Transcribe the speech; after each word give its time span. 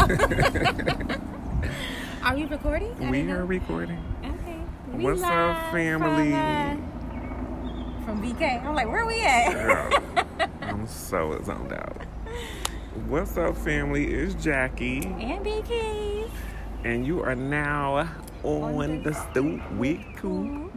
Are 2.22 2.36
you 2.36 2.46
recording? 2.46 2.94
I 3.00 3.10
we 3.10 3.30
are 3.30 3.44
recording. 3.44 4.02
Okay. 4.24 4.56
We 4.92 5.04
What's 5.04 5.22
up, 5.22 5.72
family? 5.72 6.30
From, 6.30 8.02
uh, 8.02 8.06
from 8.06 8.22
BK. 8.22 8.64
I'm 8.64 8.74
like, 8.74 8.86
where 8.88 9.02
are 9.02 9.06
we 9.06 9.20
at? 9.22 9.52
Girl, 9.52 10.46
I'm 10.62 10.86
so 10.86 11.38
zoned 11.44 11.72
out. 11.74 11.96
What's 13.08 13.36
up, 13.36 13.56
family? 13.58 14.06
It's 14.06 14.34
Jackie, 14.42 15.04
and 15.04 15.44
BK. 15.44 16.30
and 16.84 17.06
you 17.06 17.22
are 17.22 17.34
now 17.34 18.08
on, 18.42 18.74
On 18.74 19.02
the 19.02 19.10
the 19.10 19.14
stoop 19.30 19.60
with 19.72 19.98
Coop. 20.16 20.70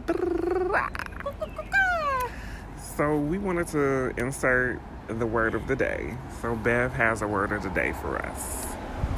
So 2.96 3.16
we 3.18 3.38
wanted 3.38 3.68
to 3.68 4.12
insert 4.18 4.80
the 5.08 5.26
word 5.26 5.54
of 5.54 5.66
the 5.66 5.76
day. 5.76 6.14
So 6.42 6.54
Bev 6.56 6.92
has 6.92 7.22
a 7.22 7.26
word 7.26 7.52
of 7.52 7.62
the 7.62 7.70
day 7.70 7.92
for 8.00 8.18
us. 8.18 8.73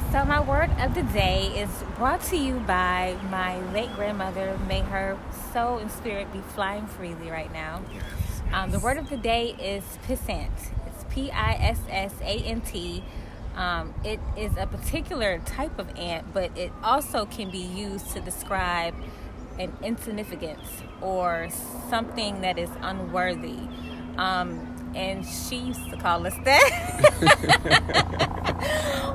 So 0.09 0.23
my 0.23 0.39
word 0.39 0.69
of 0.79 0.95
the 0.95 1.03
day 1.03 1.47
is 1.53 1.69
brought 1.97 2.21
to 2.23 2.37
you 2.37 2.59
by 2.61 3.17
my 3.29 3.59
late 3.73 3.93
grandmother. 3.93 4.57
May 4.65 4.79
her 4.79 5.19
soul 5.51 5.79
and 5.79 5.91
spirit 5.91 6.31
be 6.31 6.39
flying 6.39 6.87
freely 6.87 7.29
right 7.29 7.51
now. 7.51 7.83
Um, 8.53 8.71
the 8.71 8.79
word 8.79 8.97
of 8.97 9.09
the 9.09 9.17
day 9.17 9.49
is 9.59 9.83
pissant. 10.07 10.49
It's 10.87 11.03
P 11.09 11.29
I 11.29 11.55
S 11.55 11.81
S 11.89 12.13
A 12.21 12.39
N 12.39 12.61
T. 12.61 13.03
Um, 13.57 13.93
it 14.05 14.21
is 14.37 14.53
a 14.57 14.65
particular 14.65 15.39
type 15.39 15.77
of 15.77 15.89
ant, 15.97 16.33
but 16.33 16.57
it 16.57 16.71
also 16.81 17.25
can 17.25 17.51
be 17.51 17.57
used 17.57 18.11
to 18.11 18.21
describe 18.21 18.95
an 19.59 19.75
insignificance 19.83 20.69
or 21.01 21.49
something 21.89 22.39
that 22.41 22.57
is 22.57 22.69
unworthy. 22.79 23.59
Um, 24.17 24.76
and 24.97 25.25
she 25.25 25.57
used 25.57 25.89
to 25.91 25.97
call 25.97 26.25
us 26.25 26.33
that 26.43 26.69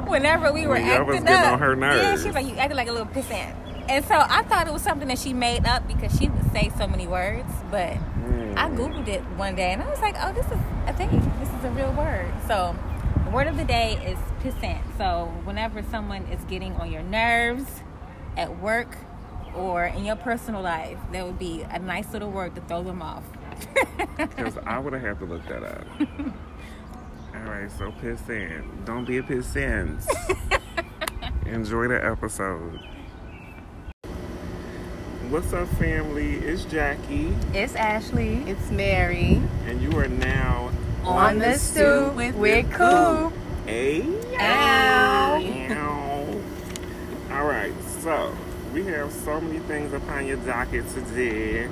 whenever 0.07 0.53
we 0.53 0.67
were 0.67 0.75
was 0.75 0.83
acting 0.83 1.25
getting 1.25 1.29
up. 1.47 1.53
on 1.55 1.59
her 1.59 1.77
Yeah, 1.77 2.17
she 2.17 2.27
was 2.27 2.35
like, 2.35 2.47
you 2.47 2.55
acted 2.57 2.77
like 2.77 2.89
a 2.89 2.93
little 2.93 3.07
pissant. 3.09 3.55
And 3.89 4.05
so 4.05 4.15
I 4.15 4.43
thought 4.45 4.67
it 4.69 4.73
was 4.73 4.83
something 4.83 5.09
that 5.09 5.19
she 5.19 5.33
made 5.33 5.67
up 5.67 5.87
because 5.89 6.17
she 6.17 6.29
would 6.29 6.53
say 6.53 6.71
so 6.79 6.87
many 6.87 7.07
words, 7.07 7.51
but 7.71 7.95
Mm. 8.23 8.57
I 8.57 8.69
googled 8.71 9.09
it 9.09 9.21
one 9.37 9.57
day 9.57 9.73
and 9.73 9.83
I 9.83 9.91
was 9.91 10.01
like, 10.01 10.15
"Oh, 10.21 10.33
this 10.33 10.47
is 10.47 10.53
a 10.87 10.93
thing. 10.93 11.11
This 11.41 11.49
is 11.49 11.65
a 11.65 11.71
real 11.71 11.91
word." 11.93 12.33
So, 12.47 12.77
the 13.25 13.31
word 13.31 13.49
of 13.49 13.57
the 13.57 13.65
day 13.65 13.95
is 14.07 14.17
pissant. 14.45 14.79
So, 14.97 15.33
whenever 15.43 15.83
someone 15.83 16.23
is 16.27 16.45
getting 16.45 16.73
on 16.77 16.93
your 16.93 17.03
nerves 17.03 17.83
at 18.37 18.61
work 18.61 18.97
or 19.57 19.87
in 19.87 20.05
your 20.05 20.15
personal 20.15 20.63
life, 20.63 20.99
that 21.11 21.27
would 21.27 21.39
be 21.41 21.63
a 21.69 21.81
nice 21.81 22.13
little 22.13 22.31
word 22.31 22.55
to 22.55 22.61
throw 22.61 22.85
them 22.85 23.03
off. 23.03 23.25
Because 24.17 24.59
I 24.67 24.79
would 24.79 24.93
have 24.93 25.03
had 25.03 25.19
to 25.21 25.25
look 25.25 25.47
that 25.49 25.63
up. 25.63 25.87
All 27.35 27.51
right, 27.51 27.71
so 27.79 27.91
piss 28.01 28.21
pissant. 28.23 28.85
Don't 28.85 29.05
be 29.05 29.19
a 29.19 29.23
piss 29.23 29.47
pissant. 29.53 30.07
Enjoy 31.47 31.89
the 31.89 32.05
episode. 32.05 32.81
What's 35.29 35.53
up, 35.55 35.67
family? 35.79 36.35
It's 36.35 36.65
Jackie, 36.67 37.35
It's 37.55 37.75
Ashley. 37.75 38.43
It's 38.47 38.71
Mary. 38.71 39.41
and 39.67 39.81
you 39.81 39.91
are 39.99 40.09
now 40.09 40.71
On 41.05 41.39
the 41.39 41.55
stoop 41.55 42.15
with, 42.17 42.71
Coop. 42.71 43.33
a 43.67 44.03
Ow. 44.39 45.43
Ow. 45.71 46.41
All 47.31 47.47
right, 47.47 47.73
so 48.03 48.37
we 48.75 48.85
have 48.87 49.11
so 49.11 49.41
many 49.41 49.59
things 49.61 49.95
upon 49.95 50.27
your 50.27 50.37
docket 50.39 50.87
today. 50.91 51.69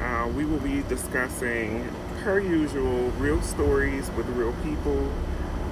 Uh, 0.00 0.28
we 0.34 0.44
will 0.44 0.60
be 0.60 0.82
discussing, 0.88 1.88
per 2.22 2.40
usual, 2.40 3.10
real 3.18 3.40
stories 3.42 4.10
with 4.16 4.26
real 4.30 4.54
people, 4.64 5.12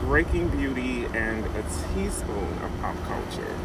breaking 0.00 0.48
beauty, 0.48 1.06
and 1.06 1.44
a 1.56 1.62
teaspoon 1.94 2.58
of 2.62 2.70
pop 2.80 2.96
culture. 3.04 3.56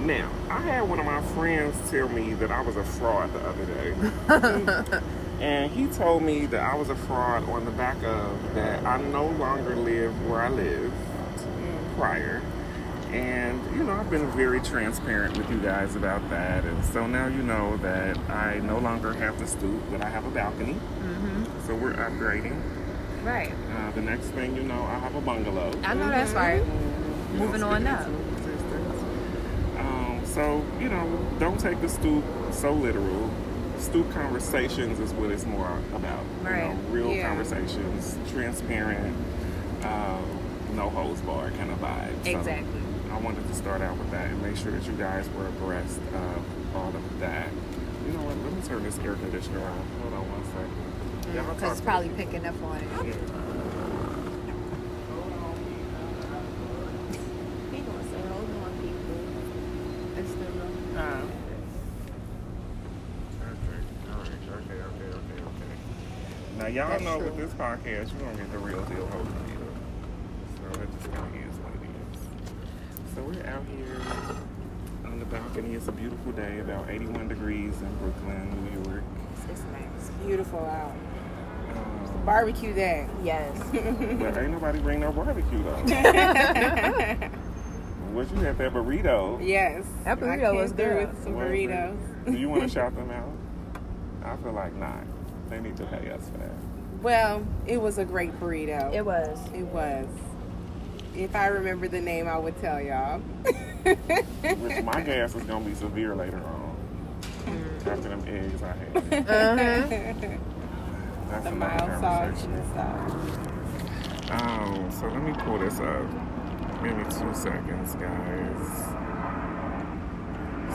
Now, 0.00 0.30
I 0.50 0.60
had 0.60 0.88
one 0.88 0.98
of 0.98 1.06
my 1.06 1.22
friends 1.34 1.74
tell 1.90 2.08
me 2.08 2.34
that 2.34 2.50
I 2.50 2.60
was 2.60 2.76
a 2.76 2.84
fraud 2.84 3.32
the 3.32 3.40
other 3.40 3.64
day. 3.64 5.00
and 5.40 5.70
he 5.70 5.86
told 5.86 6.22
me 6.22 6.46
that 6.46 6.60
I 6.60 6.74
was 6.74 6.90
a 6.90 6.96
fraud 6.96 7.48
on 7.48 7.64
the 7.64 7.70
back 7.70 7.96
of 8.02 8.54
that 8.54 8.84
I 8.84 9.00
no 9.00 9.28
longer 9.28 9.76
live 9.76 10.28
where 10.28 10.42
I 10.42 10.48
lived 10.48 10.94
prior. 11.96 12.42
And, 13.16 13.76
you 13.76 13.82
know, 13.84 13.92
I've 13.92 14.10
been 14.10 14.30
very 14.32 14.60
transparent 14.60 15.38
with 15.38 15.50
you 15.50 15.58
guys 15.58 15.96
about 15.96 16.28
that. 16.30 16.64
And 16.64 16.84
so 16.84 17.06
now 17.06 17.26
you 17.28 17.42
know 17.42 17.76
that 17.78 18.18
I 18.28 18.58
no 18.58 18.78
longer 18.78 19.12
have 19.14 19.38
to 19.38 19.46
stoop, 19.46 19.82
but 19.90 20.02
I 20.02 20.08
have 20.10 20.26
a 20.26 20.30
balcony. 20.30 20.74
Mm-hmm. 20.74 21.66
So 21.66 21.74
we're 21.74 21.94
upgrading. 21.94 22.60
Right. 23.24 23.52
Uh, 23.76 23.90
the 23.92 24.02
next 24.02 24.26
thing 24.28 24.54
you 24.54 24.62
know, 24.62 24.82
I 24.82 24.98
have 24.98 25.14
a 25.14 25.20
bungalow. 25.20 25.72
I 25.82 25.94
know 25.94 26.08
that's 26.08 26.32
right. 26.32 26.58
You 26.62 27.38
know, 27.38 27.46
Moving 27.46 27.62
on 27.62 27.86
up. 27.86 28.06
Um, 29.78 30.20
so, 30.24 30.64
you 30.78 30.88
know, 30.88 31.18
don't 31.38 31.58
take 31.58 31.80
the 31.80 31.88
stoop 31.88 32.24
so 32.52 32.72
literal. 32.72 33.30
Stoop 33.78 34.10
conversations 34.12 35.00
is 35.00 35.12
what 35.14 35.30
it's 35.30 35.46
more 35.46 35.78
about. 35.94 36.22
You 36.42 36.48
Right. 36.50 36.64
know, 36.64 36.78
real 36.90 37.12
Yeah. 37.12 37.28
conversations, 37.28 38.16
transparent, 38.30 39.14
um, 39.84 40.22
no 40.74 40.88
holds 40.90 41.20
barred 41.22 41.56
kind 41.58 41.70
of 41.70 41.78
vibe. 41.80 42.24
So 42.24 42.30
Exactly. 42.38 42.80
I 43.16 43.18
wanted 43.20 43.48
to 43.48 43.54
start 43.54 43.80
out 43.80 43.96
with 43.96 44.10
that 44.10 44.28
and 44.30 44.42
make 44.42 44.56
sure 44.58 44.70
that 44.72 44.84
you 44.86 44.92
guys 44.92 45.26
were 45.30 45.46
abreast 45.46 45.98
of 46.12 46.76
all 46.76 46.88
of 46.94 47.20
that. 47.20 47.48
You 48.06 48.12
know 48.12 48.20
what? 48.24 48.36
Let 48.44 48.52
me 48.52 48.60
turn 48.68 48.82
this 48.82 48.98
air 48.98 49.14
conditioner 49.14 49.60
on. 49.64 49.86
Hold 50.02 50.12
on 50.12 50.24
one 50.30 50.44
second. 50.52 51.34
Y'all 51.34 51.44
Because 51.54 51.60
talk 51.62 51.70
it's 51.72 51.80
to- 51.80 51.86
probably 51.86 52.08
picking 52.10 52.44
up 52.44 52.62
on 52.62 52.76
it. 52.76 52.84
Yeah. 53.06 53.14
He 57.72 57.80
gonna 57.82 58.04
say, 58.04 58.20
hold 58.28 58.50
on, 58.62 58.72
people. 58.84 59.16
It's 60.20 60.32
the 60.36 60.46
Uh, 61.00 61.24
Okay, 63.46 63.80
all 64.12 64.20
right, 64.20 64.28
okay, 64.28 64.76
okay, 64.76 65.08
okay, 65.08 65.40
okay. 65.40 65.74
Now 66.58 66.66
y'all 66.68 66.88
That's 66.90 67.02
know 67.02 67.16
true. 67.18 67.26
with 67.26 67.36
this 67.36 67.52
podcast, 67.54 68.12
you're 68.12 68.20
gonna 68.28 68.36
get 68.36 68.52
the 68.52 68.58
real 68.58 68.82
deal 68.84 69.06
host 69.08 69.30
either. 69.48 69.72
So 70.56 70.80
it 70.82 70.88
just 71.00 71.08
kind 71.12 71.26
of 71.26 71.40
is 71.48 71.56
what 71.64 71.72
it 71.74 71.82
is. 71.88 72.20
So 73.14 73.15
we're 73.26 73.46
out 73.46 73.64
here 73.76 74.00
on 75.04 75.18
the 75.18 75.24
balcony. 75.26 75.74
It's 75.74 75.88
a 75.88 75.92
beautiful 75.92 76.30
day, 76.32 76.60
about 76.60 76.88
81 76.88 77.28
degrees 77.28 77.74
in 77.80 77.96
Brooklyn, 77.96 78.64
New 78.72 78.90
York. 78.90 79.02
It's 79.50 79.62
nice. 79.72 80.10
Beautiful 80.24 80.60
out. 80.60 80.92
Um, 81.74 82.22
Barbecue 82.24 82.72
day. 82.72 83.08
yes. 83.24 83.58
but 83.72 84.36
ain't 84.36 84.52
nobody 84.52 84.78
bring 84.78 85.00
no 85.00 85.10
barbecue 85.12 85.62
though. 85.62 85.70
what 88.12 88.30
you 88.30 88.36
had 88.38 88.56
that 88.58 88.72
burrito? 88.72 89.44
Yes. 89.44 89.84
That 90.04 90.20
burrito 90.20 90.44
I 90.44 90.52
was 90.52 90.70
through 90.72 90.84
good. 90.84 91.08
with 91.08 91.22
some 91.24 91.34
Was 91.34 91.46
it? 91.46 91.50
burritos. 91.50 92.26
Do 92.26 92.32
you 92.38 92.48
want 92.48 92.62
to 92.62 92.68
shout 92.72 92.94
them 92.94 93.10
out? 93.10 93.32
I 94.24 94.36
feel 94.42 94.52
like 94.52 94.74
not. 94.76 95.04
They 95.50 95.60
need 95.60 95.76
to 95.78 95.86
pay 95.86 96.10
us 96.10 96.28
for 96.30 96.38
that. 96.38 96.54
Well, 97.02 97.46
it 97.66 97.80
was 97.80 97.98
a 97.98 98.04
great 98.04 98.38
burrito. 98.40 98.92
It 98.94 99.04
was. 99.04 99.38
It 99.52 99.64
was. 99.66 100.06
If 101.16 101.34
I 101.34 101.46
remember 101.46 101.88
the 101.88 102.00
name, 102.00 102.28
I 102.28 102.38
would 102.38 102.60
tell 102.60 102.80
y'all. 102.80 103.18
Which 103.20 104.84
my 104.84 105.00
gas 105.04 105.34
is 105.34 105.42
gonna 105.44 105.64
be 105.64 105.74
severe 105.74 106.14
later 106.14 106.42
on. 106.44 106.76
After 107.86 108.08
them 108.08 108.22
eggs 108.26 108.62
I 108.62 108.72
had. 108.72 108.96
Uh-huh. 109.28 110.38
That's 111.30 111.44
the 111.44 111.52
mild 111.52 111.90
sauce 112.00 112.00
conversation. 112.42 112.52
and 112.54 112.66
stuff. 112.70 114.30
Um, 114.42 114.90
so 114.90 115.06
let 115.06 115.22
me 115.22 115.32
pull 115.44 115.58
this 115.58 115.78
up. 115.80 116.06
Give 116.82 116.96
me 116.96 117.04
two 117.04 117.32
seconds, 117.34 117.94
guys. 117.94 118.94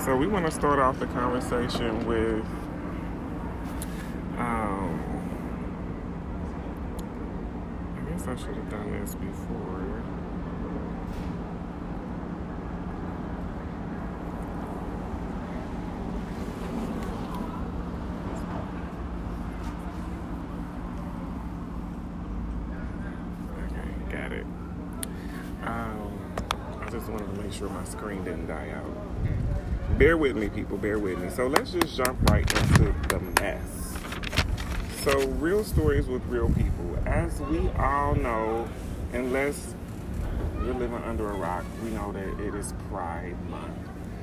So 0.06 0.16
we 0.16 0.26
want 0.28 0.46
to 0.46 0.52
start 0.52 0.80
off 0.80 1.00
the 1.00 1.08
conversation 1.08 2.06
with 2.08 2.44
um 4.38 5.00
I 7.98 8.10
guess 8.10 8.28
I 8.28 8.36
should 8.36 8.56
have 8.56 8.70
done 8.70 8.92
this 9.00 9.14
before. 9.16 10.02
Okay, 23.66 24.18
got 24.18 24.32
it. 24.32 24.46
Um, 25.64 26.34
I 26.82 26.90
just 26.90 27.08
wanted 27.10 27.34
to 27.36 27.42
make 27.42 27.52
sure 28.12 28.24
screen 28.24 28.24
didn't 28.24 28.48
die 28.48 28.70
out. 28.76 29.98
Bear 29.98 30.18
with 30.18 30.36
me, 30.36 30.50
people. 30.50 30.78
Bear 30.78 31.00
with 31.00 31.20
me. 31.20 31.30
So 31.30 31.48
let's 31.48 31.72
just 31.72 31.96
jump 31.96 32.22
right 32.30 32.50
into 32.60 32.94
the 33.10 33.20
mess. 33.42 33.98
So, 35.04 35.28
real 35.28 35.64
stories 35.64 36.08
with 36.08 36.24
real 36.26 36.50
people. 36.50 36.98
As 37.06 37.40
we 37.42 37.70
all 37.72 38.14
know, 38.16 38.68
unless 39.14 39.74
you're 40.64 40.76
living 40.76 41.02
under 41.04 41.28
a 41.28 41.34
rock, 41.34 41.66
we 41.84 41.90
know 41.90 42.12
that 42.12 42.40
it 42.40 42.54
is 42.54 42.74
Pride 42.90 43.36
Month. 43.50 43.72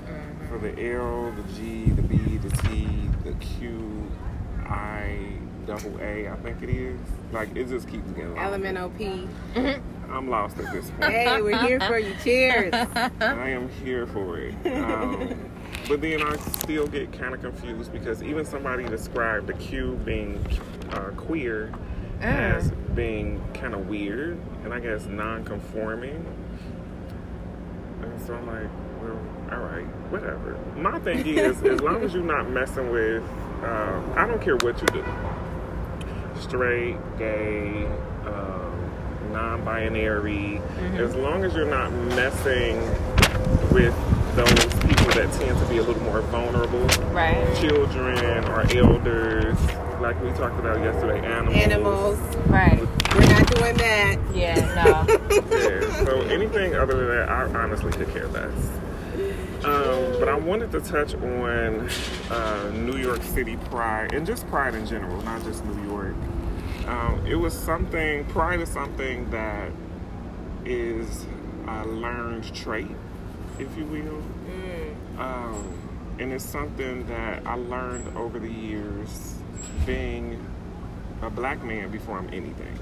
Mm-hmm. 0.07 0.49
For 0.49 0.59
the 0.59 0.95
L, 0.95 1.33
the 1.33 1.43
G, 1.55 1.87
the 1.91 2.03
B, 2.03 2.17
the 2.39 2.51
T, 2.63 3.11
the 3.25 3.33
Q, 3.35 4.09
I, 4.67 5.33
double 5.67 6.01
A, 6.01 6.29
I 6.29 6.37
think 6.37 6.63
it 6.63 6.71
is. 6.71 7.01
Like, 7.33 7.55
it 7.57 7.69
just 7.69 7.89
keeps 7.89 8.09
getting 8.13 8.37
longer. 8.37 8.59
LMNOP. 8.59 9.81
I'm 10.11 10.29
lost 10.29 10.59
at 10.59 10.73
this 10.73 10.91
point. 10.91 11.05
Hey, 11.13 11.43
we're 11.43 11.59
here 11.59 11.81
for 11.81 11.99
you. 11.99 12.15
Cheers. 12.25 12.73
I 12.73 13.51
am 13.51 13.69
here 13.69 14.07
for 14.07 14.39
it. 14.39 14.55
Um, 14.67 15.51
but 15.87 16.01
then 16.01 16.23
I 16.23 16.37
still 16.37 16.87
get 16.87 17.13
kind 17.13 17.35
of 17.35 17.41
confused 17.41 17.93
because 17.93 18.23
even 18.23 18.45
somebody 18.45 18.85
described 18.85 19.47
the 19.47 19.55
cube 19.55 20.05
being 20.05 20.45
uh, 20.93 21.11
queer 21.17 21.73
as 22.21 22.71
being 22.95 23.43
kind 23.55 23.75
of 23.75 23.89
weird 23.89 24.39
and 24.65 24.73
I 24.73 24.81
guess 24.81 25.07
non-conforming. 25.07 26.25
And 28.03 28.27
so 28.27 28.35
I'm 28.35 28.47
like, 28.47 28.71
well, 29.03 29.21
all 29.53 29.65
right, 29.65 29.87
whatever. 30.11 30.57
My 30.77 30.99
thing 31.01 31.27
is, 31.27 31.63
as 31.63 31.81
long 31.81 32.03
as 32.03 32.15
you're 32.15 32.23
not 32.23 32.51
messing 32.51 32.91
with, 32.91 33.23
uh, 33.63 34.01
I 34.17 34.27
don't 34.27 34.41
care 34.41 34.57
what 34.57 34.81
you 34.81 34.87
do, 34.89 35.05
straight, 36.41 36.97
gay, 37.19 37.87
um, 38.27 38.58
non-binary, 39.39 40.61
as 40.97 41.15
long 41.15 41.45
as 41.45 41.55
you're 41.55 41.65
not 41.71 41.93
messing 41.93 42.77
with 43.73 43.95
those 44.35 44.65
people 44.83 45.07
that 45.15 45.29
tend 45.39 45.57
to 45.59 45.67
be 45.69 45.79
a 45.79 45.83
little 45.83 46.03
more 46.03 46.23
vulnerable, 46.23 46.81
Right. 47.13 47.47
children 47.57 48.45
or 48.47 48.61
elders, 48.77 49.57
like 50.01 50.21
we 50.23 50.31
talked 50.31 50.59
about 50.59 50.81
yesterday, 50.81 51.25
animals. 51.25 51.57
Animals. 51.57 52.19
Right. 52.49 52.81
We're 53.15 53.27
not 53.29 53.47
doing 53.55 53.77
that. 53.77 54.17
Yeah. 54.35 54.75
No. 54.75 55.19
Yeah, 55.59 56.05
so 56.05 56.21
anything 56.23 56.75
other 56.75 56.95
than 56.97 57.09
that, 57.09 57.29
I 57.29 57.45
honestly 57.63 57.91
could 57.93 58.11
care 58.13 58.27
less. 58.29 58.53
Um, 59.65 60.19
but 60.21 60.29
I 60.29 60.35
wanted 60.37 60.71
to 60.73 60.81
touch 60.81 61.15
on 61.15 61.89
uh, 62.31 62.71
New 62.75 62.97
York 62.97 63.23
City 63.23 63.57
pride 63.71 64.13
and 64.15 64.27
just 64.27 64.47
pride 64.49 64.75
in 64.75 64.87
general, 64.87 65.21
not 65.23 65.43
just 65.45 65.65
New 65.65 65.89
York. 65.91 66.08
Um, 66.89 67.27
it 67.27 67.35
was 67.35 67.53
something, 67.53 68.25
pride 68.27 68.61
is 68.61 68.71
something 68.71 69.29
that 69.31 69.71
is 70.65 71.27
a 71.67 71.85
learned 71.87 72.53
trait, 72.55 72.89
if 73.59 73.77
you 73.77 73.85
will. 73.85 74.23
Um, 75.19 75.79
and 76.19 76.33
it's 76.33 76.45
something 76.45 77.07
that 77.07 77.47
I 77.47 77.55
learned 77.55 78.17
over 78.17 78.39
the 78.39 78.51
years 78.51 79.35
being 79.85 80.45
a 81.21 81.29
black 81.29 81.63
man 81.63 81.91
before 81.91 82.17
I'm 82.19 82.29
anything. 82.29 82.79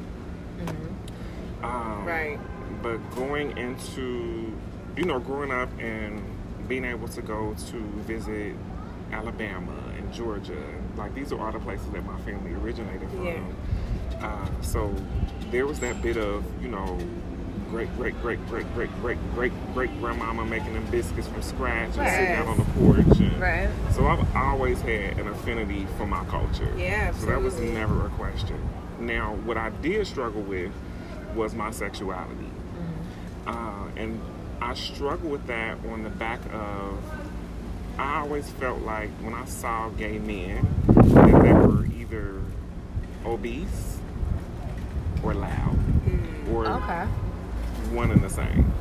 Um, 1.62 2.04
Right. 2.04 2.38
But 2.82 2.98
going 3.16 3.56
into, 3.58 4.56
you 4.96 5.04
know, 5.04 5.18
growing 5.18 5.50
up 5.50 5.68
and 5.80 6.22
being 6.68 6.84
able 6.84 7.08
to 7.08 7.22
go 7.22 7.54
to 7.70 7.78
visit 8.06 8.54
Alabama 9.10 9.72
and 9.96 10.12
Georgia, 10.12 10.62
like 10.96 11.14
these 11.14 11.32
are 11.32 11.40
all 11.44 11.52
the 11.52 11.58
places 11.58 11.88
that 11.90 12.04
my 12.04 12.20
family 12.20 12.52
originated 12.52 13.08
from. 13.10 13.24
Yeah. 13.26 13.40
Uh, 14.26 14.46
so 14.60 14.92
there 15.50 15.66
was 15.66 15.78
that 15.80 16.02
bit 16.02 16.16
of, 16.16 16.44
you 16.60 16.68
know, 16.68 16.98
great, 17.70 17.94
great, 17.96 18.20
great, 18.22 18.44
great, 18.48 18.74
great, 18.74 18.90
great, 19.00 19.18
great, 19.34 19.52
great 19.74 20.00
grandmama 20.00 20.44
making 20.44 20.74
them 20.74 20.84
biscuits 20.90 21.28
from 21.28 21.42
scratch 21.42 21.96
and 21.96 22.08
sitting 22.08 22.34
out 22.34 22.46
on 22.48 22.58
the 22.58 22.64
porch. 22.64 23.18
And 23.20 23.40
Right. 23.40 23.68
So 23.92 24.06
I've 24.06 24.36
always 24.36 24.80
had 24.80 25.18
an 25.18 25.28
affinity 25.28 25.86
for 25.96 26.06
my 26.06 26.24
culture. 26.24 26.72
Yeah, 26.76 27.12
So 27.12 27.26
that 27.26 27.40
was 27.40 27.58
never 27.60 28.06
a 28.06 28.10
question. 28.10 28.58
Now, 28.98 29.34
what 29.44 29.56
I 29.56 29.70
did 29.70 30.06
struggle 30.06 30.42
with 30.42 30.72
was 31.34 31.54
my 31.54 31.70
sexuality. 31.70 32.34
Mm-hmm. 32.34 33.48
Uh, 33.48 33.88
and 33.96 34.20
I 34.60 34.74
struggled 34.74 35.30
with 35.30 35.46
that 35.46 35.78
on 35.90 36.02
the 36.02 36.10
back 36.10 36.40
of, 36.52 36.98
I 37.98 38.20
always 38.20 38.48
felt 38.50 38.80
like 38.82 39.10
when 39.20 39.34
I 39.34 39.44
saw 39.44 39.90
gay 39.90 40.18
men, 40.18 40.66
that 40.88 41.42
they 41.42 41.52
were 41.52 41.86
either 41.86 42.40
obese 43.24 43.95
or 45.26 45.34
loud 45.34 45.76
mm, 46.06 46.52
or 46.52 46.66
Okay. 46.66 47.04
one 47.92 48.10
and 48.10 48.22
the 48.22 48.30
same. 48.30 48.72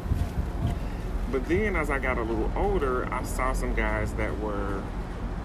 But 1.31 1.47
then 1.47 1.75
as 1.75 1.89
I 1.89 1.99
got 1.99 2.17
a 2.17 2.21
little 2.21 2.51
older, 2.55 3.11
I 3.11 3.23
saw 3.23 3.53
some 3.53 3.73
guys 3.73 4.13
that 4.13 4.39
were 4.39 4.81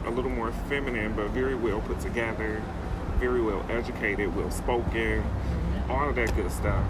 a 0.06 0.10
little 0.10 0.30
more 0.30 0.52
feminine, 0.68 1.14
but 1.14 1.30
very 1.30 1.54
well 1.54 1.80
put 1.80 2.00
together, 2.00 2.62
very 3.18 3.40
well 3.40 3.64
educated, 3.70 4.34
well 4.36 4.50
spoken, 4.50 5.22
mm-hmm. 5.22 5.90
all 5.90 6.08
of 6.08 6.16
that 6.16 6.34
good 6.36 6.50
stuff. 6.52 6.84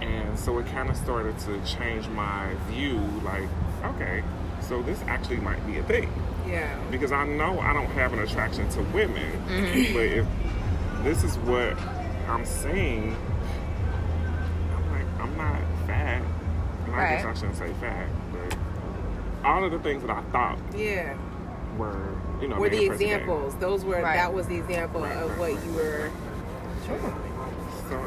And 0.00 0.38
so 0.38 0.58
it 0.58 0.66
kind 0.66 0.90
of 0.90 0.96
started 0.96 1.38
to 1.40 1.60
change 1.64 2.06
my 2.08 2.50
view 2.68 2.98
like, 3.24 3.48
okay, 3.84 4.22
so 4.60 4.82
this 4.82 5.00
actually 5.06 5.38
might 5.38 5.66
be 5.66 5.78
a 5.78 5.82
thing. 5.82 6.12
Yeah. 6.46 6.78
Because 6.90 7.12
I 7.12 7.26
know 7.26 7.58
I 7.60 7.72
don't 7.72 7.86
have 7.86 8.12
an 8.12 8.18
attraction 8.18 8.68
to 8.70 8.82
women, 8.82 9.32
mm-hmm. 9.48 9.94
but 9.94 10.04
if 10.04 10.26
this 11.02 11.24
is 11.24 11.38
what 11.38 11.78
I'm 12.28 12.44
saying, 12.44 13.16
And 16.94 17.02
I 17.02 17.16
guess 17.16 17.24
I 17.24 17.34
shouldn't 17.34 17.56
say 17.56 17.72
fat, 17.80 18.08
but 18.32 18.56
all 19.44 19.64
of 19.64 19.72
the 19.72 19.78
things 19.80 20.02
that 20.02 20.10
I 20.10 20.22
thought 20.32 20.58
Yeah. 20.76 21.14
were, 21.76 22.08
you 22.40 22.48
know, 22.48 22.56
Were 22.56 22.68
the 22.68 22.86
president. 22.86 23.02
examples. 23.02 23.54
Those 23.56 23.84
were 23.84 24.00
Right. 24.00 24.16
that 24.16 24.32
was 24.32 24.46
the 24.46 24.56
example 24.56 25.02
Right, 25.02 25.12
of 25.16 25.30
right, 25.30 25.38
what 25.38 25.52
right. 25.54 25.64
you 25.66 25.72
were 25.72 26.10
So, 27.88 28.00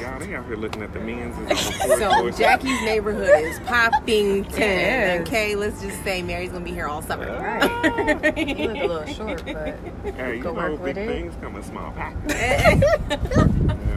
y'all, 0.00 0.18
they 0.18 0.34
out 0.34 0.46
here 0.46 0.56
looking 0.56 0.82
at 0.82 0.92
the 0.92 1.00
men's 1.00 1.36
the 1.48 1.56
So. 1.98 2.30
Jackie's 2.30 2.80
neighborhood 2.82 3.44
is 3.44 3.58
Poppington. 3.60 4.52
It 4.58 5.20
is. 5.22 5.28
Okay, 5.28 5.54
let's 5.54 5.80
just 5.80 6.02
say 6.02 6.20
Mary's 6.22 6.50
gonna 6.50 6.64
be 6.64 6.72
here 6.72 6.86
all 6.88 7.00
summer. 7.02 7.26
Right. 7.26 7.62
You 8.58 8.68
look 8.68 8.76
a 8.76 8.86
little 8.86 9.06
short, 9.06 9.42
but 9.46 9.78
Hey, 10.16 10.36
you 10.36 10.42
Go 10.42 10.52
know, 10.52 10.60
work 10.60 10.70
big 10.72 10.80
with 10.82 10.98
it. 10.98 11.06
things 11.06 11.34
come 11.40 11.54
in 11.56 11.62
small 11.62 11.92
packages. 11.92 12.34
yeah, 12.34 12.80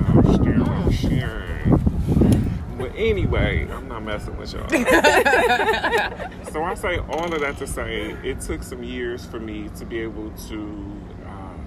I'm 0.07 0.43
sharing, 0.43 0.61
I'm 0.61 0.91
sharing. 0.91 2.51
But 2.77 2.84
anyway, 2.95 3.67
I'm 3.71 3.87
not 3.87 4.03
messing 4.03 4.37
with 4.37 4.53
y'all. 4.53 4.67
so 6.51 6.63
I 6.63 6.73
say 6.75 6.97
all 6.99 7.33
of 7.33 7.41
that 7.41 7.57
to 7.59 7.67
say 7.67 8.11
it 8.23 8.41
took 8.41 8.63
some 8.63 8.83
years 8.83 9.25
for 9.25 9.39
me 9.39 9.69
to 9.77 9.85
be 9.85 9.99
able 9.99 10.31
to 10.49 10.55
um, 11.25 11.65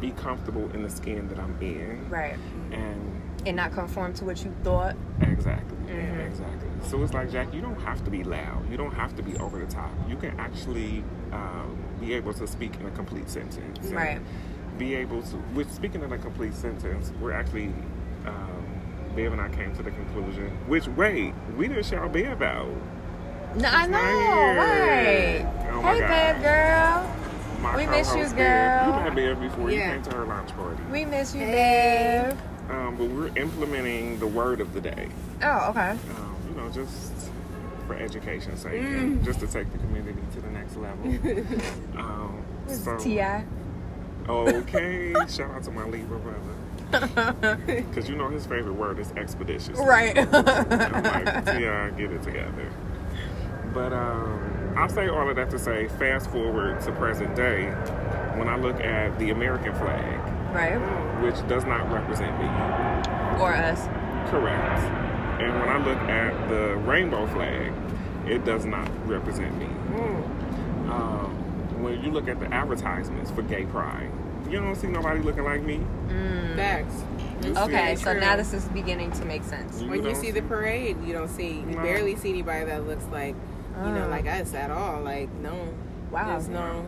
be 0.00 0.10
comfortable 0.12 0.70
in 0.74 0.82
the 0.82 0.90
skin 0.90 1.28
that 1.28 1.38
I'm 1.38 1.56
in. 1.60 2.08
right. 2.10 2.36
And 2.72 3.22
And 3.46 3.56
not 3.56 3.72
conform 3.72 4.12
to 4.14 4.24
what 4.24 4.44
you 4.44 4.54
thought. 4.62 4.96
exactly, 5.20 5.76
Mm-hmm. 5.86 6.20
exactly. 6.20 6.68
So 6.88 7.02
it's 7.02 7.12
like, 7.12 7.30
Jack, 7.30 7.52
you 7.52 7.60
don't 7.60 7.80
have 7.82 8.02
to 8.04 8.10
be 8.10 8.22
loud. 8.24 8.70
You 8.70 8.76
don't 8.76 8.94
have 8.94 9.14
to 9.16 9.22
be 9.22 9.36
over 9.38 9.58
the 9.58 9.66
top. 9.66 9.90
You 10.08 10.16
can 10.16 10.38
actually 10.40 11.02
um, 11.32 11.76
be 12.00 12.14
able 12.14 12.32
to 12.34 12.46
speak 12.46 12.74
in 12.76 12.86
a 12.86 12.90
complete 12.92 13.28
sentence. 13.28 13.86
Right. 13.88 14.20
Be 14.78 14.94
able 14.94 15.20
to, 15.22 15.36
with 15.54 15.70
speaking 15.72 16.02
in 16.02 16.12
a 16.12 16.18
complete 16.18 16.54
sentence, 16.54 17.12
we're 17.20 17.32
actually, 17.32 17.72
um, 18.24 18.59
Bev 19.16 19.32
and 19.32 19.40
I 19.40 19.48
came 19.48 19.74
to 19.76 19.82
the 19.82 19.90
conclusion, 19.90 20.48
which, 20.68 20.86
wait, 20.88 21.34
we 21.56 21.68
didn't 21.68 21.84
shout 21.86 22.12
Bev 22.12 22.40
out. 22.42 22.68
No, 23.56 23.68
I 23.68 23.86
know, 23.86 23.98
right? 23.98 25.68
Oh 25.72 25.80
hey, 25.82 26.00
God. 26.00 26.08
babe, 26.34 26.42
girl. 26.42 27.16
My 27.60 27.76
We 27.76 27.86
miss 27.86 28.08
you, 28.08 28.14
co-host 28.14 28.36
Bev. 28.36 28.84
girl. 28.86 28.86
You 28.98 29.04
met 29.04 29.14
Bev 29.16 29.40
before. 29.40 29.70
You 29.70 29.80
came 29.80 30.02
to 30.02 30.14
her 30.16 30.24
launch 30.24 30.50
party. 30.56 30.82
We 30.92 31.04
miss 31.04 31.34
you, 31.34 31.40
Hey. 31.40 32.26
babe. 32.28 32.38
Um, 32.70 32.96
but 32.96 33.08
we're 33.08 33.36
implementing 33.36 34.18
the 34.20 34.26
word 34.28 34.60
of 34.60 34.72
the 34.72 34.80
day. 34.80 35.08
Oh, 35.42 35.70
okay. 35.70 35.90
um, 35.90 36.36
you 36.48 36.54
know, 36.54 36.68
just 36.70 37.12
for 37.88 37.94
education's 37.96 38.60
sake, 38.62 38.80
Mm. 38.80 39.24
just 39.24 39.40
to 39.40 39.48
take 39.48 39.70
the 39.72 39.78
community 39.78 40.20
to 40.34 40.40
the 40.40 40.50
next 40.50 40.76
level. 40.76 41.06
um, 41.98 42.44
so, 42.68 42.96
Ti. 42.98 43.44
okay, 44.28 45.12
shout 45.28 45.50
out 45.50 45.64
to 45.64 45.72
my 45.72 45.84
Libra 45.84 46.18
brother, 46.20 46.38
because 46.90 48.08
you 48.08 48.16
know 48.16 48.28
his 48.28 48.46
favorite 48.46 48.74
word 48.74 48.98
is 48.98 49.12
expeditious. 49.12 49.78
Right. 49.78 50.16
I'm 50.18 51.02
like, 51.04 51.46
yeah, 51.60 51.90
get 51.90 52.10
it 52.10 52.22
together. 52.22 52.72
But 53.72 53.92
um, 53.92 54.74
I'll 54.76 54.88
say 54.88 55.08
all 55.08 55.28
of 55.28 55.36
that 55.36 55.50
to 55.50 55.58
say, 55.58 55.88
fast 55.88 56.30
forward 56.30 56.80
to 56.82 56.92
present 56.92 57.36
day, 57.36 57.66
when 58.36 58.48
I 58.48 58.56
look 58.56 58.80
at 58.80 59.18
the 59.18 59.30
American 59.30 59.74
flag, 59.74 60.54
right. 60.54 60.76
which 61.22 61.46
does 61.48 61.64
not 61.64 61.90
represent 61.92 62.36
me, 62.38 62.46
Or 63.40 63.54
us. 63.54 63.86
Correct. 64.30 64.82
And 65.40 65.52
when 65.58 65.68
I 65.68 65.78
look 65.78 65.98
at 65.98 66.48
the 66.48 66.76
rainbow 66.78 67.26
flag, 67.28 67.72
it 68.26 68.44
does 68.44 68.64
not 68.66 68.88
represent 69.06 69.56
me. 69.58 69.66
Um, 70.90 71.82
when 71.82 72.02
you 72.02 72.10
look 72.10 72.28
at 72.28 72.40
the 72.40 72.52
advertisements 72.52 73.30
for 73.30 73.42
gay 73.42 73.64
pride, 73.64 74.10
you 74.50 74.60
don't 74.60 74.74
see 74.74 74.88
nobody 74.88 75.20
looking 75.20 75.44
like 75.44 75.62
me. 75.62 75.80
Facts. 76.56 77.02
You 77.44 77.56
Okay, 77.56 77.96
so 77.96 78.12
true. 78.12 78.20
now 78.20 78.36
this 78.36 78.52
is 78.52 78.64
beginning 78.68 79.12
to 79.12 79.24
make 79.24 79.44
sense. 79.44 79.80
When 79.80 79.94
you 79.94 80.02
don't 80.02 80.14
see 80.16 80.30
the 80.30 80.42
parade, 80.42 80.96
you 81.06 81.12
don't 81.12 81.28
see 81.28 81.60
you 81.60 81.76
No. 81.76 81.82
barely 81.82 82.16
see 82.16 82.30
anybody 82.30 82.66
that 82.66 82.86
looks 82.86 83.04
like 83.12 83.34
you 83.84 83.92
know 83.92 84.06
Oh. 84.06 84.10
like 84.10 84.26
us 84.26 84.52
at 84.54 84.70
all. 84.70 85.00
Like 85.00 85.30
no. 85.34 85.68
Wow. 86.10 86.26
There's 86.32 86.48
no. 86.48 86.84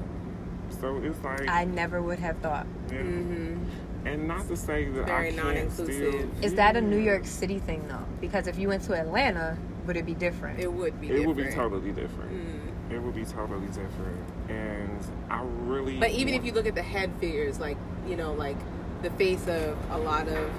So 0.81 0.97
it's 1.03 1.23
like, 1.23 1.49
I 1.49 1.65
never 1.65 2.03
would 2.03 2.19
have 2.19 2.37
thought. 2.39 2.67
yeah. 2.91 2.99
hmm 2.99 3.57
and 4.05 4.27
not 4.27 4.49
to 4.49 4.57
say 4.57 4.87
that 4.87 5.07
Very 5.07 5.29
I 5.29 5.31
can't 5.33 5.45
non-inclusive. 5.47 5.95
still. 5.95 6.45
Is 6.45 6.55
that 6.55 6.77
a 6.77 6.81
New 6.81 6.99
York 6.99 7.25
City 7.25 7.61
thing 7.61 7.87
though? 7.87 8.05
Because 8.21 8.49
if 8.49 8.59
you 8.59 8.67
went 8.67 8.83
to 8.85 8.95
Atlanta, 8.95 9.57
would 9.87 9.97
it 9.97 10.05
be 10.05 10.15
different? 10.15 10.59
It 10.59 10.73
would 10.73 11.01
be. 11.01 11.07
It 11.07 11.11
different. 11.19 11.37
would 11.37 11.47
be 11.47 11.53
totally 11.53 11.93
different. 11.93 12.33
Mm. 12.33 12.59
It 12.93 13.03
would 13.03 13.15
be 13.15 13.25
totally 13.25 13.67
different, 13.69 14.19
and 14.49 14.99
I 15.31 15.43
really. 15.65 15.99
But 15.99 16.11
even 16.11 16.35
if 16.35 16.45
you 16.45 16.53
look 16.53 16.67
at 16.67 16.75
the 16.75 16.83
head 16.83 17.11
figures, 17.21 17.59
like 17.59 17.79
you 18.07 18.17
know, 18.17 18.33
like 18.35 18.57
the 19.03 19.11
face 19.11 19.47
of 19.49 19.77
a 19.91 19.99
lot 19.99 20.29
of 20.29 20.51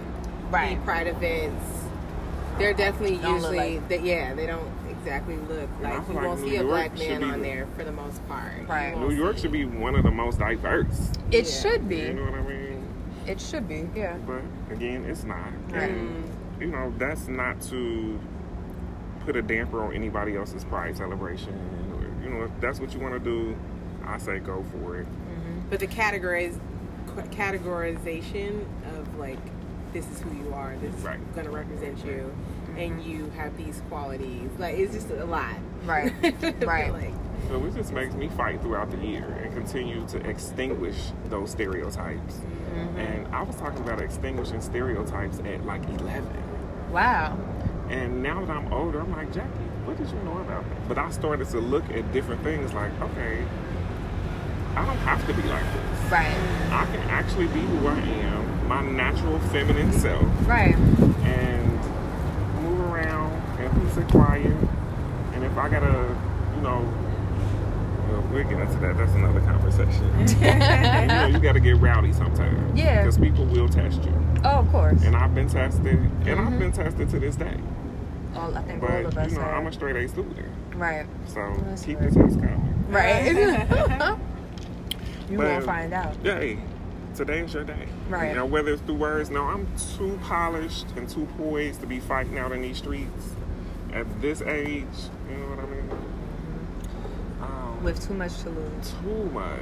Right. 0.52 0.84
pride 0.84 1.08
events, 1.08 1.64
They're 2.60 2.74
definitely 2.74 3.18
Don't 3.18 3.36
usually, 3.36 3.58
like- 3.80 3.90
they, 3.90 4.00
yeah, 4.02 4.36
they 4.36 4.46
don't 4.46 4.70
exactly 4.88 5.36
look 5.38 5.68
like 5.82 6.06
feel 6.06 6.10
you 6.10 6.14
like 6.20 6.28
won't 6.28 6.42
New 6.42 6.50
see 6.50 6.56
a 6.58 6.60
York 6.60 6.68
black 6.70 6.98
man 7.00 7.20
be 7.22 7.26
on 7.32 7.42
there 7.42 7.66
for 7.76 7.84
the 7.84 7.92
most 7.92 8.28
part. 8.28 8.68
Right. 8.68 8.96
New 8.96 9.10
York 9.10 9.36
see- 9.38 9.42
should 9.44 9.52
be 9.52 9.66
one 9.66 9.96
of 9.96 10.04
the 10.04 10.12
most 10.12 10.38
diverse. 10.38 11.12
It 11.32 11.46
Yeah. 11.46 11.52
should 11.52 11.90
be. 11.90 11.98
You 11.98 12.14
know 12.14 12.26
what 12.26 12.36
I 12.36 12.42
mean? 12.44 12.84
It 13.26 13.42
should 13.42 13.68
be. 13.68 13.90
Yeah. 13.96 14.18
But 14.28 14.44
again, 14.72 15.04
it's 15.06 15.24
not. 15.24 15.48
Right. 15.72 15.90
And, 15.90 16.10
mm-hmm. 16.26 16.62
you 16.62 16.68
know, 16.68 16.94
that's 17.00 17.28
not 17.28 17.60
to 17.72 18.20
put 19.26 19.36
a 19.36 19.42
damper 19.42 19.84
on 19.84 19.94
anybody 19.94 20.36
else's 20.38 20.64
pride 20.64 20.96
celebration. 20.96 21.58
Or, 22.24 22.30
you 22.30 22.34
know, 22.34 22.44
if 22.46 22.52
that's 22.60 22.80
what 22.80 22.94
you 22.94 23.00
want 23.00 23.14
to 23.14 23.20
do, 23.20 23.56
I 24.06 24.18
say 24.18 24.40
go 24.40 24.64
for 24.72 24.98
it. 25.00 25.06
Mm-hmm. 25.08 25.70
But 25.70 25.80
the 25.80 25.88
categorize, 25.88 26.60
categorization 27.32 28.66
of 28.98 29.18
like, 29.18 29.40
this 29.94 30.10
is 30.10 30.22
who 30.22 30.32
you 30.36 30.54
are, 30.54 30.76
this 30.82 30.94
Right. 31.02 31.20
is 31.20 31.36
going 31.36 31.46
to 31.46 31.52
represent 31.52 32.04
you, 32.04 32.34
mm-hmm. 32.68 32.78
and 32.78 33.04
you 33.04 33.30
have 33.38 33.56
these 33.58 33.82
qualities. 33.90 34.50
Like, 34.58 34.78
it's 34.78 34.94
just 34.94 35.10
a 35.12 35.26
lot. 35.26 35.56
Right. 35.86 36.12
I 36.24 36.52
Right. 36.66 36.92
like, 36.92 37.14
So 37.48 37.64
it 37.64 37.76
just 37.76 37.94
makes 37.94 38.16
me 38.16 38.28
fight 38.30 38.62
throughout 38.62 38.90
the 38.90 38.98
year 38.98 39.26
and 39.44 39.54
continue 39.54 40.06
to 40.08 40.18
extinguish 40.28 40.98
those 41.30 41.52
stereotypes. 41.52 42.36
Mm-hmm. 42.36 42.98
And 43.00 43.36
I 43.36 43.44
was 43.44 43.56
talking 43.58 43.82
about 43.82 44.02
extinguishing 44.02 44.62
stereotypes 44.62 45.40
at 45.46 45.64
like 45.66 45.84
11. 46.00 46.28
Wow. 46.92 47.38
And 47.90 48.24
now 48.24 48.44
that 48.46 48.50
I'm 48.50 48.72
older, 48.74 49.00
I'm 49.02 49.12
like, 49.12 49.32
Jackie, 49.32 49.50
what 49.94 50.10
did 50.10 50.16
you 50.16 50.24
know 50.24 50.40
about 50.40 50.68
that? 50.68 50.88
But 50.88 50.98
I 50.98 51.12
started 51.12 51.50
to 51.50 51.60
look 51.60 51.88
at 51.92 52.12
different 52.12 52.42
things 52.44 52.74
like, 52.74 52.92
okay, 53.02 53.46
I 54.76 54.86
don't 54.86 54.98
have 54.98 55.26
to 55.28 55.34
be 55.34 55.44
like 55.44 55.64
this. 55.64 56.12
Right. 56.12 56.36
I 56.72 56.86
can 56.86 57.02
actually 57.10 57.48
be 57.48 57.60
who 57.60 57.88
I 57.88 58.00
am, 58.00 58.68
my 58.68 58.82
natural 58.82 59.40
feminine 59.52 59.92
self, 59.94 60.26
Right. 60.48 60.76
and 60.76 61.72
move 62.64 62.80
around 62.92 63.34
and 63.60 63.84
peace 63.84 63.98
and 63.98 64.10
quiet. 64.10 64.58
And 65.34 65.44
if 65.44 65.56
I 65.58 65.70
gotta, 65.70 66.18
you 66.56 66.62
know, 66.62 66.92
well, 68.10 68.22
we'll 68.32 68.44
get 68.44 68.60
into 68.60 68.80
that. 68.80 68.98
That's 68.98 69.14
another 69.14 69.42
conversation. 69.42 70.28
you 70.42 71.08
know, 71.08 71.28
you 71.28 71.40
gotta 71.40 71.60
get 71.60 71.78
rowdy 71.78 72.14
sometimes. 72.14 72.80
Yeah. 72.80 73.04
Because 73.04 73.20
people 73.20 73.46
will 73.46 73.70
test 73.70 74.04
you. 74.04 74.14
Oh, 74.44 74.60
of 74.60 74.72
course. 74.72 75.04
And 75.04 75.16
I've 75.16 75.36
been 75.36 75.48
tested, 75.48 76.00
and 76.00 76.30
I've 76.30 76.48
mm-hmm. 76.48 76.60
been 76.60 76.72
tested 76.72 77.12
to 77.12 77.20
this 77.20 77.36
day. 77.36 77.58
All, 78.44 78.58
I 78.58 78.62
think 78.64 78.82
But, 78.82 78.92
all 78.92 79.06
of 79.08 79.18
us 79.18 79.32
you 79.32 79.38
know, 79.38 79.44
have. 79.44 79.54
I'm 79.56 79.68
a 79.68 79.72
straight 79.72 79.96
A 79.96 80.08
student. 80.08 80.48
right. 80.76 81.06
So 81.28 81.56
That's 81.66 81.86
keep 81.86 82.00
right. 82.00 82.12
the 82.12 82.20
test 82.20 82.40
coming. 82.40 82.86
Right. 82.90 83.26
you 85.30 85.38
But- 85.38 85.48
won't 85.48 85.66
find 85.66 85.94
out. 85.94 86.16
Yeah, 86.24 86.40
hey, 86.40 86.60
today 87.16 87.40
is 87.40 87.54
your 87.54 87.64
day. 87.64 87.88
Right. 88.10 88.30
You 88.30 88.36
know, 88.36 88.46
whether 88.46 88.74
it's 88.74 88.82
through 88.82 88.96
words, 88.96 89.30
no, 89.30 89.44
I'm 89.44 89.68
too 89.98 90.20
polished 90.24 90.88
and 90.98 91.08
too 91.10 91.26
poised 91.38 91.80
to 91.82 91.88
be 91.88 92.00
fighting 92.00 92.38
out 92.38 92.52
in 92.52 92.62
these 92.62 92.78
streets 92.78 93.36
at 93.94 94.06
this 94.22 94.42
age. 94.42 94.86
You 95.30 95.38
know 95.38 95.50
what 95.50 95.60
I 95.60 95.66
mean? 95.68 95.90
Um, 97.42 97.84
With 97.84 98.06
too 98.06 98.14
much 98.14 98.38
to 98.44 98.50
lose. 98.50 98.94
too 99.04 99.30
much. 99.32 99.60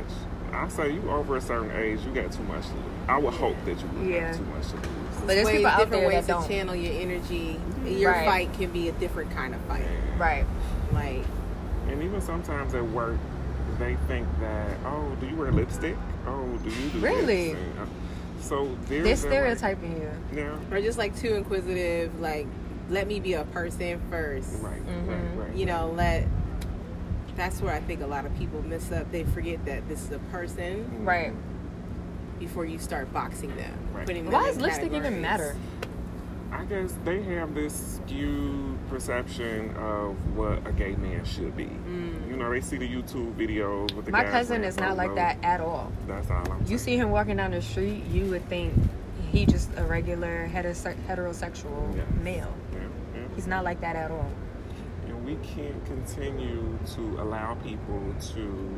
I 0.54 0.68
say 0.68 0.92
you 0.94 1.10
over 1.10 1.38
a 1.38 1.42
certain 1.42 1.72
age, 1.72 2.00
you 2.06 2.12
got 2.14 2.32
too 2.32 2.44
much 2.44 2.66
to 2.68 2.74
lose. 2.74 2.84
I 3.08 3.18
would 3.18 3.34
hope 3.34 3.56
that 3.66 3.80
you 3.80 3.88
would 3.96 4.08
Yeah. 4.08 4.28
have 4.28 4.38
too 4.38 4.44
much 4.46 4.68
to 4.70 4.76
lose. 4.76 4.88
But 5.22 5.28
there's 5.28 5.46
ways, 5.46 5.56
people 5.58 5.72
out 5.72 5.80
different 5.80 6.02
there 6.02 6.08
ways 6.10 6.28
that 6.28 6.34
to 6.34 6.40
don't. 6.40 6.48
channel 6.48 6.76
your 6.76 6.94
energy. 7.02 7.60
Your 7.86 8.12
Right. 8.12 8.26
fight 8.26 8.54
can 8.54 8.72
be 8.72 8.90
a 8.90 8.92
different 8.94 9.32
kind 9.36 9.54
of 9.56 9.62
fight. 9.62 9.84
Right. 10.18 10.46
Like, 10.94 11.24
And 11.90 12.02
even 12.04 12.22
sometimes 12.22 12.74
at 12.76 12.84
work, 12.92 13.18
they 13.80 13.98
think 14.08 14.28
that, 14.40 14.70
oh, 14.86 15.16
do 15.20 15.28
you 15.28 15.36
wear 15.36 15.52
lipstick? 15.52 15.96
Oh, 16.28 16.46
do 16.64 16.70
you 16.70 16.90
do 16.90 17.00
Really? 17.00 17.54
this? 17.54 17.58
Uh, 17.80 17.86
so 18.42 18.78
there's 18.88 19.04
They're 19.04 19.14
a, 19.14 19.56
stereotyping 19.56 19.94
you. 20.02 20.12
Like, 20.30 20.36
yeah. 20.36 20.76
or 20.78 20.82
just 20.82 20.98
like 20.98 21.16
too 21.18 21.34
inquisitive. 21.36 22.20
Like, 22.20 22.48
let 22.90 23.08
me 23.08 23.20
be 23.20 23.34
a 23.34 23.44
person 23.46 24.00
first. 24.10 24.62
Right, 24.62 24.82
Mhm. 24.86 25.08
right, 25.08 25.46
right. 25.48 25.56
You 25.56 25.66
know, 25.66 25.92
let. 25.96 26.26
That's 27.38 27.62
where 27.62 27.74
I 27.74 27.80
think 27.80 28.02
a 28.02 28.08
lot 28.08 28.26
of 28.26 28.38
people 28.38 28.62
mess 28.62 28.92
up. 28.92 29.10
They 29.12 29.24
forget 29.24 29.66
that 29.66 29.88
this 29.88 30.04
is 30.04 30.12
a 30.12 30.20
person 30.32 30.86
Right. 31.06 31.32
Before 32.42 32.66
you 32.66 32.80
start 32.80 33.12
boxing 33.14 33.56
them. 33.56 33.72
Right. 33.94 34.06
Them 34.08 34.32
Why 34.32 34.48
does 34.48 34.58
lipstick 34.58 34.92
even 34.94 35.22
matter? 35.22 35.56
I 36.52 36.66
guess 36.66 36.94
they 37.06 37.22
have 37.24 37.54
this 37.56 38.00
skewed 38.04 38.78
perception 38.90 39.74
of 39.78 40.16
what 40.36 40.66
a 40.68 40.72
gay 40.74 40.96
man 40.96 41.24
should 41.24 41.56
be. 41.56 41.66
Mm. 41.66 42.30
You 42.30 42.36
know, 42.36 42.50
they 42.50 42.60
see 42.60 42.78
the 42.78 42.90
YouTube 42.90 43.34
videos 43.36 43.94
with 43.94 44.06
the 44.06 44.12
My 44.12 44.24
guys 44.24 44.32
cousin 44.32 44.56
wearing 44.62 44.68
is 44.68 44.78
not 44.78 44.98
like 44.98 45.10
polos. 45.12 45.16
that 45.18 45.38
at 45.44 45.62
all. 45.62 45.92
That's 46.08 46.30
all 46.30 46.52
I'm 46.52 46.60
You 46.62 46.66
saying. 46.68 46.80
see 46.80 46.98
him 46.98 47.12
walking 47.12 47.38
down 47.38 47.52
the 47.52 47.62
street, 47.62 48.04
you 48.12 48.26
would 48.26 48.44
think 48.50 48.74
he 49.32 49.46
just 49.46 49.70
a 49.78 49.84
regular 49.86 50.50
heterosexual 50.54 51.96
Yeah. 51.96 52.04
male. 52.22 52.54
Yeah, 52.74 52.80
yeah. 53.16 53.22
He's 53.36 53.48
not 53.48 53.64
like 53.64 53.80
that 53.82 53.96
at 53.96 54.12
all. 54.12 54.30
And 55.08 55.26
we 55.26 55.36
can't 55.38 55.86
continue 55.86 56.78
to 56.96 57.22
allow 57.22 57.54
people 57.56 58.02
to 58.34 58.76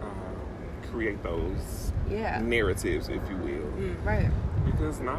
uh, 0.00 0.86
create 0.90 1.22
those 1.22 1.91
Yeah. 2.10 2.40
narratives, 2.40 3.08
if 3.08 3.20
you 3.30 3.36
will. 3.36 3.70
Mm. 3.78 4.04
Right. 4.04 4.30
Because 4.64 5.00
no, 5.00 5.18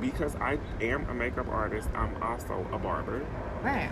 because 0.00 0.34
I 0.36 0.58
am 0.80 1.08
a 1.08 1.14
makeup 1.14 1.48
artist, 1.48 1.88
I'm 1.94 2.20
also 2.22 2.66
a 2.72 2.78
barber. 2.78 3.24
Right. 3.62 3.90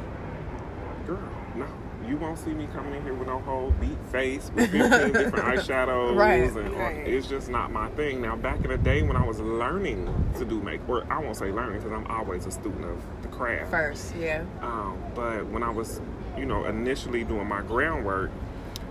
Girl, 1.06 1.18
no. 1.56 1.66
You 2.06 2.16
won't 2.16 2.38
see 2.38 2.50
me 2.54 2.66
coming 2.72 2.94
in 2.94 3.02
here 3.02 3.12
with 3.12 3.26
no 3.28 3.40
whole 3.40 3.70
beat 3.80 3.98
face 4.10 4.50
with 4.54 4.70
15 4.70 4.80
different 5.12 5.34
eyeshadows. 5.44 6.16
Right. 6.16 6.44
And 6.44 6.74
all- 6.74 6.80
Right. 6.80 6.96
It's 7.06 7.26
just 7.26 7.50
not 7.50 7.70
my 7.72 7.88
thing. 7.90 8.22
Now, 8.22 8.34
back 8.36 8.60
in 8.64 8.68
the 8.68 8.78
day 8.78 9.02
when 9.02 9.16
I 9.16 9.26
was 9.26 9.40
learning 9.40 10.06
to 10.38 10.44
do 10.46 10.62
makeup, 10.62 10.88
or 10.88 11.04
I 11.12 11.18
won't 11.18 11.36
say 11.36 11.50
learning 11.50 11.80
because 11.80 11.92
I'm 11.92 12.06
always 12.06 12.46
a 12.46 12.50
student 12.50 12.84
of 12.84 13.02
the 13.22 13.28
craft. 13.28 13.70
First, 13.70 14.14
yeah. 14.16 14.44
Um, 14.62 14.96
but 15.14 15.46
when 15.48 15.62
I 15.62 15.70
was, 15.70 16.00
you 16.36 16.46
know, 16.46 16.64
initially 16.66 17.24
doing 17.24 17.46
my 17.48 17.60
groundwork, 17.62 18.30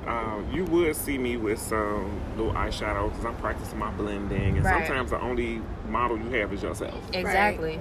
um, 0.07 0.49
you 0.53 0.63
would 0.65 0.95
see 0.95 1.17
me 1.17 1.37
with 1.37 1.59
some 1.59 2.19
little 2.37 2.53
eyeshadow 2.53 3.09
because 3.09 3.25
I'm 3.25 3.35
practicing 3.37 3.77
my 3.79 3.91
blending. 3.91 4.55
And 4.57 4.63
Right. 4.65 4.85
sometimes 4.87 5.11
the 5.11 5.19
only 5.21 5.61
model 5.89 6.17
you 6.17 6.29
have 6.39 6.53
is 6.53 6.63
yourself. 6.63 6.95
Exactly. 7.13 7.79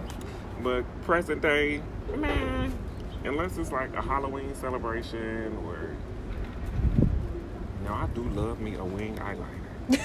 But 0.63 0.83
present 1.03 1.43
day, 1.43 1.83
man, 2.17 2.73
unless 3.25 3.59
it's 3.59 3.73
like 3.73 3.95
a 3.95 4.03
Halloween 4.03 4.55
celebration 4.55 5.57
or, 5.67 5.91
you 7.83 7.89
know, 7.89 7.95
I 7.95 8.07
do 8.15 8.23
love 8.25 8.61
me 8.61 8.75
a 8.77 8.85
wing 8.85 9.17
eyeliner. 9.17 9.53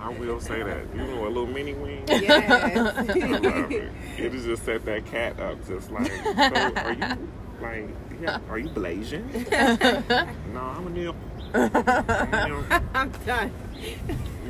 I 0.00 0.14
will 0.16 0.38
say 0.40 0.62
that. 0.62 0.84
You 0.94 1.02
know, 1.02 1.26
a 1.26 1.28
little 1.28 1.46
mini 1.46 1.74
wing. 1.74 2.04
I 2.08 2.14
Yes. 2.14 2.96
love 3.42 3.72
it. 3.72 3.90
It'll 4.16 4.40
just 4.40 4.64
set 4.64 4.84
that 4.84 5.06
cat 5.06 5.40
up, 5.40 5.66
just 5.66 5.90
like. 5.90 6.06
So, 6.06 6.72
are 6.76 6.92
you 6.92 7.28
like? 7.60 7.88
Yeah, 8.20 8.38
are 8.50 8.58
you 8.58 8.68
blazing? 8.68 9.28
no, 9.50 10.60
I'm 10.60 10.86
a 10.86 10.90
nip. 10.90 11.14
I'm. 11.54 12.64
I'm 12.94 13.10
done. 13.26 13.52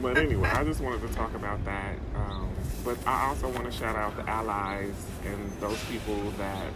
But 0.02 0.16
anyway, 0.18 0.48
I 0.48 0.64
just 0.64 0.80
wanted 0.80 1.06
to 1.06 1.14
talk 1.14 1.34
about 1.34 1.64
that. 1.64 1.94
Um, 2.14 2.48
but 2.84 2.96
I 3.06 3.26
also 3.28 3.48
want 3.48 3.64
to 3.64 3.70
shout 3.72 3.96
out 3.96 4.16
the 4.16 4.28
allies 4.28 4.94
and 5.26 5.50
those 5.60 5.82
people 5.84 6.30
that, 6.38 6.66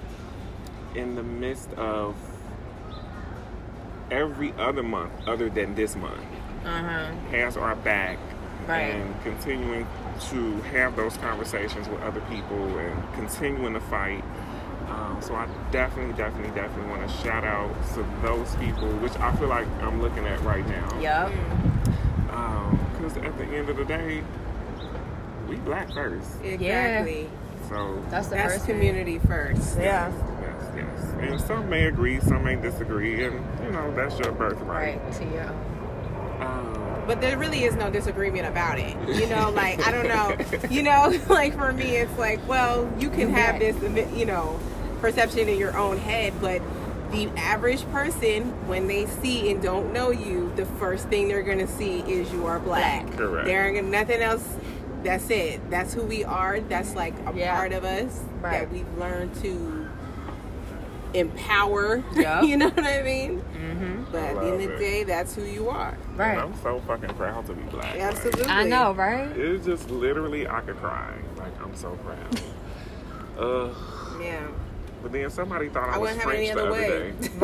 in 0.94 1.14
the 1.14 1.22
midst 1.22 1.72
of 1.74 2.14
every 4.10 4.52
other 4.58 4.82
month 4.82 5.12
other 5.26 5.48
than 5.48 5.74
this 5.74 5.96
month, 5.96 6.20
Uh 6.64 6.82
huh. 6.82 7.06
has 7.30 7.56
our 7.56 7.74
back 7.76 8.18
Right. 8.68 8.94
and 8.94 9.22
continuing 9.24 9.86
to 10.30 10.52
have 10.72 10.94
those 10.94 11.16
conversations 11.16 11.88
with 11.88 12.00
other 12.02 12.20
people 12.30 12.78
and 12.78 13.14
continuing 13.14 13.72
to 13.74 13.80
fight. 13.80 14.22
Um, 14.88 15.18
so 15.20 15.34
I 15.34 15.46
definitely, 15.70 16.14
definitely, 16.14 16.54
definitely 16.54 16.90
want 16.90 17.08
to 17.08 17.16
shout 17.18 17.44
out 17.44 17.70
to 17.94 18.06
those 18.22 18.54
people, 18.56 18.88
which 18.98 19.16
I 19.18 19.34
feel 19.36 19.48
like 19.48 19.66
I'm 19.82 20.00
looking 20.02 20.26
at 20.26 20.40
right 20.42 20.66
now. 20.68 21.00
Yup. 21.00 21.32
Because 22.96 23.16
at 23.16 23.36
the 23.36 23.44
end 23.44 23.68
of 23.68 23.76
the 23.76 23.84
day, 23.84 24.22
we 25.48 25.56
black 25.56 25.92
first. 25.92 26.28
Exactly. 26.44 27.28
So 27.68 28.02
That's 28.10 28.28
the 28.28 28.36
That's 28.36 28.54
first 28.54 28.66
thing. 28.66 28.76
community 28.76 29.18
first. 29.20 29.78
Yeah. 29.78 30.12
yes, 30.40 30.72
yes. 30.76 31.14
And 31.20 31.40
some 31.40 31.68
may 31.68 31.86
agree, 31.86 32.20
some 32.20 32.44
may 32.44 32.56
disagree, 32.56 33.24
and 33.24 33.34
you 33.64 33.70
know 33.70 33.92
that's 33.94 34.18
your 34.18 34.32
birthright. 34.32 35.00
Right. 35.00 35.12
To 35.14 35.24
your 35.24 36.46
Um, 36.46 37.02
But 37.06 37.20
there 37.20 37.36
really 37.38 37.64
is 37.64 37.74
no 37.76 37.90
disagreement 37.90 38.46
about 38.46 38.78
it. 38.78 38.96
You 39.08 39.28
know, 39.28 39.50
like 39.50 39.84
I 39.86 39.90
don't 39.90 40.08
know. 40.08 40.36
You 40.70 40.82
know, 40.82 41.12
like 41.28 41.54
for 41.56 41.72
me, 41.72 41.96
it's 41.96 42.16
like, 42.18 42.46
well, 42.48 42.90
you 42.98 43.10
can 43.10 43.30
have 43.30 43.58
this, 43.58 43.76
you 44.16 44.26
know, 44.26 44.58
perception 45.02 45.48
in 45.48 45.58
your 45.58 45.76
own 45.76 45.98
head, 45.98 46.32
but 46.40 46.62
the 47.10 47.28
average 47.36 47.84
person, 47.90 48.44
when 48.66 48.86
they 48.86 49.04
see 49.04 49.50
and 49.50 49.60
don't 49.62 49.92
know 49.92 50.10
you, 50.10 50.50
the 50.56 50.64
first 50.64 51.08
thing 51.08 51.28
they're 51.28 51.42
gonna 51.42 51.66
see 51.66 51.98
is 52.00 52.32
you 52.32 52.46
are 52.46 52.58
black. 52.58 53.04
Black. 53.06 53.18
Correct. 53.18 53.46
There 53.46 53.76
ain't 53.76 53.88
nothing 53.90 54.22
else. 54.22 54.48
That's 55.02 55.28
it. 55.30 55.68
That's 55.68 55.92
who 55.92 56.04
we 56.04 56.24
are. 56.24 56.60
That's 56.60 56.94
like 56.94 57.12
a 57.26 57.34
Yeah. 57.36 57.54
part 57.56 57.72
of 57.72 57.84
us 57.84 58.20
Right. 58.40 58.60
that 58.60 58.72
we've 58.72 58.86
learned 58.96 59.34
to 59.42 59.88
empower. 61.14 62.02
Yup. 62.14 62.44
you 62.48 62.56
know 62.56 62.68
what 62.70 62.84
I 62.84 63.02
mean? 63.02 63.42
Mm-hmm. 63.54 64.04
But 64.10 64.18
at 64.22 64.34
the 64.36 64.40
love 64.40 64.52
end 64.54 64.62
of 64.62 64.70
the 64.70 64.76
day, 64.78 65.04
that's 65.04 65.34
who 65.34 65.42
you 65.42 65.68
are. 65.68 65.96
and 66.08 66.18
Right. 66.18 66.38
I'm 66.38 66.54
so 66.62 66.80
fucking 66.86 67.10
proud 67.14 67.44
to 67.46 67.52
be 67.52 67.62
black. 67.64 67.92
Like, 67.94 68.00
Absolutely. 68.02 68.44
I 68.46 68.64
know, 68.64 68.92
right? 68.92 69.28
It's 69.36 69.66
just 69.66 69.90
literally 69.90 70.46
I 70.46 70.60
could 70.62 70.76
cry. 70.76 71.12
Like 71.36 71.52
I'm 71.62 71.74
so 71.74 71.90
proud. 72.04 72.40
uh 73.38 73.68
Yeah. 74.22 74.46
But 75.02 75.12
then 75.12 75.28
somebody 75.30 75.68
thought 75.68 75.88
I, 75.88 75.94
I 75.94 75.98
was 75.98 76.14
wouldn't 76.14 76.20
have 76.22 76.32
it 76.32 76.36
French 76.36 76.48
any 76.48 76.54
the 76.54 76.62
other 76.62 76.70
other 76.70 76.80
way. 76.80 77.12
day. 77.20 77.28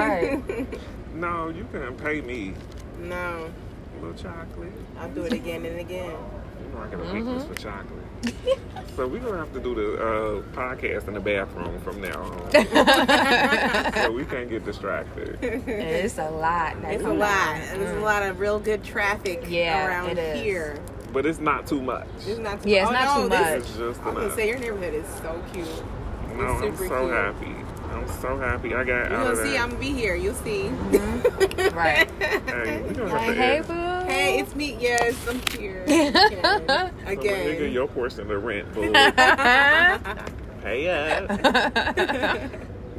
Right. 0.69 0.81
No, 1.15 1.49
you 1.49 1.67
couldn't 1.73 1.97
pay 1.97 2.21
me 2.21 2.55
No. 3.03 3.51
a 3.99 4.01
little 4.01 4.15
chocolate. 4.17 4.71
I'll 5.01 5.11
do 5.11 5.25
it 5.25 5.33
again 5.33 5.65
and 5.67 5.81
again. 5.81 6.13
You 6.13 6.73
know 6.73 6.81
I 6.83 6.87
got 6.87 6.95
a 6.95 6.97
Mm-hmm. 7.03 7.15
weakness 7.17 7.45
for 7.45 7.55
chocolate. 7.57 8.05
so 8.97 9.07
we're 9.09 9.19
gonna 9.21 9.39
have 9.39 9.53
to 9.55 9.59
do 9.61 9.75
the 9.75 9.95
uh, 9.95 10.43
podcast 10.55 11.09
in 11.09 11.15
the 11.15 11.21
bathroom 11.21 11.81
from 11.81 12.01
now 12.01 12.21
on. 12.21 12.53
so 13.95 14.13
we 14.13 14.25
can't 14.27 14.49
get 14.49 14.65
distracted. 14.65 15.39
it's 15.43 16.19
a 16.19 16.31
lot. 16.31 16.81
that 16.83 16.95
It's 16.95 17.03
a 17.03 17.07
goes 17.07 17.19
lot. 17.19 17.49
on. 17.57 17.79
There's 17.81 17.97
a 17.97 18.01
lot 18.01 18.23
of 18.23 18.39
real 18.39 18.61
good 18.61 18.85
traffic 18.85 19.45
Yeah, 19.49 19.87
around 19.89 20.11
it 20.11 20.19
is. 20.19 20.41
here. 20.43 20.79
But 21.13 21.27
it's 21.27 21.39
not 21.41 21.67
too 21.67 21.81
much. 21.83 22.07
It's 22.27 22.39
not 22.39 22.63
too 22.63 22.71
Yeah, 22.71 22.83
it's 22.83 22.91
oh, 22.91 22.93
not 22.93 23.17
no, 23.17 23.23
too 23.25 23.29
this- 23.31 23.41
much. 23.41 23.59
It's 23.59 23.77
just 23.79 24.03
I 24.03 24.11
was 24.11 24.15
gonna 24.23 24.35
say 24.37 24.49
your 24.49 24.59
neighborhood 24.59 24.95
is 24.95 25.07
so 25.17 25.41
cute. 25.53 25.67
No, 26.39 26.45
I'm 26.45 26.77
so 26.77 26.89
cute. 26.89 27.11
happy. 27.11 27.55
I'm 27.91 28.09
so 28.21 28.39
happy. 28.39 28.75
I 28.75 28.85
got 28.85 29.11
You're 29.11 29.21
out 29.21 29.37
see, 29.39 29.43
that. 29.53 29.61
I'm 29.61 29.71
gonna 29.71 29.81
be 29.81 29.93
here. 29.93 30.15
You'll 30.15 30.35
see. 30.35 30.71
Right. 31.75 32.11
Hey, 32.47 32.83
we 32.83 32.95
gonna 32.95 33.13
Like, 33.13 33.37
hey, 33.37 33.61
boo. 33.61 34.11
Hey, 34.11 34.41
it's 34.41 34.55
me. 34.55 34.77
Yes, 34.81 35.17
I'm 35.29 35.41
here. 35.59 35.83
Again. 35.85 36.67
So, 36.67 36.83
nigga, 37.17 37.73
your 37.73 37.87
portion 37.89 38.23
of 38.23 38.29
the 38.29 38.39
rent, 38.39 38.73
boo. 38.75 38.93
hey, 40.63 40.85
yeah. 40.85 42.49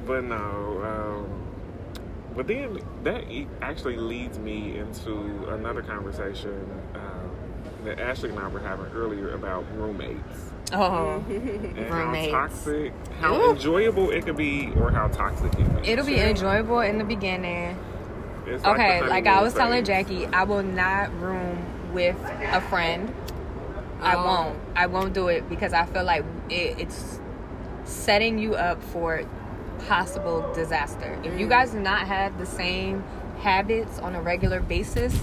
But 0.05 0.24
no, 0.24 0.81
um, 0.84 1.48
but 2.36 2.48
then 2.48 2.79
that 3.03 3.29
e- 3.29 3.48
actually 3.62 3.98
leads 3.98 4.39
me 4.39 4.77
into 4.77 5.50
another 5.50 5.81
conversation 5.81 6.65
um, 6.96 7.31
that 7.84 8.00
Ashley 8.00 8.29
and 8.29 8.39
I 8.39 8.48
were 8.48 8.60
having 8.60 8.88
earlier 8.88 9.34
about 9.34 9.65
roommates 9.75 10.49
oh, 10.73 11.23
and 11.29 11.89
Roommates. 11.89 12.33
how 12.33 12.47
toxic, 12.47 12.93
how 13.19 13.35
Ooh. 13.35 13.51
enjoyable 13.51 14.11
it 14.11 14.25
could 14.25 14.38
be, 14.38 14.71
or 14.77 14.91
how 14.91 15.07
toxic 15.07 15.53
it 15.53 15.57
can 15.57 15.81
be. 15.81 15.88
it'll 15.89 16.05
be 16.05 16.19
enjoyable 16.19 16.79
in 16.81 16.97
the 16.97 17.03
beginning. 17.03 17.77
It's 18.47 18.63
Okay, 18.63 19.01
the 19.01 19.07
like 19.07 19.25
I 19.25 19.29
honeymoon 19.29 19.43
was 19.43 19.53
telling. 19.53 19.85
Jackie, 19.85 20.25
I 20.27 20.43
will 20.43 20.63
not 20.63 21.13
room 21.19 21.93
with 21.93 22.15
a 22.51 22.61
friend. 22.61 23.13
I 24.01 24.15
Oh. 24.15 24.25
won't. 24.25 24.59
I 24.75 24.88
won't 24.88 25.13
do 25.13 25.27
it 25.27 25.47
because 25.49 25.73
I 25.73 25.85
feel 25.85 26.03
like 26.03 26.23
it, 26.49 26.79
it's 26.79 27.19
setting 27.83 28.39
you 28.39 28.55
up 28.55 28.81
for 28.83 29.23
possible 29.88 30.51
disaster. 30.53 31.17
If 31.23 31.39
you 31.39 31.45
mm. 31.47 31.49
guys 31.49 31.71
do 31.71 31.79
not 31.79 32.07
have 32.07 32.38
the 32.38 32.45
same 32.45 33.03
habits 33.39 33.99
on 33.99 34.15
a 34.15 34.21
regular 34.21 34.59
basis, 34.59 35.17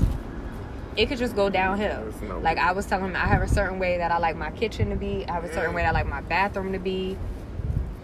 it 0.97 1.07
could 1.07 1.19
just 1.19 1.37
go 1.37 1.49
downhill. 1.51 2.13
No- 2.23 2.39
Like 2.39 2.59
I 2.59 2.73
was 2.73 2.87
telling 2.87 3.07
him, 3.11 3.17
I 3.17 3.27
have 3.27 3.43
a 3.43 3.49
certain 3.49 3.79
way 3.79 3.99
that 3.99 4.11
I 4.11 4.19
like 4.19 4.37
my 4.37 4.51
kitchen 4.51 4.91
to 4.91 4.97
be. 4.97 5.25
I 5.29 5.33
have 5.33 5.45
a 5.45 5.53
certain 5.53 5.75
way 5.75 5.83
that 5.83 5.89
I 5.89 5.93
like 5.93 6.09
my 6.09 6.21
bathroom 6.23 6.73
to 6.73 6.79
be. 6.79 7.17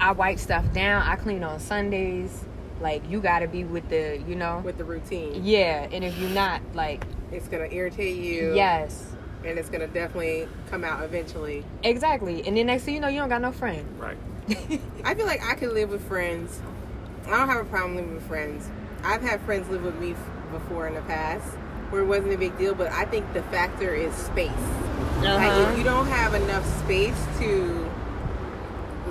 I 0.01 0.13
wipe 0.13 0.39
stuff 0.39 0.65
down. 0.73 1.03
I 1.03 1.17
clean 1.17 1.43
on 1.45 1.61
Sundays. 1.61 2.45
Like 2.81 3.09
you 3.09 3.21
got 3.21 3.41
to 3.41 3.47
be 3.49 3.65
with 3.65 3.89
the, 3.89 4.21
you 4.27 4.35
know. 4.35 4.61
With 4.65 4.77
the 4.79 4.85
routine, 4.85 5.45
Yeah, 5.45 5.87
and 5.93 6.03
if 6.05 6.19
you're 6.19 6.31
not, 6.31 6.61
like, 6.75 7.05
it's 7.31 7.47
gonna 7.49 7.69
irritate 7.71 8.17
you. 8.17 8.55
yes, 8.57 9.07
And 9.45 9.57
it's 9.59 9.69
gonna 9.69 9.87
definitely 9.87 10.49
come 10.69 10.83
out 10.85 11.03
eventually. 11.05 11.65
exactly. 11.85 12.45
And 12.47 12.57
then 12.57 12.67
next 12.67 12.83
thing 12.85 12.95
you 12.95 13.01
know, 13.01 13.07
you 13.09 13.21
don't 13.21 13.29
got 13.29 13.41
no 13.41 13.53
friend. 13.53 13.87
Right. 14.01 14.17
I 15.05 15.15
feel 15.15 15.27
like 15.27 15.43
I 15.45 15.55
could 15.55 15.73
live 15.73 15.91
with 15.91 16.05
friends. 16.09 16.61
I 17.27 17.31
don't 17.31 17.49
have 17.49 17.61
a 17.65 17.69
problem 17.69 17.95
living 17.95 18.15
with 18.15 18.27
friends. 18.27 18.69
I've 19.05 19.23
had 19.23 19.41
friends 19.43 19.69
live 19.69 19.85
with 19.85 19.95
me 20.01 20.13
f- 20.13 20.19
before 20.51 20.89
in 20.89 20.95
the 20.95 21.01
past 21.03 21.47
where 21.93 22.01
it 22.01 22.07
wasn't 22.07 22.33
a 22.33 22.39
big 22.39 22.57
deal, 22.57 22.75
but 22.75 22.91
I 22.91 23.05
think 23.05 23.31
the 23.35 23.43
factor 23.45 23.95
is 23.95 24.15
space. 24.15 24.51
Like 25.19 25.47
if 25.47 25.53
uh-huh. 25.53 25.77
you 25.77 25.85
don't 25.85 26.07
have 26.07 26.33
enough 26.33 26.67
space 26.81 27.15
to 27.39 27.91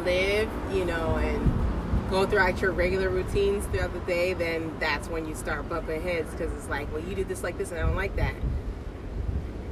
live, 0.03 0.49
you 0.73 0.83
know, 0.83 1.15
and 1.17 2.09
go 2.09 2.25
throughout 2.25 2.59
your 2.59 2.71
regular 2.71 3.09
routines 3.09 3.65
throughout 3.67 3.93
the 3.93 3.99
day, 4.01 4.33
then 4.33 4.75
that's 4.79 5.07
when 5.07 5.27
you 5.27 5.35
start 5.35 5.69
bumping 5.69 6.01
heads 6.01 6.31
because 6.31 6.51
it's 6.53 6.67
like, 6.67 6.91
well, 6.91 7.03
you 7.03 7.13
did 7.13 7.29
this 7.29 7.43
like 7.43 7.57
this, 7.59 7.69
and 7.69 7.79
I 7.79 7.83
don't 7.83 7.95
like 7.95 8.15
that. 8.15 8.33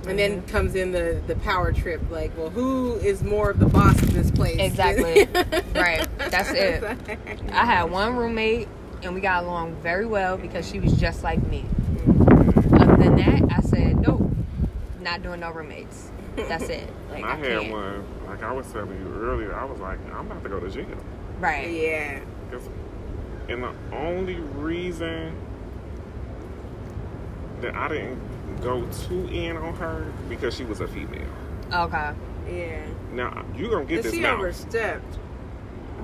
And 0.07 0.17
then 0.17 0.41
mm-hmm. 0.41 0.47
comes 0.47 0.75
in 0.75 0.91
the 0.91 1.19
the 1.25 1.35
power 1.37 1.73
trip, 1.73 2.01
like, 2.11 2.37
well, 2.37 2.51
who 2.51 2.95
is 2.97 3.23
more 3.23 3.49
of 3.49 3.59
the 3.59 3.65
boss 3.65 3.99
of 4.01 4.13
this 4.13 4.29
place? 4.29 4.59
Exactly. 4.59 5.25
right. 5.73 6.07
That's 6.17 6.51
it. 6.51 6.83
I 7.51 7.65
had 7.65 7.85
one 7.85 8.15
roommate, 8.15 8.67
and 9.01 9.15
we 9.15 9.19
got 9.19 9.43
along 9.43 9.75
very 9.81 10.05
well 10.05 10.37
because 10.37 10.69
she 10.69 10.79
was 10.79 10.93
just 10.93 11.23
like 11.23 11.45
me. 11.47 11.65
Other 12.99 13.15
than 13.15 13.47
that, 13.47 13.57
I 13.57 13.61
said 13.61 13.97
nope, 14.01 14.21
not 15.01 15.21
doing 15.23 15.39
no 15.39 15.51
roommates. 15.51 16.11
That's 16.35 16.69
it. 16.69 16.89
Like 17.09 17.23
I, 17.23 17.31
I, 17.31 17.35
had 17.37 17.47
can't. 17.61 17.71
one, 17.71 18.05
like 18.27 18.43
I 18.43 18.51
was 18.51 18.71
telling 18.71 18.91
you 19.01 19.11
earlier, 19.19 19.55
I 19.55 19.63
was 19.65 19.79
like, 19.79 19.97
I'm 20.13 20.27
about 20.29 20.43
to 20.43 20.49
go 20.49 20.59
to 20.59 20.69
jail. 20.69 20.85
Right. 21.39 21.69
Yeah. 21.71 22.19
and 23.49 23.63
the 23.63 23.73
only 23.93 24.35
reason 24.35 25.35
that 27.61 27.73
I 27.75 27.87
didn't 27.87 28.19
go 28.61 28.85
too 29.07 29.25
in 29.31 29.57
on 29.57 29.73
her 29.77 30.05
because 30.29 30.55
she 30.55 30.63
was 30.65 30.81
a 30.81 30.87
female. 30.87 31.25
Okay. 31.73 32.11
Yeah. 32.47 32.85
Now 33.13 33.43
you 33.55 33.69
gonna 33.71 33.85
get 33.85 33.97
But 33.97 34.03
this 34.03 34.13
she 34.13 34.19
now 34.21 34.35
overstepped. 34.37 35.17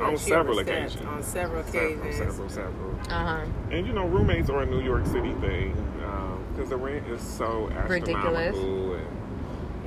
on 0.02 0.12
She 0.18 0.30
several 0.30 0.58
occasions. 0.60 1.06
On 1.06 1.22
several 1.22 1.64
Several, 1.66 2.02
occasions. 2.02 2.16
several, 2.18 2.50
several. 2.50 3.00
Uh 3.10 3.26
huh. 3.42 3.46
And 3.70 3.86
you 3.86 3.94
know, 3.94 4.08
roommates 4.08 4.50
are 4.50 4.64
a 4.64 4.66
New 4.66 4.82
York 4.82 5.06
City 5.06 5.34
thing 5.36 5.74
because 6.56 6.70
the 6.70 6.78
rent 6.78 7.06
is 7.08 7.22
so 7.22 7.68
Ridiculous. 7.88 8.56
astronomical. 8.56 8.94
And, 8.96 9.08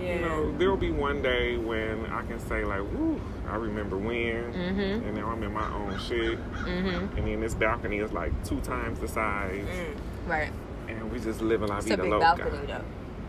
Yeah. 0.00 0.14
You 0.14 0.20
know, 0.20 0.58
there'll 0.58 0.76
be 0.76 0.92
one 0.92 1.22
day 1.22 1.56
when 1.56 2.06
I 2.06 2.22
can 2.22 2.38
say 2.38 2.64
like, 2.64 2.82
"Woo, 2.92 3.20
I 3.50 3.56
remember 3.56 3.96
when," 3.96 4.52
Mhm. 4.52 5.04
and 5.08 5.16
now 5.16 5.28
I'm 5.30 5.42
in 5.42 5.52
my 5.52 5.68
own 5.74 5.98
shit. 5.98 6.38
Mhm. 6.54 7.16
And 7.18 7.26
then 7.26 7.40
this 7.40 7.54
balcony 7.54 7.98
is 7.98 8.12
like 8.12 8.32
two 8.44 8.60
times 8.60 9.00
the 9.00 9.08
size, 9.08 9.64
Mm. 9.66 10.30
Right. 10.30 10.50
and 10.88 11.10
we 11.10 11.18
just 11.18 11.42
living 11.42 11.66
la 11.68 11.78
It's 11.78 11.86
a 11.86 11.90
vida 11.90 12.02
big 12.02 12.12
loca. 12.12 12.24
balcony 12.38 12.66
though. 12.68 12.80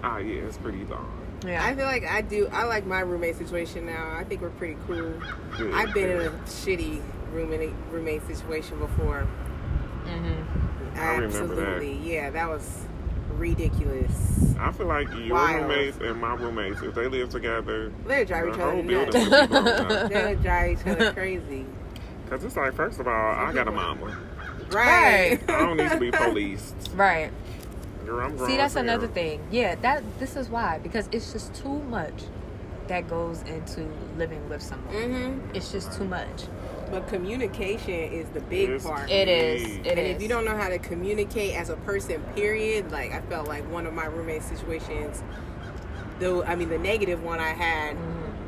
Ah, 0.04 0.17
yeah, 0.19 0.43
it's 0.43 0.58
pretty 0.58 0.86
long. 0.86 1.10
Yeah. 1.43 1.65
I 1.65 1.73
feel 1.73 1.86
like 1.88 2.06
I 2.06 2.21
do. 2.21 2.47
I 2.54 2.65
like 2.65 2.86
my 2.86 2.99
roommate 2.99 3.38
situation 3.38 3.88
now. 3.88 4.13
I 4.15 4.23
think 4.23 4.41
we're 4.41 4.49
pretty 4.49 4.78
cool. 4.86 5.13
Good, 5.58 5.73
I've 5.73 5.91
been 5.95 6.12
in 6.12 6.28
a 6.28 6.30
shitty 6.45 7.02
roommate 7.34 7.73
roommate 7.91 8.28
situation 8.28 8.78
before. 8.78 9.25
mhm. 10.06 10.99
I 10.99 11.15
remember 11.15 11.56
that. 11.56 11.67
Absolutely, 11.67 11.93
yeah, 12.04 12.30
that 12.30 12.47
was 12.47 12.86
ridiculous. 13.39 14.56
I 14.60 14.71
feel 14.71 14.88
like 14.88 15.08
your 15.15 15.36
Wild. 15.36 15.62
roommates 15.69 15.97
and 15.97 16.19
my 16.19 16.34
roommates, 16.36 16.82
if 16.82 16.93
they 16.95 17.08
live 17.08 17.30
together, 17.30 17.91
They 18.08 18.25
drive 18.25 18.45
the 18.45 18.54
each 18.54 18.60
other 18.60 18.71
whole 18.71 18.84
nuts. 18.84 19.13
building 19.15 19.30
would 19.32 19.41
be 19.41 19.47
blown 19.47 19.67
up. 19.67 20.12
They 20.12 20.36
drive 20.41 20.80
each 20.82 20.88
other 20.88 21.13
crazy. 21.13 21.65
Cause 22.30 22.43
it's 22.43 22.56
like, 22.58 22.73
first 22.75 22.99
of 22.99 23.08
all, 23.08 23.13
I 23.13 23.52
got 23.54 23.67
a 23.67 23.71
mama. 23.71 24.17
Right. 24.71 25.39
I 25.49 25.60
don't 25.65 25.78
need 25.78 25.89
to 25.89 25.99
be 25.99 26.12
policed. 26.12 26.75
Right. 26.95 27.32
Girl, 28.06 28.19
I'm 28.25 28.36
grown 28.38 28.49
See, 28.49 28.58
that's 28.58 28.75
as 28.75 28.82
another 28.82 29.08
thing. 29.08 29.41
Yeah, 29.52 29.75
that 29.75 30.04
this 30.19 30.36
is 30.36 30.49
why 30.49 30.80
because 30.84 31.08
it's 31.12 31.32
just 31.32 31.54
too 31.56 31.80
much 31.84 32.23
that 32.88 33.08
goes 33.08 33.41
into 33.43 33.88
living 34.17 34.47
with 34.49 34.62
someone. 34.62 34.93
hmm 34.93 35.39
It's 35.56 35.71
just 35.71 35.93
too 35.97 36.06
much. 36.06 36.43
But 36.91 37.08
communication 37.08 37.93
is 37.93 38.28
the 38.30 38.41
big 38.41 38.69
It's 38.69 38.86
part. 38.86 39.10
It 39.10 39.28
is. 39.28 39.63
key. 39.67 39.73
It 39.82 39.88
and 39.88 39.99
is. 39.99 40.15
if 40.15 40.21
you 40.21 40.28
don't 40.28 40.45
know 40.45 40.56
how 40.58 40.69
to 40.69 40.80
communicate 40.80 41.56
as 41.56 41.69
a 41.69 41.75
person, 41.78 42.21
period, 42.36 42.91
like 42.91 43.12
I 43.13 43.21
felt 43.21 43.47
like 43.47 43.69
one 43.71 43.86
of 43.86 43.93
my 43.93 44.06
roommate 44.06 44.43
situations, 44.43 45.21
though 46.19 46.43
I 46.43 46.56
mean 46.56 46.69
the 46.69 46.80
negative 46.80 47.23
one 47.23 47.39
I 47.39 47.49
had, 47.54 47.95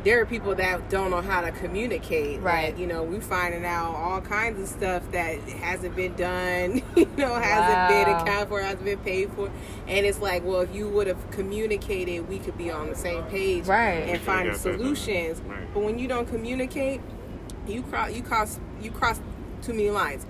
there 0.03 0.19
are 0.19 0.25
people 0.25 0.55
that 0.55 0.89
don't 0.89 1.11
know 1.11 1.21
how 1.21 1.41
to 1.41 1.51
communicate. 1.51 2.37
Mm-hmm. 2.37 2.43
Right. 2.45 2.65
Like, 2.71 2.79
you 2.79 2.87
know, 2.87 3.03
we 3.03 3.19
finding 3.19 3.63
out 3.63 3.93
all 3.93 4.19
kinds 4.19 4.59
of 4.59 4.67
stuff 4.67 5.03
that 5.11 5.37
hasn't 5.41 5.95
been 5.95 6.15
done, 6.15 6.81
you 6.95 7.05
know, 7.17 7.35
hasn't 7.35 7.89
been 8.07 8.15
accounted 8.15 8.47
for, 8.49 8.59
hasn't 8.61 8.83
been 8.83 8.97
paid 8.99 9.31
for. 9.33 9.51
And 9.87 10.03
it's 10.07 10.19
like, 10.19 10.43
well, 10.43 10.61
if 10.61 10.73
you 10.73 10.89
would 10.89 11.05
have 11.05 11.29
communicated, 11.29 12.27
we 12.27 12.39
could 12.39 12.57
be 12.57 12.71
on 12.71 12.89
the 12.89 12.95
same 12.95 13.23
page 13.25 13.67
Right. 13.67 14.09
and 14.09 14.19
find 14.21 14.49
got 14.49 14.57
that 14.57 14.63
done. 14.71 14.79
solutions. 14.79 15.39
Right. 15.41 15.71
But 15.71 15.83
when 15.83 15.99
you 15.99 16.07
don't 16.07 16.27
communicate, 16.27 16.99
you 17.67 17.81
cross 17.83 18.11
you 18.13 18.21
cross 18.23 18.59
you 18.81 18.91
cross 18.91 19.19
too 19.61 19.73
many 19.73 19.89
lines. 19.91 20.25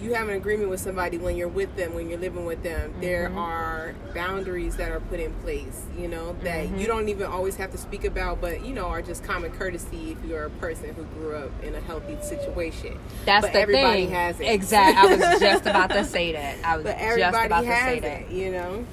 You 0.00 0.12
have 0.12 0.28
an 0.28 0.34
agreement 0.36 0.68
with 0.68 0.80
somebody 0.80 1.16
when 1.16 1.38
you're 1.38 1.48
with 1.48 1.74
them, 1.74 1.94
when 1.94 2.10
you're 2.10 2.18
living 2.18 2.44
with 2.44 2.62
them. 2.62 2.92
There 3.00 3.28
Mm-hmm. 3.30 3.38
are 3.38 3.94
boundaries 4.14 4.76
that 4.76 4.92
are 4.92 5.00
put 5.00 5.20
in 5.20 5.32
place, 5.36 5.86
you 5.98 6.06
know, 6.06 6.36
that 6.42 6.66
Mm-hmm. 6.66 6.78
you 6.78 6.86
don't 6.86 7.08
even 7.08 7.26
always 7.26 7.56
have 7.56 7.72
to 7.72 7.78
speak 7.78 8.04
about, 8.04 8.40
but 8.42 8.62
you 8.64 8.74
know, 8.74 8.84
are 8.88 9.00
just 9.00 9.24
common 9.24 9.50
courtesy 9.52 10.12
if 10.12 10.28
you're 10.28 10.44
a 10.44 10.50
person 10.50 10.94
who 10.94 11.04
grew 11.18 11.34
up 11.36 11.50
in 11.64 11.74
a 11.74 11.80
healthy 11.80 12.18
situation. 12.20 12.98
That's 13.24 13.46
but 13.46 13.54
the 13.54 13.60
everybody 13.60 14.04
thing. 14.04 14.10
has 14.10 14.38
it. 14.38 14.44
Exactly. 14.44 15.12
I 15.14 15.16
was 15.30 15.40
just 15.40 15.62
about 15.66 15.90
to 15.90 16.04
say 16.04 16.32
that. 16.32 16.58
I 16.62 16.76
was 16.76 16.84
But 16.84 16.92
just 16.98 17.02
everybody 17.02 17.46
about 17.46 17.60
to 17.62 17.66
has 17.66 17.84
say 17.86 17.96
it, 17.96 18.02
that. 18.02 18.30
you 18.30 18.52
know. 18.52 18.84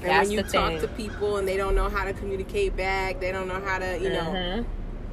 And 0.00 0.10
That's 0.10 0.28
when 0.28 0.38
you 0.38 0.42
talk 0.42 0.72
thing. 0.72 0.80
to 0.80 0.88
people 0.88 1.36
and 1.38 1.46
they 1.48 1.56
don't 1.56 1.74
know 1.76 1.88
how 1.88 2.04
to 2.04 2.12
communicate 2.12 2.76
back, 2.76 3.20
they 3.20 3.30
don't 3.32 3.46
know 3.48 3.60
how 3.60 3.78
to, 3.78 3.98
you 4.00 4.10
know, 4.10 4.20
Mhm. 4.22 4.64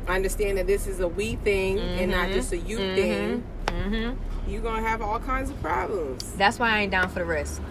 Understand 0.07 0.57
that 0.57 0.67
this 0.67 0.87
is 0.87 0.99
a 0.99 1.07
we 1.07 1.35
thing 1.37 1.79
and 1.79 2.11
not 2.11 2.29
Mhm. 2.29 2.33
just 2.33 2.51
a 2.53 2.57
you 2.57 2.77
Mhm. 2.77 2.95
thing, 2.95 3.43
Mhm. 3.67 4.15
you're 4.47 4.61
gonna 4.61 4.81
have 4.87 5.01
all 5.01 5.19
kinds 5.19 5.49
of 5.49 5.61
problems. 5.61 6.23
That's 6.37 6.59
why 6.59 6.69
I 6.71 6.79
ain't 6.81 6.91
down 6.91 7.09
for 7.09 7.19
the 7.19 7.25
risk. 7.25 7.61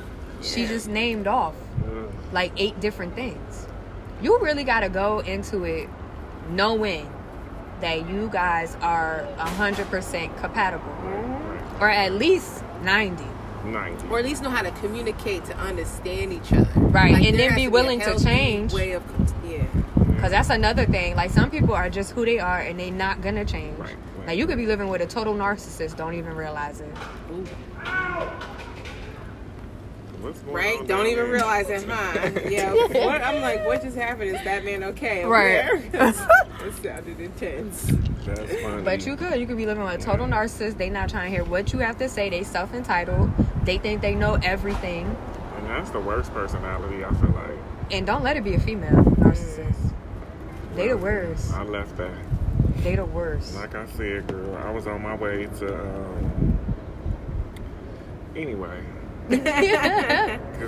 She 0.42 0.66
just 0.66 0.88
named 0.88 1.26
off 1.26 1.54
like 2.32 2.52
eight 2.56 2.78
different 2.80 3.14
things. 3.14 3.66
You 4.22 4.38
really 4.40 4.64
got 4.64 4.80
to 4.80 4.88
go 4.88 5.20
into 5.20 5.64
it 5.64 5.88
knowing 6.50 7.08
that 7.80 8.08
you 8.08 8.28
guys 8.32 8.76
are 8.82 9.26
100% 9.38 10.36
compatible 10.38 10.92
Mhm. 11.04 11.80
or 11.80 11.88
at 11.88 12.12
least 12.12 12.62
90 12.82 13.24
90. 13.64 14.06
Or 14.10 14.18
at 14.18 14.26
least 14.26 14.42
know 14.42 14.50
how 14.50 14.60
to 14.62 14.70
communicate 14.72 15.44
to 15.46 15.56
understand 15.56 16.34
each 16.34 16.52
other. 16.52 16.68
Right, 16.76 17.14
and 17.14 17.24
there 17.24 17.32
then 17.32 17.50
has 17.50 17.56
be 17.56 17.64
a 17.64 17.70
willing 17.70 17.98
to 18.00 18.22
change. 18.22 18.74
Way 18.74 18.92
of 18.92 19.02
yeah. 19.48 19.62
Because 20.24 20.32
that's 20.32 20.48
another 20.56 20.86
thing 20.86 21.14
like 21.16 21.30
some 21.30 21.50
people 21.50 21.74
are 21.74 21.90
just 21.90 22.12
who 22.12 22.24
they 22.24 22.38
are 22.38 22.60
and 22.60 22.80
they're 22.80 22.90
not 22.90 23.20
gonna 23.20 23.44
change 23.44 23.78
Right, 23.78 23.90
right. 24.16 24.26
now 24.28 24.32
you 24.32 24.46
could 24.46 24.56
be 24.56 24.64
living 24.64 24.88
with 24.88 25.02
a 25.02 25.06
total 25.06 25.34
narcissist 25.34 25.96
don't 25.98 26.14
even 26.14 26.34
realize 26.34 26.80
it 26.80 26.88
Ooh. 27.30 27.44
Right? 30.46 30.78
on 30.78 30.86
Don't 30.86 31.04
down 31.04 31.06
even 31.08 31.24
there? 31.24 31.32
realize 31.34 31.68
it, 31.68 31.84
huh? 31.86 32.30
Yeah. 32.48 32.72
What? 32.72 33.20
I'm 33.20 33.42
like, 33.42 33.66
what 33.66 33.82
just 33.82 33.94
happened? 33.94 34.34
Is 34.34 34.42
that 34.44 34.64
man 34.64 34.82
okay? 34.84 35.22
over 35.22 35.34
Right. 35.34 35.84
it 35.92 36.74
sounded 36.82 37.20
intense. 37.20 37.82
That's 38.24 38.54
funny. 38.62 38.82
but 38.82 39.04
you 39.04 39.16
could 39.16 39.38
you 39.38 39.46
could 39.46 39.58
be 39.58 39.66
living 39.66 39.84
with 39.84 40.00
a 40.00 40.02
total 40.02 40.26
narcissist 40.26 40.78
they 40.78 40.88
not 40.88 41.10
trying 41.10 41.30
to 41.30 41.36
hear 41.36 41.44
what 41.44 41.74
you 41.74 41.80
have 41.80 41.98
to 41.98 42.08
say 42.08 42.30
they 42.30 42.42
self-entitled 42.42 43.30
they 43.64 43.76
think 43.76 44.00
they 44.00 44.14
know 44.14 44.38
everything 44.42 45.14
And 45.58 45.66
that's 45.66 45.90
the 45.90 46.00
worst 46.00 46.32
personality, 46.32 47.04
I 47.04 47.12
feel 47.12 47.28
like. 47.32 47.58
and 47.90 48.06
don't 48.06 48.22
let 48.22 48.38
it 48.38 48.44
be 48.44 48.54
a 48.54 48.60
female 48.60 49.04
narcissist 49.20 49.92
they 50.76 50.88
the 50.88 50.96
worst 50.96 51.52
I 51.52 51.62
left 51.64 51.96
that. 51.96 52.12
they 52.82 52.96
the 52.96 53.04
worst 53.04 53.54
Like 53.54 53.74
I 53.74 53.86
said, 53.86 54.26
girl, 54.26 54.56
I 54.56 54.70
was 54.70 54.86
on 54.86 55.02
my 55.02 55.14
way 55.14 55.46
to. 55.58 55.74
Um, 55.80 56.58
anyway. 58.36 58.80
'cause 59.28 59.38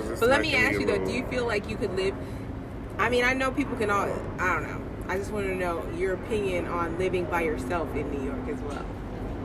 it's 0.09 0.19
But 0.19 0.29
let 0.29 0.41
me 0.41 0.55
ask 0.55 0.79
you 0.79 0.85
though, 0.87 1.03
do 1.05 1.11
you 1.11 1.25
feel 1.27 1.45
like 1.45 1.69
you 1.69 1.75
could 1.77 1.95
live? 1.95 2.15
I 2.97 3.09
mean, 3.09 3.23
I 3.23 3.33
know 3.33 3.51
people 3.51 3.75
can 3.77 3.89
all. 3.91 4.07
I 4.39 4.53
don't 4.53 4.63
know. 4.67 4.81
I 5.07 5.17
just 5.17 5.31
want 5.31 5.45
to 5.47 5.55
know 5.55 5.83
your 5.95 6.13
opinion 6.15 6.65
on 6.67 6.97
living 6.97 7.25
by 7.25 7.41
yourself 7.41 7.93
in 7.95 8.09
New 8.11 8.25
York 8.25 8.47
as 8.49 8.59
well. 8.61 8.85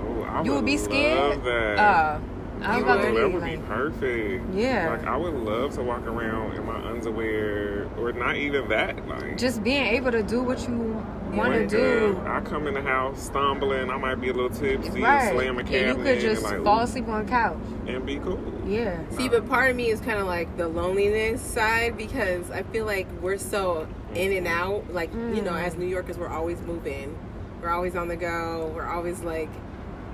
Oh, 0.04 0.22
I 0.22 0.42
you 0.42 0.54
would 0.54 0.64
be 0.64 0.76
love 0.76 0.84
scared 0.84 1.44
That. 1.44 1.78
uh 1.78 2.18
I 2.64 2.74
was 2.76 2.82
about 2.84 3.02
to 3.02 3.12
that 3.14 3.32
would 3.32 3.44
be 3.44 3.56
like, 3.56 3.66
perfect. 3.66 4.54
Yeah. 4.54 4.90
Like 4.90 5.06
I 5.06 5.16
would 5.16 5.34
love 5.34 5.74
to 5.74 5.82
walk 5.82 6.06
around 6.06 6.54
in 6.56 6.64
my 6.66 6.76
underwear, 6.88 7.88
or 7.98 8.12
not 8.12 8.36
even 8.36 8.68
that. 8.68 9.06
Like 9.08 9.38
just 9.38 9.62
being 9.62 9.84
able 9.86 10.10
to 10.12 10.22
do 10.22 10.42
what 10.42 10.66
you 10.68 11.04
want 11.32 11.54
to 11.54 11.66
do 11.66 12.14
uh, 12.26 12.36
I 12.36 12.40
come 12.42 12.66
in 12.66 12.74
the 12.74 12.82
house 12.82 13.22
stumbling. 13.22 13.90
I 13.90 13.96
might 13.96 14.16
be 14.16 14.28
a 14.28 14.32
little 14.34 14.50
tipsy, 14.50 15.00
right 15.00 15.32
slam 15.32 15.56
a 15.56 15.60
and 15.60 15.68
cabinet, 15.68 15.96
you 15.98 16.04
could 16.04 16.20
just 16.20 16.44
and, 16.44 16.56
like, 16.56 16.64
fall 16.64 16.80
asleep 16.80 17.08
on 17.08 17.24
the 17.24 17.30
couch 17.30 17.56
and 17.86 18.04
be 18.04 18.18
cool. 18.18 18.38
yeah 18.66 18.98
See, 19.16 19.30
but 19.30 19.48
part 19.48 19.70
of 19.70 19.76
me 19.76 19.88
is 19.88 20.00
kind 20.00 20.18
of 20.18 20.26
like 20.26 20.54
the 20.58 20.68
loneliness 20.68 21.40
side 21.40 21.96
because 21.96 22.50
I 22.50 22.64
feel 22.64 22.84
like 22.84 23.06
we're 23.22 23.38
so 23.38 23.88
in 24.14 24.32
and 24.36 24.46
out. 24.46 24.92
Like, 24.92 25.10
you 25.14 25.40
know, 25.40 25.52
Mm. 25.52 25.62
as 25.64 25.76
New 25.76 25.86
Yorkers, 25.86 26.18
we're 26.18 26.28
always 26.28 26.60
moving, 26.60 27.16
we're 27.62 27.70
always 27.70 27.96
on 27.96 28.08
the 28.08 28.16
go, 28.16 28.70
we're 28.74 28.86
always 28.86 29.20
like, 29.20 29.48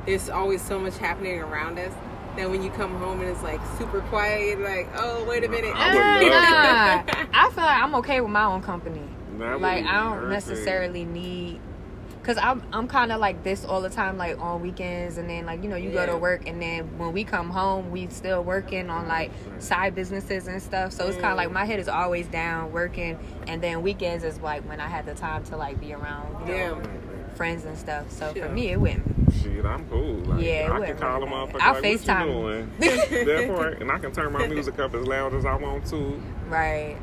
there's 0.07 0.31
always 0.31 0.63
so 0.63 0.79
much 0.79 0.97
happening 0.99 1.41
around 1.41 1.81
us. 1.81 1.93
That 2.39 2.49
when 2.51 2.63
you 2.63 2.71
come 2.71 2.95
home 2.99 3.21
and 3.21 3.29
it's 3.29 3.43
like 3.43 3.61
super 3.79 4.01
quiet, 4.03 4.61
like, 4.61 4.89
oh, 4.97 5.25
wait 5.25 5.43
a 5.45 5.49
minute. 5.49 5.75
I 5.75 5.93
would 5.93 6.07
love 6.07 7.05
Nah, 7.09 7.29
I 7.35 7.51
feel 7.51 7.65
like 7.65 7.83
I'm 7.83 7.95
okay 7.97 8.21
with 8.21 8.31
my 8.31 8.45
own 8.45 8.63
company. 8.63 9.03
That 9.39 9.61
Like 9.61 9.85
I 9.85 10.05
don't 10.05 10.21
perfect. 10.21 10.31
necessarily 10.49 11.05
need, 11.05 11.61
cause 12.23 12.37
I'm 12.41 12.63
I'm 12.73 12.87
kind 12.87 13.11
of 13.11 13.19
like 13.19 13.43
this 13.43 13.65
all 13.65 13.81
the 13.81 13.91
time, 13.91 14.19
like 14.19 14.39
on 14.41 14.63
weekends, 14.63 15.19
and 15.19 15.29
then 15.29 15.47
like 15.47 15.65
you 15.65 15.69
know 15.69 15.75
you 15.77 15.91
go 15.91 16.07
to 16.07 16.17
work, 16.17 16.47
and 16.49 16.63
then 16.63 16.97
when 16.97 17.13
we 17.13 17.25
come 17.25 17.51
home, 17.51 17.91
we 17.91 18.07
still 18.09 18.45
working 18.45 18.89
on 18.89 19.09
like 19.09 19.33
side 19.59 19.97
businesses 19.97 20.47
and 20.47 20.63
stuff. 20.63 20.93
So 20.93 21.09
it's 21.09 21.17
kind 21.17 21.33
of 21.33 21.35
Mm. 21.35 21.37
like 21.39 21.51
my 21.51 21.65
head 21.65 21.81
is 21.81 21.89
always 21.89 22.29
down 22.29 22.71
working, 22.71 23.19
and 23.49 23.61
then 23.61 23.83
weekends 23.83 24.23
is 24.23 24.39
like 24.41 24.63
when 24.69 24.79
I 24.81 24.87
had 24.87 25.07
the 25.07 25.15
time 25.15 25.43
to 25.45 25.57
like 25.57 25.81
be 25.81 25.93
around, 25.93 26.47
you 26.49 26.53
know, 26.55 26.55
Yeah. 26.55 26.83
Friends 27.39 27.65
and 27.65 27.79
stuff. 27.79 28.11
So 28.11 28.35
Sure. 28.35 28.47
for 28.47 28.53
me, 28.53 28.69
it 28.73 28.81
went. 28.81 29.03
Shit, 29.41 29.65
I'm 29.65 29.89
cool. 29.89 30.15
Like, 30.25 30.45
Yeah, 30.45 30.65
I 30.65 30.67
can 30.71 30.81
wouldn't 30.81 31.01
call 31.01 31.17
a 31.17 31.19
really 31.21 31.31
motherfucker 31.33 31.53
matter. 31.53 31.63
I'll 31.63 31.75
like, 31.75 31.85
FaceTime 31.85 32.43
what 32.43 32.55
you 32.83 32.91
doing? 32.91 33.27
that 33.27 33.55
part, 33.55 33.81
and 33.81 33.91
I 33.93 33.99
can 34.01 34.13
turn 34.13 34.33
my 34.33 34.47
music 34.49 34.79
up 34.81 34.93
as 34.95 35.07
loud 35.07 35.33
as 35.35 35.47
I 35.47 35.55
want 35.55 35.87
to. 35.87 36.21
Right, 36.49 36.97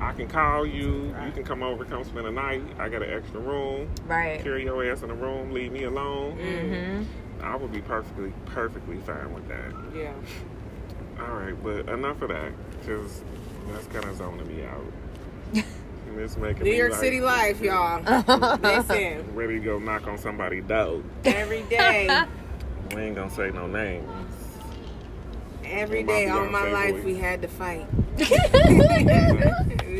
I 0.00 0.12
can 0.12 0.28
call 0.28 0.64
you. 0.64 1.14
You 1.26 1.32
can 1.34 1.42
come 1.44 1.62
over, 1.64 1.84
come 1.84 2.04
spend 2.04 2.26
a 2.26 2.30
night. 2.30 2.62
I 2.78 2.88
got 2.88 3.02
an 3.02 3.10
extra 3.12 3.40
room. 3.40 3.88
right. 4.06 4.40
Carry 4.42 4.64
your 4.64 4.84
ass 4.90 5.02
in 5.02 5.08
the 5.08 5.14
room. 5.14 5.50
Leave 5.52 5.72
me 5.72 5.82
alone. 5.84 6.38
Mm-hmm. 6.38 7.44
I 7.44 7.56
would 7.56 7.72
be 7.72 7.80
perfectly, 7.80 8.32
perfectly 8.46 8.98
fine 8.98 9.34
with 9.34 9.48
that. 9.48 9.72
Yeah. 9.94 10.12
All 11.20 11.34
right, 11.34 11.62
but 11.64 11.88
enough 11.92 12.22
of 12.22 12.28
that, 12.28 12.52
because 12.78 13.22
that's 13.68 13.86
kind 13.88 14.04
of 14.04 14.16
zoning 14.16 14.46
me 14.46 14.64
out. 14.64 15.64
it's 16.18 16.36
making 16.36 16.64
New 16.64 16.72
York 16.72 16.92
like, 16.92 17.00
City 17.00 17.20
life, 17.20 17.60
y'all. 17.60 18.02
Listen, 18.62 19.34
Ready 19.34 19.58
to 19.58 19.64
go 19.64 19.78
knock 19.78 20.06
on 20.06 20.18
somebody's 20.18 20.64
door. 20.64 21.02
every 21.24 21.62
day, 21.62 22.08
We 22.94 23.02
ain't 23.02 23.16
gonna 23.16 23.30
say 23.30 23.50
no 23.50 23.66
names. 23.66 24.08
every 25.64 26.02
day, 26.02 26.28
all 26.28 26.46
my 26.46 26.70
life, 26.70 27.04
we 27.04 27.14
had 27.16 27.42
to 27.42 27.48
fight. 27.48 27.86
we 28.18 28.24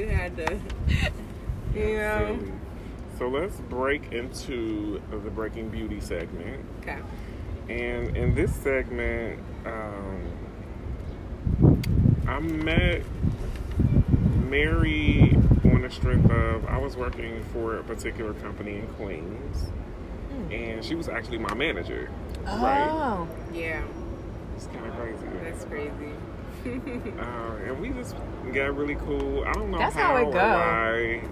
had 0.09 0.37
to, 0.37 0.59
you 1.75 1.97
know. 1.97 2.39
So 3.19 3.29
let's 3.29 3.57
break 3.61 4.13
into 4.13 5.01
the 5.11 5.31
Breaking 5.31 5.69
Beauty 5.69 6.01
segment. 6.01 6.65
Okay. 6.81 6.99
And 7.69 8.17
in 8.17 8.35
this 8.35 8.53
segment, 8.57 9.39
um, 9.65 10.23
I 12.27 12.41
met 12.41 13.03
Mary 14.49 15.30
the 15.91 15.97
strength 15.97 16.31
of 16.31 16.65
I 16.67 16.79
was 16.79 16.97
working 16.97 17.43
for 17.53 17.79
a 17.79 17.83
particular 17.83 18.33
company 18.35 18.77
in 18.79 18.87
Queens, 18.95 19.67
and 20.51 20.85
she 20.85 20.95
was 20.95 21.09
actually 21.09 21.39
my 21.39 21.53
manager. 21.55 22.09
Right? 22.45 22.89
Oh, 22.91 23.27
Yeah, 23.53 23.83
It's 24.57 24.67
kind 24.67 24.87
of 24.87 24.95
crazy. 24.95 25.27
that's 25.43 25.65
crazy. 25.65 25.91
Uh, 26.63 27.57
and 27.67 27.81
we 27.81 27.89
just 27.89 28.15
got 28.53 28.77
really 28.77 28.95
cool. 28.97 29.43
I 29.47 29.53
don't 29.55 29.71
know 29.71 29.79
That's 29.79 29.97
how, 29.97 30.09
how 30.09 30.17
it 30.19 30.25
or 30.27 30.33
go. 30.33 30.39
why. 30.39 31.23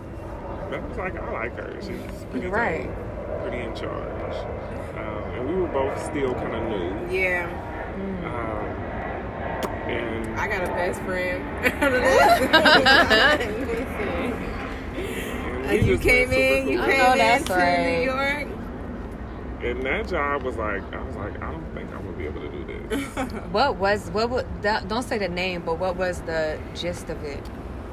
But 0.70 0.80
I 0.80 0.86
was 0.86 0.96
like, 0.96 1.16
I 1.20 1.30
like 1.32 1.54
her. 1.58 1.76
She's 1.82 2.00
pretty 2.30 2.46
Right. 2.46 2.86
dope, 2.86 3.42
pretty 3.42 3.58
in 3.58 3.74
charge. 3.76 4.34
Uh, 4.96 5.32
and 5.34 5.46
we 5.46 5.54
were 5.60 5.68
both 5.68 6.02
still 6.02 6.32
kind 6.32 6.54
of 6.54 6.62
new. 6.64 7.14
Yeah, 7.14 7.46
Um, 8.24 8.74
and 9.90 10.40
I 10.40 10.48
got 10.48 10.62
a 10.64 10.68
best 10.68 11.02
friend. 11.02 11.44
out 15.68 15.74
and 15.74 15.86
you 15.86 15.98
came 15.98 16.32
in, 16.32 16.66
super 16.66 16.70
you 16.70 16.78
cool. 16.78 16.86
I 16.86 16.92
came 16.92 17.12
in 17.12 17.18
that's 17.18 17.44
to 17.44 17.52
right. 17.54 17.98
New 17.98 18.04
York. 18.04 18.48
And 19.60 19.82
that 19.82 20.08
job 20.08 20.42
was 20.42 20.56
like, 20.56 20.82
I 20.94 21.02
was 21.02 21.16
like, 21.16 21.42
I 21.42 21.50
don't 21.50 21.74
think 21.74 21.90
I'm 21.92 22.04
gonna 22.04 22.16
be 22.16 22.26
able 22.26 22.40
to 22.42 22.48
do 22.48 22.88
this. 22.88 23.32
what 23.50 23.76
was 23.76 24.10
what? 24.10 24.30
was 24.30 24.44
don't 24.62 25.02
say 25.02 25.18
the 25.18 25.28
name, 25.28 25.62
but 25.62 25.78
what 25.78 25.96
was 25.96 26.20
the 26.22 26.60
gist 26.74 27.10
of 27.10 27.22
it? 27.24 27.42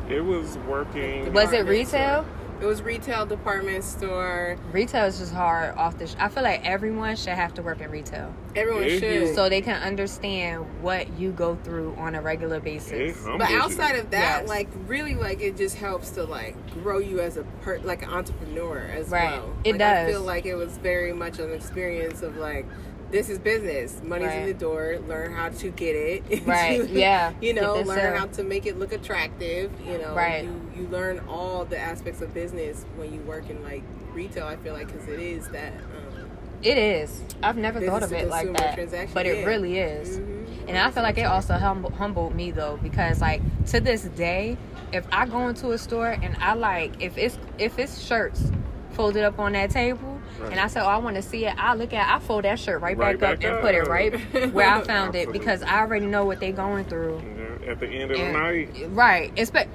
it 0.09 0.21
was 0.21 0.57
working. 0.59 1.33
Was 1.33 1.51
it 1.51 1.65
Department 1.65 1.69
retail? 1.69 2.25
It 2.61 2.65
was 2.65 2.81
retail 2.81 3.25
department 3.25 3.83
store. 3.83 4.57
Retail 4.71 5.05
is 5.05 5.19
just 5.19 5.33
hard 5.33 5.75
off 5.77 5.97
the. 5.97 6.07
Sh- 6.07 6.15
I 6.17 6.29
feel 6.29 6.43
like 6.43 6.65
everyone 6.65 7.15
should 7.17 7.33
have 7.33 7.53
to 7.55 7.61
work 7.61 7.81
in 7.81 7.91
retail 7.91 8.33
Everyone 8.55 8.83
Yeah, 8.83 8.99
should. 8.99 9.35
so 9.35 9.49
they 9.49 9.59
can 9.61 9.81
understand 9.83 10.65
what 10.81 11.19
you 11.19 11.31
go 11.31 11.55
through 11.63 11.93
on 11.97 12.15
a 12.15 12.21
regular 12.21 12.57
It 12.57 12.63
basis. 12.63 13.17
humbles 13.23 13.39
but 13.39 13.49
you. 13.49 13.59
outside 13.59 13.95
of 13.97 14.09
that, 14.11 14.41
Yes. 14.41 14.49
like 14.49 14.69
really, 14.87 15.15
like 15.15 15.41
it 15.41 15.57
just 15.57 15.75
helps 15.75 16.11
to 16.11 16.23
like 16.23 16.55
grow 16.81 16.99
you 16.99 17.19
as 17.19 17.35
a 17.37 17.43
per- 17.61 17.79
like 17.79 18.03
an 18.03 18.09
entrepreneur 18.09 18.79
as 18.95 19.09
Right. 19.09 19.31
well. 19.37 19.53
It 19.65 19.73
Like, 19.73 19.81
I 19.81 20.07
feel 20.09 20.21
like 20.21 20.45
it 20.45 20.55
was 20.55 20.77
very 20.77 21.11
much 21.11 21.39
an 21.39 21.51
experience 21.51 22.21
of 22.21 22.37
like. 22.37 22.65
This 23.11 23.29
is 23.29 23.39
business. 23.39 24.01
Money's 24.03 24.31
in 24.33 24.45
the 24.47 24.53
door. 24.53 24.97
Learn 25.07 25.33
how 25.33 25.49
to 25.49 25.69
get 25.69 25.95
it. 25.95 26.45
Right, 26.45 26.87
yeah. 26.89 27.33
you 27.41 27.53
know, 27.53 27.75
learn 27.81 28.13
up. 28.13 28.19
how 28.19 28.25
to 28.27 28.43
make 28.43 28.65
it 28.65 28.77
look 28.77 28.91
attractive. 28.91 29.71
You 29.85 29.97
know, 29.99 30.13
Right. 30.15 30.43
You, 30.43 30.71
you 30.75 30.87
learn 30.87 31.19
all 31.29 31.65
the 31.65 31.77
aspects 31.77 32.21
of 32.21 32.33
business 32.33 32.85
when 32.95 33.13
you 33.13 33.21
work 33.21 33.49
in 33.49 33.63
like 33.63 33.83
retail. 34.13 34.45
I 34.47 34.57
feel 34.57 34.73
like 34.73 34.87
because 34.87 35.07
it 35.07 35.19
is 35.19 35.47
that. 35.49 35.73
Um, 35.73 36.29
It 36.63 36.77
is. 36.77 37.21
I've 37.43 37.57
never 37.57 37.79
thought 37.79 38.03
of 38.03 38.11
it 38.11 38.27
like 38.27 38.51
that, 38.57 38.75
transaction, 38.75 39.13
but 39.13 39.25
it 39.25 39.39
yeah. 39.39 39.45
really 39.45 39.77
is. 39.79 40.19
mhm. 40.19 40.67
And 40.67 40.77
I 40.77 40.89
feel 40.89 41.03
like 41.03 41.17
it 41.19 41.25
also 41.25 41.53
hum- 41.53 41.83
humbled 41.97 42.33
me 42.33 42.49
though, 42.51 42.79
because 42.81 43.21
like 43.21 43.41
to 43.67 43.79
this 43.79 44.03
day, 44.03 44.57
if 44.91 45.05
I 45.11 45.25
go 45.27 45.47
into 45.47 45.71
a 45.71 45.77
store 45.77 46.09
and 46.09 46.35
I 46.39 46.53
like 46.55 46.93
if 47.01 47.17
it's 47.17 47.37
if 47.59 47.77
it's 47.77 48.01
shirts 48.01 48.51
folded 48.91 49.23
up 49.23 49.37
on 49.39 49.51
that 49.53 49.69
table, 49.69 50.14
Right. 50.39 50.51
and 50.51 50.59
I 50.59 50.67
said, 50.67 50.83
oh, 50.83 50.87
I 50.87 50.97
want 50.97 51.15
to 51.15 51.21
see 51.21 51.45
it, 51.45 51.55
I 51.57 51.75
look 51.75 51.93
at, 51.93 52.13
I 52.13 52.19
fold 52.19 52.43
that 52.43 52.59
shirt 52.59 52.81
right, 52.81 52.97
Right 52.97 53.19
back, 53.19 53.39
back 53.39 53.49
up 53.49 53.53
and 53.53 53.61
put 53.61 53.75
it 53.75 53.87
right 53.87 54.53
where 54.53 54.69
I 54.69 54.83
found 54.83 55.15
it 55.15 55.31
because 55.33 55.63
I 55.63 55.79
already 55.79 56.05
know 56.07 56.25
what 56.25 56.39
they're 56.39 56.51
going 56.51 56.85
through. 56.85 57.21
Yeah, 57.63 57.71
At 57.71 57.79
the 57.79 57.87
end 57.87 58.11
of 58.11 58.17
the 58.17 58.31
night, 58.31 58.69
Right. 58.89 59.31
Expect 59.37 59.69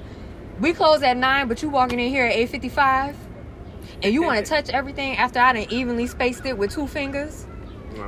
we 0.60 0.74
close 0.74 1.02
at 1.02 1.16
nine, 1.16 1.48
but 1.48 1.62
you 1.62 1.70
walking 1.70 1.98
in 1.98 2.10
here 2.10 2.26
at 2.26 2.34
eight 2.34 2.50
fifty 2.50 2.68
five, 2.68 3.16
and 4.02 4.12
you 4.12 4.22
want 4.22 4.44
to 4.44 4.50
touch 4.54 4.68
everything 4.68 5.16
after 5.16 5.38
I 5.38 5.54
done 5.54 5.66
evenly 5.70 6.06
spaced 6.06 6.44
it 6.44 6.58
with 6.58 6.70
two 6.72 6.86
fingers. 6.86 7.46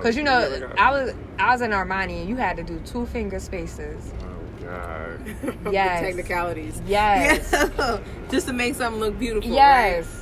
Cause 0.02 0.16
you 0.16 0.22
know, 0.22 0.70
I 0.78 0.90
was 0.90 1.14
I 1.38 1.52
was 1.52 1.60
in 1.62 1.70
Armani 1.70 2.20
and 2.20 2.28
you 2.28 2.36
had 2.36 2.56
to 2.58 2.62
do 2.62 2.78
two 2.80 3.06
finger 3.06 3.38
spaces. 3.40 4.12
Oh 4.22 4.62
God. 4.64 5.24
the 5.64 5.70
Yes. 5.70 6.00
technicalities. 6.06 6.80
Yes. 6.86 7.48
Yeah. 7.52 7.98
Just 8.30 8.46
to 8.48 8.52
make 8.52 8.74
something 8.74 9.00
look 9.00 9.18
beautiful. 9.18 9.50
Yes. 9.50 10.21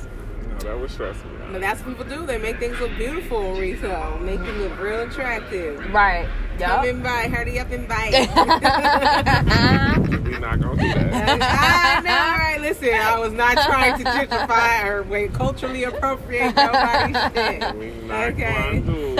that 0.63 0.79
was 0.79 0.91
stressful. 0.91 1.29
But 1.51 1.61
that's 1.61 1.81
what 1.81 1.97
people 1.97 2.05
do. 2.17 2.25
They 2.25 2.37
make 2.37 2.59
things 2.59 2.79
look 2.79 2.95
beautiful 2.97 3.53
in 3.55 3.59
retail, 3.59 4.17
make 4.19 4.39
them 4.39 4.61
look 4.61 4.79
real 4.79 5.01
attractive. 5.01 5.79
Right. 5.93 6.27
Come 6.59 6.85
Yep. 6.85 6.93
and 6.93 7.03
buy, 7.03 7.27
hurry 7.27 7.59
up 7.59 7.71
and 7.71 7.87
buy. 7.87 8.11
We're 10.23 10.39
not 10.39 10.61
gonna 10.61 10.79
do 10.81 10.93
that. 10.93 11.13
I 11.41 11.99
know, 12.01 12.11
right? 12.11 12.57
Listen, 12.61 12.93
I 12.93 13.17
was 13.17 13.33
not 13.33 13.53
trying 13.65 13.97
to 13.97 14.03
gentrify 14.03 14.85
or 14.85 15.03
wait, 15.03 15.33
culturally 15.33 15.83
appropriate 15.85 16.55
nobody's 16.55 17.17
shit. 17.33 17.75
We 17.75 17.91
not 18.07 18.29
Okay. 18.31 18.81
going 18.81 18.85
to. 18.85 19.15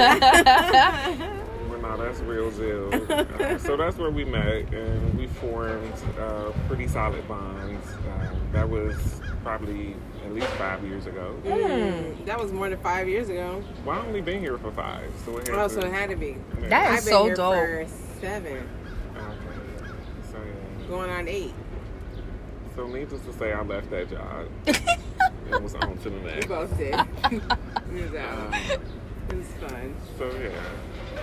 But 1.70 1.82
no, 1.82 1.98
that's 1.98 2.20
real 2.22 2.52
deal. 2.52 2.94
Uh, 3.12 3.58
so 3.58 3.76
that's 3.76 3.98
where 3.98 4.12
we 4.12 4.24
met, 4.24 4.72
and 4.74 5.18
we 5.18 5.26
formed 5.28 5.94
uh, 6.20 6.52
pretty 6.68 6.88
solid 6.88 7.28
bonds. 7.28 7.86
Um, 8.08 8.38
that 8.52 8.70
was 8.70 9.22
probably 9.44 9.96
at 10.32 10.36
least 10.36 10.48
five 10.54 10.82
years 10.86 11.08
ago. 11.08 11.36
Mm, 11.46 12.26
that 12.26 12.40
was 12.40 12.54
more 12.54 12.70
than 12.70 12.80
five 12.80 13.08
years 13.10 13.28
ago. 13.28 13.62
Well, 13.86 14.00
I 14.00 14.06
only 14.06 14.22
been 14.22 14.40
here 14.40 14.58
for 14.58 14.72
five, 14.72 15.12
so 15.26 15.38
it 15.38 15.48
had 15.50 15.58
Oh, 15.58 15.68
to. 15.68 15.74
so 15.74 15.80
it 15.82 15.92
had 15.92 16.10
to 16.10 16.16
be. 16.16 16.38
yeah. 16.62 16.70
That 16.70 16.92
I've 16.92 17.04
been 17.04 17.14
so 17.14 17.26
here 17.26 17.36
dope. 17.36 17.54
for 17.56 17.86
seven, 18.22 18.70
Okay. 19.18 19.94
So 20.32 20.38
yeah. 20.38 20.88
going 20.88 21.10
on 21.10 21.28
eight. 21.28 21.54
So 22.78 22.88
needless 22.88 23.22
to 23.26 23.34
say, 23.34 23.52
I 23.52 23.62
left 23.62 23.90
that 23.90 24.10
job. 24.10 24.48
and 25.52 25.64
was 25.64 25.76
on 25.76 25.98
to 25.98 26.10
the 26.10 26.20
next. 26.22 26.46
We 26.48 26.56
both 26.56 26.78
did. 26.78 26.94
it 27.26 27.42
was 27.92 28.22
Um. 28.22 28.54
It 29.30 29.38
was 29.38 29.48
fun. 29.70 29.96
So 30.18 30.32
yeah. 30.42 30.50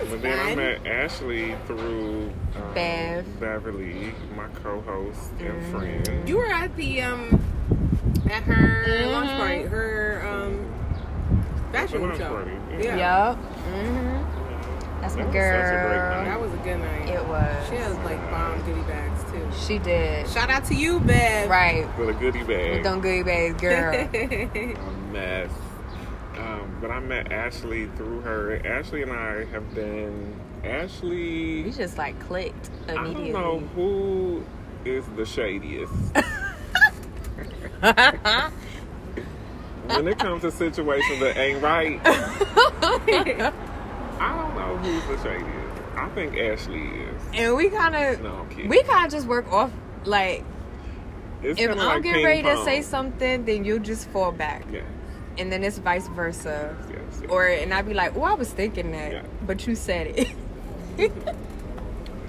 But 0.07 0.21
then 0.21 0.39
I 0.39 0.53
met 0.55 0.85
Ashley 0.85 1.55
through 1.65 2.31
um, 2.55 2.73
Bev. 2.75 3.39
Beverly, 3.39 4.13
my 4.35 4.47
co-host 4.61 5.31
and 5.39 5.63
Mm. 5.63 5.71
friend. 5.71 6.29
You 6.29 6.37
were 6.37 6.45
at 6.51 6.75
the 6.77 7.01
um 7.01 7.43
at 8.31 8.43
her 8.43 8.53
Mhm. 8.87 9.11
launch 9.11 9.31
party, 9.31 9.61
her 9.63 10.21
um 10.27 10.65
fashion 11.71 12.01
launch 12.01 12.17
show. 12.17 12.27
party, 12.29 12.51
yeah. 12.71 12.95
Yeah. 12.95 13.29
Yep. 13.29 13.35
hmm 13.37 14.25
That's 15.01 15.15
That 15.15 15.19
my 15.21 15.25
was 15.27 15.35
a 15.35 15.37
girl. 15.39 16.09
night. 16.17 16.25
That 16.25 16.41
was 16.41 16.53
a 16.53 16.57
good 16.57 16.79
night. 16.79 17.09
It 17.09 17.25
was. 17.25 17.69
She 17.69 17.75
has 17.75 17.95
like 17.99 18.19
bomb 18.29 18.61
goodie 18.63 18.81
bags 18.81 19.23
too. 19.31 19.47
She 19.65 19.79
did. 19.79 20.27
Shout 20.27 20.49
out 20.49 20.65
to 20.65 20.75
you, 20.75 20.99
Bev. 20.99 21.49
Right. 21.49 21.87
With 21.97 22.09
a 22.09 22.13
goodie 22.13 22.43
bag. 22.43 22.73
With 22.73 22.83
them 22.83 22.99
goodie 22.99 23.23
bags, 23.23 23.61
girl. 23.61 23.95
a 23.95 25.11
mess. 25.13 25.49
Um, 26.37 26.77
but 26.81 26.91
I 26.91 26.99
met 26.99 27.31
Ashley 27.31 27.87
through 27.95 28.21
her. 28.21 28.59
Ashley 28.65 29.01
and 29.01 29.11
I 29.13 29.45
have 29.45 29.73
been. 29.73 30.35
Ashley. 30.65 31.63
we 31.63 31.71
just 31.71 31.97
like 31.97 32.19
clicked 32.19 32.69
I 32.89 32.95
don't 32.95 33.31
know 33.31 33.59
who 33.75 34.43
is 34.83 35.05
the 35.15 35.23
shadiest. 35.25 35.93
when 39.87 40.07
it 40.07 40.19
comes 40.19 40.41
to 40.41 40.51
situations 40.51 41.19
that 41.19 41.37
ain't 41.37 41.61
right, 41.61 41.99
I 42.05 43.51
don't 44.37 44.55
know 44.55 44.77
who's 44.77 45.03
the 45.07 45.17
shadiest. 45.29 45.95
I 45.97 46.07
think 46.09 46.37
Ashley 46.37 46.81
is. 46.81 47.21
and 47.33 47.55
we 47.55 47.69
kind 47.69 47.95
of, 47.95 48.21
No, 48.21 48.47
we 48.67 48.83
kind 48.83 49.05
of 49.05 49.11
just 49.11 49.27
work 49.27 49.51
off. 49.51 49.71
Like, 50.05 50.43
It's 51.43 51.59
if 51.59 51.71
I'm 51.71 51.77
like 51.77 52.03
getting 52.03 52.19
ping 52.19 52.25
ready 52.25 52.43
to 52.43 52.63
say 52.63 52.81
something, 52.81 53.45
then 53.45 53.65
you 53.65 53.79
just 53.79 54.07
fall 54.09 54.31
back, 54.31 54.65
Yes, 54.71 54.83
and 55.37 55.51
then 55.51 55.63
it's 55.63 55.77
vice 55.77 56.07
versa. 56.09 56.75
yes, 56.89 56.99
yes. 57.21 57.29
Or 57.29 57.47
and 57.47 57.73
I'd 57.73 57.87
be 57.87 57.93
like, 57.93 58.15
"Oh, 58.15 58.23
I 58.23 58.33
was 58.33 58.51
thinking 58.51 58.91
that, 58.91 59.11
Yeah. 59.11 59.21
but 59.45 59.65
you 59.67 59.75
said 59.75 60.07
it." 60.07 60.27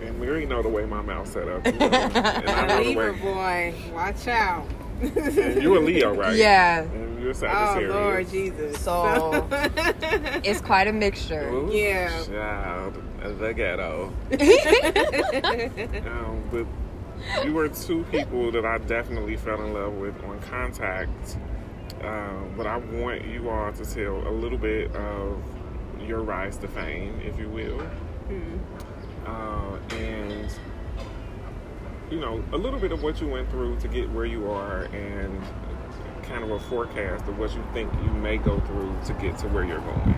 and 0.03 0.21
we 0.21 0.29
already 0.29 0.47
know 0.47 0.63
the 0.63 0.69
way 0.69 0.85
my 0.87 1.03
mouth 1.03 1.29
set 1.29 1.49
up. 1.49 1.65
You 1.67 1.73
know? 1.73 1.87
and 1.87 2.51
I 2.51 2.67
know 2.67 2.85
the 2.85 2.95
way. 2.95 3.11
boy, 3.13 3.75
watch 3.95 4.27
out. 4.29 4.67
And 5.01 5.63
you 5.63 5.79
a 5.79 5.81
Leo, 5.81 6.15
right? 6.15 6.37
Yeah. 6.37 6.83
And 6.83 7.21
you're 7.21 7.31
Oh 7.31 7.33
Sagittarius. 7.33 7.95
Lord 7.95 8.29
Jesus. 8.31 8.81
So- 8.81 9.49
it's 10.45 10.61
quite 10.61 10.89
a 10.89 10.93
mixture. 10.93 11.49
Ooh, 11.49 11.73
Yeah. 11.73 12.23
Child, 12.25 13.03
the 13.39 13.53
ghetto. 13.55 14.13
um, 16.09 16.43
but 16.51 16.67
you 17.45 17.53
were 17.53 17.69
two 17.69 18.05
people 18.05 18.51
that 18.53 18.65
I 18.65 18.79
definitely 18.79 19.37
fell 19.37 19.61
in 19.63 19.73
love 19.75 19.95
with 19.95 20.23
on 20.25 20.41
contact. 20.41 21.37
Um, 22.03 22.55
but 22.57 22.67
I 22.67 22.77
want 22.79 23.27
you 23.27 23.51
all 23.51 23.73
to 23.73 23.85
tell 23.85 24.27
a 24.27 24.33
little 24.33 24.59
bit 24.59 24.95
of 24.97 25.37
your 26.01 26.21
rise 26.23 26.57
to 26.59 26.69
fame, 26.69 27.21
if 27.25 27.39
you 27.39 27.49
will. 27.49 27.81
Uh, 29.27 29.77
and, 29.97 30.51
you 32.11 32.19
know, 32.21 32.43
a 32.53 32.57
little 32.57 32.79
bit 32.81 32.93
of 32.93 33.03
what 33.03 33.21
you 33.21 33.29
went 33.29 33.49
through 33.51 33.79
to 33.81 33.89
get 33.89 34.11
where 34.11 34.25
you 34.27 34.51
are 34.51 34.83
and 34.85 35.41
kind 36.25 36.43
of 36.45 36.51
a 36.51 36.59
forecast 36.61 37.27
of 37.29 37.39
what 37.39 37.55
you 37.55 37.65
think 37.73 37.93
you 38.05 38.11
may 38.11 38.37
go 38.37 38.59
through 38.61 38.95
to 39.07 39.13
get 39.15 39.37
to 39.39 39.49
where 39.49 39.65
you're 39.65 39.79
going. 39.81 40.15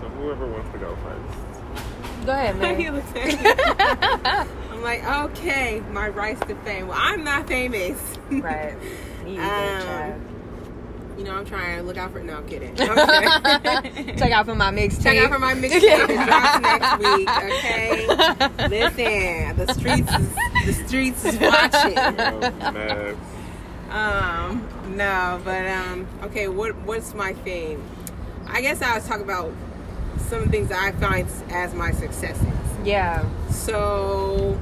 So 0.00 0.08
whoever 0.08 0.46
wants 0.46 0.70
to 0.72 0.78
go 0.78 0.96
first. 0.96 2.26
Go 2.26 2.32
ahead, 2.32 2.54
He 2.78 2.84
man. 2.90 2.94
looks 2.96 3.12
at 3.14 4.36
me. 4.36 4.48
I'm 4.70 4.82
like, 4.82 5.04
okay, 5.30 5.80
my 5.90 6.08
rise 6.08 6.38
to 6.40 6.54
fame. 6.56 6.88
Well, 6.88 6.98
I'm 7.00 7.24
not 7.24 7.46
famous. 7.48 8.00
right. 8.30 8.76
Me 9.24 9.38
either, 9.38 9.42
Um, 9.42 9.82
child. 9.82 10.22
You 11.20 11.26
know, 11.26 11.34
I'm 11.34 11.44
trying 11.44 11.76
to 11.76 11.82
look 11.82 11.98
out 11.98 12.12
for. 12.12 12.22
No, 12.22 12.38
I'm 12.38 12.48
kidding. 12.48 12.74
I'm 12.80 13.82
kidding. 13.82 14.16
Check 14.16 14.32
out 14.32 14.46
for 14.46 14.54
my 14.54 14.72
mixtape. 14.72 15.02
Check 15.02 15.18
out 15.18 15.30
for 15.30 15.38
my 15.38 15.52
mixtape. 15.52 16.06
Drops 16.06 16.60
next 16.62 16.98
week. 16.98 17.28
Okay. 17.28 18.06
Listen, 18.70 19.56
the 19.58 19.74
streets, 19.74 20.14
is, 20.14 20.34
the 20.64 20.86
streets 20.86 21.24
is 21.26 21.38
watching. 21.38 23.16
Oh. 23.92 23.96
Um, 23.98 24.96
no, 24.96 25.42
but 25.44 25.66
um, 25.66 26.08
okay. 26.22 26.48
What 26.48 26.74
what's 26.86 27.12
my 27.12 27.34
theme? 27.34 27.82
I 28.46 28.62
guess 28.62 28.80
I 28.80 28.94
was 28.94 29.06
talking 29.06 29.24
about 29.24 29.52
some 30.28 30.48
things 30.48 30.68
that 30.68 30.80
I 30.80 30.92
find 30.92 31.28
as 31.50 31.74
my 31.74 31.90
successes. 31.90 32.46
Yeah. 32.82 33.28
So 33.50 34.58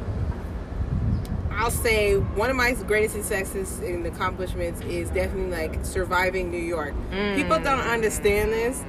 I'll 1.58 1.70
say 1.72 2.14
one 2.16 2.50
of 2.50 2.56
my 2.56 2.72
greatest 2.72 3.14
successes 3.14 3.80
and 3.80 4.06
accomplishments 4.06 4.80
is 4.82 5.10
definitely 5.10 5.50
like 5.50 5.84
surviving 5.84 6.50
New 6.52 6.62
York. 6.62 6.94
People 7.34 7.58
don't 7.58 7.80
understand 7.80 8.52
this, 8.52 8.84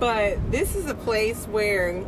but 0.00 0.50
this 0.50 0.74
is 0.74 0.86
a 0.90 0.94
place 0.94 1.44
where 1.46 2.04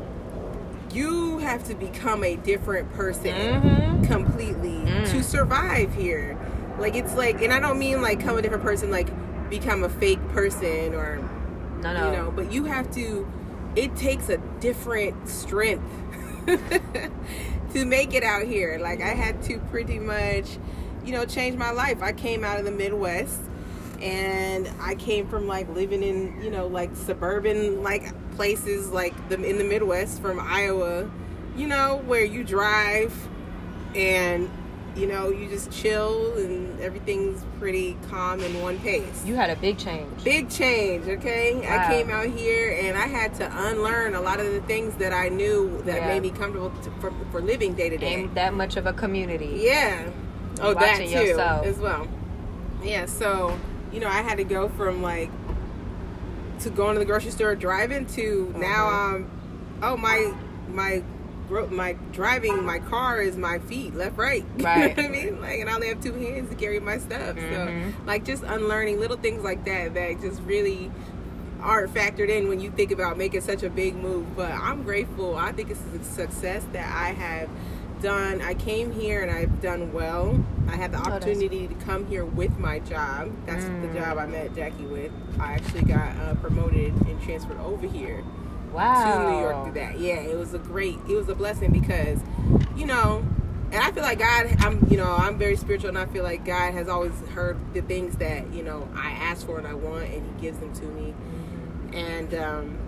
you 0.92 1.38
have 1.38 1.62
to 1.68 1.74
become 1.74 2.24
a 2.24 2.34
different 2.36 2.92
person 2.94 3.32
Mhm. 3.32 4.06
completely 4.08 4.84
to 5.12 5.22
survive 5.22 5.94
here. 5.94 6.36
Like 6.80 6.96
it's 6.96 7.14
like, 7.14 7.40
and 7.42 7.52
I 7.52 7.60
don't 7.60 7.78
mean 7.78 8.02
like 8.02 8.18
come 8.20 8.36
a 8.36 8.42
different 8.42 8.64
person, 8.64 8.90
like 8.90 9.08
become 9.48 9.84
a 9.84 9.88
fake 9.88 10.20
person 10.30 10.92
or 10.94 11.20
No, 11.82 11.94
no. 11.94 12.06
you 12.06 12.12
know 12.16 12.32
but 12.34 12.52
you 12.52 12.64
have 12.64 12.90
to 12.94 13.26
it 13.76 13.94
takes 13.96 14.28
a 14.28 14.36
different 14.60 15.28
strength 15.28 15.84
to 17.72 17.85
make 17.85 18.14
it 18.14 18.22
out 18.22 18.44
here. 18.44 18.78
Like 18.78 19.00
i 19.00 19.14
had 19.14 19.42
to 19.44 19.59
pretty 19.70 19.98
much 19.98 20.59
you 21.04 21.12
know 21.12 21.24
change 21.24 21.57
my 21.57 21.70
life. 21.70 22.02
I 22.02 22.12
came 22.12 22.44
out 22.44 22.59
of 22.59 22.64
the 22.64 22.70
midwest 22.72 23.40
and 24.00 24.70
i 24.81 24.94
came 24.94 25.26
from 25.28 25.48
like 25.48 25.68
living 25.70 26.02
in 26.02 26.40
you 26.40 26.50
know 26.50 26.66
like 26.68 26.94
suburban 26.94 27.83
like 27.83 28.04
places 28.37 28.90
like 28.90 29.28
the 29.28 29.42
in 29.42 29.59
the 29.59 29.64
midwest 29.64 30.22
from 30.22 30.38
iowa 30.38 31.11
you 31.57 31.66
know 31.66 32.00
where 32.07 32.24
you 32.24 32.44
drive 32.44 33.12
and 33.96 34.48
you 34.96 35.07
know 35.07 35.29
you 35.31 35.48
just 35.48 35.70
chill 35.70 36.35
and 36.37 36.81
everything's 36.81 37.44
pretty 37.59 37.96
calm 38.11 38.40
in 38.40 38.61
one 38.62 38.79
pace 38.81 39.24
You 39.24 39.37
had 39.37 39.51
a 39.51 39.57
big 39.57 39.79
change. 39.79 40.24
big 40.24 40.48
change 40.51 41.07
okay 41.07 41.55
Wow. 41.55 41.87
i 41.87 41.92
came 41.92 42.11
out 42.11 42.27
here 42.27 42.77
and 42.83 42.96
i 42.98 43.07
had 43.07 43.35
to 43.35 43.68
unlearn 43.68 44.14
a 44.14 44.20
lot 44.20 44.40
of 44.40 44.51
the 44.53 44.61
things 44.62 44.94
that 44.96 45.12
i 45.12 45.29
knew 45.29 45.81
that 45.85 45.96
Yeah. 45.96 46.07
made 46.09 46.22
me 46.22 46.31
comfortable 46.31 46.70
to, 46.70 46.90
for, 47.01 47.12
for 47.31 47.40
living 47.40 47.74
day 47.74 47.88
to 47.90 47.96
day 47.98 48.14
Ain't 48.14 48.35
that 48.35 48.55
much 48.55 48.77
of 48.77 48.87
a 48.87 48.92
community. 48.92 49.61
yeah 49.62 50.11
oh 50.61 50.74
that 50.74 50.96
too 50.98 51.05
yourself. 51.05 51.64
as 51.66 51.79
well 51.79 52.09
yeah 52.83 53.07
so 53.07 53.57
you 53.92 54.01
know 54.01 54.09
i 54.09 54.22
had 54.22 54.38
to 54.38 54.44
go 54.44 54.68
from 54.70 55.03
like 55.03 55.31
to 56.61 56.70
going 56.70 56.94
to 56.94 56.98
the 56.98 57.05
grocery 57.05 57.31
store 57.31 57.55
driving 57.55 58.05
to 58.07 58.53
now 58.57 58.88
Uh-huh. 58.88 59.14
um 59.16 59.31
oh 59.83 59.96
my 59.96 60.33
my 60.72 61.03
my 61.50 61.94
driving 62.12 62.64
my 62.64 62.78
car 62.78 63.20
is 63.20 63.37
my 63.37 63.58
feet 63.61 63.94
left 63.94 64.16
right. 64.16 64.44
You 64.58 64.62
know 64.64 64.70
Right. 64.70 64.96
what 64.96 65.04
i 65.06 65.08
mean? 65.08 65.40
Like 65.40 65.61
and 65.61 65.70
i 65.70 65.74
only 65.74 65.88
have 65.88 66.02
two 66.02 66.12
hands 66.12 66.50
to 66.50 66.56
carry 66.56 66.80
my 66.80 66.98
stuff. 66.98 67.37
Mhm. 67.37 67.92
so 67.92 67.96
like 68.06 68.24
just 68.24 68.42
unlearning 68.42 69.00
little 69.00 69.16
things 69.16 69.42
like 69.42 69.64
that 69.64 69.94
that 69.94 70.20
just 70.20 70.40
really 70.42 70.90
aren't 71.61 71.92
factored 71.92 72.28
in 72.28 72.48
when 72.48 72.61
you 72.61 72.70
think 72.70 72.92
about 72.92 73.18
making 73.18 73.40
such 73.40 73.62
a 73.64 73.70
big 73.70 73.94
move. 73.96 74.37
But 74.37 74.52
i'm 74.52 74.82
grateful. 74.84 75.37
I 75.37 75.52
think 75.52 75.70
it's 75.70 75.80
a 75.94 76.04
success 76.04 76.62
that 76.72 76.87
i 76.94 77.12
have 77.12 77.48
done. 78.00 78.40
I 78.42 78.54
came 78.54 78.92
here 78.92 79.22
and 79.22 79.30
i've 79.30 79.61
done 79.61 79.92
well. 79.92 80.38
I 80.68 80.76
had 80.76 80.92
the 80.92 80.98
Oh, 80.98 81.11
opportunity 81.12 81.66
to 81.66 81.74
come 81.84 82.06
here 82.06 82.24
with 82.24 82.56
my 82.58 82.78
job. 82.80 83.32
That's 83.46 83.64
the 83.64 83.70
Mm. 83.70 83.94
job 83.94 84.18
i 84.18 84.26
met 84.26 84.54
jackie 84.54 84.84
with. 84.87 85.11
I 85.40 85.54
actually 85.54 85.82
got 85.82 86.14
uh, 86.16 86.34
promoted 86.37 86.92
and 87.08 87.20
transferred 87.22 87.58
over 87.58 87.87
here 87.88 88.22
Wow. 88.72 89.24
to 89.24 89.33
New 89.33 89.40
York 89.40 89.64
through 89.64 89.81
that. 89.81 89.98
Yeah, 89.98 90.20
it 90.20 90.37
was 90.37 90.54
a 90.54 90.59
great, 90.59 90.98
it 91.09 91.16
was 91.16 91.28
a 91.28 91.35
blessing 91.35 91.72
because, 91.72 92.20
you 92.76 92.87
know, 92.87 93.24
and 93.70 93.83
I 93.83 93.92
feel 93.92 94.02
like 94.02 94.18
God, 94.18 94.57
I'm, 94.61 94.87
you 94.90 94.96
know, 94.96 95.11
I'm 95.11 95.37
very 95.37 95.57
spiritual, 95.57 95.90
and 95.90 95.98
I 95.98 96.07
feel 96.07 96.24
like 96.24 96.44
God 96.44 96.72
has 96.72 96.88
always 96.88 97.12
heard 97.35 97.59
the 97.74 97.83
things 97.83 98.16
that 98.16 98.50
you 98.52 98.62
know 98.62 98.88
I 98.94 99.11
ask 99.11 99.44
for 99.44 99.59
and 99.59 99.66
I 99.66 99.74
want, 99.74 100.04
and 100.04 100.24
He 100.24 100.40
gives 100.40 100.59
them 100.59 100.72
to 100.74 100.85
me. 100.87 101.14
And 101.92 102.35
um, 102.35 102.78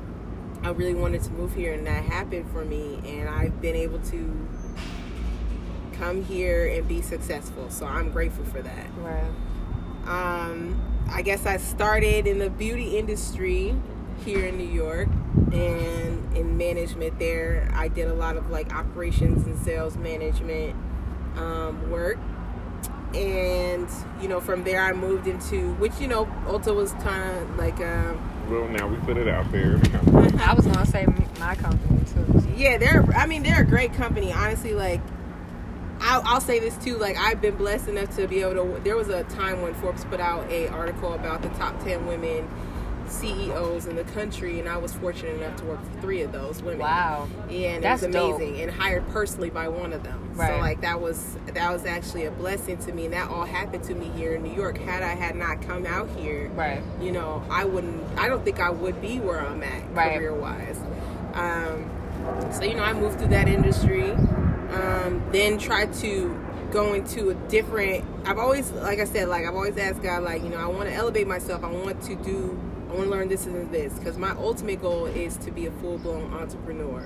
I 0.62 0.71
really 0.71 0.95
wanted 0.95 1.23
to 1.25 1.31
move 1.33 1.55
here, 1.55 1.75
and 1.75 1.87
that 1.87 2.05
happened 2.05 2.51
for 2.51 2.64
me, 2.64 3.01
and 3.05 3.29
I've 3.29 3.61
been 3.61 3.77
able 3.77 3.99
to 3.99 4.49
come 5.93 6.25
here 6.25 6.66
and 6.66 6.88
be 6.88 7.03
successful. 7.03 7.69
So 7.69 7.85
I'm 7.85 8.11
grateful 8.11 8.45
for 8.47 8.62
that. 8.62 8.87
Right. 8.97 9.31
Um, 10.07 10.81
I 11.11 11.21
guess 11.21 11.45
I 11.45 11.59
started 11.59 12.27
in 12.27 12.38
the 12.38 12.49
beauty 12.49 12.97
industry 12.97 13.75
here 14.20 14.46
in 14.46 14.56
New 14.59 14.68
York 14.68 15.09
and 15.52 16.37
in 16.37 16.56
management 16.56 17.18
there. 17.18 17.70
I 17.74 17.88
did 17.88 18.09
a 18.09 18.14
lot 18.14 18.37
of 18.37 18.50
like 18.50 18.72
operations 18.74 19.46
and 19.46 19.59
sales 19.59 19.96
management 19.96 20.76
um, 21.37 21.90
work. 21.90 22.18
And, 23.14 23.88
you 24.22 24.28
know, 24.28 24.40
from 24.40 24.62
there 24.62 24.80
I 24.80 24.92
moved 24.92 25.26
into, 25.26 25.74
which, 25.74 25.92
you 26.00 26.06
know, 26.06 26.26
Ulta 26.46 26.74
was 26.74 26.92
kind 26.94 27.38
of 27.38 27.56
like, 27.56 27.80
um, 27.80 28.48
Well, 28.48 28.68
now 28.68 28.87
we 28.87 28.96
put 28.98 29.16
it 29.16 29.26
out 29.26 29.50
there. 29.50 29.80
I 30.40 30.54
was 30.54 30.64
gonna 30.66 30.87
say 30.87 31.06
my 31.40 31.56
company 31.56 32.00
too. 32.04 32.52
yeah, 32.56 32.78
they're, 32.78 33.04
I 33.16 33.26
mean, 33.26 33.42
they're 33.42 33.62
a 33.62 33.66
great 33.66 33.94
company. 33.94 34.33
Honestly, 34.33 34.74
like, 34.74 35.00
I'll, 36.02 36.22
I'll 36.24 36.40
say 36.40 36.61
this 36.61 36.76
too. 36.78 36.96
Like, 36.98 37.16
I've 37.18 37.40
been 37.40 37.56
blessed 37.56 37.88
enough 37.88 38.14
to 38.16 38.28
be 38.28 38.42
able 38.42 38.74
to. 38.76 38.80
There 38.85 38.96
was 38.96 39.09
a 39.09 39.24
time 39.24 39.61
when 39.61 39.74
Forbes 39.74 40.04
put 40.04 40.20
out 40.20 40.48
a 40.50 40.68
article 40.68 41.12
about 41.12 41.42
the 41.42 41.48
top 41.50 41.83
ten 41.83 42.06
women 42.06 42.48
CEOs 43.11 43.87
in 43.87 43.96
the 43.96 44.05
country, 44.05 44.59
and 44.61 44.68
I 44.68 44.77
was 44.77 44.92
fortunate 44.94 45.35
enough 45.42 45.57
to 45.57 45.64
work 45.64 45.81
for 45.85 46.01
three 46.01 46.23
of 46.23 46.33
those 46.33 46.62
women. 46.62 46.81
Wow. 46.81 47.29
Yeah, 47.49 47.70
and 47.70 47.85
That's 47.85 48.03
it 48.03 48.07
was 48.09 48.14
dope. 48.14 48.37
amazing, 48.37 48.61
and 48.62 48.70
hired 48.70 49.09
personally 49.11 49.51
by 49.51 49.68
one 49.68 49.92
of 49.92 50.03
them. 50.03 50.31
Right. 50.35 50.49
So 50.55 50.59
like 50.59 50.81
that 50.83 51.01
was 51.01 51.37
that 51.53 51.73
was 51.73 51.85
actually 51.85 52.25
a 52.27 52.31
blessing 52.31 52.79
to 52.79 52.92
me, 52.92 53.05
and 53.07 53.14
that 53.14 53.29
all 53.31 53.44
happened 53.44 53.85
to 53.85 53.94
me 53.94 54.11
here 54.16 54.35
in 54.35 54.42
New 54.42 54.55
York. 54.55 54.79
Had 54.79 55.03
I 55.03 55.14
had 55.14 55.35
not 55.37 55.61
come 55.62 55.85
out 55.87 56.09
here, 56.16 56.49
Right. 56.55 56.83
you 57.01 57.12
know, 57.12 57.42
I 57.51 57.64
wouldn't. 57.64 58.03
I 58.18 58.29
don't 58.29 58.44
think 58.44 58.61
I 58.61 58.70
would 58.70 59.01
be 59.01 59.18
where 59.20 59.40
I'm 59.40 59.62
at 59.62 59.83
Right. 59.94 60.16
career 60.16 60.35
wise. 60.35 60.79
Um, 61.35 61.90
so 62.53 62.62
you 62.64 62.75
know, 62.75 62.83
I 62.85 62.92
moved 62.92 63.18
through 63.18 63.29
that 63.29 63.49
industry, 63.49 64.12
um, 64.12 65.23
then 65.33 65.59
tried 65.59 65.92
to 65.94 66.38
go 66.70 66.94
into 66.94 67.31
a 67.31 67.35
different. 67.49 68.05
I've 68.25 68.38
always, 68.38 68.70
like 68.73 69.01
I 69.01 69.05
said, 69.05 69.29
like 69.29 69.44
I've 69.46 69.55
always 69.55 69.77
asked 69.77 70.03
God, 70.03 70.23
like 70.23 70.42
you 70.42 70.49
know, 70.51 70.59
I 70.59 70.66
want 70.66 70.88
to 70.88 70.94
elevate 70.94 71.27
myself. 71.27 71.64
I 71.64 71.70
want 71.70 72.01
to 72.03 72.14
do. 72.14 72.59
I 72.90 72.92
want 72.92 73.05
to 73.05 73.11
learn 73.11 73.29
this 73.29 73.46
and 73.46 73.70
this 73.70 73.92
because 73.94 74.18
my 74.18 74.31
ultimate 74.31 74.83
goal 74.83 75.07
is 75.07 75.37
to 75.38 75.53
be 75.53 75.66
a 75.66 75.70
full 75.70 75.98
blown 75.98 76.35
entrepreneur, 76.35 77.03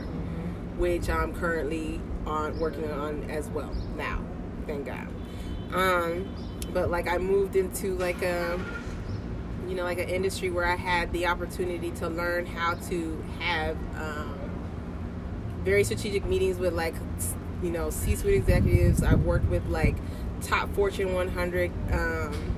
which 0.78 1.10
I'm 1.10 1.34
currently 1.34 2.00
on 2.26 2.58
working 2.58 2.90
on 2.90 3.30
as 3.30 3.48
well 3.50 3.70
now. 3.94 4.24
Thank 4.66 4.86
God. 4.86 5.06
Um, 5.74 6.34
but 6.72 6.90
like 6.90 7.06
I 7.06 7.18
moved 7.18 7.54
into 7.54 7.96
like 7.96 8.22
a 8.22 8.58
you 9.68 9.74
know, 9.74 9.84
like 9.84 9.98
an 9.98 10.08
industry 10.08 10.50
where 10.50 10.64
I 10.64 10.76
had 10.76 11.12
the 11.12 11.26
opportunity 11.26 11.90
to 11.92 12.08
learn 12.08 12.46
how 12.46 12.74
to 12.74 13.24
have 13.40 13.76
um, 13.96 14.38
very 15.64 15.84
strategic 15.84 16.24
meetings 16.24 16.58
with 16.58 16.72
like, 16.72 16.94
you 17.62 17.70
know, 17.70 17.90
C-suite 17.90 18.34
executives. 18.34 19.02
I've 19.02 19.24
worked 19.24 19.46
with 19.46 19.66
like 19.66 19.96
top 20.40 20.74
Fortune 20.74 21.12
100 21.14 21.70
um, 21.92 22.56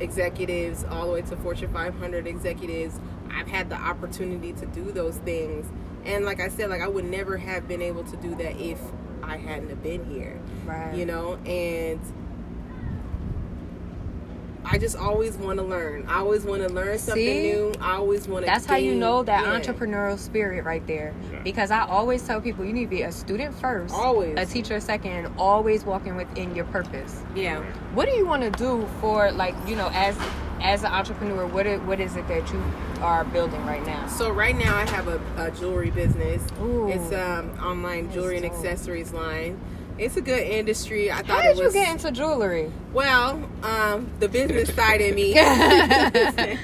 executives, 0.00 0.84
all 0.90 1.06
the 1.06 1.12
way 1.12 1.22
to 1.22 1.36
Fortune 1.36 1.72
500 1.72 2.26
executives. 2.26 3.00
I've 3.30 3.48
had 3.48 3.68
the 3.70 3.76
opportunity 3.76 4.52
to 4.54 4.66
do 4.66 4.92
those 4.92 5.16
things, 5.18 5.66
and 6.04 6.24
like 6.24 6.40
I 6.40 6.48
said, 6.48 6.70
like 6.70 6.82
I 6.82 6.88
would 6.88 7.04
never 7.04 7.36
have 7.36 7.66
been 7.66 7.82
able 7.82 8.04
to 8.04 8.16
do 8.16 8.34
that 8.36 8.56
if 8.60 8.78
I 9.22 9.36
hadn't 9.38 9.70
have 9.70 9.82
been 9.82 10.04
here 10.04 10.38
Right. 10.66 10.94
you 10.94 11.06
know 11.06 11.36
and 11.46 11.98
i 14.64 14.78
just 14.78 14.96
always 14.96 15.36
want 15.36 15.58
to 15.58 15.64
learn 15.64 16.04
i 16.08 16.18
always 16.18 16.44
want 16.44 16.62
to 16.62 16.68
learn 16.68 16.98
something 16.98 17.22
See? 17.24 17.42
new 17.52 17.72
i 17.80 17.94
always 17.96 18.26
want 18.26 18.44
to 18.44 18.50
That's 18.50 18.66
how 18.66 18.76
you 18.76 18.94
know 18.94 19.22
that 19.22 19.44
yeah. 19.44 19.58
entrepreneurial 19.60 20.18
spirit 20.18 20.64
right 20.64 20.86
there. 20.86 21.14
Yeah. 21.32 21.42
Because 21.42 21.70
I 21.70 21.86
always 21.86 22.26
tell 22.26 22.40
people 22.40 22.64
you 22.64 22.72
need 22.72 22.84
to 22.84 22.90
be 22.90 23.02
a 23.02 23.12
student 23.12 23.54
first, 23.54 23.94
Always. 23.94 24.38
a 24.38 24.46
teacher 24.46 24.80
second, 24.80 25.32
always 25.38 25.84
walking 25.84 26.16
within 26.16 26.54
your 26.54 26.64
purpose. 26.66 27.22
yeah 27.34 27.60
What 27.94 28.06
do 28.08 28.12
you 28.12 28.26
want 28.26 28.42
to 28.42 28.50
do 28.50 28.86
for 29.00 29.30
like 29.32 29.54
you 29.68 29.76
know 29.76 29.90
as 29.92 30.16
as 30.60 30.82
an 30.82 30.92
entrepreneur? 30.92 31.46
What 31.46 31.66
what 31.84 32.00
is 32.00 32.16
it 32.16 32.26
that 32.28 32.50
you 32.52 32.62
are 33.02 33.24
building 33.24 33.64
right 33.66 33.84
now? 33.84 34.06
so 34.06 34.30
right 34.30 34.56
now 34.56 34.74
i 34.76 34.88
have 34.90 35.08
a, 35.08 35.20
a 35.36 35.50
jewelry 35.50 35.90
business 35.90 36.40
Ooh. 36.62 36.88
it's 36.88 37.12
um 37.12 37.50
online 37.62 38.10
jewelry 38.12 38.36
and 38.36 38.46
accessories 38.46 39.12
line 39.12 39.60
it's 39.98 40.16
a 40.16 40.20
good 40.20 40.42
industry 40.42 41.10
i 41.10 41.16
thought. 41.16 41.26
How 41.26 41.42
did 41.42 41.50
it 41.52 41.56
you 41.58 41.64
was 41.64 41.74
get 41.74 41.90
into 41.90 42.10
jewelry? 42.10 42.70
well 42.92 43.42
um 43.62 44.10
the 44.20 44.28
business 44.28 44.74
side 44.74 45.00
in 45.00 45.14
me 45.14 45.34
i 45.38 46.58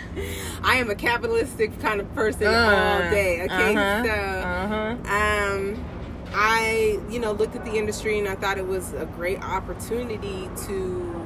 am 0.65 0.91
a 0.91 0.95
capitalistic 0.95 1.79
kind 1.81 2.01
of 2.01 2.13
person 2.15 2.47
all 2.47 2.99
day 3.11 3.43
okay 3.43 3.77
uh-huh, 3.77 4.05
so 4.05 4.11
uh-huh. 4.11 5.55
um, 5.57 5.85
I, 6.33 7.01
you 7.09 7.19
know, 7.19 7.33
looked 7.33 7.57
at 7.57 7.65
the 7.65 7.77
industry 7.77 8.19
and 8.19 8.29
I 8.29 8.37
thought 8.37 8.59
it 8.59 8.67
was 8.67 8.93
a 8.93 9.07
great 9.07 9.43
opportunity 9.43 10.49
to, 10.67 11.20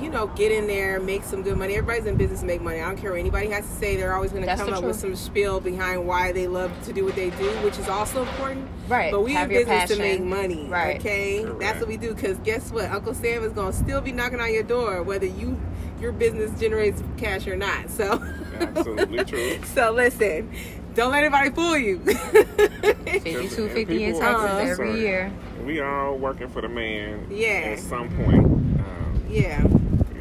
you 0.00 0.10
know, 0.10 0.26
get 0.28 0.52
in 0.52 0.66
there, 0.66 1.00
make 1.00 1.22
some 1.24 1.42
good 1.42 1.56
money. 1.56 1.74
Everybody's 1.74 2.06
in 2.06 2.16
business 2.16 2.40
to 2.40 2.46
make 2.46 2.60
money. 2.60 2.80
I 2.80 2.86
don't 2.88 2.96
care 2.98 3.12
what 3.12 3.20
anybody 3.20 3.48
has 3.48 3.66
to 3.66 3.72
say. 3.72 3.96
They're 3.96 4.14
always 4.14 4.30
going 4.32 4.44
to 4.46 4.56
come 4.56 4.70
the 4.70 4.76
up 4.76 4.84
with 4.84 4.96
some 4.96 5.16
spiel 5.16 5.60
behind 5.60 6.06
why 6.06 6.32
they 6.32 6.46
love 6.46 6.70
to 6.84 6.92
do 6.92 7.04
what 7.04 7.16
they 7.16 7.30
do, 7.30 7.48
which 7.64 7.78
is 7.78 7.88
also 7.88 8.22
important. 8.22 8.68
Right. 8.88 9.10
But 9.10 9.22
we 9.22 9.32
Have 9.32 9.50
in 9.50 9.56
your 9.56 9.66
business 9.66 9.90
to 9.90 9.98
make 9.98 10.20
money. 10.22 10.66
Right. 10.68 10.96
Okay. 10.98 11.42
Correct. 11.42 11.60
That's 11.60 11.78
what 11.80 11.88
we 11.88 11.96
do. 11.96 12.14
Because 12.14 12.36
guess 12.38 12.70
what? 12.70 12.90
Uncle 12.90 13.14
Sam 13.14 13.42
is 13.42 13.52
going 13.52 13.72
to 13.72 13.76
still 13.78 14.00
be 14.00 14.12
knocking 14.12 14.40
on 14.40 14.52
your 14.52 14.62
door, 14.62 15.02
whether 15.02 15.26
you 15.26 15.58
your 16.00 16.12
business 16.12 16.58
generates 16.60 17.02
cash 17.16 17.46
or 17.46 17.56
not. 17.56 17.88
So. 17.90 18.22
Absolutely 18.60 19.24
true. 19.26 19.58
So 19.64 19.92
listen, 19.92 20.50
don't 20.94 21.10
let 21.10 21.24
anybody 21.24 21.50
fool 21.50 21.76
you. 21.78 21.98
52, 22.04 23.68
50 23.68 23.80
in 23.80 23.86
People- 23.86 24.20
Texas 24.20 24.22
Uh-huh. 24.22 24.56
every 24.58 24.74
Sorry. 24.88 25.00
year. 25.00 25.32
We 25.64 25.80
all 25.80 26.16
working 26.16 26.48
for 26.48 26.60
the 26.62 26.68
man. 26.68 27.26
Yeah. 27.30 27.48
At 27.74 27.78
some 27.80 28.08
point. 28.10 28.44
Um, 28.44 29.24
yeah. 29.28 29.62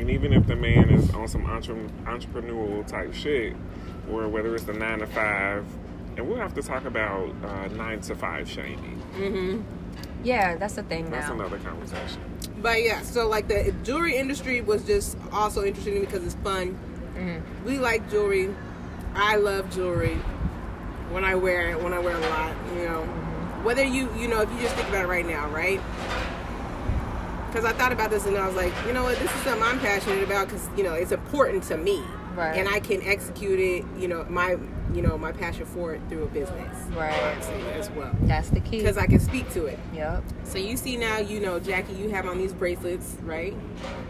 And 0.05 0.13
even 0.13 0.33
if 0.33 0.45
the 0.45 0.55
man 0.55 0.91
is 0.91 1.11
on 1.15 1.27
some 1.27 1.47
entre- 1.47 1.89
entrepreneurial 2.05 2.85
type 2.85 3.11
shit, 3.11 3.55
or 4.07 4.27
whether 4.27 4.53
it's 4.53 4.65
the 4.65 4.73
nine 4.73 4.99
to 4.99 5.07
five, 5.07 5.65
and 6.15 6.29
we'll 6.29 6.37
have 6.37 6.53
to 6.53 6.61
talk 6.61 6.85
about 6.85 7.33
uh, 7.43 7.67
nine 7.69 8.01
to 8.01 8.15
five 8.15 8.47
shaming. 8.47 9.01
hmm 9.15 9.61
Yeah, 10.23 10.57
that's 10.57 10.75
the 10.75 10.83
thing 10.83 11.09
That's 11.09 11.29
now. 11.29 11.33
another 11.33 11.57
conversation. 11.57 12.21
But 12.61 12.83
yeah, 12.83 13.01
so 13.01 13.27
like 13.27 13.47
the 13.47 13.73
jewelry 13.83 14.15
industry 14.15 14.61
was 14.61 14.83
just 14.83 15.17
also 15.31 15.63
interesting 15.65 16.01
because 16.01 16.23
it's 16.23 16.35
fun. 16.43 16.77
Mhm. 17.17 17.41
We 17.65 17.79
like 17.79 18.07
jewelry. 18.11 18.53
I 19.15 19.37
love 19.37 19.71
jewelry. 19.73 20.19
When 21.09 21.23
I 21.23 21.33
wear 21.33 21.71
it, 21.71 21.81
when 21.81 21.93
I 21.93 21.97
wear 21.99 22.15
a 22.15 22.29
lot, 22.29 22.53
you 22.75 22.83
know. 22.87 23.01
Whether 23.63 23.83
you, 23.83 24.13
you 24.15 24.27
know, 24.27 24.41
if 24.41 24.51
you 24.51 24.59
just 24.59 24.75
think 24.75 24.87
about 24.89 25.05
it 25.05 25.07
right 25.07 25.25
now, 25.25 25.49
right? 25.49 25.81
Because 27.55 27.71
I 27.73 27.77
thought 27.77 27.93
about 27.93 28.09
this 28.09 28.25
and 28.25 28.35
I 28.35 28.45
was 28.45 28.55
like, 28.57 28.73
you 28.85 28.91
know 28.91 29.03
what, 29.03 29.17
this 29.17 29.33
is 29.33 29.41
something 29.43 29.63
I'm 29.63 29.79
passionate 29.79 30.21
about 30.21 30.49
because 30.49 30.67
you 30.75 30.83
know 30.83 30.93
it's 30.93 31.13
important 31.13 31.63
to 31.63 31.77
me, 31.77 32.03
Right. 32.35 32.57
and 32.57 32.67
I 32.67 32.81
can 32.81 33.01
execute 33.03 33.61
it. 33.61 33.85
You 33.97 34.09
know, 34.09 34.25
my, 34.27 34.57
you 34.93 35.01
know, 35.01 35.17
my 35.17 35.31
passion 35.31 35.65
for 35.65 35.93
it 35.93 36.01
through 36.09 36.23
a 36.23 36.27
business, 36.27 36.77
Right. 36.93 37.17
honestly, 37.17 37.61
as 37.79 37.89
well, 37.91 38.11
That's 38.23 38.49
the 38.49 38.59
key. 38.59 38.79
because 38.79 38.97
I 38.97 39.05
can 39.05 39.21
speak 39.21 39.49
to 39.53 39.67
it. 39.67 39.79
Yep. 39.93 40.23
So 40.43 40.57
you 40.57 40.75
see 40.75 40.97
now, 40.97 41.19
you 41.19 41.39
know, 41.39 41.57
Jackie, 41.61 41.93
you 41.93 42.09
have 42.09 42.25
on 42.27 42.39
these 42.39 42.51
bracelets, 42.51 43.15
right? 43.23 43.53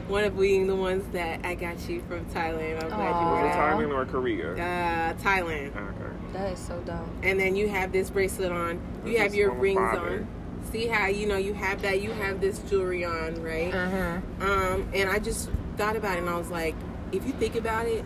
One 0.07 0.23
of 0.23 0.35
being 0.39 0.65
the 0.65 0.75
ones 0.75 1.05
that 1.13 1.41
I 1.45 1.53
got 1.53 1.87
you 1.87 2.01
from 2.09 2.25
Thailand. 2.25 2.81
I'm 2.81 2.89
glad 2.89 3.11
Aw. 3.13 3.19
you 3.19 3.25
Was 3.27 3.41
wore 3.41 3.43
that. 3.43 3.55
Thailand 3.77 3.93
or 3.93 4.05
Korea? 4.07 4.53
Uh, 4.53 5.13
Thailand. 5.21 5.67
Okay. 5.67 6.13
That 6.33 6.51
is 6.53 6.57
so 6.57 6.79
dumb. 6.79 7.07
And 7.21 7.39
then 7.39 7.55
you 7.55 7.69
have 7.69 7.91
this 7.91 8.09
bracelet 8.09 8.51
on. 8.51 8.79
You 9.05 9.11
This 9.13 9.21
have 9.21 9.35
your 9.35 9.51
rings 9.51 9.77
father. 9.77 9.99
on. 10.21 10.27
See 10.71 10.87
how 10.87 11.07
you 11.07 11.25
know 11.27 11.37
you 11.37 11.53
have 11.53 11.81
that. 11.83 12.01
You 12.01 12.11
have 12.11 12.41
this 12.41 12.59
jewelry 12.59 13.05
on, 13.05 13.41
right? 13.41 13.73
Uh-huh. 13.73 14.19
Um, 14.41 14.89
and 14.93 15.09
I 15.09 15.19
just 15.19 15.49
thought 15.77 15.95
about 15.95 16.17
it, 16.17 16.21
and 16.21 16.29
I 16.29 16.37
was 16.37 16.49
like, 16.49 16.75
if 17.11 17.25
you 17.25 17.31
think 17.33 17.55
about 17.55 17.85
it, 17.85 18.03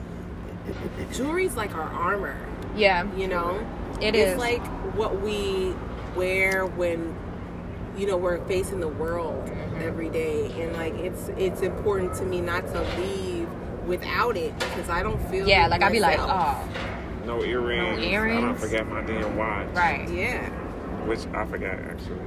jewelry's 1.14 1.56
like 1.56 1.74
our 1.76 1.82
armor. 1.82 2.38
Yeah, 2.76 3.12
You 3.16 3.28
know, 3.28 3.66
it 4.02 4.16
it's 4.16 4.34
is. 4.34 4.38
like 4.38 4.62
what 4.96 5.22
we 5.22 5.74
wear 6.16 6.66
when 6.66 7.16
you 7.98 8.06
know 8.06 8.18
we're 8.18 8.44
facing 8.46 8.80
the 8.80 8.88
world 8.88 9.50
every 9.82 10.10
day 10.10 10.46
and 10.62 10.74
like 10.74 10.94
it's 10.96 11.30
it's 11.38 11.62
important 11.62 12.14
to 12.16 12.24
me 12.24 12.40
not 12.42 12.66
to 12.68 12.82
leave 13.00 13.48
without 13.88 14.38
it 14.38 14.58
because 14.60 14.90
i 14.90 15.02
don't 15.04 15.20
feel 15.30 15.48
yeah, 15.48 15.68
like 15.68 15.82
I'd 15.82 15.92
be 15.92 16.00
like, 16.00 16.18
oh, 16.20 16.68
No 17.26 17.44
earrings. 17.44 18.00
I 18.00 18.02
don't 18.02 18.04
earrings? 18.04 18.60
forget 18.62 18.88
my 18.88 19.02
damn 19.02 19.36
watch. 19.36 19.68
right. 19.74 20.08
yeah 20.10 20.50
Which 21.06 21.26
I 21.34 21.46
forgot 21.46 21.74
actually. 21.80 22.20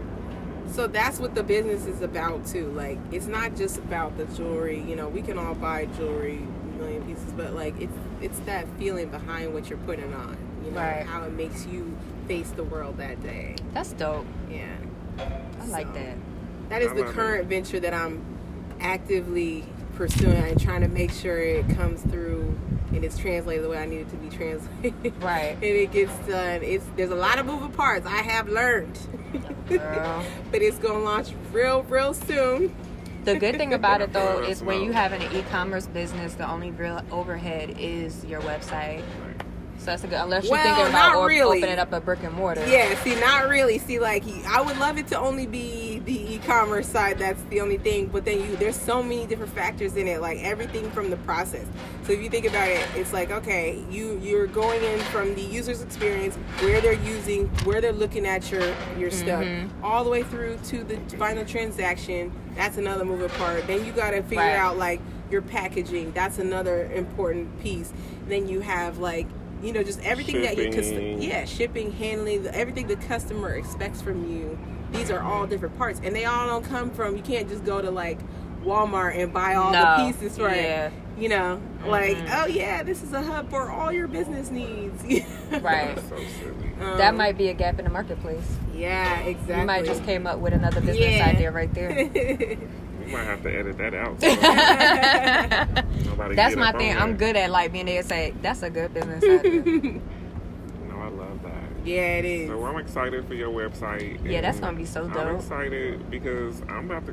So 0.73 0.87
that's 0.87 1.19
what 1.21 1.35
the 1.35 1.43
business 1.43 1.87
is 1.87 2.01
about 2.03 2.45
too 2.47 2.67
like 2.73 2.99
it's 3.13 3.27
not 3.27 3.55
just 3.57 3.77
about 3.79 4.17
the 4.17 4.25
jewelry 4.37 4.81
you 4.81 4.97
know 4.97 5.09
we 5.09 5.21
can 5.23 5.39
all 5.39 5.55
buy 5.55 5.85
jewelry 5.97 6.39
a 6.39 6.79
million 6.79 7.03
pieces 7.05 7.33
but 7.37 7.53
like 7.53 7.79
it's 7.81 7.93
it's 8.21 8.39
that 8.41 8.67
feeling 8.79 9.09
behind 9.09 9.53
what 9.53 9.69
you're 9.69 9.79
putting 9.81 10.13
on 10.15 10.37
you 10.65 10.71
know 10.71 10.81
Right. 10.81 11.05
how 11.07 11.25
it 11.25 11.33
makes 11.33 11.67
you 11.67 11.97
face 12.29 12.51
the 12.53 12.65
world 12.65 12.97
that 12.99 13.23
day 13.23 13.55
That's 13.75 13.93
dope. 13.93 14.27
yeah 14.51 14.75
I 15.61 15.67
like 15.67 15.93
that. 15.95 16.17
That 16.71 16.81
is 16.83 16.91
I 16.91 16.95
the 16.95 17.01
love 17.03 17.11
it. 17.11 17.15
current 17.15 17.49
venture 17.49 17.79
that 17.81 17.93
I'm 17.93 18.25
actively 18.81 19.65
pursuing 20.03 20.37
and 20.37 20.61
trying 20.61 20.81
to 20.81 20.89
make 20.89 21.13
sure 21.13 21.39
it 21.39 21.69
comes 21.77 22.03
through 22.03 22.59
and 22.93 23.05
it's 23.05 23.17
translated 23.17 23.65
the 23.65 23.69
way 23.69 23.79
I 23.79 23.87
need 23.87 24.01
it 24.01 24.11
to 24.11 24.17
be 24.17 24.29
translated. 24.29 25.23
Right. 25.23 25.53
and 25.55 25.63
it 25.63 25.93
gets 25.93 26.13
done. 26.27 26.63
It's 26.65 26.85
there's 26.97 27.11
a 27.11 27.15
lot 27.17 27.39
of 27.39 27.47
moving 27.47 27.71
parts. 27.71 28.05
I 28.05 28.17
have 28.17 28.49
learned. 28.49 28.99
Girl. 29.69 30.25
but 30.51 30.61
it's 30.61 30.79
gonna 30.79 30.99
launch 30.99 31.35
real, 31.53 31.85
real 31.85 32.15
soon. 32.15 32.75
The 33.25 33.37
good 33.37 33.57
thing 33.57 33.75
about 33.75 34.01
it 34.01 34.13
though 34.13 34.43
is 34.49 34.61
when 34.61 34.83
you 34.83 34.91
have 34.91 35.13
an 35.13 35.23
e-commerce 35.37 35.87
business, 35.87 36.35
the 36.35 36.51
only 36.51 36.73
real 36.73 37.01
overhead 37.13 37.77
is 37.79 38.25
your 38.25 38.41
website. 38.41 39.05
So 39.79 39.87
that's 39.87 40.05
a 40.05 40.07
good 40.07 40.21
unless 40.21 40.45
you're 40.45 40.57
thinking 40.59 40.87
about 40.87 40.93
not 40.93 41.17
or- 41.17 41.27
really. 41.27 41.59
opening 41.59 41.79
up 41.79 41.93
a 41.93 42.01
brick 42.01 42.23
and 42.23 42.35
mortar. 42.35 42.65
Yeah, 42.67 43.01
see, 43.03 43.15
not 43.21 43.49
really. 43.49 43.79
See, 43.79 43.99
like 43.99 44.25
I 44.47 44.61
would 44.61 44.79
love 44.79 44.99
it 44.99 45.09
to 45.09 45.19
only 45.19 45.47
be 45.47 45.92
the 46.05 46.35
e-commerce 46.35 46.89
side. 46.89 47.19
That's 47.19 47.43
the 47.45 47.61
only 47.61 47.79
thing. 47.79 48.07
But 48.07 48.25
then 48.25 48.41
you, 48.41 48.57
there's 48.57 48.77
so 48.77 49.03
many 49.03 49.27
different 49.27 49.53
factors 49.53 49.97
in 49.97 50.09
it. 50.09 50.21
Like 50.21 50.39
everything 50.43 50.91
from 50.91 51.11
the 51.11 51.17
process. 51.19 51.67
So 52.05 52.13
if 52.13 52.23
you 52.23 52.29
think 52.29 52.47
about 52.47 52.69
it, 52.69 52.87
it's 52.97 53.13
like 53.13 53.31
okay, 53.31 53.85
you 53.91 54.19
you're 54.23 54.47
going 54.47 54.83
in 54.83 54.99
from 55.07 55.35
the 55.35 55.43
user's 55.43 55.83
experience, 55.83 56.37
where 56.61 56.81
they're 56.81 56.93
using, 56.95 57.49
where 57.65 57.81
they're 57.81 57.93
looking 57.93 58.27
at 58.27 58.51
your 58.51 58.63
your 58.99 59.11
mm-hmm. 59.11 59.69
stuff, 59.69 59.73
all 59.83 60.05
the 60.05 60.11
way 60.11 60.23
through 60.23 60.59
to 60.69 60.85
the 60.85 60.99
final 61.17 61.45
transaction. 61.45 62.33
That's 62.57 62.77
another 62.77 63.05
moving 63.05 63.31
part. 63.31 63.67
Then 63.67 63.85
you 63.85 63.93
got 63.93 64.11
to 64.11 64.23
figure 64.23 64.39
Right. 64.39 64.57
out 64.57 64.77
like 64.77 65.01
your 65.31 65.43
packaging. 65.43 66.13
That's 66.13 66.39
another 66.39 66.91
important 66.93 67.63
piece. 67.63 67.93
Then 68.29 68.49
you 68.49 68.61
have 68.61 68.99
like. 68.99 69.27
You 69.63 69.73
know, 69.73 69.85
just 69.85 70.01
everything 70.01 70.43
that 70.43 70.57
you, 70.57 70.73
cause, 70.73 70.89
Shipping. 70.89 71.23
yeah, 71.23 71.45
shipping, 71.45 71.93
handling, 71.93 72.45
everything 72.49 72.89
the 72.89 72.97
customer 72.97 73.51
expects 73.55 74.03
from 74.03 74.29
you. 74.29 74.59
These 74.93 75.11
are 75.11 75.21
all 75.21 75.47
different 75.47 75.77
parts, 75.79 76.01
and 76.05 76.15
they 76.15 76.25
all 76.27 76.47
don't 76.47 76.65
come 76.65 76.91
from. 76.91 77.17
You 77.17 77.23
can't 77.23 77.49
just 77.49 77.65
go 77.65 77.81
to 77.83 77.91
like 77.91 78.19
Walmart 78.65 79.17
and 79.19 79.33
buy 79.33 79.55
all 79.55 79.73
No. 79.73 79.97
the 79.99 80.05
pieces 80.13 80.37
for 80.37 80.49
Yeah. 80.49 80.87
it. 80.87 80.93
You 81.19 81.29
know, 81.29 81.61
like 81.87 82.17
Mhm. 82.17 82.43
oh 82.43 82.47
yeah, 82.47 82.83
this 82.83 83.03
is 83.03 83.13
a 83.13 83.21
hub 83.23 83.51
for 83.51 83.71
all 83.71 83.93
your 83.93 84.09
business 84.09 84.51
needs. 84.51 85.03
Right. 85.53 85.95
That's 85.95 86.09
so 86.09 86.17
silly. 86.17 86.73
Um, 86.81 86.97
That 86.97 87.15
might 87.15 87.37
be 87.37 87.49
a 87.49 87.55
gap 87.55 87.79
in 87.79 87.85
the 87.85 87.91
marketplace. 87.91 88.57
Yeah, 88.75 89.19
exactly. 89.21 89.61
You 89.61 89.67
might 89.67 89.85
just 89.85 90.03
came 90.05 90.27
up 90.27 90.39
with 90.39 90.55
another 90.55 90.81
business 90.81 91.17
Yeah. 91.19 91.27
idea 91.29 91.51
right 91.51 91.73
there. 91.75 91.91
We 93.05 93.13
might 93.13 93.25
have 93.25 93.43
to 93.43 93.51
edit 93.55 93.77
that 93.79 93.95
out. 93.95 94.21
so 94.21 94.29
That's 96.35 96.57
my 96.57 96.69
up 96.69 96.75
on 96.77 96.81
thing. 96.81 96.97
I'm 96.97 97.17
good 97.17 97.37
at 97.37 97.51
like 97.51 97.73
being 97.73 97.89
able 97.89 98.03
to 98.03 98.09
say 98.09 98.33
that's 98.43 98.63
a 98.63 98.71
good 98.71 98.95
business 98.95 99.23
idea. 99.25 99.61
No, 99.63 100.97
I 100.99 101.09
love 101.09 101.43
that. 101.43 101.72
Yeah, 101.85 102.19
it 102.19 102.25
is. 102.25 102.49
So 102.49 102.65
I'm 102.65 102.79
excited 102.79 103.27
for 103.27 103.35
your 103.35 103.51
website. 103.51 104.25
Yeah, 104.29 104.41
that's 104.41 104.61
gonna 104.61 104.77
be 104.77 104.85
so 104.85 105.09
dope. 105.09 105.17
I'm 105.17 105.37
excited 105.37 106.11
because 106.11 106.61
I'm 106.69 106.91
about 106.91 107.07
to. 107.07 107.13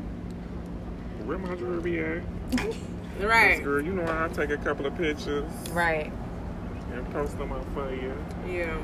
Where 1.25 1.37
my 1.37 1.55
jewelry 1.55 1.81
be 1.81 1.99
at? 1.99 2.75
right. 3.21 3.63
Girl, 3.63 3.83
you 3.83 3.93
know 3.93 4.03
I'll 4.03 4.29
take 4.29 4.49
a 4.49 4.57
couple 4.57 4.85
of 4.85 4.95
pictures 4.97 5.45
right. 5.71 6.11
and 6.93 7.11
post 7.11 7.37
them 7.37 7.51
up 7.51 7.65
for 7.73 7.93
you. 7.93 8.13
Yeah. 8.47 8.77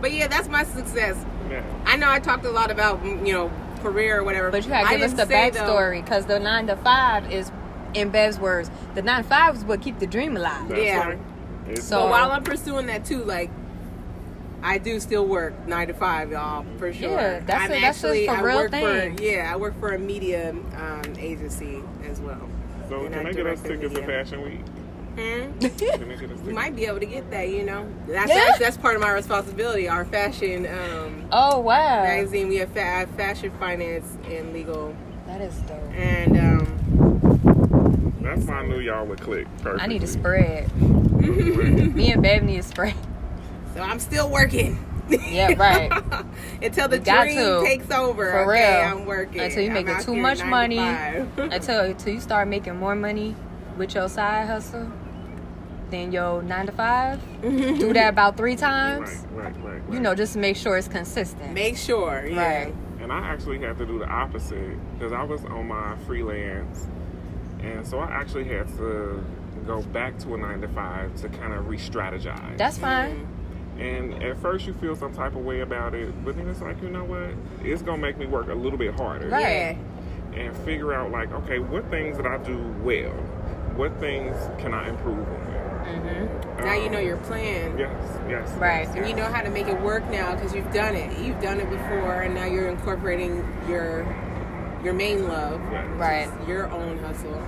But 0.00 0.12
yeah, 0.12 0.26
that's 0.26 0.48
my 0.48 0.64
success. 0.64 1.16
Yeah. 1.48 1.64
I 1.86 1.96
know 1.96 2.10
I 2.10 2.18
talked 2.18 2.44
a 2.44 2.50
lot 2.50 2.70
about 2.70 3.02
mm, 3.02 3.26
you 3.26 3.32
know 3.32 3.50
career 3.82 4.20
or 4.20 4.24
whatever. 4.24 4.50
But 4.50 4.64
you 4.64 4.70
gotta 4.70 4.88
I 4.88 4.96
give 4.96 5.02
us 5.02 5.12
the 5.12 5.26
didn't 5.26 5.54
backstory 5.54 6.02
because 6.02 6.26
the 6.26 6.38
nine 6.38 6.66
to 6.68 6.76
five 6.76 7.30
is, 7.32 7.50
in 7.94 8.10
Bev's 8.10 8.38
words, 8.38 8.70
the 8.94 9.02
nine 9.02 9.22
to 9.22 9.28
five 9.28 9.56
is 9.56 9.64
what 9.64 9.82
keep 9.82 9.98
the 9.98 10.06
dream 10.06 10.36
alive. 10.36 10.68
That's 10.68 10.80
Yeah. 10.80 11.08
right. 11.08 11.18
It's 11.68 11.84
So- 11.84 12.00
But 12.00 12.10
while 12.10 12.30
I'm 12.32 12.42
pursuing 12.42 12.86
that 12.86 13.04
too, 13.04 13.24
like 13.24 13.50
I 14.62 14.78
do 14.78 15.00
still 15.00 15.26
work 15.26 15.66
nine 15.66 15.88
to 15.88 15.94
five, 15.94 16.30
y'all, 16.30 16.64
for 16.78 16.92
sure. 16.92 17.10
Yeah, 17.10 17.40
that's 17.40 17.64
I'm 17.64 17.70
a- 17.72 17.80
that's 17.80 18.04
a 18.04 18.08
actually 18.08 18.26
for 18.26 18.32
I 18.32 18.40
real 18.42 18.56
work 18.58 18.70
thing. 18.70 19.16
for 19.16 19.22
yeah, 19.22 19.50
I 19.52 19.56
work 19.56 19.78
for 19.80 19.92
a 19.92 19.98
media 19.98 20.50
um, 20.76 21.02
agency 21.18 21.82
as 22.08 22.20
well. 22.20 22.48
so 22.88 23.04
and 23.04 23.14
can 23.14 23.26
I 23.26 23.30
they 23.30 23.36
get 23.36 23.46
us 23.46 23.60
direct 23.60 23.62
the 23.62 23.68
tickets 23.88 23.94
to. 24.00 24.06
Fashion 24.06 24.42
Week? 24.42 24.60
Hmm? 25.14 25.18
Can 25.18 25.60
they 25.60 25.68
get 25.68 25.90
us 25.92 26.08
tickets? 26.20 26.42
You 26.46 26.54
might 26.54 26.74
be 26.76 26.86
able 26.86 27.00
to 27.00 27.06
get 27.06 27.30
that, 27.32 27.48
you 27.48 27.64
know. 27.64 27.86
That's 28.06 28.30
Yeah. 28.30 28.44
actually, 28.48 28.64
that's 28.64 28.76
part 28.78 28.94
of 28.94 29.00
my 29.02 29.10
responsibility. 29.12 29.88
Our 29.88 30.04
fashion 30.04 30.66
um, 30.66 31.26
Oh 31.32 31.58
wow, 31.60 32.02
magazine, 32.04 32.48
we 32.48 32.56
have 32.56 32.70
fa- 32.70 33.08
fashion, 33.16 33.50
finance, 33.58 34.06
and 34.30 34.52
legal, 34.52 34.94
that 35.26 35.40
is 35.40 35.54
dope. 35.62 35.78
and 35.94 36.36
um, 36.38 38.18
That's 38.22 38.44
why 38.46 38.54
I 38.60 38.66
knew 38.66 38.78
y'all 38.78 39.04
would 39.06 39.20
click. 39.20 39.46
Perfectly. 39.58 39.80
I 39.80 39.86
need 39.86 40.02
a 40.02 40.06
spread. 40.06 40.72
Me 41.96 42.12
and 42.12 42.22
Bev 42.22 42.42
need 42.44 42.58
a 42.58 42.62
spread. 42.62 42.94
So 43.74 43.80
I'm 43.80 43.98
still 43.98 44.28
working. 44.28 44.78
Yeah, 45.08 45.54
right. 45.54 45.90
Until 46.62 46.88
the 46.88 46.98
dream 46.98 47.36
to. 47.36 47.62
takes 47.64 47.90
over. 47.90 48.30
For 48.30 48.52
okay, 48.52 48.82
real. 48.82 49.00
I'm 49.00 49.06
working. 49.06 49.40
Until 49.40 49.62
you 49.62 49.68
I'm 49.68 49.74
making 49.74 50.00
too 50.02 50.16
much 50.16 50.44
money. 50.44 50.78
until 51.36 51.80
until 51.80 52.14
you 52.14 52.20
start 52.20 52.48
making 52.48 52.76
more 52.76 52.94
money 52.94 53.34
with 53.76 53.94
your 53.94 54.08
side 54.08 54.46
hustle 54.46 54.90
than 55.90 56.12
your 56.12 56.42
nine 56.42 56.66
to 56.66 56.72
five. 56.72 57.20
Do 57.42 57.92
that 57.92 58.08
about 58.12 58.36
three 58.36 58.56
times. 58.56 59.24
Right, 59.32 59.44
right, 59.44 59.64
right, 59.64 59.82
right. 59.82 59.92
You 59.92 60.00
know, 60.00 60.14
just 60.14 60.34
to 60.34 60.38
make 60.38 60.56
sure 60.56 60.76
it's 60.76 60.88
consistent. 60.88 61.52
Make 61.52 61.76
sure. 61.76 62.26
Yeah. 62.26 62.64
Right. 62.64 62.74
And 63.00 63.12
I 63.12 63.18
actually 63.18 63.58
had 63.58 63.78
to 63.78 63.86
do 63.86 63.98
the 63.98 64.06
opposite 64.08 64.78
because 64.94 65.12
I 65.12 65.24
was 65.24 65.44
on 65.44 65.66
my 65.68 65.96
freelance, 66.06 66.86
and 67.60 67.86
so 67.86 67.98
I 67.98 68.10
actually 68.10 68.44
had 68.44 68.68
to 68.76 69.24
go 69.66 69.82
back 69.82 70.18
to 70.20 70.34
a 70.34 70.38
nine 70.38 70.60
to 70.60 70.68
five 70.68 71.14
to 71.16 71.28
kind 71.28 71.52
of 71.52 71.68
re-strategize. 71.68 72.56
That's 72.56 72.78
fine. 72.78 73.16
Mm-hmm. 73.16 73.41
And 73.78 74.22
at 74.22 74.36
first 74.38 74.66
you 74.66 74.74
feel 74.74 74.94
some 74.96 75.12
type 75.14 75.34
of 75.34 75.44
way 75.44 75.60
about 75.60 75.94
it, 75.94 76.12
but 76.24 76.36
then 76.36 76.48
it's 76.48 76.60
like 76.60 76.80
you 76.82 76.88
know 76.90 77.04
what? 77.04 77.30
It's 77.66 77.82
gonna 77.82 77.98
make 78.02 78.18
me 78.18 78.26
work 78.26 78.48
a 78.48 78.54
little 78.54 78.78
bit 78.78 78.94
harder 78.94 79.28
Right. 79.28 79.76
and 80.34 80.56
figure 80.58 80.92
out 80.92 81.10
like, 81.10 81.32
okay, 81.32 81.58
what 81.58 81.88
things 81.90 82.16
that 82.16 82.26
I 82.26 82.38
do 82.38 82.58
well, 82.82 83.10
what 83.76 83.98
things 84.00 84.36
can 84.58 84.74
I 84.74 84.88
improve 84.88 85.18
on? 85.18 85.48
Mm-hmm. 85.82 86.64
Now 86.64 86.74
you 86.74 86.88
know 86.90 86.98
Um, 86.98 87.04
your 87.06 87.16
plan. 87.18 87.76
Yes, 87.76 87.90
yes, 88.28 88.48
Right. 88.52 88.84
yes, 88.86 88.94
And 88.94 89.08
you 89.08 89.14
know 89.16 89.24
how 89.24 89.42
to 89.42 89.50
make 89.50 89.66
it 89.66 89.80
work 89.80 90.08
now 90.10 90.34
because 90.34 90.54
you've 90.54 90.72
done 90.72 90.94
it. 90.94 91.18
You've 91.18 91.40
done 91.40 91.58
it 91.58 91.68
before, 91.68 92.20
and 92.22 92.34
now 92.34 92.44
you're 92.44 92.68
incorporating 92.68 93.44
your 93.68 94.06
your 94.84 94.94
main 94.94 95.28
love, 95.28 95.60
Yes. 95.72 95.86
Right. 95.96 96.28
your 96.48 96.68
own 96.70 96.98
hustle. 96.98 97.40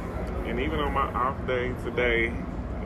And 0.47 0.61
even 0.61 0.79
on 0.81 0.93
my 0.93 1.13
off 1.15 1.35
day 1.47 1.73
today, 1.85 2.33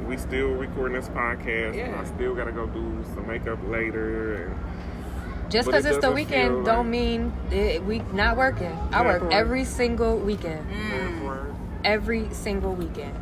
we 0.07 0.17
still 0.17 0.49
recording 0.49 0.97
this 0.97 1.09
podcast. 1.09 1.77
Yeah. 1.77 2.01
I 2.01 2.05
still 2.05 2.35
gotta 2.35 2.53
go 2.53 2.67
do 2.67 3.05
some 3.15 3.27
makeup 3.27 3.59
later. 3.69 4.47
And 4.47 5.51
Just 5.51 5.67
because 5.67 5.85
it 5.85 5.95
it's 5.95 5.99
the 6.05 6.13
weekend 6.13 6.49
feel 6.57 6.65
don't 6.65 6.91
mean 6.91 7.33
it, 7.51 7.85
we 7.85 8.01
not 8.13 8.37
working. 8.37 8.73
I 8.93 9.03
Yeah, 9.03 9.19
work 9.19 9.33
every 9.33 9.65
single 9.65 10.19
weekend. 10.19 10.67
Mm. 10.71 11.55
Every 11.85 12.29
single 12.33 12.75
weekend. 12.75 13.15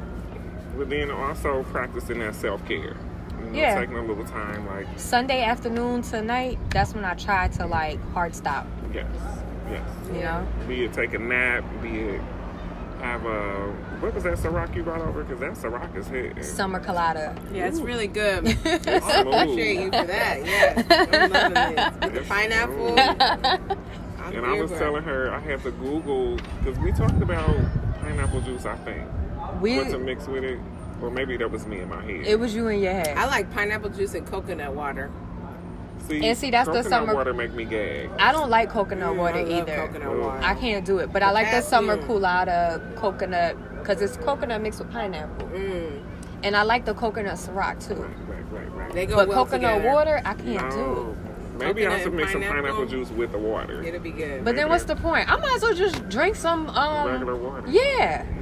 But 0.76 0.90
then 0.90 1.10
also 1.10 1.62
practicing 1.64 2.18
that 2.20 2.34
self 2.34 2.66
care. 2.66 2.78
You 2.78 3.50
know, 3.50 3.52
Yeah. 3.52 3.80
Taking 3.80 3.96
a 3.96 4.02
little 4.02 4.24
time, 4.24 4.66
like 4.66 4.86
Sunday 4.96 5.42
afternoon 5.42 6.02
tonight. 6.02 6.58
that's 6.70 6.94
when 6.94 7.04
I 7.04 7.14
try 7.14 7.48
to 7.48 7.66
like 7.66 7.98
hard 8.12 8.34
stop. 8.34 8.66
yes, 8.92 9.06
yes. 9.70 9.82
You 10.12 10.20
know? 10.20 10.46
Be 10.68 10.84
it 10.84 10.92
take 10.92 11.14
a 11.14 11.18
nap, 11.18 11.64
be 11.82 11.98
it 12.00 12.20
have 13.00 13.24
a 13.24 13.72
what 14.00 14.14
was 14.14 14.24
that 14.24 14.38
Ciroc 14.38 14.74
you 14.74 14.82
brought 14.82 15.00
over? 15.00 15.24
Because 15.24 15.40
that 15.40 15.72
Ciroc 15.72 15.96
is 15.96 16.06
hitting. 16.06 16.42
Summer 16.42 16.80
colada. 16.80 17.34
Yeah, 17.52 17.66
it's 17.66 17.78
Ooh. 17.78 17.84
really 17.84 18.06
good. 18.06 18.44
It's 18.46 18.86
I 19.06 19.20
appreciate 19.20 19.80
you 19.80 19.86
for 19.86 20.06
that. 20.06 20.44
Yeah, 20.44 20.82
I'm 20.90 21.30
loving 21.30 21.76
this. 21.76 21.94
With 22.02 22.14
the 22.14 22.28
pineapple. 22.28 22.98
I'm 24.20 24.34
And 24.34 24.46
I 24.46 24.60
was 24.60 24.70
for 24.70 24.78
telling 24.78 25.02
her 25.04 25.30
I 25.32 25.38
had 25.38 25.62
to 25.62 25.70
Google 25.72 26.36
because 26.58 26.78
we 26.78 26.92
talked 26.92 27.22
about 27.22 27.56
pineapple 28.00 28.40
juice. 28.42 28.66
I 28.66 28.76
think 28.76 29.02
We 29.60 29.76
what 29.78 29.90
to 29.90 29.98
mix 29.98 30.26
with 30.26 30.44
it, 30.44 30.58
or 31.00 31.10
maybe 31.10 31.36
that 31.36 31.50
was 31.50 31.66
me 31.66 31.80
in 31.80 31.88
my 31.88 32.02
head. 32.02 32.26
it 32.26 32.38
was 32.38 32.54
you 32.54 32.68
in 32.68 32.80
your 32.80 32.92
head. 32.92 33.16
I 33.16 33.26
like 33.26 33.52
pineapple 33.52 33.90
juice 33.90 34.14
and 34.14 34.26
coconut 34.26 34.74
water. 34.74 35.10
See, 36.08 36.26
and 36.26 36.38
see, 36.38 36.50
that's 36.50 36.68
the 36.68 36.82
summer- 36.82 37.14
water 37.14 37.32
make 37.34 37.52
me 37.54 37.64
gag. 37.64 38.10
I 38.18 38.32
don't 38.32 38.50
like 38.50 38.70
coconut 38.70 39.14
Mm, 39.14 39.16
water 39.18 39.38
I 39.38 39.42
love 39.42 39.68
either. 39.68 39.86
Coconut 39.88 40.16
water. 40.18 40.40
I 40.44 40.54
can't 40.54 40.84
do 40.84 40.98
it, 40.98 41.12
but 41.12 41.22
I 41.22 41.30
like 41.30 41.50
the 41.50 41.60
summer 41.62 41.94
Potassium. 41.96 42.06
colada 42.20 42.80
coconut 42.96 43.56
because 43.80 44.02
it's 44.02 44.16
coconut 44.18 44.60
mixed 44.62 44.78
with 44.80 44.90
pineapple, 44.90 45.48
Mm. 45.48 46.00
and 46.42 46.56
I 46.56 46.62
like 46.62 46.84
the 46.84 46.94
coconut 46.94 47.34
Ciroc 47.34 47.86
too. 47.86 47.94
Right, 47.94 48.10
right, 48.28 48.44
right, 48.52 48.72
right. 48.76 48.92
They 48.92 49.06
go 49.06 49.16
But 49.16 49.28
well 49.28 49.44
coconut 49.44 49.76
together. 49.76 49.94
water, 49.94 50.20
I 50.24 50.34
can't 50.34 50.70
no, 50.70 50.70
do. 50.70 51.16
maybe 51.58 51.86
I 51.86 51.98
should 51.98 52.08
and 52.08 52.16
mix 52.16 52.32
some 52.32 52.40
pineapple? 52.42 52.62
pineapple 52.62 52.86
juice 52.86 53.10
with 53.10 53.32
the 53.32 53.38
water. 53.38 53.82
It'll 53.82 54.00
be 54.00 54.10
good. 54.10 54.44
But 54.44 54.56
then 54.56 54.68
what's 54.68 54.84
the 54.84 54.96
point? 54.96 55.30
I 55.30 55.36
might 55.36 55.56
as 55.56 55.62
well 55.62 55.74
just 55.74 56.08
drink 56.08 56.36
some. 56.36 56.68
Um, 56.70 57.08
Regular 57.10 57.36
water. 57.36 57.64
Yeah. 57.68 57.80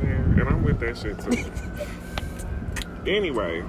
Yeah, 0.03 0.11
and 0.41 0.49
I'm 0.49 0.63
with 0.65 0.81
that 0.81 0.97
shit 0.99 1.19
too. 1.19 1.45
anyway, 3.11 3.63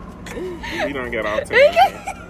we 0.86 0.94
don't 0.94 1.12
get 1.12 1.26
off 1.26 1.44
tangent. 1.50 2.25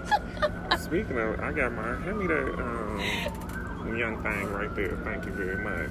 Speaking 0.85 1.17
of, 1.17 1.39
I 1.39 1.51
got 1.51 1.71
my 1.73 1.95
hand 2.01 2.19
me 2.19 2.27
that 2.27 2.59
um, 2.59 3.97
young 3.97 4.21
thing 4.21 4.51
right 4.53 4.73
there. 4.75 4.95
Thank 5.03 5.25
you 5.25 5.31
very 5.31 5.57
much. 5.57 5.89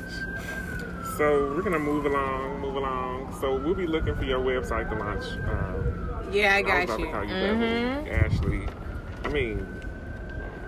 So 1.19 1.53
we're 1.55 1.63
gonna 1.63 1.79
move 1.81 2.07
along, 2.07 2.61
move 2.61 2.77
along. 2.77 3.37
So 3.41 3.57
we'll 3.57 3.75
be 3.75 3.87
looking 3.87 4.15
for 4.15 4.25
your 4.25 4.39
website 4.41 4.89
to 4.91 4.97
launch. 4.97 5.25
Um, 5.49 6.31
Yeah, 6.33 6.55
I 6.55 6.63
got 6.63 6.85
about 6.85 6.99
you. 7.01 7.07
to 7.07 7.13
call 7.13 7.25
you 7.25 7.35
Mhm. 7.35 8.25
Ashley. 8.25 8.63
I 9.25 9.29
mean, 9.29 9.67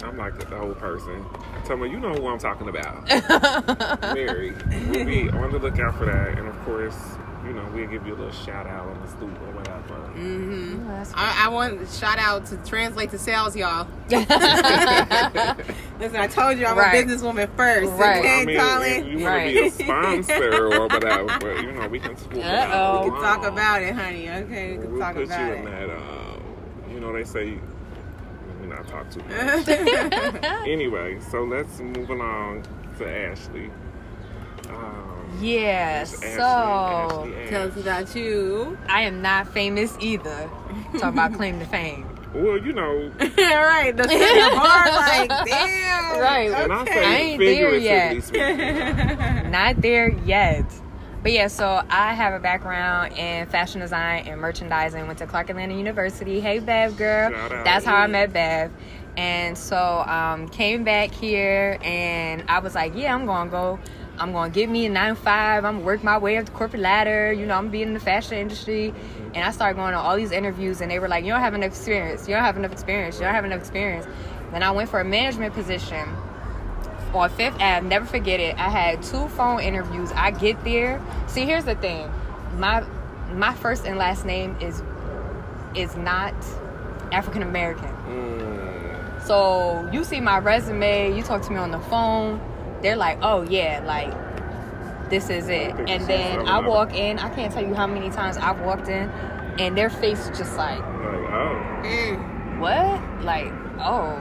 I'm 0.03 0.17
like 0.19 0.39
the 0.39 0.59
old 0.61 0.79
person. 0.79 1.25
Tell 1.65 1.77
me, 1.77 1.89
you 1.91 1.99
know 2.01 2.13
who 2.13 2.27
I'm 2.27 2.39
talking 2.39 2.69
about. 2.69 3.09
Mary. 4.15 4.55
We'll 4.89 5.05
be 5.05 5.29
on 5.31 5.51
the 5.53 5.59
lookout 5.59 5.97
for 5.99 6.05
that. 6.07 6.39
And 6.39 6.47
of 6.49 6.59
course, 6.65 6.97
you 7.45 7.53
know, 7.53 7.65
we'll 7.73 7.89
give 7.89 8.07
you 8.07 8.15
a 8.15 8.19
little 8.19 8.33
shout 8.33 8.67
out 8.67 8.87
on 8.89 9.01
the 9.03 9.09
stoop 9.09 9.31
or 9.43 9.53
whatever. 9.53 9.76
Mm-hmm. 10.17 10.89
That's 10.89 11.13
I, 11.15 11.45
I 11.45 11.49
want 11.51 11.87
shout 11.91 12.19
out 12.19 12.47
to 12.47 12.57
translate 12.59 13.11
to 13.11 13.19
sales, 13.19 13.55
y'all. 13.55 13.87
Listen, 14.09 14.27
I 16.17 16.27
told 16.27 16.59
you 16.59 16.65
I'm 16.67 16.77
Right. 16.79 17.05
a 17.05 17.07
businesswoman 17.07 17.49
first. 17.57 17.93
Right. 17.93 18.19
Okay, 18.21 18.41
I 18.41 18.45
mean, 18.45 18.59
Colin? 18.59 19.07
you 19.07 19.19
want 19.25 19.47
to 19.47 19.53
be 19.53 19.67
a 19.67 19.71
sponsor 19.71 20.67
or 20.67 20.81
whatever, 20.89 21.39
but 21.41 21.63
you 21.63 21.73
know, 21.73 21.89
we 21.89 22.01
can 22.01 22.17
swoop 22.17 22.35
it. 22.37 22.45
Uh-oh. 22.45 23.05
we 23.05 23.11
can 23.11 23.21
talk 23.21 23.45
about 23.45 23.83
it, 23.83 23.95
honey. 23.95 24.29
Okay, 24.31 24.77
we 24.77 24.83
can 24.83 24.91
We'll 24.93 25.01
talk 25.01 25.15
put 25.15 25.25
about 25.25 25.41
you 25.41 25.47
it. 25.55 25.59
in 25.59 25.65
that. 25.67 25.91
Um, 25.91 26.43
you 26.93 27.01
know, 27.01 27.13
they 27.13 27.25
say 27.25 27.59
let 28.49 28.61
me 28.61 28.67
not 28.69 28.87
talk 28.89 29.11
too 29.11 29.21
much. 29.29 29.69
anyway, 30.67 31.19
so 31.31 31.45
let's 31.45 31.79
move 31.81 32.11
along 32.11 32.65
to 32.99 33.09
Ashley. 33.11 33.71
Um, 34.71 35.06
Yeah, 35.41 36.03
Ashley, 36.03 36.29
so 36.35 36.43
Ashley. 36.43 37.47
Tell 37.49 37.69
us 37.69 37.77
about 37.77 38.15
you. 38.15 38.79
I 38.89 39.03
am 39.03 39.23
not 39.23 39.49
famous 39.49 39.97
either. 40.01 40.51
Talking 40.93 41.03
about 41.03 41.35
claim 41.37 41.59
to 41.61 41.67
fame. 41.67 42.09
Well, 42.35 42.59
you 42.59 42.73
know, 42.73 43.11
right. 43.21 43.97
the 43.97 44.05
bar, 44.05 44.91
like, 44.91 45.29
damn. 45.47 46.21
Right. 46.21 46.51
and 46.51 46.73
I 46.73 46.85
I 46.85 47.17
ain't 47.17 47.39
there 47.41 47.77
yet. 47.77 48.23
speaking. 48.25 49.51
Not 49.51 49.81
there 49.81 50.11
yet. 50.25 50.65
But 51.23 51.33
yeah, 51.33 51.49
so 51.49 51.83
I 51.91 52.15
have 52.15 52.35
a 52.35 52.39
background 52.39 53.15
in 53.15 53.47
fashion 53.49 53.81
design 53.81 54.29
and 54.29 54.41
merchandising. 54.41 55.07
Went 55.07 55.19
to 55.19 55.27
Clark 55.27 55.51
Atlanta 55.51 55.75
University. 55.75 56.41
Hey, 56.41 56.59
Bev 56.61 56.97
girl. 56.97 57.31
That's 57.65 57.85
how 57.85 57.97
I 57.97 58.07
met 58.07 58.33
Bev. 58.33 58.71
And 59.17 59.57
so 59.57 59.77
um, 59.77 60.49
came 60.49 60.85
back 60.85 61.11
here, 61.13 61.79
and 61.83 62.45
I 62.49 62.59
was 62.59 62.75
like, 62.75 62.95
yeah, 62.95 63.15
I'm 63.15 63.25
gonna 63.27 63.51
go. 63.51 63.79
I'm 64.19 64.33
gonna 64.33 64.51
get 64.51 64.69
me 64.71 64.87
a 64.87 64.89
nine 64.89 65.15
to 65.15 65.21
five. 65.21 65.65
I'm 65.65 65.75
gonna 65.77 65.85
work 65.85 66.03
my 66.03 66.17
way 66.19 66.39
up 66.39 66.47
the 66.47 66.53
corporate 66.53 66.83
ladder. 66.83 67.33
You 67.33 67.47
know, 67.47 67.55
I'm 67.55 67.65
gonna 67.65 67.73
be 67.73 67.83
in 67.83 67.93
the 67.95 68.01
fashion 68.01 68.39
industry. 68.39 68.95
And 69.35 69.45
I 69.45 69.51
started 69.51 69.77
going 69.77 69.93
to 69.93 69.99
all 69.99 70.17
these 70.17 70.33
interviews, 70.33 70.81
and 70.81 70.91
they 70.91 70.99
were 70.99 71.09
like, 71.09 71.25
you 71.25 71.31
don't 71.33 71.41
have 71.41 71.53
enough 71.55 71.69
experience. 71.69 72.27
You 72.27 72.35
don't 72.35 72.45
have 72.45 72.57
enough 72.57 72.73
experience. 72.73 73.17
You 73.17 73.25
don't 73.25 73.35
have 73.35 73.45
enough 73.45 73.61
experience. 73.61 74.07
Then 74.53 74.63
I 74.63 74.71
went 74.71 74.89
for 74.89 75.01
a 75.01 75.05
management 75.05 75.53
position 75.53 76.09
on 77.13 77.29
Fifth 77.31 77.61
Ave. 77.61 77.87
Never 77.87 78.07
forget 78.07 78.41
it. 78.41 78.57
I 78.57 78.71
had 78.71 79.03
two 79.03 79.29
phone 79.29 79.61
interviews. 79.61 80.11
I 80.15 80.31
get 80.31 80.63
there. 80.65 81.03
See, 81.27 81.45
here's 81.45 81.65
the 81.65 81.75
thing. 81.75 82.11
My 82.57 82.83
my 83.35 83.53
first 83.55 83.85
and 83.85 83.99
last 83.99 84.25
name 84.25 84.57
is 84.61 84.83
is 85.75 85.95
not 85.97 86.33
African 87.13 87.43
American. 87.43 87.91
Mm, 88.09 89.23
So 89.27 89.89
you 89.93 90.05
see 90.05 90.21
my 90.21 90.39
resume. 90.39 91.15
You 91.15 91.23
talk 91.23 91.43
to 91.43 91.51
me 91.51 91.57
on 91.59 91.71
the 91.71 91.81
phone. 91.81 92.41
They're 92.83 92.97
like, 92.97 93.19
oh 93.23 93.43
yeah, 93.43 93.83
like 93.85 94.13
this 95.11 95.31
is 95.31 95.49
it. 95.49 95.73
And 95.89 96.07
then 96.07 96.47
I 96.49 96.67
walk 96.67 96.95
in. 96.95 97.19
I 97.19 97.29
can't 97.35 97.53
tell 97.53 97.65
you 97.65 97.75
how 97.75 97.87
many 97.87 98.11
times 98.11 98.37
I've 98.37 98.61
walked 98.61 98.89
in, 98.89 99.09
and 99.59 99.77
their 99.77 99.91
face 99.91 100.29
is 100.29 100.37
just 100.39 100.57
like 100.57 100.79
like, 100.81 100.89
oh, 100.89 101.83
Mm, 101.85 102.59
what? 102.61 103.25
Like, 103.25 103.53
oh, 103.81 104.21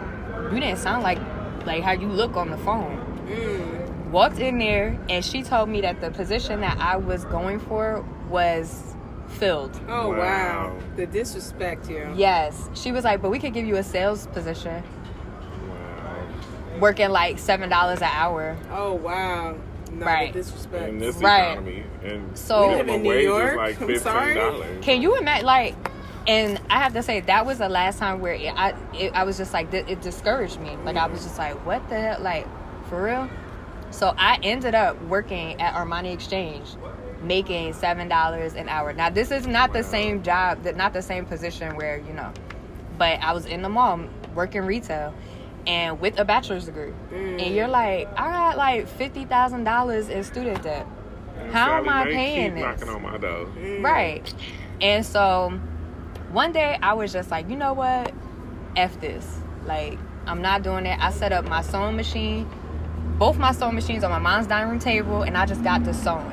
you 0.54 0.60
didn't 0.60 0.78
sound 0.80 1.04
like 1.04 1.20
like 1.66 1.84
how 1.84 1.94
you 1.94 2.08
look 2.08 2.36
on 2.38 2.52
the 2.52 2.58
phone. 2.58 2.98
mm. 3.28 4.10
Walked 4.12 4.40
in 4.40 4.60
there 4.60 4.98
and 5.10 5.26
she 5.26 5.42
told 5.44 5.68
me 5.68 5.82
that 5.82 6.00
the 6.00 6.12
position 6.12 6.62
that 6.62 6.78
I 6.80 6.96
was 6.96 7.26
going 7.26 7.60
for 7.60 8.06
was 8.30 8.96
filled. 9.28 9.78
Oh, 9.90 10.10
wow. 10.12 10.18
Wow. 10.18 10.80
The 10.96 11.06
disrespect 11.08 11.88
here. 11.88 12.14
Yes. 12.16 12.70
She 12.76 12.92
was 12.92 13.04
like, 13.04 13.22
but 13.22 13.32
we 13.32 13.40
could 13.40 13.54
give 13.54 13.66
you 13.66 13.76
a 13.78 13.84
sales 13.84 14.28
position 14.28 14.84
wow. 14.84 14.95
Working 16.80 17.10
like 17.10 17.40
seven 17.40 17.70
dollars 17.70 18.00
an 18.00 18.10
hour. 18.12 18.56
Oh, 18.72 18.94
wow. 18.94 19.56
No, 19.92 20.06
Right. 20.06 20.34
the 20.34 20.40
disrespect. 20.40 20.90
In 20.90 20.98
this 21.00 21.16
Right. 21.18 21.52
economy, 21.52 21.84
and 22.04 22.38
So- 22.38 22.70
minimum 22.70 22.96
in 22.96 23.04
New 23.04 23.10
wage 23.10 23.24
York. 23.24 23.52
is 23.52 23.58
like 23.58 23.82
I'm 23.82 23.88
fifteen 23.88 24.00
sorry. 24.00 24.34
dollars. 24.36 24.84
Can 24.86 25.02
you 25.02 25.18
imagine 25.18 25.46
like 25.46 25.76
and 26.28 26.60
I 26.72 26.80
have 26.80 26.94
to 26.94 27.04
say 27.04 27.20
that 27.22 27.46
was 27.46 27.60
the 27.60 27.70
last 27.70 28.00
time 28.00 28.20
where 28.20 28.34
it, 28.34 28.52
I 28.58 28.74
it, 28.98 29.14
I 29.14 29.24
was 29.24 29.38
just 29.38 29.54
like 29.54 29.72
it, 29.74 29.88
it 29.90 30.02
discouraged 30.02 30.60
me. 30.60 30.76
Like 30.84 30.98
I 30.98 31.06
was 31.08 31.24
just 31.24 31.38
like, 31.38 31.54
what 31.66 31.88
the 31.88 32.00
hell? 32.00 32.18
Like 32.20 32.48
for 32.90 33.04
real? 33.04 33.30
So 33.92 34.14
I 34.18 34.40
ended 34.44 34.74
up 34.76 35.00
working 35.04 35.62
at 35.62 35.76
Armani 35.76 36.12
Exchange, 36.14 36.68
making 37.22 37.74
seven 37.74 38.08
dollars 38.10 38.56
an 38.56 38.68
hour. 38.68 38.92
Now 38.92 39.10
this 39.12 39.30
is 39.32 39.46
not 39.48 39.72
the 39.72 39.84
same 39.84 40.24
job, 40.24 40.64
that 40.64 40.76
not 40.76 40.94
the 40.94 41.02
same 41.04 41.26
position 41.26 41.76
where 41.76 41.98
you 42.06 42.12
know, 42.14 42.32
but 42.98 43.20
I 43.22 43.32
was 43.32 43.46
in 43.46 43.62
the 43.62 43.70
mall 43.70 44.00
working 44.34 44.64
retail, 44.64 45.14
and 45.68 46.00
with 46.00 46.20
a 46.20 46.26
bachelor's 46.26 46.66
degree. 46.66 46.94
And 47.12 47.56
you're 47.56 47.68
like, 47.68 48.08
I 48.18 48.30
got 48.32 48.58
like 48.58 48.88
fifty 48.88 49.26
thousand 49.26 49.64
dollars 49.64 50.10
in 50.10 50.24
student 50.24 50.64
debt. 50.64 50.86
How 51.52 51.78
am 51.78 51.90
I 51.90 52.06
paying 52.06 52.56
this? 52.56 52.64
knocking 52.64 52.90
on 52.90 53.02
my 53.02 53.18
door. 53.18 53.46
Right. 53.82 54.34
And 54.82 55.06
so 55.06 55.50
one 56.32 56.52
day 56.52 56.78
I 56.82 56.94
was 56.94 57.14
just 57.14 57.32
like, 57.32 57.50
you 57.50 57.56
know 57.56 57.74
what? 57.74 58.14
F 58.76 59.00
this. 59.00 59.40
Like, 59.66 59.98
I'm 60.28 60.42
not 60.42 60.64
doing 60.64 60.86
it. 60.86 61.00
I 61.00 61.12
set 61.12 61.32
up 61.32 61.46
my 61.46 61.62
sewing 61.62 61.96
machine, 61.96 62.50
both 63.18 63.38
my 63.38 63.52
sewing 63.52 63.76
machines 63.76 64.04
on 64.04 64.12
my 64.12 64.20
mom's 64.20 64.48
dining 64.48 64.70
room 64.70 64.80
table, 64.80 65.24
and 65.24 65.38
I 65.38 65.46
just 65.46 65.64
got 65.64 65.84
to 65.86 65.94
sewing. 65.94 66.32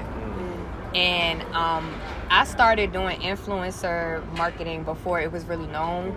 And 0.95 1.43
um, 1.55 2.01
I 2.33 2.45
started 2.45 2.95
doing 2.95 3.21
influencer 3.21 4.27
marketing 4.39 4.85
before 4.85 5.21
it 5.21 5.31
was 5.31 5.45
really 5.45 5.67
known. 5.67 6.17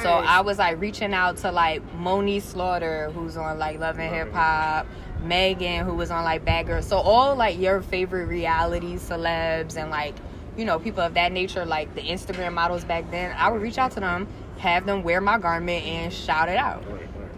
So 0.00 0.08
I 0.08 0.42
was 0.42 0.58
like 0.58 0.80
reaching 0.80 1.12
out 1.12 1.38
to 1.38 1.50
like 1.50 1.82
Moniece 1.98 2.42
Slaughter, 2.42 3.10
who's 3.10 3.36
on 3.36 3.58
like 3.58 3.80
Love 3.80 3.98
and 3.98 4.14
Hip 4.14 4.32
Hop, 4.32 4.86
Megan, 5.24 5.84
who 5.84 5.94
was 5.94 6.12
on 6.12 6.22
like 6.22 6.44
Bad 6.44 6.68
Girl. 6.68 6.82
So 6.82 6.98
all 6.98 7.34
like 7.34 7.58
your 7.58 7.82
favorite 7.82 8.26
reality 8.26 8.94
celebs 8.94 9.76
and 9.76 9.90
like 9.90 10.14
you 10.56 10.64
know 10.64 10.78
people 10.78 11.02
of 11.02 11.14
that 11.14 11.32
nature, 11.32 11.66
like 11.66 11.96
the 11.96 12.02
Instagram 12.02 12.52
models 12.52 12.84
back 12.84 13.10
then. 13.10 13.34
I 13.36 13.50
would 13.50 13.60
reach 13.60 13.76
out 13.76 13.90
to 13.92 14.00
them, 14.00 14.28
have 14.58 14.86
them 14.86 15.02
wear 15.02 15.20
my 15.20 15.38
garment, 15.38 15.84
and 15.84 16.12
shout 16.12 16.48
it 16.48 16.58
out. 16.58 16.84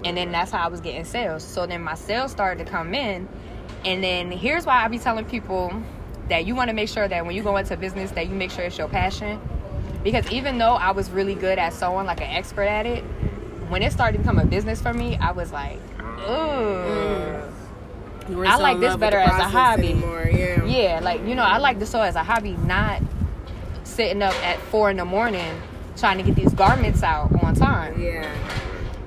And 0.04 0.18
then 0.18 0.32
that's 0.32 0.50
how 0.50 0.66
I 0.66 0.68
was 0.68 0.82
getting 0.82 1.06
sales. 1.06 1.42
So 1.42 1.64
then 1.64 1.82
my 1.82 1.94
sales 1.94 2.30
started 2.30 2.62
to 2.62 2.70
come 2.70 2.92
in. 2.92 3.26
And 3.86 4.04
then 4.04 4.30
here's 4.30 4.66
why 4.66 4.84
I 4.84 4.88
be 4.88 4.98
telling 4.98 5.24
people 5.24 5.72
that 6.28 6.46
you 6.46 6.54
want 6.54 6.68
to 6.68 6.74
make 6.74 6.88
sure 6.88 7.06
that 7.08 7.26
when 7.26 7.34
you 7.34 7.42
go 7.42 7.56
into 7.56 7.76
business 7.76 8.10
that 8.12 8.28
you 8.28 8.34
make 8.34 8.50
sure 8.50 8.64
it's 8.64 8.78
your 8.78 8.88
passion. 8.88 9.40
Because 10.02 10.30
even 10.32 10.58
though 10.58 10.74
I 10.74 10.90
was 10.90 11.10
really 11.10 11.34
good 11.34 11.58
at 11.58 11.72
sewing, 11.72 12.06
like 12.06 12.20
an 12.20 12.30
expert 12.30 12.64
at 12.64 12.86
it, 12.86 13.02
when 13.68 13.82
it 13.82 13.92
started 13.92 14.18
to 14.18 14.18
become 14.18 14.38
a 14.38 14.44
business 14.44 14.80
for 14.80 14.92
me, 14.92 15.16
I 15.16 15.32
was 15.32 15.52
like, 15.52 15.78
ooh. 16.28 17.42
I 18.28 18.56
like 18.56 18.80
this 18.80 18.96
better 18.96 19.18
as 19.18 19.38
a 19.38 19.44
hobby. 19.44 19.90
Anymore. 19.90 20.28
Yeah. 20.32 20.64
Yeah, 20.64 21.00
like, 21.02 21.20
you 21.26 21.34
know, 21.34 21.42
I 21.42 21.58
like 21.58 21.78
to 21.80 21.86
sew 21.86 22.02
as 22.02 22.14
a 22.14 22.22
hobby, 22.22 22.52
not 22.52 23.02
sitting 23.84 24.22
up 24.22 24.34
at 24.44 24.58
four 24.58 24.90
in 24.90 24.96
the 24.96 25.04
morning 25.04 25.60
trying 25.96 26.18
to 26.18 26.24
get 26.24 26.34
these 26.34 26.52
garments 26.54 27.02
out 27.02 27.30
on 27.42 27.54
time. 27.54 28.00
Yeah. 28.00 28.32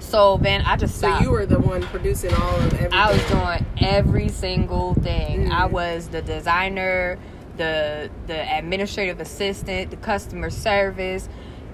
So 0.06 0.38
then 0.38 0.62
I 0.62 0.76
just 0.78 1.00
So 1.00 1.18
you 1.20 1.32
were 1.32 1.46
the 1.46 1.60
one 1.60 1.82
producing 1.84 2.34
all 2.34 2.56
of 2.58 2.74
everything. 2.74 2.94
I 2.94 3.12
was 3.12 3.22
doing 3.28 3.66
every 3.80 4.30
single 4.30 4.94
thing. 4.94 5.46
Mm. 5.50 5.52
I 5.52 5.66
was 5.66 6.10
the 6.10 6.22
designer, 6.22 7.18
the 7.58 8.10
the 8.28 8.58
administrative 8.58 9.20
assistant, 9.20 9.90
the 9.90 9.98
customer 9.98 10.50
service, 10.50 11.28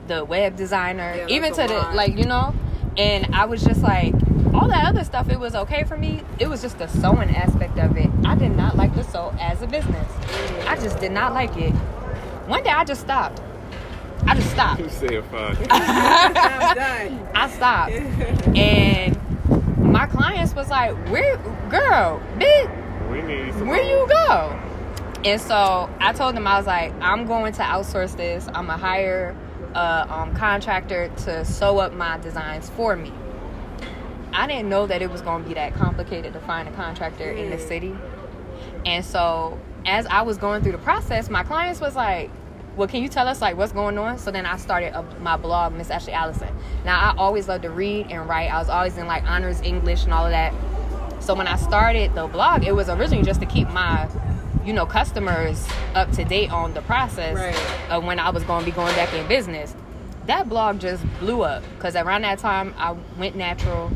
the 0.07 0.23
web 0.23 0.55
designer, 0.55 1.13
Yeah, 1.15 1.27
even 1.27 1.53
to 1.53 1.65
a 1.65 1.67
the 1.67 1.73
lot. 1.73 1.95
like 1.95 2.17
you 2.17 2.25
know. 2.25 2.53
And 2.97 3.33
I 3.35 3.45
was 3.45 3.63
just 3.63 3.81
like, 3.81 4.13
all 4.53 4.67
that 4.67 4.85
other 4.85 5.03
stuff. 5.05 5.29
It 5.29 5.39
was 5.39 5.55
okay 5.55 5.83
for 5.85 5.95
me. 5.97 6.23
It 6.39 6.49
was 6.49 6.61
just 6.61 6.77
the 6.77 6.87
sewing 6.87 7.33
aspect 7.35 7.77
of 7.79 7.95
it. 7.95 8.09
I 8.25 8.35
did 8.35 8.55
not 8.57 8.75
like 8.75 8.93
the 8.95 9.03
sew 9.03 9.33
as 9.39 9.61
a 9.61 9.67
business. 9.67 10.11
I 10.67 10.75
just 10.75 10.99
did 10.99 11.11
not 11.13 11.33
like 11.33 11.55
it. 11.57 11.71
One 12.47 12.63
day 12.63 12.69
I 12.69 12.83
just 12.83 13.01
stopped. 13.01 13.41
I 14.25 14.35
just 14.35 14.51
stopped. 14.51 14.81
You 14.81 14.89
said 14.89 15.25
fuck. 15.25 15.57
I'm 15.69 16.75
done. 16.75 17.29
I 17.35 17.49
stopped. 17.49 17.91
and 18.55 19.17
my 19.77 20.05
clients 20.07 20.53
was 20.53 20.69
like, 20.69 20.95
"Where, 21.09 21.37
girl, 21.69 22.21
bitch, 22.37 23.09
we 23.11 23.21
need 23.21 23.53
some 23.53 23.67
where 23.67 23.81
you 23.81 24.07
go?" 24.07 24.59
And 25.23 25.39
so 25.39 25.89
I 25.99 26.13
told 26.13 26.35
them 26.35 26.47
I 26.47 26.57
was 26.57 26.67
like, 26.67 26.93
"I'm 27.01 27.25
going 27.25 27.53
to 27.53 27.61
outsource 27.61 28.15
this. 28.15 28.47
I'm 28.47 28.67
gonna 28.67 28.77
hire 28.77 29.35
a 29.73 30.07
um, 30.09 30.35
contractor 30.35 31.09
to 31.25 31.45
sew 31.45 31.79
up 31.79 31.93
my 31.93 32.17
designs 32.17 32.69
for 32.69 32.95
me." 32.95 33.11
I 34.33 34.47
didn't 34.47 34.69
know 34.69 34.87
that 34.87 35.01
it 35.01 35.11
was 35.11 35.21
gonna 35.21 35.43
be 35.43 35.53
that 35.55 35.73
complicated 35.73 36.33
to 36.33 36.39
find 36.39 36.67
a 36.67 36.71
contractor 36.71 37.29
in 37.29 37.49
the 37.49 37.59
city. 37.59 37.95
And 38.85 39.03
so 39.03 39.59
as 39.85 40.05
I 40.07 40.21
was 40.21 40.37
going 40.37 40.63
through 40.63 40.71
the 40.73 40.77
process, 40.77 41.29
my 41.29 41.43
clients 41.43 41.81
was 41.81 41.95
like, 41.95 42.31
"Well, 42.75 42.87
can 42.87 43.01
you 43.01 43.09
tell 43.09 43.27
us 43.27 43.41
like 43.41 43.57
what's 43.57 43.71
going 43.71 43.97
on?" 43.97 44.17
So 44.17 44.31
then 44.31 44.45
I 44.45 44.57
started 44.57 44.93
a, 44.95 45.03
my 45.21 45.37
blog, 45.37 45.73
Miss 45.73 45.89
Ashley 45.89 46.13
Allison. 46.13 46.49
Now 46.85 46.99
I 46.99 47.15
always 47.17 47.47
loved 47.47 47.63
to 47.63 47.69
read 47.69 48.07
and 48.11 48.27
write. 48.27 48.51
I 48.51 48.59
was 48.59 48.69
always 48.69 48.97
in 48.97 49.07
like 49.07 49.23
honors 49.23 49.61
English 49.61 50.03
and 50.05 50.13
all 50.13 50.25
of 50.25 50.31
that. 50.31 50.53
So 51.19 51.35
when 51.35 51.47
I 51.47 51.55
started 51.55 52.15
the 52.15 52.27
blog, 52.27 52.63
it 52.65 52.73
was 52.75 52.89
originally 52.89 53.23
just 53.23 53.39
to 53.41 53.45
keep 53.45 53.69
my, 53.69 54.09
you 54.65 54.73
know, 54.73 54.85
customers 54.87 55.67
up 55.93 56.11
to 56.13 56.23
date 56.23 56.51
on 56.51 56.73
the 56.73 56.81
process 56.81 57.35
Right. 57.35 57.91
of 57.91 58.03
when 58.03 58.19
I 58.19 58.29
was 58.31 58.43
going 58.43 58.61
to 58.61 58.65
be 58.65 58.71
going 58.71 58.95
back 58.95 59.13
in 59.13 59.27
business. 59.27 59.75
That 60.25 60.49
blog 60.49 60.79
just 60.79 61.03
blew 61.19 61.41
up 61.43 61.63
because 61.75 61.95
around 61.95 62.23
that 62.23 62.39
time 62.39 62.73
I 62.77 62.95
went 63.17 63.35
natural. 63.35 63.91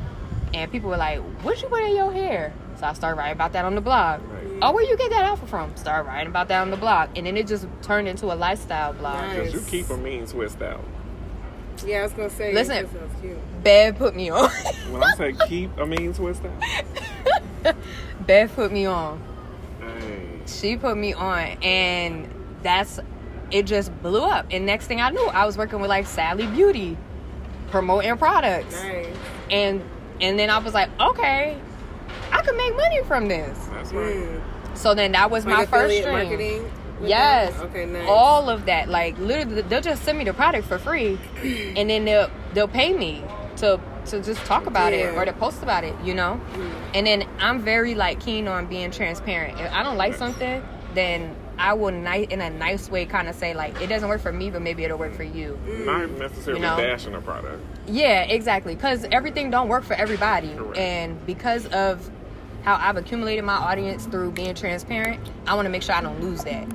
and 0.53 0.71
people 0.71 0.89
were 0.89 0.97
like, 0.97 1.19
"What 1.43 1.61
you 1.61 1.67
put 1.67 1.83
in 1.83 1.95
your 1.95 2.13
hair?" 2.13 2.53
So 2.79 2.85
I 2.85 2.93
started 2.93 3.17
writing 3.17 3.33
about 3.33 3.51
that 3.53 3.65
on 3.65 3.75
the 3.75 3.81
blog. 3.81 4.21
Right. 4.55 4.69
Oh, 4.69 4.71
where 4.73 4.83
you 4.83 4.97
get 4.97 5.09
that 5.11 5.23
outfit 5.23 5.49
from? 5.49 5.75
Start 5.75 6.05
writing 6.05 6.27
about 6.27 6.47
that 6.49 6.61
on 6.61 6.71
the 6.71 6.77
blog, 6.77 7.09
and 7.15 7.25
then 7.25 7.37
it 7.37 7.47
just 7.47 7.67
turned 7.81 8.07
into 8.07 8.25
a 8.27 8.35
lifestyle 8.35 8.93
blog. 8.93 9.15
Nice. 9.21 9.51
Cause 9.51 9.53
you 9.53 9.61
keep 9.61 9.89
a 9.89 9.97
mean 9.97 10.25
twist 10.25 10.61
out. 10.61 10.83
Yeah, 11.85 11.99
I 11.99 12.03
was 12.03 12.13
gonna 12.13 12.29
say. 12.29 12.53
Listen. 12.53 12.87
that 12.91 13.21
cute. 13.21 13.37
Bev 13.63 13.97
put 13.97 14.15
me 14.15 14.29
on. 14.29 14.49
When 14.91 15.03
I 15.03 15.13
say 15.17 15.33
keep 15.47 15.77
a 15.77 15.85
mean 15.85 16.13
twist 16.13 16.41
out, 16.45 17.75
Bev 18.27 18.53
put 18.55 18.71
me 18.71 18.85
on. 18.85 19.21
hey, 19.81 20.39
She 20.45 20.77
put 20.77 20.95
me 20.97 21.13
on, 21.13 21.39
and 21.61 22.29
that's 22.63 22.99
it. 23.51 23.63
Just 23.63 23.91
blew 24.01 24.23
up, 24.23 24.45
and 24.51 24.65
next 24.65 24.87
thing 24.87 25.01
I 25.01 25.09
knew, 25.09 25.25
I 25.27 25.45
was 25.45 25.57
working 25.57 25.79
with 25.81 25.89
like 25.89 26.05
Sally 26.07 26.47
Beauty, 26.47 26.97
promoting 27.71 28.17
products, 28.17 28.73
Nice. 28.81 29.07
and 29.51 29.81
and 30.21 30.39
then 30.39 30.49
I 30.49 30.59
was 30.59 30.73
like, 30.73 30.89
okay, 30.99 31.57
I 32.37 32.41
could 32.41 32.55
make 32.57 32.75
money 32.75 33.03
from 33.03 33.27
this. 33.27 33.57
that's 33.71 33.91
right. 33.93 34.15
Mm. 34.15 34.77
So 34.77 34.93
then 34.93 35.13
that 35.13 35.31
was 35.31 35.45
Like 35.45 35.55
my 35.57 35.65
first 35.65 35.73
affiliate 35.85 36.03
stream. 36.03 36.15
marketing. 36.29 36.71
Yes. 37.03 37.53
them? 37.55 37.67
Okay. 37.67 37.85
Nice. 37.85 38.07
All 38.09 38.49
of 38.49 38.65
that, 38.65 38.89
like 38.89 39.17
literally, 39.19 39.61
they'll 39.63 39.81
just 39.81 40.03
send 40.03 40.17
me 40.17 40.23
the 40.23 40.33
product 40.33 40.67
for 40.67 40.77
free, 40.79 41.17
and 41.75 41.89
then 41.89 42.05
they'll 42.05 42.29
they'll 42.53 42.67
pay 42.67 42.93
me 42.93 43.23
to 43.57 43.79
to 44.07 44.21
just 44.21 44.43
talk 44.45 44.65
about 44.65 44.93
it 44.93 45.13
or 45.15 45.25
to 45.25 45.33
post 45.33 45.63
about 45.63 45.83
it, 45.83 45.93
you 46.03 46.13
know. 46.13 46.39
And 46.93 47.05
then 47.07 47.27
I'm 47.39 47.59
very 47.61 47.95
like 47.95 48.19
keen 48.21 48.47
on 48.47 48.67
being 48.67 48.91
transparent. 48.91 49.59
If 49.59 49.71
I 49.73 49.83
don't 49.83 49.97
like 49.97 50.15
something, 50.15 50.63
then 50.93 51.35
I 51.57 51.73
will 51.73 51.91
ni- 51.91 52.27
in 52.29 52.39
a 52.41 52.49
nice 52.49 52.89
way 52.89 53.05
kind 53.05 53.27
of 53.27 53.35
say 53.35 53.53
like 53.53 53.81
it 53.81 53.87
doesn't 53.87 54.07
work 54.07 54.21
for 54.21 54.31
me, 54.31 54.49
but 54.49 54.61
maybe 54.61 54.83
it'll 54.83 54.97
work 54.97 55.15
for 55.15 55.23
you. 55.23 55.57
Not 55.67 56.09
necessarily 56.11 56.61
You 56.61 56.67
know? 56.67 56.77
dashing 56.77 57.13
a 57.15 57.21
product. 57.21 57.61
Yeah, 57.87 58.23
exactly. 58.23 58.75
Because 58.75 59.05
everything 59.11 59.49
don't 59.51 59.67
work 59.69 59.83
for 59.83 59.93
everybody, 59.95 60.53
Correct. 60.55 60.77
and 60.77 61.25
because 61.25 61.65
of 61.67 62.09
how 62.65 62.75
I've 62.81 62.97
accumulated 62.97 63.45
my 63.45 63.53
audience 63.53 64.05
through 64.07 64.31
being 64.31 64.55
transparent, 64.55 65.21
I 65.45 65.53
want 65.53 65.67
to 65.67 65.69
make 65.69 65.83
sure 65.83 65.93
I 65.95 66.01
don't 66.01 66.19
lose 66.19 66.43
that. 66.43 66.67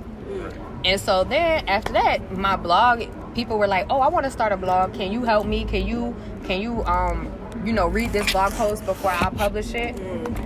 And 0.84 1.00
so 1.00 1.24
then 1.24 1.68
after 1.68 1.92
that, 1.92 2.32
my 2.36 2.56
blog, 2.56 3.02
people 3.34 3.58
were 3.58 3.66
like, 3.66 3.86
"Oh, 3.90 4.00
I 4.00 4.08
want 4.08 4.24
to 4.24 4.30
start 4.30 4.52
a 4.52 4.56
blog. 4.56 4.94
Can 4.94 5.12
you 5.12 5.24
help 5.24 5.46
me? 5.46 5.64
Can 5.64 5.86
you 5.86 6.14
can 6.44 6.60
you 6.60 6.84
um 6.84 7.30
you 7.64 7.72
know 7.72 7.88
read 7.88 8.12
this 8.12 8.32
blog 8.32 8.52
post 8.52 8.86
before 8.86 9.10
I 9.10 9.30
publish 9.30 9.74
it?" 9.74 9.98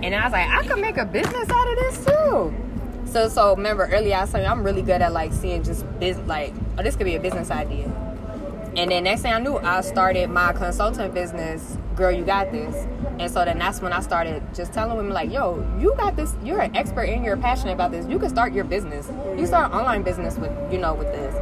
And 0.03 0.13
I 0.13 0.23
was 0.23 0.33
like, 0.33 0.49
"I 0.49 0.65
could 0.67 0.79
make 0.79 0.97
a 0.97 1.05
business 1.05 1.49
out 1.49 1.67
of 1.71 1.75
this 1.77 2.05
too." 2.05 2.53
So 3.05 3.29
so 3.29 3.55
remember 3.55 3.87
earlier 3.87 4.15
I 4.15 4.25
said 4.25 4.45
I'm 4.45 4.63
really 4.63 4.81
good 4.81 5.01
at 5.01 5.13
like 5.13 5.31
seeing 5.31 5.63
just 5.63 5.85
biz 5.99 6.17
like 6.21 6.53
oh 6.77 6.83
this 6.83 6.95
could 6.95 7.05
be 7.05 7.15
a 7.15 7.19
business 7.19 7.51
idea. 7.51 7.85
And 8.75 8.91
then 8.91 9.05
next 9.05 9.21
thing 9.21 9.31
I 9.31 9.39
knew, 9.39 9.57
I 9.57 9.79
started 9.79 10.29
my 10.29 10.51
consultant 10.51 11.13
business, 11.13 11.77
Girl 11.95 12.11
You 12.11 12.23
Got 12.23 12.51
This. 12.51 12.87
And 13.19 13.31
so 13.31 13.45
then 13.45 13.59
that's 13.59 13.81
when 13.81 13.93
I 13.93 14.01
started 14.01 14.43
just 14.53 14.73
telling 14.73 14.97
women 14.97 15.13
like, 15.13 15.31
yo, 15.31 15.65
you 15.79 15.93
got 15.97 16.15
this, 16.15 16.35
you're 16.43 16.59
an 16.59 16.75
expert 16.75 17.03
and 17.03 17.23
you're 17.23 17.37
passionate 17.37 17.73
about 17.73 17.91
this. 17.91 18.05
You 18.07 18.19
can 18.19 18.29
start 18.29 18.53
your 18.53 18.65
business. 18.65 19.09
You 19.37 19.45
start 19.45 19.71
an 19.71 19.77
online 19.79 20.03
business 20.03 20.37
with, 20.37 20.51
you 20.71 20.77
know, 20.77 20.93
with 20.93 21.07
this. 21.07 21.35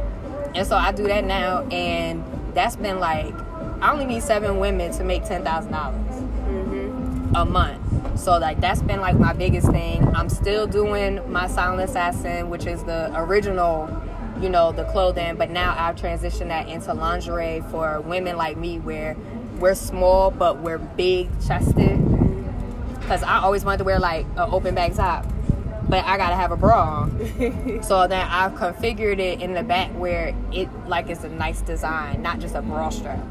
And 0.54 0.66
so 0.66 0.76
I 0.76 0.92
do 0.92 1.04
that 1.08 1.24
now 1.24 1.64
and 1.68 2.24
that's 2.54 2.76
been 2.76 3.00
like 3.00 3.34
I 3.80 3.92
only 3.92 4.06
need 4.06 4.22
seven 4.22 4.58
women 4.60 4.92
to 4.92 5.04
make 5.04 5.24
ten 5.24 5.44
thousand 5.44 5.72
dollars 5.72 5.96
mm-hmm. 5.98 7.36
a 7.36 7.44
month. 7.44 8.18
So 8.18 8.38
like 8.38 8.60
that's 8.60 8.80
been 8.80 9.00
like 9.00 9.18
my 9.18 9.32
biggest 9.32 9.68
thing. 9.70 10.02
I'm 10.14 10.28
still 10.28 10.66
doing 10.66 11.20
my 11.30 11.48
silent 11.48 11.90
assassin, 11.90 12.48
which 12.48 12.66
is 12.66 12.82
the 12.84 13.12
original, 13.14 13.90
you 14.40 14.48
know, 14.48 14.72
the 14.72 14.84
clothing, 14.84 15.36
but 15.36 15.50
now 15.50 15.74
I've 15.76 15.96
transitioned 15.96 16.48
that 16.48 16.68
into 16.68 16.94
lingerie 16.94 17.62
for 17.70 18.00
women 18.00 18.36
like 18.36 18.56
me 18.56 18.78
where 18.78 19.16
we're 19.58 19.74
small 19.74 20.30
but 20.30 20.58
we're 20.58 20.78
big 20.78 21.28
chested. 21.46 22.00
Cause 23.02 23.22
I 23.22 23.38
always 23.38 23.64
wanted 23.64 23.78
to 23.78 23.84
wear 23.84 23.98
like 23.98 24.26
an 24.36 24.50
open 24.50 24.74
back 24.74 24.94
top. 24.94 25.26
But 25.88 26.04
I 26.06 26.16
gotta 26.16 26.34
have 26.34 26.50
a 26.50 26.56
bra 26.56 27.02
on. 27.02 27.82
so 27.82 28.06
then 28.06 28.26
I've 28.26 28.52
configured 28.52 29.18
it 29.18 29.42
in 29.42 29.52
the 29.52 29.62
back 29.62 29.90
where 29.90 30.34
it 30.50 30.68
like 30.88 31.10
it's 31.10 31.24
a 31.24 31.28
nice 31.28 31.60
design, 31.60 32.22
not 32.22 32.40
just 32.40 32.54
a 32.54 32.62
bra 32.62 32.88
strap. 32.88 33.22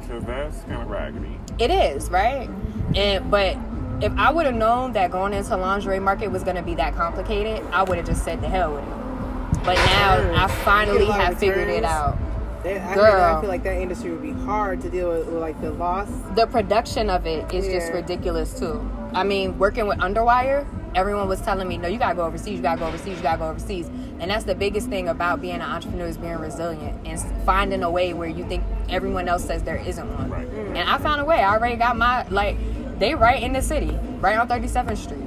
Because 0.00 0.24
that's 0.24 0.60
kind 0.62 0.82
of 0.82 0.88
raggedy. 0.88 1.38
It 1.58 1.70
is, 1.70 2.10
right? 2.10 2.50
And 2.96 3.30
but 3.30 3.56
if 4.02 4.12
I 4.16 4.32
would 4.32 4.46
have 4.46 4.54
known 4.54 4.92
that 4.94 5.10
going 5.10 5.32
into 5.32 5.56
lingerie 5.56 6.00
market 6.00 6.28
was 6.32 6.42
gonna 6.42 6.62
be 6.62 6.74
that 6.74 6.96
complicated, 6.96 7.64
I 7.70 7.84
would 7.84 7.98
have 7.98 8.06
just 8.06 8.24
said 8.24 8.40
the 8.40 8.48
hell 8.48 8.74
with 8.74 8.82
it. 8.82 9.64
But 9.64 9.76
now 9.76 10.44
I 10.44 10.48
finally 10.48 11.06
Get 11.06 11.10
a 11.10 11.12
have 11.12 11.38
figured 11.38 11.68
it 11.68 11.84
out. 11.84 12.18
That, 12.62 12.90
I, 12.90 12.94
Girl. 12.94 13.36
I 13.36 13.40
feel 13.40 13.48
like 13.48 13.62
that 13.62 13.80
industry 13.80 14.10
would 14.10 14.22
be 14.22 14.32
hard 14.32 14.82
to 14.82 14.90
deal 14.90 15.08
with, 15.08 15.26
with 15.26 15.36
like 15.40 15.60
the 15.60 15.70
loss. 15.70 16.08
The 16.34 16.46
production 16.46 17.08
of 17.08 17.26
it 17.26 17.52
is 17.54 17.66
just 17.66 17.92
ridiculous 17.92 18.58
too. 18.58 18.88
I 19.14 19.24
mean, 19.24 19.58
working 19.58 19.86
with 19.86 19.98
Underwire, 19.98 20.66
everyone 20.94 21.26
was 21.28 21.40
telling 21.40 21.66
me, 21.68 21.78
"No, 21.78 21.88
you 21.88 21.98
gotta 21.98 22.14
go 22.14 22.24
overseas. 22.24 22.56
You 22.56 22.62
gotta 22.62 22.78
go 22.78 22.86
overseas. 22.86 23.16
You 23.16 23.22
gotta 23.22 23.38
go 23.38 23.48
overseas." 23.48 23.88
And 24.20 24.30
that's 24.30 24.44
the 24.44 24.54
biggest 24.54 24.88
thing 24.88 25.08
about 25.08 25.40
being 25.40 25.56
an 25.56 25.62
entrepreneur 25.62 26.06
is 26.06 26.18
being 26.18 26.38
resilient 26.38 27.00
and 27.06 27.18
finding 27.46 27.82
a 27.82 27.90
way 27.90 28.12
where 28.12 28.28
you 28.28 28.44
think 28.44 28.62
everyone 28.90 29.26
else 29.26 29.44
says 29.44 29.62
there 29.62 29.76
isn't 29.76 30.14
one. 30.18 30.30
Right. 30.30 30.50
Mm. 30.50 30.76
And 30.76 30.90
I 30.90 30.98
found 30.98 31.20
a 31.20 31.24
way. 31.24 31.42
I 31.42 31.54
already 31.54 31.76
got 31.76 31.96
my 31.96 32.26
like 32.28 32.56
they 32.98 33.14
right 33.14 33.42
in 33.42 33.54
the 33.54 33.62
city, 33.62 33.98
right 34.20 34.36
on 34.38 34.46
37th 34.46 34.98
Street. 34.98 35.24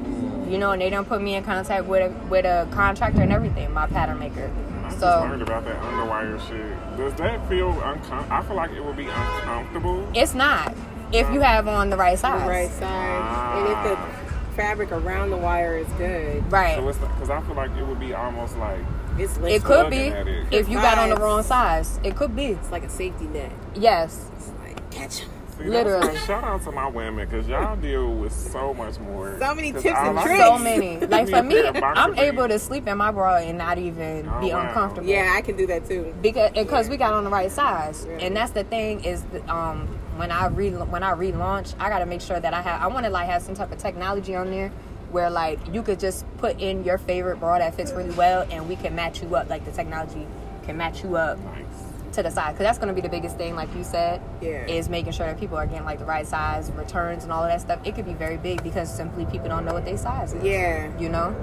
You 0.48 0.60
know, 0.60 0.72
and 0.72 0.82
they 0.82 0.92
don't 0.92 1.08
put 1.08 1.22
me 1.22 1.34
in 1.34 1.44
contact 1.44 1.86
with 1.86 2.12
a 2.12 2.28
with 2.28 2.46
a 2.46 2.68
contractor 2.72 3.22
and 3.22 3.34
everything, 3.34 3.74
my 3.74 3.88
pattern 3.88 4.20
maker. 4.20 4.52
I 4.84 4.90
just 4.90 5.00
So 5.00 5.22
learned 5.22 5.42
about 5.42 5.66
that 5.66 5.80
underwire 5.82 6.40
shit. 6.48 6.98
Does 6.98 7.14
that 7.16 7.48
feel 7.50 7.70
uncomfortable? 7.82 8.32
I 8.34 8.42
feel 8.44 8.56
like 8.56 8.72
it 8.72 8.84
would 8.84 8.98
be 8.98 9.08
uncomfortable. 9.08 10.08
it's 10.14 10.34
not 10.34 10.74
if 11.12 11.30
you 11.32 11.42
have 11.42 11.68
on 11.68 11.90
the 11.90 11.98
right 11.98 12.14
The 12.14 12.18
size. 12.18 12.50
right 12.50 12.70
size. 12.72 13.58
And 13.58 13.68
if 13.68 13.84
the 13.84 13.96
ah. 13.98 14.54
fabric 14.56 14.92
around 14.92 15.30
the 15.30 15.38
wire 15.38 15.78
is 15.78 15.88
good, 15.98 16.52
Right. 16.52 16.76
So 16.78 16.88
it's 16.90 16.98
because 16.98 17.30
I 17.30 17.42
feel 17.42 17.56
like 17.56 17.72
it 17.78 17.86
would 17.86 18.00
be 18.00 18.14
almost 18.14 18.58
like 18.58 18.80
it's 19.18 19.38
It 19.38 19.64
could 19.64 19.92
be 19.92 20.08
it. 20.08 20.48
if 20.52 20.68
you 20.68 20.78
got 20.78 20.98
on 20.98 21.10
the 21.10 21.18
wrong 21.18 21.44
size. 21.44 22.00
It 22.04 22.16
could 22.16 22.36
be. 22.36 22.46
It's 22.48 22.72
like 22.72 22.84
a 22.84 22.90
safety 22.90 23.26
net. 23.26 23.52
Yes. 23.76 24.30
It's 24.36 24.50
like 24.64 24.90
catch 24.92 25.22
'em. 25.22 25.30
See, 25.64 25.70
Literally. 25.70 26.07
that's- 26.07 26.26
Shout 26.26 26.43
out 26.43 26.64
to 26.64 26.72
my 26.72 26.88
women 26.88 27.28
because 27.28 27.47
y'all 27.47 27.76
deal 27.76 28.14
with 28.14 28.32
so 28.34 28.74
much 28.74 28.99
more. 28.99 29.38
So 29.39 29.55
many 29.55 29.72
tips 29.72 29.86
and 29.86 30.20
I- 30.20 30.24
tricks. 30.24 30.39
So 30.43 30.57
many. 30.57 30.97
Like 31.07 31.30
for 31.30 31.43
me, 31.43 31.61
I'm 31.68 32.18
able 32.18 32.47
to 32.47 32.57
sleep 32.59 32.88
in 32.88 32.97
my 32.97 33.11
bra 33.11 33.38
and 33.38 33.57
not 33.57 33.78
even 33.78 34.28
Oh, 34.30 34.39
be 34.41 34.51
wow. 34.51 34.68
uncomfortable. 34.68 35.07
Yeah, 35.07 35.34
I 35.36 35.41
can 35.41 35.55
do 35.57 35.68
that 35.68 35.88
too. 35.88 36.14
because 36.22 36.51
because 36.53 36.89
we 36.89 36.97
got 36.97 37.14
on 37.14 37.24
the 37.24 37.30
right 37.30 37.51
size, 37.51 38.05
Yeah. 38.09 38.18
and 38.26 38.36
that's 38.36 38.51
the 38.51 38.64
thing 38.64 39.03
is 39.03 39.24
um 39.47 39.88
when 40.18 40.32
I 40.32 40.47
re 40.47 40.70
when 40.72 41.03
I 41.03 41.11
relaunch, 41.14 41.74
I 41.80 41.89
gotta 41.89 42.05
make 42.05 42.22
sure 42.22 42.39
that 42.39 42.53
I 42.53 42.61
have 42.61 42.82
I 42.82 42.88
want 42.88 43.05
to 43.05 43.11
like 43.11 43.28
have 43.28 43.41
some 43.41 43.55
type 43.55 43.72
of 43.72 43.78
technology 43.80 44.36
on 44.36 44.49
there 44.51 44.70
where 45.11 45.30
like 45.30 45.59
you 45.74 45.84
could 45.84 45.99
just 45.99 46.26
put 46.38 46.59
in 46.59 46.84
your 46.84 46.97
favorite 46.97 47.39
bra 47.39 47.59
that 47.59 47.76
fits 47.76 47.91
really 47.91 48.11
well, 48.11 48.47
and 48.49 48.68
we 48.68 48.76
can 48.76 48.95
match 48.95 49.22
you 49.22 49.36
up. 49.36 49.49
Like 49.49 49.64
the 49.66 49.72
technology 49.72 50.26
can 50.66 50.78
match 50.78 51.03
you 51.03 51.16
up 51.18 51.38
Nice. 51.39 51.83
To 52.14 52.24
the 52.24 52.30
side 52.30 52.51
because 52.53 52.64
that's 52.66 52.78
going 52.78 52.88
to 52.88 52.93
be 52.93 53.01
the 53.01 53.09
biggest 53.09 53.38
thing 53.38 53.55
like 53.55 53.74
you 53.76 53.84
said 53.84 54.22
Yeah. 54.41 54.66
is 54.66 54.88
making 54.89 55.11
sure 55.14 55.26
that 55.28 55.39
people 55.39 55.57
are 55.57 55.66
getting 55.66 55.86
like 55.86 55.99
the 55.99 56.05
right 56.05 56.26
size 56.26 56.72
returns 56.72 57.24
and 57.24 57.32
all 57.32 57.43
of 57.43 57.49
that 57.49 57.61
stuff 57.61 57.80
it 57.86 57.95
could 57.95 58.05
be 58.05 58.14
very 58.14 58.38
big 58.38 58.64
because 58.64 58.93
simply 58.93 59.26
people 59.26 59.49
don't 59.49 59.66
know 59.66 59.74
what 59.74 59.86
their 59.86 59.97
size 59.97 60.34
is 60.34 60.43
Yeah. 60.43 60.91
you 60.99 61.09
know 61.09 61.36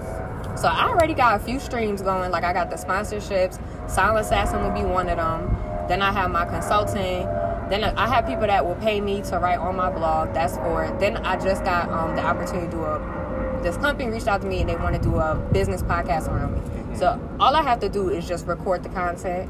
so 0.57 0.69
i 0.69 0.89
already 0.89 1.15
got 1.15 1.41
a 1.41 1.45
few 1.45 1.59
streams 1.61 2.03
going 2.03 2.31
like 2.31 2.45
i 2.45 2.53
got 2.53 2.71
the 2.71 2.77
sponsorships 2.77 3.61
silent 3.91 4.25
assassin 4.25 4.63
will 4.63 4.71
be 4.71 4.83
one 4.85 5.09
of 5.09 5.17
them 5.17 5.57
then 5.89 6.03
i 6.03 6.13
have 6.13 6.31
my 6.31 6.45
consulting 6.45 7.25
then 7.69 7.85
i 7.85 8.07
have 8.07 8.27
people 8.27 8.47
that 8.47 8.65
will 8.65 8.77
pay 8.77 9.01
me 9.01 9.23
to 9.23 9.39
write 9.39 9.59
on 9.59 9.75
my 9.77 9.91
blog 9.91 10.33
that's 10.35 10.57
for 10.57 10.97
then 11.01 11.17
i 11.19 11.37
just 11.37 11.65
got 11.65 11.89
um, 11.91 12.15
the 12.17 12.23
opportunity 12.23 12.67
to 12.67 12.73
do 12.73 12.83
a 12.83 13.61
this 13.63 13.77
company 13.77 14.09
reached 14.11 14.27
out 14.27 14.41
to 14.41 14.47
me 14.47 14.61
and 14.61 14.69
they 14.71 14.77
want 14.77 14.95
to 14.95 15.03
do 15.03 15.17
a 15.17 15.35
business 15.53 15.83
podcast 15.83 16.29
around 16.29 16.55
me 16.55 16.97
so 16.97 17.21
all 17.39 17.55
i 17.55 17.63
have 17.63 17.79
to 17.81 17.89
do 17.89 18.09
is 18.09 18.27
just 18.27 18.47
record 18.47 18.83
the 18.83 18.89
content. 18.89 19.49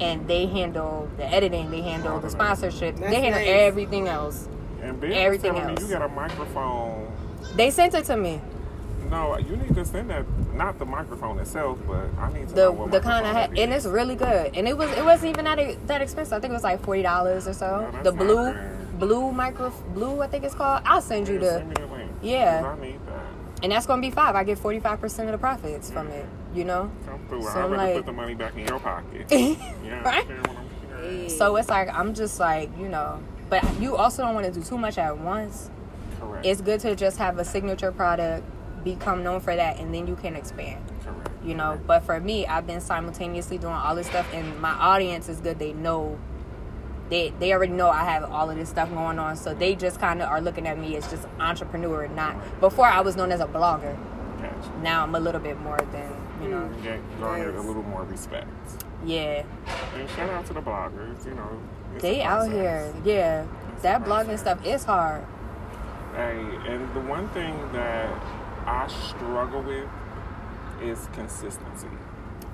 And 0.00 0.26
they 0.28 0.46
handle 0.46 1.08
the 1.16 1.24
editing, 1.26 1.70
they 1.70 1.80
handle 1.82 2.20
the 2.20 2.30
sponsorship, 2.30 2.96
That's 2.96 3.10
they 3.10 3.20
handle 3.20 3.40
nice. 3.40 3.48
everything 3.48 4.08
else. 4.08 4.48
And 4.82 5.00
Ben 5.00 5.12
Everything 5.12 5.52
was 5.54 5.60
telling 5.62 5.76
else. 5.76 5.82
me 5.82 5.88
you 5.88 5.98
got 5.98 6.10
a 6.10 6.14
microphone. 6.14 7.12
They 7.56 7.70
sent 7.70 7.94
it 7.94 8.04
to 8.06 8.16
me. 8.16 8.40
No, 9.10 9.38
you 9.38 9.56
need 9.56 9.74
to 9.74 9.84
send 9.84 10.10
that. 10.10 10.24
Not 10.54 10.78
the 10.78 10.84
microphone 10.84 11.38
itself, 11.38 11.78
but 11.86 12.06
I 12.18 12.32
need 12.32 12.48
to 12.48 12.54
The 12.54 12.62
know 12.64 12.72
what 12.72 12.90
the 12.90 13.00
kind 13.00 13.24
I 13.26 13.32
microphone 13.32 13.56
had, 13.56 13.64
and 13.64 13.72
it's 13.72 13.86
really 13.86 14.16
good. 14.16 14.56
And 14.56 14.66
it 14.66 14.76
was 14.76 14.90
it 14.92 15.04
wasn't 15.04 15.30
even 15.30 15.44
that 15.44 15.86
that 15.86 16.02
expensive. 16.02 16.32
I 16.34 16.40
think 16.40 16.50
it 16.50 16.54
was 16.54 16.64
like 16.64 16.82
forty 16.82 17.02
dollars 17.02 17.46
or 17.46 17.52
so. 17.52 17.88
No, 17.92 18.02
the 18.02 18.12
blue 18.12 18.52
bad. 18.52 18.98
blue 18.98 19.30
micro 19.32 19.70
blue 19.94 20.20
I 20.22 20.26
think 20.26 20.44
it's 20.44 20.54
called. 20.54 20.82
I'll 20.84 21.00
send 21.00 21.28
you 21.28 21.38
the 21.38 21.50
send 21.58 21.68
me 21.68 21.74
the 21.78 21.86
link. 21.86 22.10
Yeah. 22.20 22.62
'Cause 22.62 22.78
I 22.78 22.82
need 22.84 23.00
that. 23.06 23.62
and 23.62 23.72
that's 23.72 23.86
gonna 23.86 24.02
be 24.02 24.10
five. 24.10 24.34
I 24.34 24.42
get 24.44 24.58
forty 24.58 24.80
five 24.80 25.00
percent 25.00 25.28
of 25.28 25.32
the 25.32 25.38
profits 25.38 25.90
from 25.90 26.08
mm. 26.08 26.12
it. 26.14 26.26
You 26.56 26.64
know. 26.64 26.90
Through. 27.28 27.42
So 27.42 27.48
I'd 27.50 27.56
I'm 27.56 27.70
rather 27.72 27.76
like- 27.76 27.96
put 27.96 28.06
the 28.06 28.12
money 28.12 28.34
back 28.34 28.54
in 28.56 28.66
your 28.66 28.80
pocket. 28.80 29.26
yeah, 29.30 30.02
Right? 30.04 30.28
understand 30.28 30.46
what 30.46 30.56
I'm 30.56 31.02
saying? 31.02 31.30
So 31.30 31.56
it's 31.56 31.68
like 31.68 31.88
I'm 31.94 32.14
just 32.14 32.40
like 32.40 32.70
you 32.78 32.88
know, 32.88 33.20
but 33.50 33.62
you 33.80 33.96
also 33.96 34.22
don't 34.22 34.34
want 34.34 34.46
to 34.46 34.52
do 34.52 34.62
too 34.62 34.78
much 34.78 34.98
at 34.98 35.18
once. 35.18 35.70
Correct. 36.20 36.46
It's 36.46 36.60
good 36.60 36.80
to 36.80 36.96
just 36.96 37.18
have 37.18 37.38
a 37.38 37.44
signature 37.44 37.92
product, 37.92 38.44
become 38.84 39.22
known 39.22 39.40
for 39.40 39.54
that, 39.54 39.78
and 39.78 39.94
then 39.94 40.06
you 40.06 40.16
can 40.16 40.34
expand. 40.34 40.82
Correct. 41.04 41.30
you 41.44 41.54
know 41.54 41.78
but 41.86 42.00
for 42.00 42.18
me 42.18 42.44
i've 42.48 42.66
been 42.66 42.80
simultaneously 42.80 43.58
doing 43.58 43.72
all 43.74 43.94
this 43.94 44.08
stuff 44.08 44.26
and 44.34 44.60
my 44.60 44.72
audience 44.72 45.28
is 45.28 45.38
good 45.38 45.56
they 45.60 45.72
know 45.72 46.18
they 47.08 47.32
they 47.38 47.52
already 47.52 47.72
know 47.72 47.88
I 47.88 48.02
have 48.02 48.24
all 48.32 48.50
of 48.50 48.56
this 48.56 48.68
stuff 48.70 48.88
going 48.92 49.20
on, 49.20 49.36
so 49.36 49.54
they 49.54 49.76
just 49.76 50.00
kind 50.00 50.20
of 50.20 50.28
are 50.28 50.40
looking 50.40 50.66
at 50.66 50.76
me 50.76 50.96
as 50.96 51.08
just 51.08 51.28
entrepreneur. 51.38 52.08
Not 52.08 52.34
before 52.58 52.86
I 52.86 53.00
was 53.02 53.14
known 53.14 53.30
as 53.30 53.38
a 53.38 53.46
blogger. 53.46 53.96
Gotcha. 54.42 54.72
Now 54.82 55.04
I'm 55.04 55.14
a 55.14 55.20
little 55.20 55.40
bit 55.40 55.60
more 55.60 55.78
than 55.92 56.10
you 56.46 56.54
know. 56.54 56.70
You 56.76 56.82
get 56.82 57.20
garnered 57.20 57.54
a 57.54 57.60
little 57.60 57.82
more 57.82 58.04
respect. 58.04 58.48
Yeah, 59.04 59.44
And 59.94 60.08
shout 60.10 60.30
out 60.30 60.46
to 60.46 60.52
the 60.54 60.62
bloggers, 60.62 61.24
you 61.26 61.34
know. 61.34 61.60
they 61.98 62.22
out 62.22 62.50
here. 62.50 62.92
Yeah, 63.04 63.46
It's 63.72 63.82
that 63.82 64.04
blogging 64.04 64.38
stuff 64.38 64.64
is 64.64 64.84
hard. 64.84 65.24
Hey, 66.14 66.38
and 66.66 66.92
the 66.94 67.00
one 67.00 67.28
thing 67.30 67.54
that 67.72 68.10
I 68.66 68.88
struggle 69.08 69.62
with 69.62 69.88
is 70.82 71.08
consistency. 71.12 71.88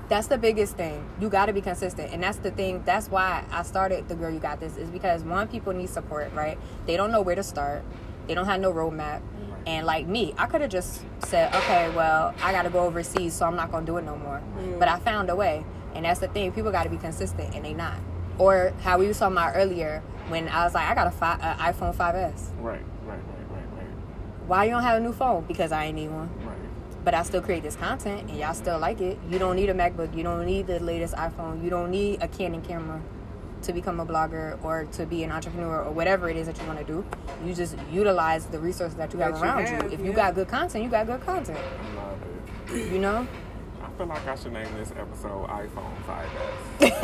That's 0.08 0.26
the 0.26 0.36
biggest 0.36 0.76
thing. 0.76 1.08
You 1.20 1.28
got 1.30 1.46
to 1.46 1.52
be 1.52 1.60
consistent, 1.60 2.12
and 2.12 2.22
that's 2.22 2.38
the 2.38 2.50
thing. 2.50 2.82
That's 2.84 3.08
why 3.08 3.44
I 3.50 3.62
started 3.62 4.08
the 4.08 4.14
girl. 4.14 4.30
You 4.30 4.40
got 4.40 4.60
this 4.60 4.76
is 4.76 4.90
because 4.90 5.22
one 5.22 5.48
people 5.48 5.72
need 5.72 5.88
support, 5.88 6.32
right? 6.34 6.58
They 6.86 6.96
don't 6.96 7.12
know 7.12 7.22
where 7.22 7.36
to 7.36 7.42
start. 7.42 7.82
They 8.26 8.34
don't 8.34 8.46
have 8.46 8.60
no 8.60 8.72
roadmap. 8.72 9.22
And 9.66 9.86
like 9.86 10.06
me, 10.06 10.34
I 10.36 10.46
could 10.46 10.60
have 10.60 10.70
just 10.70 11.02
said, 11.24 11.54
okay, 11.54 11.90
well, 11.94 12.34
I 12.42 12.52
got 12.52 12.62
to 12.62 12.70
go 12.70 12.80
overseas, 12.80 13.34
so 13.34 13.46
I'm 13.46 13.56
not 13.56 13.70
gonna 13.70 13.86
do 13.86 13.96
it 13.96 14.04
no 14.04 14.16
more. 14.16 14.42
Mm. 14.58 14.78
But 14.78 14.88
I 14.88 14.98
found 14.98 15.30
a 15.30 15.36
way, 15.36 15.64
and 15.94 16.04
that's 16.04 16.20
the 16.20 16.28
thing. 16.28 16.52
People 16.52 16.72
got 16.72 16.84
to 16.84 16.90
be 16.90 16.96
consistent, 16.96 17.54
and 17.54 17.64
they 17.64 17.72
not. 17.74 17.96
Or 18.38 18.72
how 18.82 18.98
we 18.98 19.06
was 19.06 19.18
talking 19.18 19.36
about 19.36 19.52
earlier 19.54 20.02
when 20.28 20.48
I 20.48 20.64
was 20.64 20.74
like, 20.74 20.88
I 20.88 20.94
got 20.94 21.06
a 21.06 21.10
fi- 21.10 21.36
a 21.36 21.72
iPhone 21.72 21.94
5s. 21.94 22.50
Right, 22.58 22.80
right, 22.80 22.80
right, 23.06 23.18
right, 23.50 23.64
right, 23.76 23.86
Why 24.46 24.64
you 24.64 24.70
don't 24.70 24.82
have 24.82 24.98
a 25.00 25.04
new 25.04 25.12
phone? 25.12 25.44
Because 25.46 25.70
I 25.70 25.84
ain't 25.86 25.96
need 25.96 26.10
one. 26.10 26.28
right. 26.44 26.56
but 27.04 27.14
I 27.14 27.22
still 27.24 27.42
create 27.42 27.62
this 27.64 27.74
content 27.76 28.30
and 28.30 28.38
y'all 28.38 28.54
still 28.54 28.78
like 28.78 29.00
it. 29.00 29.18
You 29.28 29.38
don't 29.38 29.56
need 29.56 29.68
a 29.68 29.74
MacBook. 29.74 30.16
You 30.16 30.22
don't 30.22 30.46
need 30.46 30.66
the 30.68 30.78
latest 30.80 31.14
iPhone. 31.14 31.62
You 31.62 31.68
don't 31.68 31.90
need 31.90 32.22
a 32.22 32.28
Canon 32.28 32.62
camera 32.62 33.00
to 33.62 33.72
become 33.72 34.00
a 34.00 34.06
blogger 34.06 34.62
or 34.64 34.84
to 34.92 35.06
be 35.06 35.22
an 35.22 35.30
entrepreneur 35.32 35.82
or 35.84 35.90
whatever 35.92 36.28
it 36.28 36.36
is 36.36 36.46
that 36.46 36.58
you 36.60 36.66
want 36.66 36.78
to 36.78 36.84
do. 36.84 37.04
You 37.44 37.54
just 37.54 37.76
utilize 37.90 38.46
the 38.46 38.58
resources 38.58 38.96
that 38.96 39.12
you 39.12 39.20
have 39.20 39.32
That 39.34 39.38
you 39.38 39.44
around 39.44 39.66
have, 39.66 39.84
you. 39.84 39.98
If 39.98 40.04
you 40.04 40.12
got 40.12 40.34
good 40.34 40.48
content, 40.48 40.84
you 40.84 40.90
got 40.90 41.06
good 41.06 41.20
content. 41.20 41.58
I 41.58 41.94
love 41.94 42.18
it. 42.70 42.92
You 42.92 42.98
know? 42.98 43.26
I 43.82 43.88
feel 43.96 44.06
like 44.06 44.26
I 44.26 44.34
should 44.34 44.52
name 44.52 44.74
this 44.76 44.92
episode 44.92 45.48
iPhone 45.48 45.94
5S. 46.06 47.02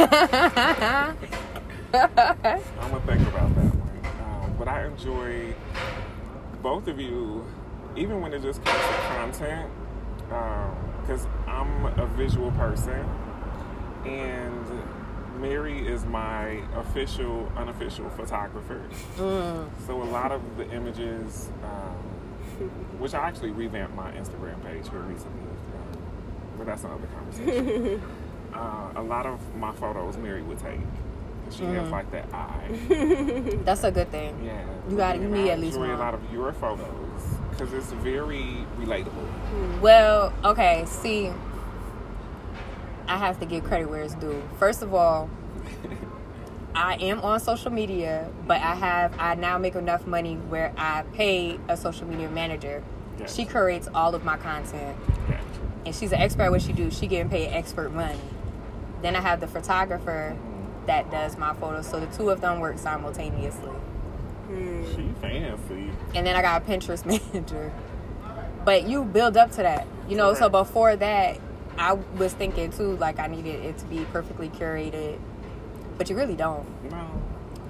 I'm 1.94 2.90
gonna 2.90 3.06
think 3.06 3.28
about 3.28 3.54
that 3.54 3.74
one. 3.74 4.44
Um, 4.44 4.56
but 4.58 4.68
I 4.68 4.86
enjoy 4.86 5.54
both 6.62 6.88
of 6.88 6.98
you, 7.00 7.44
even 7.96 8.20
when 8.20 8.32
it 8.34 8.42
just 8.42 8.64
comes 8.64 8.78
to 8.78 8.94
content, 9.14 9.70
because 11.02 11.26
I'm 11.46 11.86
a 11.98 12.06
visual 12.06 12.50
person, 12.52 13.06
and 14.04 14.66
Mary 15.40 15.86
is 15.86 16.04
my 16.04 16.60
official, 16.76 17.50
unofficial 17.56 18.08
photographer. 18.10 18.82
So 19.16 20.02
a 20.02 20.04
lot 20.04 20.32
of 20.32 20.42
the 20.56 20.68
images, 20.70 21.48
um, 21.62 22.68
which 22.98 23.14
I 23.14 23.26
actually 23.28 23.50
revamped 23.50 23.94
my 23.94 24.10
Instagram 24.12 24.62
page 24.64 24.88
here 24.90 25.00
recently, 25.00 25.42
um, 25.42 26.02
but 26.56 26.66
that's 26.66 26.84
another 26.84 27.06
conversation. 27.06 28.02
uh, 28.54 28.92
a 28.96 29.02
lot 29.02 29.26
of 29.26 29.40
my 29.56 29.72
photos 29.72 30.16
Mary 30.16 30.42
would 30.42 30.58
take. 30.58 30.80
She 31.50 31.64
has 31.64 31.90
like 31.90 32.10
that 32.10 32.26
eye. 32.34 32.68
That's 33.64 33.82
a 33.82 33.90
good 33.90 34.10
thing. 34.10 34.38
Yeah. 34.44 34.60
You 34.90 34.98
got- 34.98 35.16
And 35.16 35.32
need 35.32 35.48
at 35.48 35.58
least 35.58 35.78
enjoy 35.78 35.94
a 35.94 35.96
lot 35.96 36.12
of 36.12 36.20
your 36.30 36.52
photos 36.52 36.86
because 37.50 37.72
it's 37.72 37.90
very 37.92 38.66
relatable. 38.78 39.80
Well, 39.80 40.30
okay, 40.44 40.84
see, 40.86 41.30
I 43.08 43.16
have 43.16 43.40
to 43.40 43.46
give 43.46 43.64
credit 43.64 43.88
where 43.88 44.02
it's 44.02 44.14
due. 44.14 44.42
First 44.58 44.82
of 44.82 44.94
all, 44.94 45.30
I 46.74 46.94
am 46.96 47.20
on 47.20 47.40
social 47.40 47.72
media, 47.72 48.30
but 48.46 48.60
I 48.60 48.74
have 48.74 49.14
I 49.18 49.34
now 49.34 49.58
make 49.58 49.74
enough 49.74 50.06
money 50.06 50.34
where 50.34 50.72
I 50.76 51.02
pay 51.14 51.58
a 51.68 51.76
social 51.76 52.06
media 52.06 52.28
manager. 52.28 52.84
Yes. 53.18 53.34
She 53.34 53.46
curates 53.46 53.88
all 53.94 54.14
of 54.14 54.24
my 54.24 54.36
content, 54.36 54.96
Yeah. 55.28 55.40
and 55.86 55.94
she's 55.94 56.12
an 56.12 56.20
expert 56.20 56.44
at 56.44 56.50
what 56.52 56.62
she 56.62 56.72
do. 56.72 56.90
She 56.90 57.06
getting 57.08 57.30
paid 57.30 57.48
expert 57.48 57.92
money. 57.92 58.20
Then 59.02 59.16
I 59.16 59.20
have 59.20 59.40
the 59.40 59.48
photographer 59.48 60.36
mm-hmm. 60.36 60.86
that 60.86 61.10
does 61.10 61.36
my 61.36 61.54
photos, 61.54 61.88
so 61.88 61.98
the 61.98 62.06
two 62.06 62.30
of 62.30 62.40
them 62.40 62.60
work 62.60 62.78
simultaneously. 62.78 63.70
Hmm. 64.46 64.84
She 64.94 65.08
fancy. 65.20 65.90
and 66.14 66.26
then 66.26 66.36
I 66.36 66.42
got 66.42 66.62
a 66.62 66.64
Pinterest 66.64 67.04
manager. 67.34 67.72
But 68.64 68.86
you 68.86 69.04
build 69.04 69.36
up 69.36 69.50
to 69.52 69.62
that, 69.62 69.86
you 70.08 70.16
know. 70.16 70.34
So 70.34 70.48
before 70.48 70.94
that, 70.96 71.38
I 71.80 71.92
was 71.92 72.32
thinking 72.34 72.70
too, 72.72 72.96
like 72.96 73.18
I 73.18 73.26
needed 73.26 73.64
it 73.64 73.78
to 73.78 73.84
be 73.86 74.04
perfectly 74.12 74.48
curated, 74.48 75.18
but 75.96 76.08
you 76.10 76.16
really 76.16 76.36
don't. 76.36 76.66
No. 76.90 77.06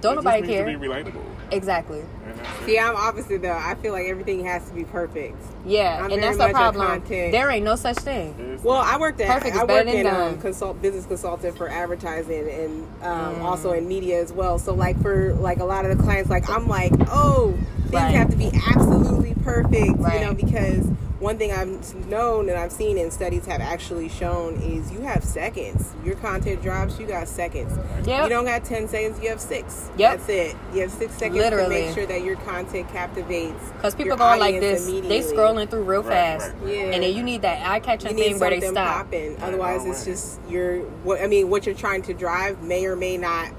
Don't 0.00 0.12
it 0.12 0.16
nobody 0.16 0.40
just 0.42 0.48
needs 0.50 0.60
care. 0.62 0.72
To 0.72 0.78
be 0.78 0.86
relatable. 0.86 1.24
Exactly. 1.50 2.00
And 2.00 2.38
that's 2.38 2.60
it. 2.60 2.66
See, 2.66 2.78
I'm 2.78 2.94
opposite 2.94 3.42
though. 3.42 3.50
I 3.56 3.74
feel 3.74 3.92
like 3.92 4.06
everything 4.06 4.44
has 4.44 4.68
to 4.68 4.74
be 4.74 4.84
perfect. 4.84 5.36
Yeah, 5.66 6.04
I'm 6.04 6.12
and 6.12 6.22
that's 6.22 6.36
the 6.38 6.50
problem. 6.50 6.86
content- 6.86 7.32
There 7.32 7.50
ain't 7.50 7.64
no 7.64 7.74
such 7.74 7.96
thing. 7.96 8.60
Well, 8.62 8.76
I 8.76 8.96
worked 8.96 9.20
at 9.20 9.28
Perfect 9.28 9.56
I 9.56 9.64
better 9.66 9.86
worked 9.90 9.98
in 9.98 10.06
um, 10.06 10.38
consult 10.40 10.80
business 10.80 11.04
consultant 11.06 11.56
for 11.56 11.68
advertising 11.68 12.48
and 12.48 12.82
um, 13.02 13.34
Mm. 13.36 13.42
also 13.42 13.72
in 13.72 13.88
media 13.88 14.22
as 14.22 14.32
well. 14.32 14.58
So 14.60 14.72
like 14.72 15.00
for 15.02 15.34
like 15.34 15.58
a 15.58 15.64
lot 15.64 15.84
of 15.84 15.96
the 15.96 16.02
clients, 16.02 16.30
like 16.30 16.48
I'm 16.48 16.68
like, 16.68 16.92
oh, 17.10 17.54
things 17.82 17.92
Right. 17.94 18.14
have 18.14 18.30
to 18.30 18.36
be 18.36 18.52
absolutely 18.68 19.34
perfect, 19.42 19.98
Right. 19.98 20.20
you 20.20 20.26
know, 20.26 20.34
because 20.34 20.86
one 21.20 21.36
thing 21.36 21.50
I've 21.52 21.94
known 22.06 22.48
and 22.48 22.56
I've 22.56 22.70
seen 22.70 22.96
and 22.96 23.12
studies 23.12 23.44
have 23.46 23.60
actually 23.60 24.08
shown 24.08 24.54
is 24.56 24.92
you 24.92 25.00
have 25.00 25.24
seconds. 25.24 25.92
Your 26.04 26.14
content 26.16 26.62
drops, 26.62 26.98
you 27.00 27.06
got 27.06 27.26
seconds. 27.26 27.76
Yep. 28.06 28.24
You 28.24 28.28
don't 28.28 28.44
got 28.44 28.64
ten 28.64 28.86
seconds, 28.86 29.20
you 29.20 29.28
have 29.30 29.40
six. 29.40 29.90
Yep. 29.98 30.18
That's 30.18 30.28
it. 30.28 30.56
You 30.72 30.82
have 30.82 30.92
six 30.92 31.14
seconds 31.14 31.42
to 31.50 31.68
make 31.68 31.94
sure 31.94 32.06
that 32.06 32.22
your 32.22 32.36
content 32.36 32.88
captivates. 32.90 33.70
Because 33.72 33.94
people 33.94 34.08
your 34.10 34.16
going 34.16 34.38
like 34.38 34.60
this, 34.60 34.86
they 34.86 35.20
scrolling 35.20 35.68
through 35.68 35.82
real 35.82 36.02
Right, 36.02 36.38
fast, 36.38 36.54
right, 36.60 36.74
Yeah. 36.74 36.80
and 36.92 37.02
then 37.02 37.12
you 37.14 37.22
need 37.22 37.42
that 37.42 37.68
eye 37.68 37.80
catching 37.80 38.16
you 38.16 38.24
thing 38.24 38.38
where 38.38 38.50
they 38.50 38.60
stop. 38.60 39.06
popping. 39.06 39.36
Otherwise, 39.42 39.84
it's 39.86 40.04
just 40.04 40.40
you're. 40.48 40.80
What 41.02 41.20
I 41.20 41.26
mean, 41.26 41.50
what 41.50 41.66
you're 41.66 41.74
trying 41.74 42.02
to 42.02 42.14
drive 42.14 42.62
may 42.62 42.86
or 42.86 42.94
may 42.96 43.16
not 43.16 43.50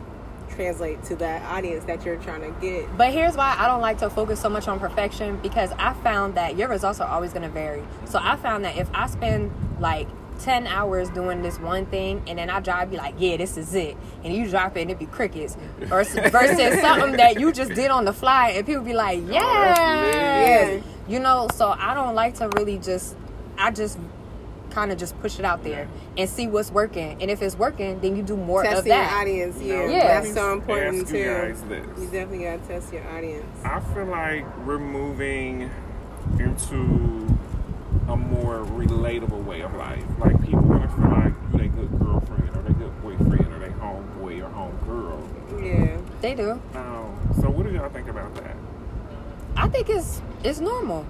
translate 0.60 1.02
to 1.02 1.16
that 1.16 1.42
audience 1.44 1.86
that 1.86 2.04
you're 2.04 2.18
trying 2.18 2.42
to 2.42 2.52
get. 2.60 2.98
But 2.98 3.14
here's 3.14 3.38
why 3.38 3.56
I 3.58 3.66
don't 3.66 3.80
like 3.80 3.98
to 4.00 4.10
focus 4.10 4.42
so 4.42 4.50
much 4.50 4.68
on 4.68 4.78
perfection 4.78 5.38
because 5.38 5.72
I 5.78 5.94
found 5.94 6.36
that 6.36 6.58
your 6.58 6.68
results 6.68 7.00
are 7.00 7.08
always 7.08 7.32
going 7.32 7.44
to 7.44 7.50
vary. 7.50 7.82
So 8.04 8.20
I 8.22 8.36
found 8.36 8.66
that 8.66 8.76
if 8.76 8.90
I 8.94 9.08
spend 9.08 9.52
like 9.80 10.10
10 10.40 10.68
hours 10.68 11.10
doing 11.12 11.42
this 11.42 11.58
one 11.60 11.86
thing 11.86 12.22
and 12.28 12.38
then 12.38 12.50
I 12.50 12.60
drive, 12.60 12.92
be 12.92 12.98
like, 12.98 13.16
yeah, 13.18 13.38
this 13.38 13.56
is 13.56 13.74
it. 13.74 13.96
And 14.26 14.34
you 14.34 14.50
drop 14.50 14.76
it 14.76 14.82
and 14.82 14.92
it 14.92 15.00
be 15.00 15.06
crickets. 15.06 15.56
Versus, 15.80 16.16
versus 16.30 16.82
something 16.82 17.14
that 17.14 17.40
you 17.40 17.54
just 17.54 17.74
did 17.74 17.90
on 17.90 18.04
the 18.04 18.14
fly 18.14 18.50
and 18.50 18.66
people 18.66 18.84
be 18.84 18.94
like, 18.94 19.20
oh, 19.20 19.28
that's 19.28 20.14
yeah. 20.14 20.72
lit. 20.74 20.84
You 21.08 21.20
know, 21.20 21.48
so 21.56 21.70
I 21.70 21.94
don't 21.94 22.16
like 22.16 22.36
to 22.36 22.50
really 22.50 22.80
just, 22.80 23.16
I 23.58 23.72
just 23.72 23.98
kind 24.70 24.92
of 24.92 24.98
just 24.98 25.20
push 25.22 25.40
it 25.40 25.46
out 25.46 25.64
there 25.64 25.88
and 26.18 26.30
see 26.30 26.48
what's 26.48 26.72
working. 26.72 27.18
And 27.22 27.30
if 27.32 27.42
it's 27.42 27.56
working, 27.58 28.00
then 28.00 28.16
you 28.16 28.24
do 28.24 28.38
more 28.38 28.64
of 28.64 28.70
Testing 28.70 28.92
your 28.94 28.98
that. 29.02 29.22
audience, 29.22 29.60
You 29.62 29.68
yeah, 29.68 29.76
know, 29.80 29.86
Yeah. 29.88 30.08
that's 30.22 30.34
so 30.34 30.54
important 30.54 31.04
ask 31.04 31.14
you 31.14 31.24
too. 31.24 31.48
guys 31.48 31.62
this. 31.64 32.00
You 32.00 32.06
definitely 32.06 32.44
gotta 32.46 32.60
test 32.68 32.94
your 32.94 33.08
audience. 33.10 33.46
I 33.66 33.80
feel 33.80 34.06
like 34.06 34.46
we're 34.66 34.80
moving 34.80 35.70
into 36.40 37.28
a 38.08 38.16
more 38.16 38.60
relatable 38.66 39.44
way 39.46 39.62
of 39.62 39.74
life. 39.76 40.04
Like 40.20 40.40
people 40.44 40.62
want 40.62 40.84
to 40.84 40.90
feel 40.90 41.10
like 41.10 41.34
you 41.54 41.60
they 41.60 41.68
good 41.68 42.00
girlfriend 42.00 42.56
or 42.56 42.62
they 42.64 42.74
good 42.74 43.02
boyfriend 43.02 43.54
or 43.54 43.60
they 43.60 43.70
homeboy 43.70 44.44
or 44.44 44.50
homegirl. 44.50 45.64
Yeah, 45.64 45.98
They 46.22 46.36
do. 46.36 46.52
Um, 46.76 47.18
so 47.42 47.50
what 47.50 47.66
do 47.66 47.72
y'all 47.74 47.90
think 47.90 48.08
about 48.08 48.34
that? 48.36 48.56
I 49.56 49.68
think 49.68 49.90
it's 49.90 50.22
it's 50.44 50.60
normal. 50.60 51.06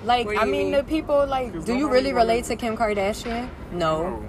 Man, 0.00 0.06
Like, 0.06 0.28
I 0.38 0.44
mean, 0.44 0.50
mean? 0.50 0.72
the 0.72 0.84
people, 0.84 1.26
like, 1.26 1.64
do 1.64 1.74
you 1.76 1.88
really 1.90 2.12
relate 2.12 2.44
to 2.46 2.56
Kim 2.56 2.76
Kardashian? 2.76 3.48
No. 3.72 4.02
no. 4.10 4.28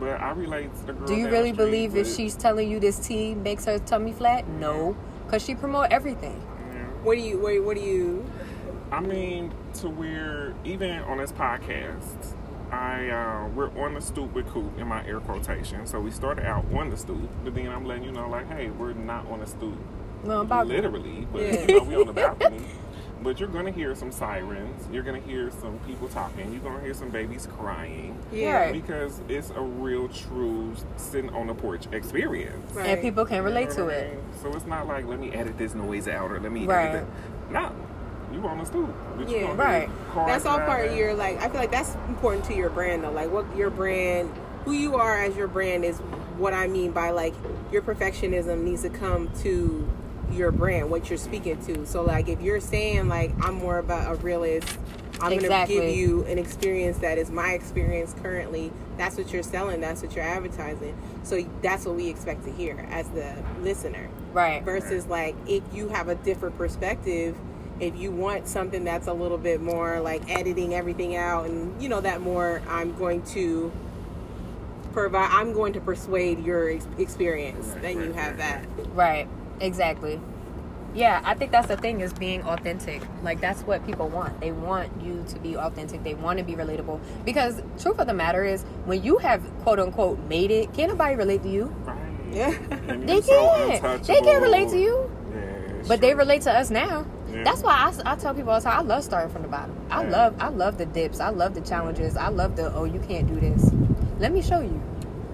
But 0.00 0.20
I 0.20 0.30
relate 0.32 0.74
to 0.76 0.86
the 0.86 0.92
girl. 0.94 1.06
Do 1.06 1.14
you 1.14 1.28
really 1.28 1.52
believe 1.52 1.96
if 1.96 2.08
she's 2.12 2.34
telling 2.34 2.70
you 2.70 2.80
this 2.80 2.98
tea 2.98 3.34
makes 3.34 3.64
her 3.66 3.78
tummy 3.78 4.12
flat? 4.12 4.46
No. 4.48 4.96
Because 5.26 5.44
she 5.44 5.54
promote 5.54 5.90
everything. 5.90 6.42
Yeah. 6.72 6.82
what 7.04 7.14
do 7.14 7.20
you? 7.20 7.38
What, 7.38 7.62
what 7.64 7.76
do 7.76 7.82
you? 7.82 8.30
I 8.90 9.00
mean, 9.00 9.52
to 9.74 9.88
where 9.88 10.54
even 10.64 10.98
on 11.04 11.18
this 11.18 11.32
podcast, 11.32 12.34
I 12.70 13.08
uh, 13.10 13.48
we're 13.54 13.70
on 13.82 13.94
the 13.94 14.00
stoop 14.00 14.32
with 14.34 14.46
Coop 14.48 14.76
in 14.78 14.86
my 14.88 15.06
air 15.06 15.20
quotation. 15.20 15.86
So 15.86 16.00
we 16.00 16.10
started 16.10 16.44
out 16.46 16.64
on 16.74 16.90
the 16.90 16.96
stoop, 16.96 17.30
but 17.44 17.54
then 17.54 17.68
I'm 17.68 17.84
letting 17.86 18.04
you 18.04 18.12
know, 18.12 18.28
like, 18.28 18.48
hey, 18.48 18.70
we're 18.70 18.92
not 18.92 19.26
on 19.30 19.40
the 19.40 19.46
stoop, 19.46 19.78
No, 20.24 20.40
about 20.40 20.66
literally, 20.66 21.26
but 21.32 21.42
Yeah. 21.42 21.60
you 21.68 21.78
know, 21.78 21.84
we 21.84 21.96
on 21.96 22.06
the 22.08 22.12
balcony. 22.12 22.64
But 23.22 23.38
you're 23.38 23.48
gonna 23.48 23.70
hear 23.70 23.94
some 23.94 24.10
sirens. 24.10 24.88
You're 24.92 25.02
gonna 25.02 25.20
hear 25.20 25.50
some 25.60 25.78
people 25.86 26.08
talking. 26.08 26.52
You're 26.52 26.62
gonna 26.62 26.82
hear 26.82 26.94
some 26.94 27.10
babies 27.10 27.46
crying 27.58 28.18
Yeah, 28.32 28.72
because 28.72 29.20
it's 29.28 29.50
a 29.50 29.60
real, 29.60 30.08
true 30.08 30.74
sitting 30.96 31.30
on 31.30 31.46
the 31.46 31.54
porch 31.54 31.86
experience. 31.92 32.74
Right. 32.74 32.88
And 32.88 33.00
people 33.00 33.24
can 33.24 33.44
relate 33.44 33.68
You 33.68 33.74
to 33.74 33.78
know 33.78 33.84
what 33.86 33.94
it. 33.94 34.18
So 34.42 34.52
it's 34.54 34.66
not 34.66 34.86
like 34.88 35.06
let 35.06 35.20
me 35.20 35.30
edit 35.32 35.56
this 35.58 35.74
noise 35.74 36.08
out 36.08 36.30
or 36.30 36.40
let 36.40 36.50
me 36.52 36.66
Right. 36.66 36.86
edit 36.88 37.02
it. 37.02 37.52
No, 37.52 37.70
you 38.32 38.46
on 38.46 38.58
the 38.58 38.64
stoop. 38.64 38.92
Yeah. 39.26 39.54
Right. 39.54 39.88
that's 40.26 40.46
all 40.46 40.58
part 40.58 40.88
of 40.88 40.96
your 40.96 41.14
like. 41.14 41.38
I 41.40 41.48
feel 41.48 41.60
like 41.60 41.70
that's 41.70 41.94
important 42.08 42.44
to 42.46 42.54
your 42.54 42.70
brand 42.70 43.04
though. 43.04 43.12
Like 43.12 43.30
what 43.30 43.44
your 43.56 43.70
brand, 43.70 44.30
who 44.64 44.72
you 44.72 44.96
are 44.96 45.22
as 45.22 45.36
your 45.36 45.48
brand 45.48 45.84
is 45.84 45.98
what 46.38 46.54
I 46.54 46.66
mean 46.66 46.90
by 46.92 47.10
like 47.10 47.34
your 47.70 47.82
perfectionism 47.82 48.62
needs 48.62 48.82
to 48.82 48.90
come 48.90 49.30
to 49.42 49.88
your 50.32 50.50
brand, 50.52 50.90
what 50.90 51.08
you're 51.10 51.18
speaking 51.18 51.62
to. 51.66 51.86
So 51.86 52.02
like 52.02 52.28
if 52.28 52.40
you're 52.40 52.60
saying 52.60 53.08
like 53.08 53.32
I'm 53.44 53.54
more 53.54 53.78
about 53.78 54.12
a 54.12 54.14
realist, 54.16 54.78
I'm 55.20 55.32
Exactly. 55.32 55.76
gonna 55.76 55.88
give 55.88 55.96
you 55.96 56.24
an 56.24 56.38
experience 56.38 56.98
that 56.98 57.18
is 57.18 57.30
my 57.30 57.52
experience 57.52 58.14
currently. 58.22 58.72
That's 58.96 59.16
what 59.16 59.32
you're 59.32 59.42
selling. 59.42 59.80
That's 59.80 60.02
what 60.02 60.14
you're 60.16 60.24
advertising. 60.24 60.96
So 61.22 61.44
that's 61.62 61.86
what 61.86 61.96
we 61.96 62.08
expect 62.08 62.44
to 62.44 62.52
hear 62.52 62.86
as 62.90 63.08
the 63.10 63.34
listener. 63.62 64.08
Right. 64.32 64.62
Versus 64.62 65.06
like 65.06 65.34
if 65.46 65.62
you 65.72 65.88
have 65.88 66.08
a 66.08 66.14
different 66.16 66.56
perspective, 66.58 67.36
if 67.80 67.96
you 67.96 68.10
want 68.10 68.48
something 68.48 68.84
that's 68.84 69.06
a 69.06 69.12
little 69.12 69.38
bit 69.38 69.60
more 69.60 70.00
like 70.00 70.28
editing 70.30 70.74
everything 70.74 71.16
out 71.16 71.46
and 71.46 71.80
you 71.82 71.88
know 71.88 72.00
that 72.00 72.20
more, 72.20 72.62
I'm 72.68 72.94
going 72.96 73.22
to 73.26 73.72
provide. 74.92 75.30
I'm 75.30 75.52
going 75.52 75.72
to 75.74 75.80
persuade 75.80 76.44
your 76.44 76.68
ex- 76.70 76.86
experience. 76.98 77.74
Then 77.80 78.00
you 78.02 78.12
have 78.12 78.36
that. 78.38 78.64
Right. 78.94 79.26
Exactly. 79.62 80.20
Yeah, 80.94 81.22
I 81.24 81.32
think 81.34 81.52
that's 81.52 81.68
the 81.68 81.76
thing 81.78 82.00
is 82.02 82.12
being 82.12 82.42
authentic. 82.42 83.00
Like 83.22 83.40
that's 83.40 83.62
what 83.62 83.84
people 83.86 84.08
want. 84.08 84.38
They 84.40 84.52
want 84.52 84.90
you 85.02 85.24
to 85.28 85.38
be 85.38 85.56
authentic. 85.56 86.02
They 86.04 86.12
want 86.14 86.38
to 86.38 86.44
be 86.44 86.52
relatable. 86.54 87.00
Because 87.24 87.62
truth 87.80 87.98
of 87.98 88.06
the 88.06 88.12
matter 88.12 88.44
is, 88.44 88.64
when 88.84 89.02
you 89.02 89.16
have 89.18 89.42
quote 89.62 89.78
unquote 89.78 90.18
made 90.28 90.50
it, 90.50 90.74
can't 90.74 90.90
nobody 90.90 91.14
relate 91.16 91.42
to 91.44 91.48
you. 91.48 91.64
Right. 91.84 91.98
Yeah. 92.32 92.50
They 92.86 93.20
so 93.20 93.54
can't. 93.80 94.04
They 94.04 94.20
can't 94.20 94.42
relate 94.42 94.70
to 94.70 94.78
you. 94.80 95.10
Yeah, 95.34 95.82
But 95.86 96.00
they 96.00 96.14
relate 96.14 96.40
to 96.42 96.50
us 96.52 96.70
now. 96.70 97.04
Yeah. 97.30 97.44
That's 97.44 97.62
why 97.62 97.92
I 98.06 98.16
tell 98.16 98.34
people 98.34 98.52
all 98.52 98.58
the 98.60 98.64
time. 98.64 98.78
I 98.78 98.82
love 98.82 99.04
starting 99.04 99.30
from 99.30 99.42
the 99.42 99.48
bottom. 99.48 99.76
I 99.90 100.02
Yeah. 100.02 100.10
love 100.10 100.34
I 100.40 100.48
love 100.48 100.78
the 100.78 100.86
dips. 100.86 101.20
I 101.20 101.28
love 101.28 101.54
the 101.54 101.60
challenges. 101.60 102.16
I 102.16 102.28
love 102.28 102.56
the 102.56 102.72
oh 102.74 102.84
you 102.84 103.00
can't 103.00 103.28
do 103.28 103.38
this. 103.38 103.70
Let 104.18 104.32
me 104.32 104.40
show 104.40 104.60
you. 104.60 104.80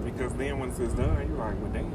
Because 0.04 0.32
then 0.34 0.58
once 0.58 0.78
it's 0.80 0.94
done, 0.94 1.28
you're 1.28 1.38
like, 1.38 1.60
well, 1.60 1.70
damn. 1.72 1.92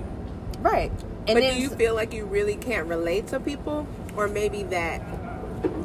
Right. 0.62 0.92
And 1.26 1.36
but 1.36 1.42
then 1.42 1.56
do 1.56 1.62
you 1.62 1.70
feel 1.70 1.96
like 1.96 2.14
you 2.14 2.26
really 2.26 2.56
can't 2.56 2.88
relate 2.88 3.28
to 3.28 3.40
people, 3.40 3.88
or 4.18 4.28
maybe 4.28 4.64
that 4.64 5.02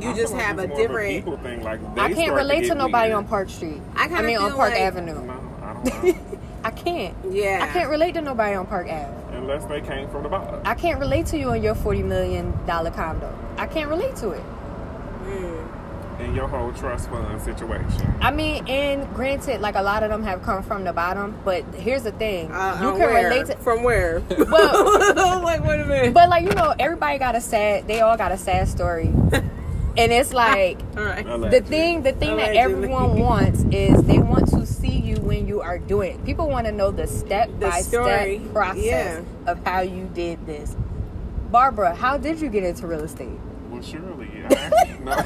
you 0.00 0.10
I 0.10 0.14
just 0.14 0.32
feel 0.32 0.38
like 0.38 0.42
have 0.46 0.58
it's 0.58 0.64
a 0.64 0.68
more 0.68 0.80
of 0.80 0.88
different? 0.88 1.10
people 1.24 1.36
thing. 1.38 1.62
Like 1.62 1.94
they 1.94 2.00
I 2.00 2.12
can't 2.12 2.34
relate 2.34 2.62
to 2.62 2.68
get 2.68 2.76
nobody 2.78 3.08
weird. 3.10 3.16
on 3.18 3.24
Park 3.28 3.48
Street. 3.50 3.80
I 3.96 4.04
I 4.08 4.22
mean 4.22 4.36
on 4.38 4.52
Park 4.54 4.72
like- 4.72 4.80
Avenue. 4.80 5.14
No, 5.24 5.32
I 5.62 5.72
don't 5.74 6.04
know. 6.04 6.38
I 6.64 6.70
can't. 6.72 7.14
Yeah. 7.30 7.60
I 7.62 7.72
can't 7.72 7.88
relate 7.88 8.14
to 8.14 8.20
nobody 8.20 8.54
on 8.56 8.66
Park 8.66 8.88
Ave. 8.88 9.36
Unless 9.36 9.66
they 9.66 9.80
came 9.80 10.08
from 10.10 10.24
the 10.24 10.28
bottom. 10.28 10.60
I 10.64 10.74
can't 10.74 10.98
relate 10.98 11.26
to 11.26 11.38
you 11.38 11.52
in 11.52 11.62
your 11.62 11.76
forty 11.76 12.02
million 12.02 12.52
dollar 12.66 12.90
condo. 12.90 13.32
I 13.56 13.66
can't 13.66 13.88
relate 13.88 14.16
to 14.16 14.30
it. 14.30 14.42
Mm. 15.22 15.57
In 16.38 16.42
your 16.44 16.48
whole 16.56 16.72
trust 16.72 17.10
fund 17.10 17.40
situation. 17.42 18.14
I 18.20 18.30
mean, 18.30 18.64
and 18.68 19.12
granted, 19.12 19.60
like 19.60 19.74
a 19.74 19.82
lot 19.82 20.04
of 20.04 20.10
them 20.10 20.22
have 20.22 20.40
come 20.44 20.62
from 20.62 20.84
the 20.84 20.92
bottom, 20.92 21.36
but 21.44 21.64
here's 21.74 22.04
the 22.04 22.12
thing: 22.12 22.52
Uh, 22.52 22.78
you 22.80 22.88
uh, 22.90 22.92
can 22.92 22.98
where? 23.00 23.24
relate 23.28 23.46
to. 23.46 23.56
from 23.56 23.82
where? 23.82 24.20
Well, 24.30 25.42
like 25.42 25.64
wait 25.64 25.80
a 25.80 25.84
minute. 25.84 26.14
but 26.14 26.28
like 26.28 26.44
you 26.44 26.52
know, 26.54 26.72
everybody 26.78 27.18
got 27.18 27.34
a 27.34 27.40
sad. 27.40 27.88
They 27.88 28.02
all 28.02 28.16
got 28.16 28.30
a 28.30 28.38
sad 28.38 28.68
story, 28.68 29.06
and 29.32 30.12
it's 30.12 30.32
like 30.32 30.78
All 30.96 31.02
right. 31.02 31.26
the 31.50 31.60
thing. 31.60 32.04
The 32.04 32.12
thing 32.12 32.36
that 32.36 32.54
everyone 32.54 33.18
wants 33.18 33.64
is 33.72 34.00
they 34.04 34.20
want 34.20 34.46
to 34.50 34.64
see 34.64 34.96
you 34.96 35.16
when 35.16 35.48
you 35.48 35.60
are 35.60 35.80
doing. 35.80 36.20
it. 36.20 36.24
People 36.24 36.48
want 36.48 36.66
to 36.68 36.72
know 36.72 36.92
the 36.92 37.08
step 37.08 37.48
The 37.58 37.66
by 37.66 37.80
story. 37.80 38.38
step 38.38 38.52
process 38.52 38.84
Yeah. 38.84 39.50
of 39.50 39.58
how 39.66 39.80
you 39.80 40.08
did 40.14 40.46
this. 40.46 40.76
Barbara, 41.50 41.96
how 41.96 42.16
did 42.16 42.40
you 42.40 42.48
get 42.48 42.62
into 42.62 42.86
real 42.86 43.00
estate? 43.02 43.40
Well, 43.70 43.82
surely. 43.82 44.30
I. 44.50 45.24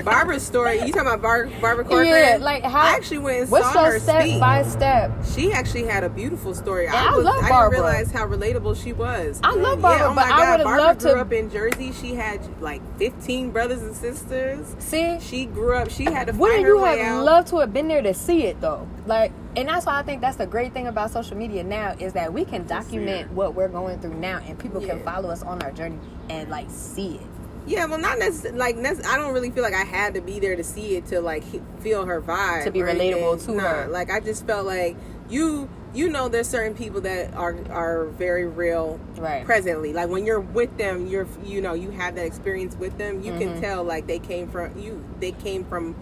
Barbara's 0.04 0.44
story. 0.44 0.74
You 0.80 0.92
talking 0.92 1.00
about 1.02 1.22
Bar- 1.22 1.48
Barbara 1.60 1.84
Corcoran? 1.84 2.06
Yeah, 2.08 2.38
like 2.40 2.62
how? 2.64 2.80
I 2.80 2.90
actually 2.94 3.18
went 3.18 3.42
and 3.42 3.50
What's 3.50 3.72
saw 3.72 3.84
her 3.84 3.98
step 4.00 4.22
speak. 4.22 4.40
by 4.40 4.62
step? 4.64 5.12
She 5.34 5.52
actually 5.52 5.84
had 5.84 6.04
a 6.04 6.08
beautiful 6.08 6.54
story. 6.54 6.84
Yeah, 6.84 7.08
I 7.12 7.16
was, 7.16 7.24
love 7.24 7.42
I 7.44 7.48
Barbara. 7.48 7.78
didn't 7.78 7.90
realize 7.92 8.10
how 8.12 8.26
relatable 8.26 8.82
she 8.82 8.92
was. 8.92 9.40
I 9.42 9.54
love 9.54 9.78
Yeah, 9.78 9.82
Barbara, 9.82 10.06
oh 10.06 10.14
but 10.14 10.14
my 10.16 10.22
I 10.22 10.28
God, 10.28 10.38
would 10.38 10.46
have 10.60 10.64
Barbara 10.64 10.82
loved 10.84 11.00
grew 11.00 11.14
to 11.14 11.20
up 11.20 11.32
in 11.32 11.50
Jersey. 11.50 11.92
She 11.92 12.14
had 12.14 12.62
like 12.62 12.82
15 12.98 13.50
brothers 13.50 13.82
and 13.82 13.94
sisters. 13.94 14.74
see. 14.78 15.18
She 15.20 15.46
grew 15.46 15.74
up. 15.76 15.90
She 15.90 16.04
had 16.04 16.26
to 16.28 16.32
Wouldn't 16.32 16.56
find 16.58 16.66
her 16.66 16.74
you 16.74 16.84
have 16.84 16.98
out. 16.98 17.24
loved 17.24 17.48
to 17.48 17.58
have 17.58 17.72
been 17.72 17.88
there 17.88 18.02
to 18.02 18.14
see 18.14 18.44
it 18.44 18.60
though? 18.60 18.88
Like, 19.06 19.32
and 19.56 19.68
that's 19.68 19.86
why 19.86 19.98
I 19.98 20.02
think 20.02 20.20
that's 20.20 20.36
the 20.36 20.46
great 20.46 20.72
thing 20.72 20.86
about 20.86 21.10
social 21.10 21.36
media 21.36 21.62
now 21.64 21.94
is 21.98 22.12
that 22.14 22.32
we 22.32 22.44
can 22.44 22.66
document 22.66 23.30
what 23.32 23.54
we're 23.54 23.68
going 23.68 23.98
through 24.00 24.14
now, 24.14 24.38
and 24.46 24.58
people 24.58 24.80
can 24.80 25.02
follow 25.04 25.28
us 25.30 25.42
on 25.42 25.62
our 25.62 25.72
journey 25.72 25.98
and 26.28 26.48
like 26.50 26.70
see 26.70 27.16
it. 27.16 27.26
Yeah, 27.66 27.84
well, 27.86 27.98
not 27.98 28.18
necessarily. 28.18 28.58
Like, 28.58 28.76
nec- 28.76 29.06
I 29.06 29.16
don't 29.16 29.32
really 29.34 29.50
feel 29.50 29.62
like 29.62 29.74
I 29.74 29.84
had 29.84 30.14
to 30.14 30.20
be 30.20 30.40
there 30.40 30.56
to 30.56 30.64
see 30.64 30.96
it 30.96 31.06
to 31.06 31.20
like 31.20 31.44
he- 31.44 31.62
feel 31.80 32.06
her 32.06 32.20
vibe 32.20 32.64
To 32.64 32.70
be 32.70 32.82
or 32.82 32.86
relatable 32.86 33.32
anything. 33.32 33.56
to 33.56 33.62
Nah, 33.62 33.68
her. 33.82 33.88
Like, 33.88 34.10
I 34.10 34.20
just 34.20 34.46
felt 34.46 34.66
like 34.66 34.96
you, 35.28 35.68
you 35.94 36.08
know, 36.08 36.28
there's 36.28 36.48
certain 36.48 36.74
people 36.74 37.00
that 37.02 37.34
are 37.34 37.54
are 37.70 38.06
very 38.06 38.46
real 38.46 38.98
Right. 39.18 39.44
presently. 39.44 39.92
Like 39.92 40.08
when 40.08 40.24
you're 40.26 40.40
with 40.40 40.76
them, 40.78 41.06
you're 41.06 41.26
you 41.44 41.60
know 41.60 41.74
you 41.74 41.90
have 41.90 42.14
that 42.16 42.26
experience 42.26 42.76
with 42.76 42.96
them. 42.98 43.22
You 43.22 43.32
Mhm. 43.32 43.38
can 43.38 43.60
tell 43.60 43.84
like 43.84 44.06
they 44.06 44.18
came 44.18 44.48
from 44.48 44.76
you. 44.78 45.04
They 45.20 45.32
came 45.32 45.64
from 45.64 45.94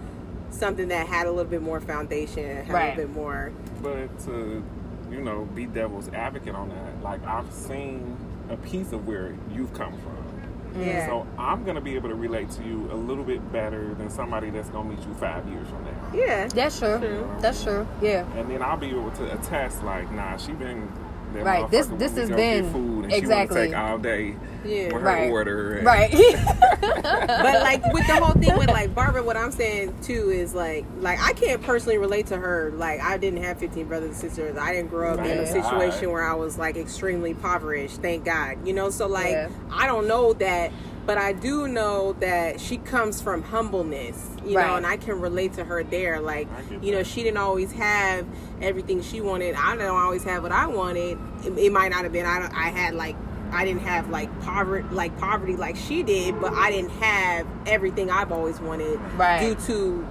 something 0.50 0.88
that 0.88 1.06
had 1.08 1.26
a 1.26 1.30
little 1.30 1.50
bit 1.50 1.60
more 1.62 1.80
foundation, 1.80 2.64
had 2.64 2.74
a 2.74 2.78
little 2.96 2.96
bit 3.08 3.14
more. 3.14 3.50
But 3.82 4.18
to, 4.20 4.62
you 5.10 5.20
know, 5.20 5.46
be 5.54 5.66
devil's 5.66 6.08
advocate 6.14 6.54
on 6.54 6.70
that, 6.70 7.02
like 7.02 7.22
I've 7.26 7.52
seen 7.52 8.16
a 8.48 8.56
piece 8.56 8.92
of 8.92 9.06
where 9.06 9.34
you've 9.54 9.74
come 9.74 9.92
from. 9.92 10.17
Yeah. 10.86 11.06
So 11.06 11.26
I'm 11.38 11.64
gonna 11.64 11.80
be 11.80 11.94
able 11.94 12.08
to 12.08 12.14
relate 12.14 12.50
to 12.52 12.62
you 12.64 12.88
a 12.92 12.94
little 12.94 13.24
bit 13.24 13.52
better 13.52 13.94
than 13.94 14.10
somebody 14.10 14.50
that's 14.50 14.70
gonna 14.70 14.88
meet 14.88 15.00
you 15.06 15.14
five 15.14 15.46
years 15.48 15.68
from 15.68 15.84
now. 15.84 16.10
Yeah. 16.14 16.46
That's 16.48 16.78
true. 16.78 16.98
True. 16.98 17.36
That's 17.40 17.62
true. 17.62 17.86
Yeah. 18.00 18.24
And 18.36 18.50
then 18.50 18.62
I'll 18.62 18.76
be 18.76 18.90
able 18.90 19.10
to 19.12 19.32
attest, 19.34 19.82
like, 19.82 20.10
nah, 20.12 20.36
she 20.36 20.52
been 20.52 20.88
that 21.34 21.44
Right, 21.44 21.70
this- 21.70 21.86
this 21.98 22.12
when 22.12 22.14
we 22.14 22.20
has 22.20 22.30
been- 22.30 22.72
food 22.72 23.04
and 23.04 23.12
exactly. 23.12 23.62
She 23.64 23.68
take 23.68 23.76
all 23.78 23.98
day 23.98 24.34
Yeah. 24.64 24.90
her 24.92 24.98
Right. 24.98 25.30
order. 25.30 25.74
And, 25.74 25.86
Right. 25.86 26.10
but 26.80 27.60
like 27.62 27.92
with 27.92 28.06
the 28.06 28.16
whole 28.16 28.34
thing 28.34 28.56
with 28.56 28.68
like 28.68 28.94
Barbara, 28.94 29.22
what 29.22 29.36
I'm 29.36 29.52
saying 29.52 29.94
too 30.02 30.30
is 30.30 30.54
like 30.54 30.84
like 31.00 31.18
I 31.22 31.32
can't 31.32 31.62
personally 31.62 31.98
relate 31.98 32.26
to 32.28 32.36
her. 32.36 32.72
Like 32.76 33.00
I 33.02 33.16
didn't 33.18 33.42
have 33.42 33.58
15 33.58 33.86
brothers 33.86 34.08
and 34.10 34.16
sisters. 34.16 34.56
I 34.58 34.72
didn't 34.72 34.90
grow 34.90 35.14
up 35.14 35.20
in 35.20 35.38
a 35.38 35.46
situation 35.46 36.06
God. 36.06 36.12
where 36.12 36.24
I 36.24 36.34
was 36.34 36.58
like 36.58 36.76
extremely 36.76 37.30
impoverished. 37.30 38.02
Thank 38.02 38.24
God, 38.24 38.56
you 38.66 38.72
know. 38.72 38.90
So 38.90 39.06
like 39.06 39.32
Yeah. 39.32 39.48
I 39.72 39.86
don't 39.86 40.06
know 40.08 40.32
that, 40.34 40.70
but 41.08 41.16
I 41.16 41.32
do 41.32 41.66
know 41.66 42.12
that 42.20 42.60
she 42.60 42.76
comes 42.76 43.22
from 43.22 43.42
humbleness, 43.42 44.28
you 44.44 44.56
know, 44.58 44.76
and 44.76 44.86
I 44.86 44.98
can 44.98 45.18
relate 45.22 45.54
to 45.54 45.64
her 45.64 45.82
there. 45.82 46.20
Like 46.20 46.46
you 46.82 46.92
know, 46.92 47.02
she 47.02 47.22
didn't 47.22 47.38
always 47.38 47.72
have 47.72 48.26
everything 48.60 49.00
she 49.00 49.22
wanted. 49.22 49.54
I 49.54 49.74
don't 49.74 49.88
always 49.88 50.22
have 50.24 50.42
what 50.42 50.52
I 50.52 50.66
wanted. 50.66 51.18
It, 51.46 51.56
it 51.56 51.72
might 51.72 51.88
not 51.88 52.02
have 52.04 52.12
been. 52.12 52.26
I 52.26 52.40
don't, 52.40 52.54
I 52.54 52.68
had 52.68 52.94
like. 52.94 53.16
I 53.50 53.64
didn't 53.64 53.80
have 53.80 54.10
like 54.10 54.28
poverty, 54.42 54.86
like 54.90 55.18
poverty, 55.18 55.56
like 55.56 55.76
she 55.76 56.02
did, 56.02 56.38
but 56.38 56.52
I 56.52 56.70
didn't 56.70 56.90
have 56.90 57.46
everything 57.66 58.10
I've 58.10 58.30
always 58.30 58.60
wanted 58.60 59.00
Right. 59.16 59.40
due 59.40 59.54
to, 59.54 60.06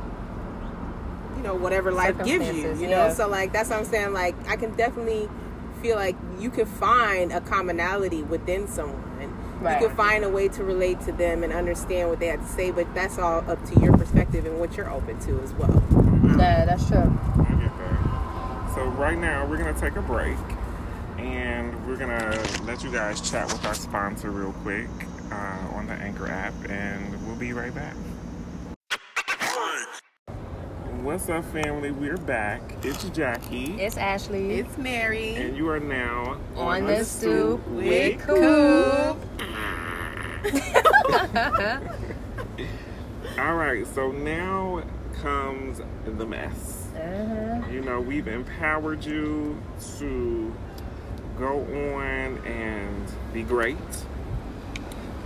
you 1.37 1.43
know, 1.43 1.53
whatever 1.53 1.91
life 1.91 2.17
gives 2.17 2.29
you. 2.31 2.39
Circumstances, 2.39 2.81
You 2.81 2.87
know, 2.87 3.05
yeah. 3.05 3.13
so 3.13 3.27
like 3.27 3.53
that's 3.53 3.69
what 3.69 3.77
I'm 3.77 3.85
saying. 3.85 4.13
Like 4.13 4.35
I 4.49 4.55
can 4.55 4.73
definitely 4.75 5.29
feel 5.83 5.97
like 5.97 6.15
you 6.39 6.49
can 6.49 6.65
find 6.65 7.31
a 7.31 7.39
commonality 7.41 8.23
within 8.23 8.67
someone. 8.67 9.03
Right. 9.59 9.81
You 9.81 9.87
can 9.87 9.95
find 9.97 10.23
a 10.23 10.29
way 10.29 10.47
to 10.49 10.63
relate 10.63 11.01
to 11.01 11.11
them 11.11 11.43
and 11.43 11.51
understand 11.51 12.09
what 12.09 12.19
they 12.19 12.27
have 12.27 12.41
to 12.41 12.47
say, 12.53 12.71
but 12.71 12.93
that's 12.93 13.17
all 13.17 13.39
up 13.49 13.63
to 13.65 13.79
your 13.79 13.95
perspective 13.97 14.45
and 14.45 14.59
what 14.59 14.77
you're 14.77 14.89
open 14.89 15.19
to 15.21 15.39
as 15.41 15.51
well. 15.53 15.83
yeah, 16.37 16.65
that's 16.65 16.87
true. 16.87 16.97
I 16.99 17.55
get 17.59 17.77
that. 17.77 18.71
So 18.75 18.85
right 18.89 19.17
now 19.17 19.45
we're 19.47 19.57
gonna 19.57 19.73
take 19.79 19.95
a 19.95 20.01
break, 20.01 20.37
and 21.17 21.73
we're 21.87 21.97
gonna 21.97 22.39
let 22.65 22.83
you 22.83 22.91
guys 22.91 23.19
chat 23.27 23.47
with 23.51 23.65
our 23.65 23.73
sponsor 23.73 24.29
real 24.29 24.53
quick 24.61 24.87
uh, 25.31 25.57
on 25.73 25.87
the 25.87 25.93
Anchor 25.93 26.27
app, 26.27 26.53
and 26.69 27.25
we'll 27.25 27.35
be 27.35 27.53
right 27.53 27.73
back. 27.73 27.95
What's 31.01 31.29
up, 31.29 31.45
family? 31.53 31.91
We're 31.91 32.17
back. 32.17 32.61
It's 32.83 33.03
Jackie, 33.11 33.79
It's 33.81 33.97
Ashley. 33.97 34.59
It's 34.59 34.77
Mary. 34.77 35.35
and 35.35 35.55
you 35.55 35.69
are 35.69 35.79
now 35.79 36.37
on 36.55 36.85
the 36.85 37.03
stoop 37.05 37.65
with 37.69 38.19
Coop. 38.19 38.37
Coop. 38.37 39.17
All 43.39 43.55
right, 43.55 43.85
so 43.93 44.11
now 44.11 44.83
comes 45.21 45.81
the 46.05 46.25
mess. 46.25 46.87
Uh-huh. 46.95 47.67
You 47.71 47.81
know, 47.81 47.99
we've 48.01 48.27
empowered 48.27 49.03
you 49.05 49.61
to 49.99 50.53
go 51.37 51.59
on 51.61 52.37
and 52.45 53.11
be 53.33 53.43
great. 53.43 53.77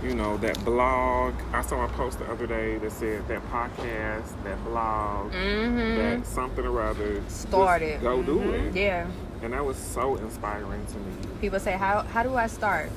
You 0.02 0.14
know, 0.14 0.36
that 0.38 0.62
blog. 0.64 1.34
I 1.52 1.62
saw 1.62 1.84
a 1.84 1.88
post 1.88 2.18
the 2.18 2.26
other 2.26 2.46
day 2.46 2.76
that 2.78 2.90
said 2.92 3.26
that 3.28 3.40
podcast, 3.50 4.42
that 4.44 4.62
blog, 4.64 5.30
Mm-hmm. 5.32 5.96
that 5.96 6.26
something 6.26 6.66
or 6.66 6.82
other. 6.82 7.22
Started. 7.28 8.00
Go 8.00 8.22
do 8.22 8.52
it. 8.52 8.74
Yeah. 8.74 9.06
And 9.42 9.52
that 9.52 9.64
was 9.64 9.76
so 9.76 10.16
inspiring 10.16 10.84
to 10.86 10.98
me. 10.98 11.12
People 11.40 11.60
say, 11.60 11.72
how 11.72 12.02
how 12.02 12.22
do 12.24 12.34
I 12.34 12.46
start? 12.48 12.90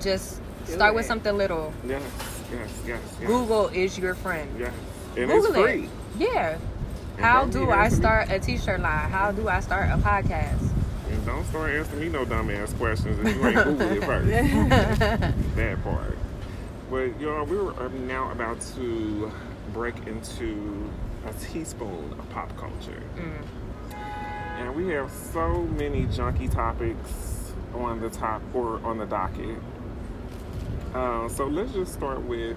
Just 0.00 0.40
start 0.68 0.94
with 0.94 1.06
something 1.06 1.36
little. 1.36 1.72
Yes, 1.86 2.02
yes, 2.52 2.70
yes, 2.86 3.00
yes. 3.20 3.26
Google 3.26 3.68
is 3.68 3.98
your 3.98 4.14
friend. 4.14 4.50
Yes. 4.58 4.72
And 5.16 5.30
Google 5.30 5.54
it's 5.54 5.72
free. 5.72 5.84
it. 5.84 5.90
Yeah. 6.18 6.58
And 7.16 7.24
How 7.24 7.46
do 7.46 7.70
I 7.70 7.88
start 7.88 8.30
a 8.30 8.38
t-shirt 8.38 8.80
line? 8.80 9.10
How 9.10 9.32
do 9.32 9.48
I 9.48 9.60
start 9.60 9.90
a 9.90 9.96
podcast? 9.96 10.70
And 11.10 11.26
don't 11.26 11.44
start 11.46 11.70
asking 11.72 12.00
me 12.00 12.08
no 12.08 12.24
dumbass 12.24 12.76
questions 12.78 13.18
if 13.26 13.36
you 13.36 13.46
ain't 13.46 13.64
Google 13.64 13.90
it 13.90 14.04
first. 14.04 14.28
that 15.56 15.82
part. 15.82 16.18
But 16.90 17.20
y'all, 17.20 17.44
we 17.44 17.56
were 17.56 17.72
uh, 17.74 17.88
now 17.88 18.30
about 18.30 18.60
to 18.76 19.30
break 19.72 19.96
into 20.06 20.90
a 21.26 21.32
teaspoon 21.34 22.14
of 22.18 22.30
pop 22.30 22.56
culture. 22.56 23.02
And 24.58 24.74
we 24.74 24.88
have 24.88 25.10
so 25.10 25.62
many 25.62 26.06
junky 26.06 26.52
topics 26.52 27.52
on 27.74 28.00
the 28.00 28.10
top 28.10 28.42
or 28.54 28.80
on 28.84 28.98
the 28.98 29.06
docket. 29.06 29.58
Uh, 30.94 31.28
so 31.28 31.46
let's 31.46 31.72
just 31.72 31.92
start 31.92 32.22
with 32.22 32.56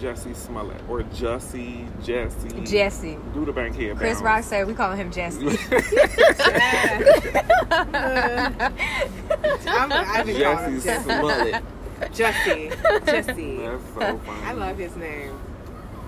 Jesse 0.00 0.34
Smollett 0.34 0.80
or 0.88 1.02
Jussie, 1.04 1.86
Jesse. 2.04 2.60
Jesse. 2.62 3.18
Do 3.32 3.44
the 3.44 3.52
bankhead 3.52 3.96
Chris 3.96 4.20
bounce. 4.20 4.24
Rock 4.24 4.44
said 4.44 4.66
we 4.66 4.74
call 4.74 4.92
him 4.92 5.10
Jesse. 5.10 5.46
I'm, 9.68 9.92
I've 9.92 10.26
been 10.26 10.42
calling 10.42 10.74
him 10.74 10.80
Jesse 10.80 10.84
Jesse. 10.84 11.02
Smollett. 11.04 11.62
Jesse. 12.12 12.70
Jesse. 13.06 13.56
That's 13.58 13.84
so 13.94 14.18
funny. 14.18 14.42
I 14.44 14.52
love 14.52 14.76
his 14.78 14.96
name. 14.96 15.38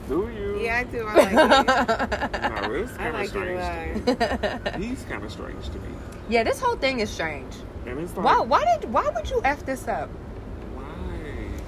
Do 0.09 0.29
you? 0.35 0.61
Yeah, 0.63 0.79
I 0.79 0.85
do. 0.85 1.07
I 1.07 1.15
like 1.15 1.31
it. 1.33 2.41
No, 2.63 2.75
it's 2.75 2.93
kind 2.97 3.09
of 3.09 3.15
like 3.15 3.29
strange 3.29 4.05
to 4.05 4.79
me. 4.79 4.87
He's 4.87 5.03
kind 5.05 5.25
of 5.25 5.31
strange 5.33 5.67
to 5.69 5.79
me. 5.79 5.89
yeah, 6.29 6.43
this 6.43 6.61
whole 6.61 6.77
thing 6.77 7.01
is 7.01 7.11
strange. 7.11 7.55
And 7.87 7.99
it's 8.01 8.15
like, 8.17 8.25
Why? 8.25 8.41
Why 8.41 8.79
did? 8.81 8.91
Why 8.93 9.09
would 9.15 9.29
you 9.31 9.41
f 9.45 9.65
this 9.65 9.87
up? 9.89 10.11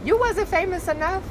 Why? 0.01 0.07
You 0.07 0.18
wasn't 0.18 0.48
famous 0.48 0.88
enough. 0.88 1.22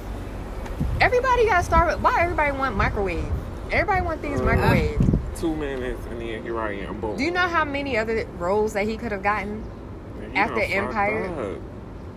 Everybody 1.02 1.46
got 1.46 1.58
to 1.60 1.64
start 1.64 1.88
with. 1.88 2.04
Why 2.04 2.22
everybody 2.22 2.52
want 2.58 2.76
microwave? 2.76 3.26
Everybody 3.72 4.02
want 4.06 4.22
these 4.22 4.40
Uh, 4.40 4.46
microwaves. 4.46 5.06
Two 5.40 5.56
minutes 5.56 6.02
and 6.10 6.20
then 6.20 6.44
here 6.44 6.60
I 6.60 6.74
am. 6.74 7.00
Boom. 7.00 7.16
Do 7.16 7.24
you 7.24 7.32
know 7.32 7.48
how 7.48 7.64
many 7.64 7.98
other 7.98 8.26
roles 8.38 8.74
that 8.74 8.86
he 8.86 8.98
could 8.98 9.12
have 9.12 9.24
gotten? 9.24 9.64
And 10.22 10.34
you 10.34 10.40
after 10.40 10.60
Empire? 10.62 11.26
up. 11.56 11.62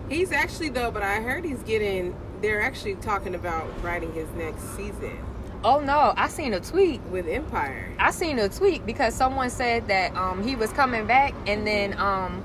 He's 0.09 0.31
actually 0.31 0.69
though, 0.69 0.91
but 0.91 1.03
I 1.03 1.21
heard 1.21 1.45
he's 1.45 1.63
getting. 1.63 2.15
They're 2.41 2.61
actually 2.61 2.95
talking 2.95 3.35
about 3.35 3.65
writing 3.81 4.11
his 4.13 4.29
next 4.31 4.61
season 4.75 5.17
Oh 5.65 5.79
no! 5.79 6.13
I 6.17 6.27
seen 6.27 6.53
a 6.53 6.59
tweet. 6.59 6.99
with 7.03 7.25
Empire. 7.25 7.87
I 7.97 8.11
seen 8.11 8.37
a 8.37 8.49
tweet 8.49 8.85
because 8.85 9.13
someone 9.13 9.49
said 9.49 9.87
that 9.87 10.13
um, 10.17 10.43
he 10.43 10.57
was 10.57 10.73
coming 10.73 11.07
back, 11.07 11.33
and 11.47 11.65
then 11.65 11.97
um, 11.97 12.43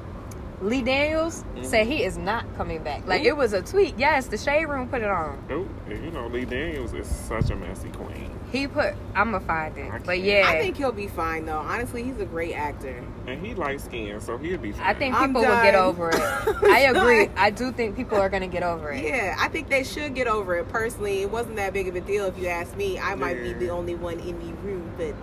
Lee 0.60 0.82
Daniels 0.82 1.42
mm-hmm. 1.42 1.64
said 1.64 1.86
he 1.86 2.02
is 2.02 2.18
not 2.18 2.44
coming 2.56 2.82
back. 2.82 3.06
Like 3.06 3.22
Who? 3.22 3.28
it 3.28 3.36
was 3.36 3.52
a 3.52 3.62
tweet. 3.62 3.96
Yes, 3.96 4.26
the 4.26 4.38
shade 4.38 4.64
room 4.66 4.88
put 4.88 5.02
it 5.02 5.08
on. 5.08 5.42
Oh, 5.50 5.68
and 5.90 6.04
you 6.04 6.10
know, 6.10 6.26
Lee 6.26 6.44
Daniels 6.44 6.92
is 6.94 7.06
such 7.06 7.50
a 7.50 7.56
messy 7.56 7.90
queen. 7.90 8.38
He 8.50 8.66
put. 8.66 8.94
I'ma 9.14 9.40
find 9.40 9.76
it. 9.76 9.90
But 10.04 10.20
yeah, 10.20 10.44
I 10.46 10.58
think 10.58 10.76
he'll 10.76 10.90
be 10.90 11.06
fine 11.06 11.44
though. 11.44 11.58
Honestly, 11.58 12.02
he's 12.02 12.18
a 12.18 12.24
great 12.24 12.54
actor. 12.54 13.04
And 13.26 13.44
he 13.44 13.54
likes 13.54 13.84
skin, 13.84 14.20
so 14.20 14.38
he'll 14.38 14.58
be 14.58 14.72
fine. 14.72 14.86
I 14.86 14.94
think 14.94 15.16
people 15.16 15.42
will 15.42 15.62
get 15.62 15.74
over 15.74 16.10
it. 16.10 16.16
I 16.64 16.80
agree. 16.90 17.28
I 17.36 17.50
do 17.50 17.70
think 17.70 17.94
people 17.94 18.18
are 18.18 18.30
gonna 18.30 18.48
get 18.48 18.62
over 18.62 18.90
it. 18.90 19.04
Yeah, 19.04 19.36
I 19.38 19.48
think 19.48 19.68
they 19.68 19.84
should 19.84 20.14
get 20.14 20.26
over 20.26 20.56
it. 20.56 20.68
Personally, 20.70 21.22
it 21.22 21.30
wasn't 21.30 21.56
that 21.56 21.72
big 21.72 21.88
of 21.88 21.94
a 21.94 22.00
deal 22.00 22.24
if 22.24 22.38
you 22.38 22.48
ask 22.48 22.74
me. 22.76 22.98
I 22.98 23.14
might 23.14 23.42
be 23.42 23.52
the 23.52 23.70
only 23.70 23.94
one 23.94 24.18
in 24.20 24.38
the 24.38 24.52
room, 24.62 24.92
but 24.96 25.14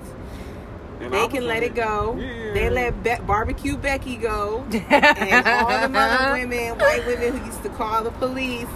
And 1.02 1.14
they 1.14 1.24
was 1.24 1.32
can 1.32 1.46
let 1.48 1.62
like, 1.62 1.72
it 1.72 1.76
go. 1.76 2.16
Yeah. 2.18 2.54
They 2.54 2.70
let 2.70 3.04
Be- 3.04 3.26
barbecue 3.26 3.78
Becky 3.78 4.16
go, 4.18 4.66
and 4.72 5.48
all 5.48 5.88
the 5.88 6.00
other 6.00 6.34
women, 6.34 6.78
white 6.80 7.06
women 7.06 7.38
who 7.38 7.46
used 7.46 7.64
to 7.64 7.70
call 7.70 8.04
the 8.04 8.12
police, 8.12 8.68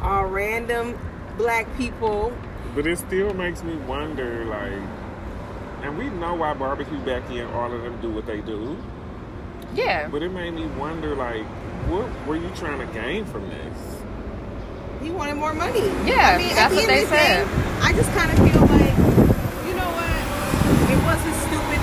are 0.00 0.26
random 0.26 0.98
black 1.38 1.66
people. 1.76 2.32
But 2.74 2.86
it 2.86 2.98
still 2.98 3.32
makes 3.34 3.62
me 3.62 3.76
wonder, 3.76 4.44
like, 4.46 4.72
and 5.82 5.98
we 5.98 6.10
know 6.10 6.34
why 6.34 6.54
Barbecue 6.54 6.98
Becky 7.04 7.38
and 7.38 7.50
all 7.54 7.72
of 7.72 7.82
them 7.82 8.00
do 8.00 8.10
what 8.10 8.26
they 8.26 8.40
do. 8.40 8.76
Yeah. 9.74 10.08
But 10.08 10.22
it 10.22 10.30
made 10.32 10.52
me 10.54 10.66
wonder, 10.78 11.14
like, 11.14 11.44
what 11.88 12.08
were 12.26 12.36
you 12.36 12.50
trying 12.56 12.78
to 12.86 12.92
gain 12.94 13.24
from 13.24 13.48
this? 13.48 13.78
He 15.02 15.10
wanted 15.10 15.34
more 15.34 15.52
money. 15.54 15.80
Yeah, 16.06 16.34
I 16.34 16.38
mean, 16.38 16.50
at 16.50 16.70
that's 16.70 16.74
the 16.74 16.80
what 16.80 16.88
end 16.88 16.90
they 16.90 17.02
of 17.02 17.10
the 17.10 17.16
day, 17.16 17.26
said. 17.26 17.48
I 17.82 17.92
just 17.92 18.10
kind 18.12 18.30
of 18.30 18.36
feel 18.38 18.62
like, 18.62 18.96
you 19.66 19.74
know 19.74 19.90
what? 19.90 20.90
It 20.90 20.98
was 21.02 21.18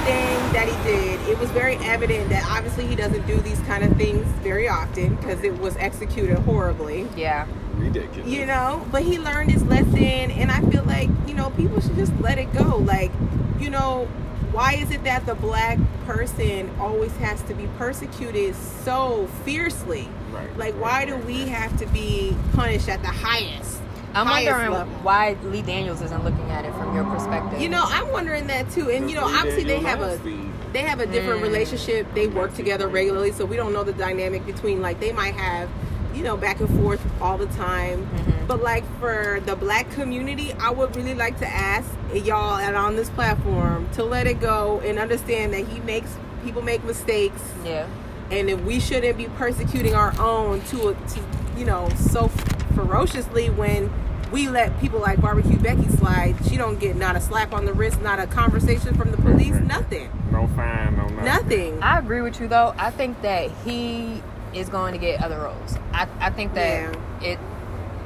a 0.10 0.16
stupid 0.16 0.44
thing 0.44 0.54
that 0.54 0.68
he 0.68 0.84
did. 0.84 1.30
It 1.30 1.40
was 1.40 1.50
very 1.52 1.76
evident 1.78 2.30
that 2.30 2.46
obviously 2.50 2.86
he 2.88 2.96
doesn't 2.96 3.26
do 3.28 3.38
these 3.38 3.60
kind 3.62 3.84
of 3.84 3.96
things 3.98 4.26
very 4.42 4.68
often 4.68 5.16
because 5.16 5.44
it 5.44 5.58
was 5.60 5.76
executed 5.78 6.38
horribly. 6.40 7.08
Yeah. 7.16 7.48
Ridiculous. 7.76 8.28
You 8.28 8.46
know, 8.46 8.86
but 8.92 9.04
he 9.04 9.20
learned 9.20 9.52
his 9.52 9.64
lesson, 9.64 9.98
and 9.98 10.52
I 10.52 10.62
feel 10.70 10.84
like 10.84 11.10
you 11.28 11.34
know 11.34 11.50
people 11.52 11.80
should 11.80 11.96
just 11.96 12.14
let 12.20 12.38
it 12.38 12.52
go. 12.54 12.78
Like, 12.78 13.12
you 13.60 13.70
know, 13.70 14.06
why 14.52 14.74
is 14.74 14.92
it 14.92 15.04
that 15.04 15.26
the 15.26 15.36
black 15.36 15.78
person 16.06 16.70
always 16.80 17.16
has 17.18 17.42
to 17.44 17.54
be 17.54 17.68
persecuted 17.78 18.56
so 18.56 19.28
fiercely? 19.46 20.10
Right. 20.32 20.58
Like, 20.58 20.76
why 20.76 21.06
do 21.06 21.16
we 21.18 21.48
have 21.48 21.78
to 21.80 21.86
be 21.88 22.36
punished 22.54 22.90
at 22.90 23.02
the 23.02 23.08
highest? 23.08 23.79
I'm 24.14 24.28
wondering 24.28 24.72
level? 24.72 24.94
why 25.04 25.36
Lee 25.44 25.62
Daniels 25.62 26.02
isn't 26.02 26.24
looking 26.24 26.50
at 26.52 26.66
it 26.66 26.74
from 26.74 26.96
your 26.96 27.04
perspective. 27.06 27.62
You 27.62 27.70
know, 27.70 27.84
I'm 27.86 28.12
wondering 28.12 28.48
that 28.48 28.70
too. 28.72 28.90
And 28.90 29.10
you 29.10 29.16
know, 29.16 29.26
Lee 29.28 29.36
obviously 29.36 29.64
they 29.64 29.80
have 29.80 30.02
a 30.02 30.08
nasty. 30.16 30.40
they 30.74 30.82
have 30.82 31.00
a 31.00 31.06
different 31.06 31.40
Mm. 31.42 31.44
relationship. 31.44 32.08
They 32.14 32.28
work 32.28 32.54
together 32.56 32.88
regularly, 32.88 33.32
so 33.32 33.46
we 33.46 33.56
don't 33.56 33.74
know 33.74 33.84
the 33.84 33.94
dynamic 33.94 34.46
between 34.46 34.82
like 34.82 35.00
they 35.00 35.12
might 35.12 35.36
have, 35.36 35.70
you 36.14 36.24
know, 36.24 36.36
back 36.38 36.60
and 36.60 36.70
forth 36.82 37.02
all 37.22 37.38
the 37.38 37.46
time. 37.48 38.08
Mhm. 38.16 38.48
But 38.48 38.64
like 38.64 38.84
for 39.00 39.40
the 39.46 39.56
black 39.56 39.90
community, 39.92 40.54
I 40.60 40.72
would 40.72 40.96
really 40.96 41.14
like 41.16 41.38
to 41.40 41.48
ask 41.48 41.88
y'all 42.14 42.58
and 42.58 42.76
on 42.76 42.96
this 42.96 43.10
platform 43.12 43.88
to 43.94 44.04
let 44.04 44.26
it 44.28 44.40
go 44.42 44.82
and 44.84 44.98
understand 44.98 45.54
that 45.54 45.68
he 45.68 45.80
makes 45.82 46.10
people 46.44 46.62
make 46.64 46.84
mistakes 46.84 47.42
Yeah. 47.66 47.86
And 48.32 48.50
if 48.50 48.62
we 48.62 48.80
shouldn't 48.80 49.18
be 49.18 49.26
persecuting 49.26 49.96
our 49.96 50.14
own 50.20 50.62
to, 50.62 50.96
to 51.08 51.24
you 51.58 51.66
know 51.66 51.90
so 51.90 52.28
ferociously 52.76 53.50
when 53.50 53.92
we 54.32 54.48
let 54.48 54.80
people 54.80 55.00
like 55.00 55.20
barbecue 55.20 55.58
becky 55.58 55.88
slide 55.90 56.36
she 56.48 56.56
don't 56.56 56.80
get 56.80 56.96
not 56.96 57.16
a 57.16 57.22
slap 57.22 57.54
on 57.54 57.66
the 57.66 57.74
wrist 57.74 58.02
not 58.02 58.20
a 58.20 58.28
conversation 58.28 58.96
from 58.96 59.12
the 59.12 59.18
mm-hmm. 59.18 59.32
police 59.32 59.56
nothing 59.56 60.10
No 60.32 60.48
fine, 60.48 60.96
no 60.96 61.08
nothing. 61.08 61.26
nothing 61.26 61.84
I 61.84 62.00
agree 62.00 62.22
with 62.22 62.40
you 62.40 62.48
though. 62.48 62.74
I 62.78 62.92
think 62.92 63.22
that 63.24 63.50
he 63.66 64.22
is 64.54 64.70
going 64.70 64.94
to 64.94 65.00
get 65.00 65.22
other 65.22 65.40
roles. 65.40 65.76
I, 65.94 66.08
I 66.20 66.30
think 66.30 66.54
that 66.54 66.96
it 67.22 67.40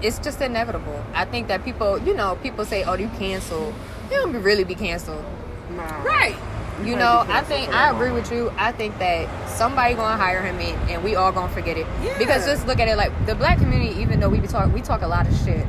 it's 0.02 0.20
just 0.20 0.42
inevitable. 0.42 1.02
I 1.14 1.24
think 1.24 1.48
that 1.48 1.64
people, 1.64 1.98
you 2.00 2.14
know, 2.14 2.38
people 2.44 2.66
say, 2.66 2.84
"Oh, 2.84 2.96
you 2.96 3.10
cancel." 3.18 3.74
You 4.12 4.18
don't 4.18 4.44
really 4.44 4.66
be 4.66 4.76
canceled, 4.76 5.24
Nah. 5.72 6.04
right 6.04 6.36
you 6.84 6.96
know. 6.96 7.26
I 7.28 7.42
think 7.42 7.70
I 7.74 7.90
agree 7.92 8.10
moment. 8.10 8.30
with 8.30 8.32
you. 8.38 8.52
I 8.58 8.72
think 8.72 8.98
that 9.00 9.28
somebody 9.50 9.94
gonna 9.96 10.18
hire 10.18 10.42
him 10.42 10.60
in, 10.60 10.76
and 10.90 11.04
we 11.04 11.16
all 11.16 11.32
gonna 11.32 11.52
forget 11.54 11.78
it. 11.78 11.86
Yeah. 12.02 12.18
Because 12.18 12.46
just 12.46 12.66
look 12.68 12.80
at 12.80 12.88
it 12.88 12.98
like 12.98 13.12
the 13.26 13.36
black 13.36 13.58
community. 13.60 14.00
Even 14.02 14.20
though 14.20 14.30
we 14.30 14.40
be 14.40 14.48
talk, 14.48 14.72
we 14.74 14.82
talk 14.82 15.02
a 15.02 15.08
lot 15.08 15.28
of 15.28 15.36
shit, 15.46 15.66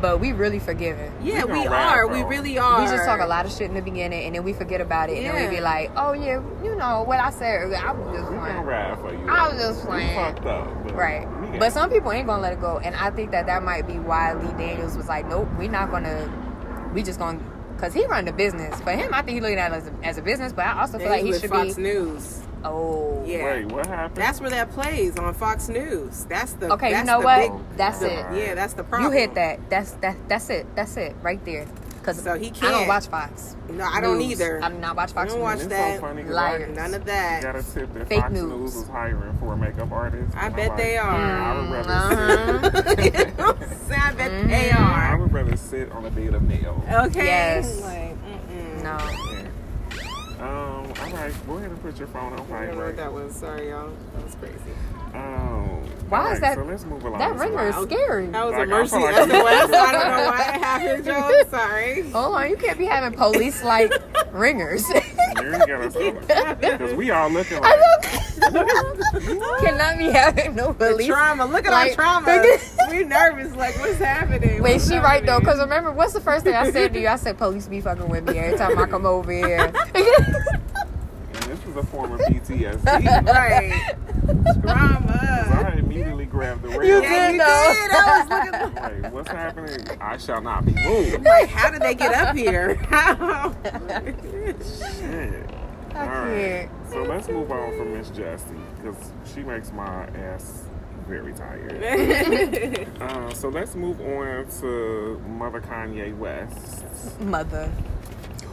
but 0.00 0.20
we 0.20 0.32
really 0.32 0.58
forgive 0.58 0.98
it. 0.98 1.12
yeah 1.22 1.44
We 1.44 1.52
we, 1.52 1.58
gonna 1.64 1.70
rap, 1.70 1.96
are 1.96 2.06
we 2.08 2.22
really 2.24 2.58
are 2.58 2.80
We 2.82 2.86
just 2.88 3.04
talk 3.04 3.20
a 3.20 3.26
lot 3.26 3.44
of 3.46 3.52
shit 3.52 3.68
in 3.68 3.74
the 3.74 3.82
beginning, 3.82 4.24
and 4.26 4.34
then 4.34 4.44
we 4.44 4.52
forget 4.52 4.80
about 4.80 5.10
it, 5.10 5.18
and 5.18 5.26
then 5.26 5.50
we 5.50 5.56
be 5.56 5.60
like, 5.62 5.90
"Oh 5.96 6.12
yeah, 6.12 6.40
you 6.64 6.74
know 6.76 7.02
what 7.06 7.20
I 7.20 7.30
said 7.30 7.62
earlier. 7.62 7.78
I 7.78 7.92
was 7.92 8.16
just 8.18 8.30
We 8.30 8.36
gonna 8.36 8.62
playing." 8.62 8.96
for 8.96 9.12
you. 9.12 9.28
I 9.30 9.48
was 9.48 9.58
just 9.60 9.80
We 9.82 9.86
playing. 9.90 10.14
fucked 10.16 10.46
up. 10.46 10.84
But 10.84 10.94
Right. 10.94 11.26
But 11.58 11.72
some 11.72 11.90
people 11.90 12.12
ain't 12.12 12.26
gonna 12.26 12.42
let 12.42 12.52
it 12.54 12.60
go, 12.60 12.78
and 12.78 12.94
I 12.96 13.10
think 13.10 13.30
that 13.30 13.46
that 13.46 13.62
might 13.62 13.86
be 13.86 13.94
why 13.98 14.32
Lee 14.34 14.52
Daniels 14.58 14.96
was 14.96 15.08
like, 15.08 15.26
"Nope, 15.28 15.48
we're 15.58 15.70
not 15.70 15.90
gonna. 15.90 16.28
We 16.92 17.02
just 17.02 17.18
gonna." 17.18 17.40
Cause 17.78 17.92
he 17.92 18.06
run 18.06 18.24
the 18.24 18.32
business. 18.32 18.80
For 18.80 18.90
him, 18.92 19.12
I 19.12 19.22
think 19.22 19.34
he 19.34 19.40
looking 19.40 19.58
at 19.58 19.70
it 19.72 19.76
as 19.76 19.86
a, 19.88 19.92
as 20.02 20.18
a 20.18 20.22
business, 20.22 20.52
but 20.52 20.64
I 20.66 20.80
also 20.80 20.98
feel 20.98 21.02
And 21.08 21.10
like 21.10 21.20
he's 21.24 21.26
he 21.26 21.32
with 21.32 21.40
should 21.42 21.50
Fox 21.50 21.74
be. 21.76 21.82
News. 21.82 22.42
Oh. 22.64 23.22
Yeah. 23.26 23.44
Wait, 23.44 23.66
what 23.66 23.86
happened? 23.86 24.16
That's 24.16 24.40
where 24.40 24.50
that 24.50 24.70
plays 24.72 25.16
on 25.18 25.32
Fox 25.34 25.68
News. 25.68 26.24
That's 26.24 26.54
the 26.54 26.72
Okay, 26.72 26.96
you 26.96 27.04
know 27.04 27.18
the 27.20 27.24
what? 27.24 27.40
big- 27.40 27.76
That's 27.76 27.98
the- 28.00 28.20
it. 28.20 28.26
Yeah, 28.46 28.54
that's 28.54 28.72
the 28.72 28.82
problem. 28.82 29.12
You 29.12 29.18
hit 29.18 29.34
that. 29.34 29.60
That's 29.70 29.92
that. 30.00 30.16
That's 30.28 30.48
it. 30.50 30.66
That's 30.74 30.96
it 30.96 31.14
right 31.22 31.44
there. 31.44 31.66
Cause 32.06 32.22
So 32.22 32.38
he 32.38 32.52
I 32.62 32.70
don't 32.70 32.86
watch 32.86 33.08
Fox. 33.08 33.56
No, 33.68 33.82
I 33.84 34.00
don't 34.00 34.18
News. 34.18 34.40
either. 34.40 34.62
I 34.62 34.68
do 34.70 34.78
not 34.78 34.94
watch 34.96 35.10
Fox 35.10 35.32
I 35.32 35.34
don't 35.34 35.42
watch 35.42 35.58
it's 35.58 35.66
that. 35.66 35.96
so 35.96 36.00
funny 36.06 36.22
'cause 36.22 36.30
Liars. 36.30 36.76
None 36.76 36.94
of 36.94 37.02
I 37.02 37.04
that. 37.06 37.42
got 37.42 37.56
a 37.56 37.62
tip 37.64 37.92
that 37.94 38.08
Fake 38.08 38.20
Fox 38.20 38.32
news. 38.32 38.44
News 38.44 38.74
was 38.76 38.88
hiring 38.88 39.36
for 39.38 39.54
a 39.54 39.56
makeup 39.56 39.90
artist. 39.90 40.36
I 40.36 40.48
bet 40.50 40.70
I'm 40.70 40.76
they 40.76 40.96
like, 40.96 41.04
are. 41.04 41.36
I 41.42 41.60
would 41.60 41.70
rather 41.72 41.90
Uh-huh. 41.92 42.94
sit. 42.94 43.14
You 43.14 43.24
know 43.26 43.46
what 43.46 43.62
I'm 43.62 43.76
saying? 43.88 44.00
I 44.00 44.12
bet 44.12 44.30
Mm-hmm. 44.30 44.48
they 44.48 44.70
I 44.70 45.14
would 45.16 45.32
rather 45.32 45.56
sit 45.56 45.90
on 45.90 46.06
a 46.06 46.10
bed 46.10 46.34
of 46.34 46.42
nails. 46.48 46.84
Okay. 47.06 47.24
Yes. 47.26 47.80
Like, 47.80 48.16
mm-mm. 48.24 48.82
No. 48.84 48.98
Yeah. 49.32 49.48
Um. 50.38 50.92
All 51.02 51.10
right. 51.18 51.46
Go 51.48 51.54
ahead 51.56 51.70
and 51.70 51.82
put 51.82 51.98
your 51.98 52.06
phone 52.08 52.32
on 52.34 52.34
I 52.34 52.36
don't 52.36 52.48
know 52.50 52.56
what 52.56 52.74
vibrate. 52.76 52.96
that 52.98 53.12
was. 53.12 53.34
Sorry, 53.34 53.70
y'all. 53.70 53.90
That 54.14 54.24
was 54.24 54.36
crazy. 54.36 54.54
Um. 55.16 55.82
Why 56.08 56.20
all 56.26 56.32
is 56.32 56.38
that- 56.40 56.54
So 56.54 56.62
let's 56.62 56.84
move 56.84 57.04
along. 57.04 57.18
That 57.18 57.34
ringer 57.34 57.68
is 57.68 57.74
scary. 57.74 58.26
That 58.28 58.44
was 58.44 58.52
Like, 58.52 58.60
I 58.60 58.62
a 58.62 58.66
mercy 58.66 58.96
like 58.96 59.14
SOS. 59.16 59.32
I'm- 59.32 59.74
I 59.74 59.92
don't 59.92 60.16
know 60.16 60.26
why 60.30 60.38
it 60.54 60.60
happened, 60.62 61.04
Joe. 61.04 61.42
Sorry. 61.50 62.10
Hold 62.10 62.34
on, 62.36 62.48
you 62.50 62.56
can't 62.56 62.78
be 62.78 62.84
having 62.84 63.18
police 63.18 63.64
like 63.64 63.92
ringers. 64.32 64.88
You 64.88 65.00
gotta 65.66 65.90
stop. 65.90 66.60
Because 66.60 66.94
we 66.94 67.10
all 67.10 67.28
looking 67.28 67.60
like. 67.60 67.74
Cannot 69.60 69.98
be 69.98 70.04
having 70.10 70.54
no 70.54 70.68
The 70.68 70.90
police. 70.90 71.06
trauma. 71.08 71.44
Look 71.46 71.66
at 71.66 71.72
Like- 71.72 71.98
our 71.98 72.22
trauma. 72.22 72.44
we 72.92 73.02
nervous. 73.02 73.56
Like, 73.56 73.76
what's 73.80 73.98
happening? 73.98 74.62
Wait, 74.62 74.74
What's 74.74 74.88
she 74.88 74.98
right 74.98 75.26
though, 75.26 75.40
because 75.40 75.58
remember, 75.58 75.90
what's 75.90 76.12
the 76.12 76.20
first 76.20 76.44
thing 76.44 76.54
I 76.54 76.70
said 76.70 76.92
to 76.94 77.00
you? 77.00 77.08
I 77.08 77.16
said, 77.16 77.36
police 77.36 77.66
be 77.66 77.80
fucking 77.80 78.08
with 78.08 78.28
me 78.28 78.38
every 78.38 78.56
time 78.56 78.78
I 78.78 78.86
come 78.86 79.06
over 79.06 79.32
here. 79.32 79.72
And 81.76 81.84
a 81.86 81.90
form 81.90 82.12
of 82.12 82.20
PTSD. 82.20 83.26
right. 83.26 83.94
Drama. 84.62 85.62
I 85.68 85.74
immediately 85.78 86.24
grabbed 86.24 86.62
the 86.62 86.68
rail. 86.70 86.82
You 86.84 87.02
Yeah, 87.02 87.26
did 87.26 87.32
you 87.32 87.38
know. 87.38 87.74
did. 87.74 87.90
I 87.90 88.18
was 88.18 88.28
looking. 88.30 88.76
Like, 89.02 89.12
what's 89.12 89.28
happening? 89.30 89.86
I 90.00 90.16
shall 90.16 90.40
not 90.40 90.64
be 90.64 90.72
moved. 90.72 91.22
Like, 91.22 91.48
how 91.50 91.70
did 91.70 91.82
they 91.82 91.94
get 91.94 92.14
up 92.14 92.34
here? 92.34 92.76
How? 92.76 93.54
Shit. 93.64 95.50
I 95.94 95.98
All 96.00 96.06
right. 96.06 96.68
can't. 96.70 96.70
So 96.90 97.02
let's 97.02 97.28
move 97.28 97.50
on 97.50 97.76
from 97.76 97.92
Miss 97.92 98.08
Jussie 98.10 98.58
because 98.76 99.10
she 99.34 99.40
makes 99.42 99.70
my 99.72 100.06
ass 100.06 100.64
very 101.06 101.34
tired. 101.34 102.88
Uh, 103.02 103.34
so 103.34 103.48
let's 103.50 103.74
move 103.74 104.00
on 104.00 104.46
to 104.60 105.18
Mother 105.28 105.60
Kanye 105.60 106.16
West. 106.16 107.20
Mother. 107.20 107.70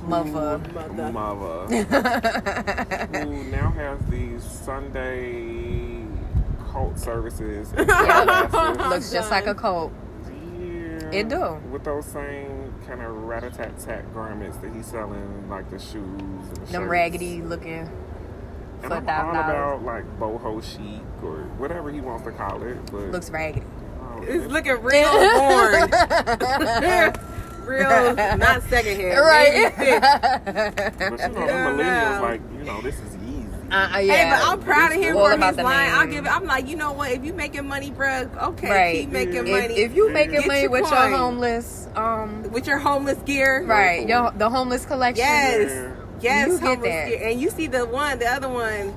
Mother. 0.07 0.59
Mother. 0.73 1.11
Mother. 1.11 1.67
who 3.23 3.43
now 3.51 3.71
has 3.71 3.99
these 4.09 4.43
Sunday 4.43 6.05
cult 6.71 6.97
services. 6.99 7.71
Looks 7.77 9.11
just 9.11 9.31
like 9.31 9.47
a 9.47 9.55
cult. 9.55 9.91
Yeah. 10.59 11.09
It 11.11 11.29
do. 11.29 11.59
With 11.71 11.83
those 11.83 12.05
same 12.05 12.73
kind 12.87 13.01
of 13.01 13.11
rat-a-tat-tat 13.15 14.13
garments 14.13 14.57
that 14.57 14.73
he's 14.73 14.85
selling, 14.87 15.49
like 15.49 15.69
the 15.69 15.79
shoes 15.79 15.93
and 16.19 16.55
the 16.67 16.71
Them 16.71 16.89
raggedy 16.89 17.41
looking 17.41 17.89
And 18.81 18.91
for 18.91 18.93
a 18.95 18.97
I'm 18.97 19.09
all 19.09 19.29
about 19.31 19.83
like 19.83 20.19
boho 20.19 20.61
chic 20.61 21.01
or 21.23 21.43
whatever 21.57 21.91
he 21.91 22.01
wants 22.01 22.25
to 22.25 22.31
call 22.31 22.61
it, 22.63 22.77
but 22.91 23.11
Looks 23.11 23.29
raggedy. 23.29 23.65
oh, 24.01 24.21
It's 24.23 24.45
it- 24.45 24.51
looking 24.51 24.81
real 24.81 25.11
worn. 25.13 25.89
real, 27.65 28.15
not 28.15 28.61
secondhand. 28.63 29.19
Right. 29.19 29.73
But 30.45 31.19
you 31.19 31.27
know, 31.29 31.33
the 31.33 31.45
Yeah, 31.45 31.71
millennials 31.71 32.15
no. 32.17 32.21
like 32.23 32.41
you 32.57 32.63
know 32.63 32.81
this 32.81 32.95
is 32.99 33.15
easy. 33.27 33.47
Uh, 33.71 33.87
Hey, 33.89 34.05
yeah. 34.07 34.39
but 34.39 34.47
I'm 34.49 34.59
proud 34.61 34.91
of 34.91 35.01
him 35.01 35.13
for 35.15 35.31
about 35.31 35.55
his 35.55 35.63
line. 35.63 35.89
I'll 35.91 36.05
give 36.07 36.25
it. 36.25 36.31
I'm 36.31 36.45
like, 36.45 36.67
you 36.67 36.75
know 36.75 36.91
what? 36.93 37.11
If 37.11 37.23
you 37.23 37.33
making 37.33 37.67
money, 37.67 37.91
bruh, 37.91 38.29
okay, 38.49 38.69
Right. 38.69 38.95
keep 39.01 39.09
making 39.09 39.33
Yeah. 39.33 39.41
if, 39.41 39.49
money 39.63 39.73
if 39.81 39.95
you 39.95 40.09
making 40.11 40.33
Get 40.41 40.47
money 40.47 40.61
your 40.63 40.69
with 40.71 40.83
coin. 40.85 41.09
your 41.09 41.17
homeless, 41.17 41.87
um, 41.95 42.43
with 42.51 42.67
your 42.67 42.77
homeless 42.77 43.17
gear. 43.25 43.63
right, 43.65 44.07
your 44.07 44.31
the 44.35 44.49
homeless 44.49 44.85
collection. 44.85 45.23
Yes. 45.25 45.71
Yeah. 45.71 45.89
Yes, 46.21 46.47
You 46.47 46.53
get 46.59 46.67
homeless 46.67 46.89
that. 46.93 47.07
gear. 47.09 47.27
And 47.29 47.41
you 47.41 47.49
see 47.49 47.67
the 47.67 47.85
one, 47.85 48.19
the 48.19 48.27
other 48.27 48.47
one 48.49 48.93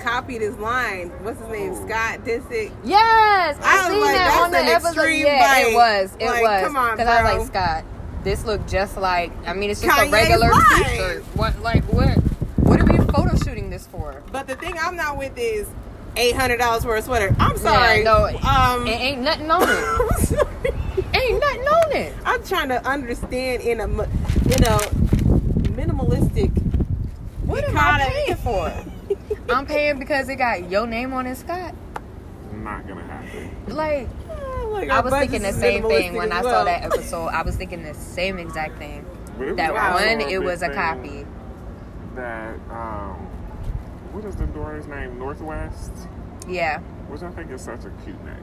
copied 0.00 0.42
his 0.42 0.56
line. 0.58 1.08
What's 1.22 1.40
his 1.40 1.48
name? 1.48 1.72
Ooh. 1.72 1.88
Scott 1.88 2.20
Disick. 2.24 2.70
Yes, 2.84 3.56
I, 3.62 3.62
I 3.62 3.76
was 3.78 3.86
seen 3.92 4.00
like, 4.02 4.14
that 4.16 4.28
that's 4.28 4.44
on 4.44 4.50
the 4.50 4.58
an 4.58 4.66
episode. 4.66 4.88
extreme 4.90 5.26
Yeah, 5.26 5.46
bite. 5.54 5.66
it 5.68 5.74
was. 5.74 6.16
It 6.20 6.26
Like, 6.26 6.42
was. 6.42 6.62
come 6.66 6.76
on, 6.76 7.00
I 7.00 7.04
was 7.04 7.22
bro. 7.22 7.38
like, 7.38 7.46
Scott, 7.46 7.84
this 8.26 8.44
look 8.44 8.66
just 8.66 8.98
like. 8.98 9.32
I 9.46 9.54
mean, 9.54 9.70
it's 9.70 9.80
just 9.80 9.96
Kanye's 9.96 10.08
a 10.08 10.12
regular 10.12 10.50
line. 10.50 10.84
t-shirt. 10.84 11.22
What, 11.36 11.58
like, 11.62 11.84
what? 11.84 12.18
What 12.58 12.80
are 12.80 12.84
we 12.84 12.98
photo 13.12 13.36
shooting 13.36 13.70
this 13.70 13.86
for? 13.86 14.22
But 14.32 14.48
the 14.48 14.56
thing 14.56 14.74
I'm 14.78 14.96
not 14.96 15.16
with 15.16 15.38
is 15.38 15.68
eight 16.16 16.34
hundred 16.34 16.58
dollars 16.58 16.82
for 16.82 16.96
a 16.96 17.02
sweater. 17.02 17.34
I'm 17.38 17.56
sorry. 17.56 17.98
Yeah, 17.98 18.04
no, 18.04 18.26
um, 18.48 18.86
it 18.86 19.00
ain't 19.00 19.22
nothing 19.22 19.50
on 19.50 19.62
it. 19.62 19.68
I'm 19.70 20.24
sorry. 20.24 20.74
ain't 21.14 21.40
nothing 21.40 21.60
on 21.62 21.92
it. 21.92 22.14
I'm 22.24 22.42
trying 22.42 22.68
to 22.70 22.84
understand 22.86 23.62
in 23.62 23.80
a 23.80 23.86
you 23.86 24.58
know 24.60 24.78
minimalistic. 25.76 26.50
What 27.44 27.62
am 27.64 27.76
I 27.76 28.10
paying 28.10 28.36
for? 28.38 28.72
I'm 29.54 29.66
paying 29.66 30.00
because 30.00 30.28
it 30.28 30.36
got 30.36 30.68
your 30.68 30.86
name 30.86 31.12
on 31.12 31.26
it, 31.26 31.36
Scott. 31.36 31.74
Not 32.52 32.88
gonna 32.88 33.02
happen. 33.04 33.56
Like, 33.68 34.08
Like, 34.76 34.90
I 34.90 35.00
was 35.00 35.12
thinking 35.12 35.42
the 35.42 35.52
same 35.52 35.82
thing 35.82 36.12
minimalistic 36.12 36.16
when 36.16 36.32
I 36.32 36.38
as 36.38 36.44
saw 36.44 36.64
that 36.64 36.82
episode. 36.92 37.26
I 37.28 37.42
was 37.42 37.56
thinking 37.56 37.82
the 37.82 37.94
same 37.94 38.38
exact 38.38 38.78
thing. 38.78 39.04
But 39.38 39.42
it 39.42 39.50
was 39.50 39.56
That 39.56 39.72
one, 39.72 40.20
it 40.20 40.42
was 40.42 40.62
a 40.62 40.72
copy. 40.72 41.26
That 42.14 42.54
um, 42.70 43.16
what 44.12 44.24
is 44.24 44.36
the 44.36 44.46
daughter's 44.46 44.86
name? 44.86 45.18
North 45.18 45.40
West. 45.40 45.92
Yeah. 46.48 46.78
which 47.08 47.22
I 47.22 47.30
think 47.30 47.50
is 47.50 47.60
such 47.60 47.84
a 47.84 47.90
cute 48.04 48.22
name. 48.24 48.36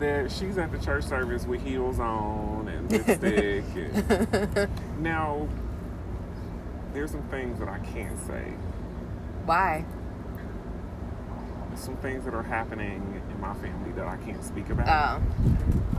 That 0.00 0.30
she's 0.32 0.58
at 0.58 0.72
the 0.72 0.78
church 0.78 1.04
service 1.04 1.46
with 1.46 1.62
heels 1.62 2.00
on 2.00 2.68
and 2.68 2.90
lipstick. 2.90 3.64
and 3.76 4.68
now, 5.02 5.48
there's 6.92 7.12
some 7.12 7.22
things 7.24 7.58
that 7.60 7.68
I 7.68 7.78
can't 7.78 8.18
say. 8.26 8.52
Why? 9.44 9.84
Some 11.76 11.96
things 11.98 12.24
that 12.24 12.34
are 12.34 12.42
happening 12.42 13.14
in 13.14 13.21
my 13.42 13.52
family 13.54 13.90
that 13.96 14.06
I 14.06 14.16
can't 14.24 14.42
speak 14.42 14.70
about. 14.70 15.20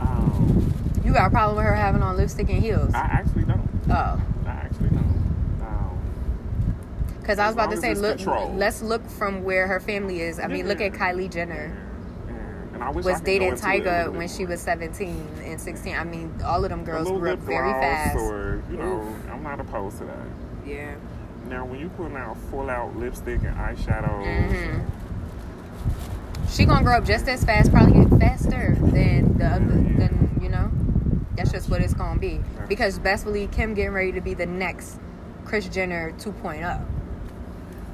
Um, 0.00 0.72
You 1.04 1.12
got 1.12 1.26
a 1.28 1.30
problem 1.30 1.56
with 1.58 1.66
her 1.66 1.74
having 1.74 2.02
on 2.02 2.16
lipstick 2.16 2.48
and 2.48 2.60
heels? 2.62 2.92
I 2.94 3.00
actually 3.00 3.44
don't. 3.44 3.68
Oh. 3.90 4.20
I 4.46 4.50
actually 4.50 4.88
don't. 4.88 5.60
Um, 5.62 5.98
Because 7.20 7.38
I 7.38 7.46
was 7.46 7.54
about 7.54 7.70
to 7.70 7.76
say, 7.76 7.94
look, 7.94 8.16
controlled. 8.16 8.56
let's 8.56 8.82
look 8.82 9.06
from 9.08 9.44
where 9.44 9.66
her 9.66 9.78
family 9.78 10.22
is. 10.22 10.40
I 10.40 10.46
mean, 10.48 10.66
look 10.66 10.80
Yeah. 10.80 10.86
at 10.86 10.92
Kylie 10.94 11.30
Jenner. 11.30 11.70
and, 12.28 12.36
and, 12.38 12.74
and 12.76 12.82
I 12.82 12.90
wish 12.90 13.04
I 13.04 13.10
Was 13.12 13.20
go 13.20 13.26
dating 13.26 13.48
into 13.48 13.60
it 13.70 13.80
a 13.80 13.82
Tyga 13.84 14.12
when 14.12 14.26
she 14.28 14.46
was 14.46 14.60
17 14.62 15.28
and 15.44 15.60
16. 15.60 15.94
I 15.94 16.04
mean, 16.04 16.34
all 16.44 16.64
of 16.64 16.70
them 16.70 16.82
girls 16.84 17.08
grew 17.08 17.30
up 17.32 17.38
very 17.40 17.70
fast. 17.72 18.16
Or, 18.16 18.62
you 18.70 18.78
know, 18.78 19.06
I'm 19.30 19.42
not 19.42 19.60
opposed 19.60 19.98
to 19.98 20.04
that. 20.06 20.16
Yeah. 20.66 20.94
Now, 21.50 21.66
when 21.66 21.78
you 21.78 21.90
put 21.90 22.10
out 22.12 22.38
full 22.50 22.70
out 22.70 22.96
lipstick 22.96 23.42
and 23.42 23.54
eyeshadow, 23.58 24.24
Mhm. 24.24 24.80
She 26.54 26.66
gonna 26.66 26.84
grow 26.84 26.98
up 26.98 27.04
just 27.04 27.26
as 27.26 27.42
fast, 27.44 27.72
probably 27.72 28.04
get 28.04 28.20
faster 28.20 28.76
than 28.78 29.38
the 29.38 29.46
other, 29.46 29.64
than 29.64 30.38
you 30.40 30.48
know. 30.48 30.70
That's 31.34 31.50
just 31.50 31.68
what 31.68 31.80
it's 31.80 31.94
gonna 31.94 32.20
be. 32.20 32.40
Because 32.68 33.00
best 33.00 33.24
believe 33.24 33.50
Kim 33.50 33.74
getting 33.74 33.92
ready 33.92 34.12
to 34.12 34.20
be 34.20 34.34
the 34.34 34.46
next 34.46 35.00
Kris 35.44 35.68
Jenner 35.68 36.14
oh. 36.16 36.30
2.0. 36.30 36.86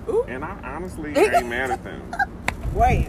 Ooh. 0.09 0.25
and 0.25 0.45
I 0.45 0.59
honestly 0.63 1.11
ain't 1.17 1.47
mad 1.47 1.71
at 1.71 1.83
them. 1.85 2.03
Wait. 2.75 3.09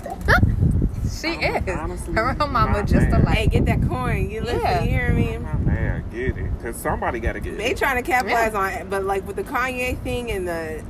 She 1.11 1.29
I'm 1.29 1.67
is. 1.67 1.77
honestly 1.77 2.13
Her 2.13 2.29
and 2.29 2.51
mama 2.51 2.83
just 2.83 3.09
mad. 3.09 3.27
Hey, 3.27 3.47
get 3.47 3.65
that 3.65 3.81
coin. 3.89 4.29
You 4.29 4.41
listen. 4.41 4.61
Yeah. 4.61 4.83
You 4.83 4.89
hear 4.89 5.13
me? 5.13 5.35
I'm 5.35 5.43
not 5.43 5.59
mad. 5.61 6.11
Get 6.11 6.37
it, 6.37 6.49
cause 6.61 6.77
somebody 6.77 7.19
got 7.19 7.33
to 7.33 7.41
get 7.41 7.57
They 7.57 7.71
it. 7.71 7.77
trying 7.77 8.01
to 8.01 8.09
capitalize 8.09 8.53
on 8.53 8.69
it, 8.69 8.89
but 8.89 9.03
like 9.03 9.27
with 9.27 9.35
the 9.35 9.43
Kanye 9.43 9.97
thing 10.01 10.31
and 10.31 10.47
the, 10.47 10.83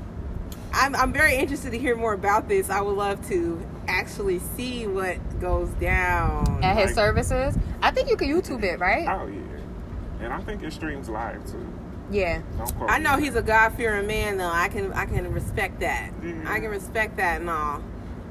I'm 0.74 0.95
I'm 0.95 1.11
very 1.13 1.36
interested 1.36 1.72
to 1.72 1.78
hear 1.78 1.95
more 1.95 2.13
about 2.13 2.47
this. 2.47 2.69
I 2.69 2.82
would 2.82 2.95
love 2.97 3.28
to 3.30 3.65
actually 3.88 4.39
see 4.39 4.88
what 4.88 5.17
goes 5.39 5.69
down. 5.72 6.59
At 6.63 6.78
his 6.78 6.88
Like- 6.88 6.95
services, 6.95 7.57
I 7.82 7.91
think 7.91 8.09
you 8.09 8.15
can 8.17 8.30
YouTube 8.30 8.63
it, 8.63 8.80
right? 8.80 9.07
Oh 9.07 9.28
yeah, 9.28 10.24
and 10.26 10.34
I 10.34 10.39
think 10.41 10.63
it 10.63 10.72
streams 10.74 11.09
live 11.09 11.45
too. 11.45 11.65
Yeah. 12.09 12.41
Don't 12.57 12.76
quote 12.78 12.89
I 12.91 12.97
know 12.97 13.15
me. 13.17 13.24
he's 13.24 13.36
a 13.36 13.41
God 13.41 13.74
fearing 13.74 14.05
man 14.07 14.38
though. 14.38 14.49
I 14.51 14.67
can 14.69 14.91
I 14.93 15.05
can 15.05 15.32
respect 15.34 15.80
that. 15.82 16.11
Yeah. 16.24 16.34
I 16.45 16.59
can 16.59 16.69
respect 16.69 17.17
that 17.17 17.41
and 17.41 17.49
all. 17.49 17.82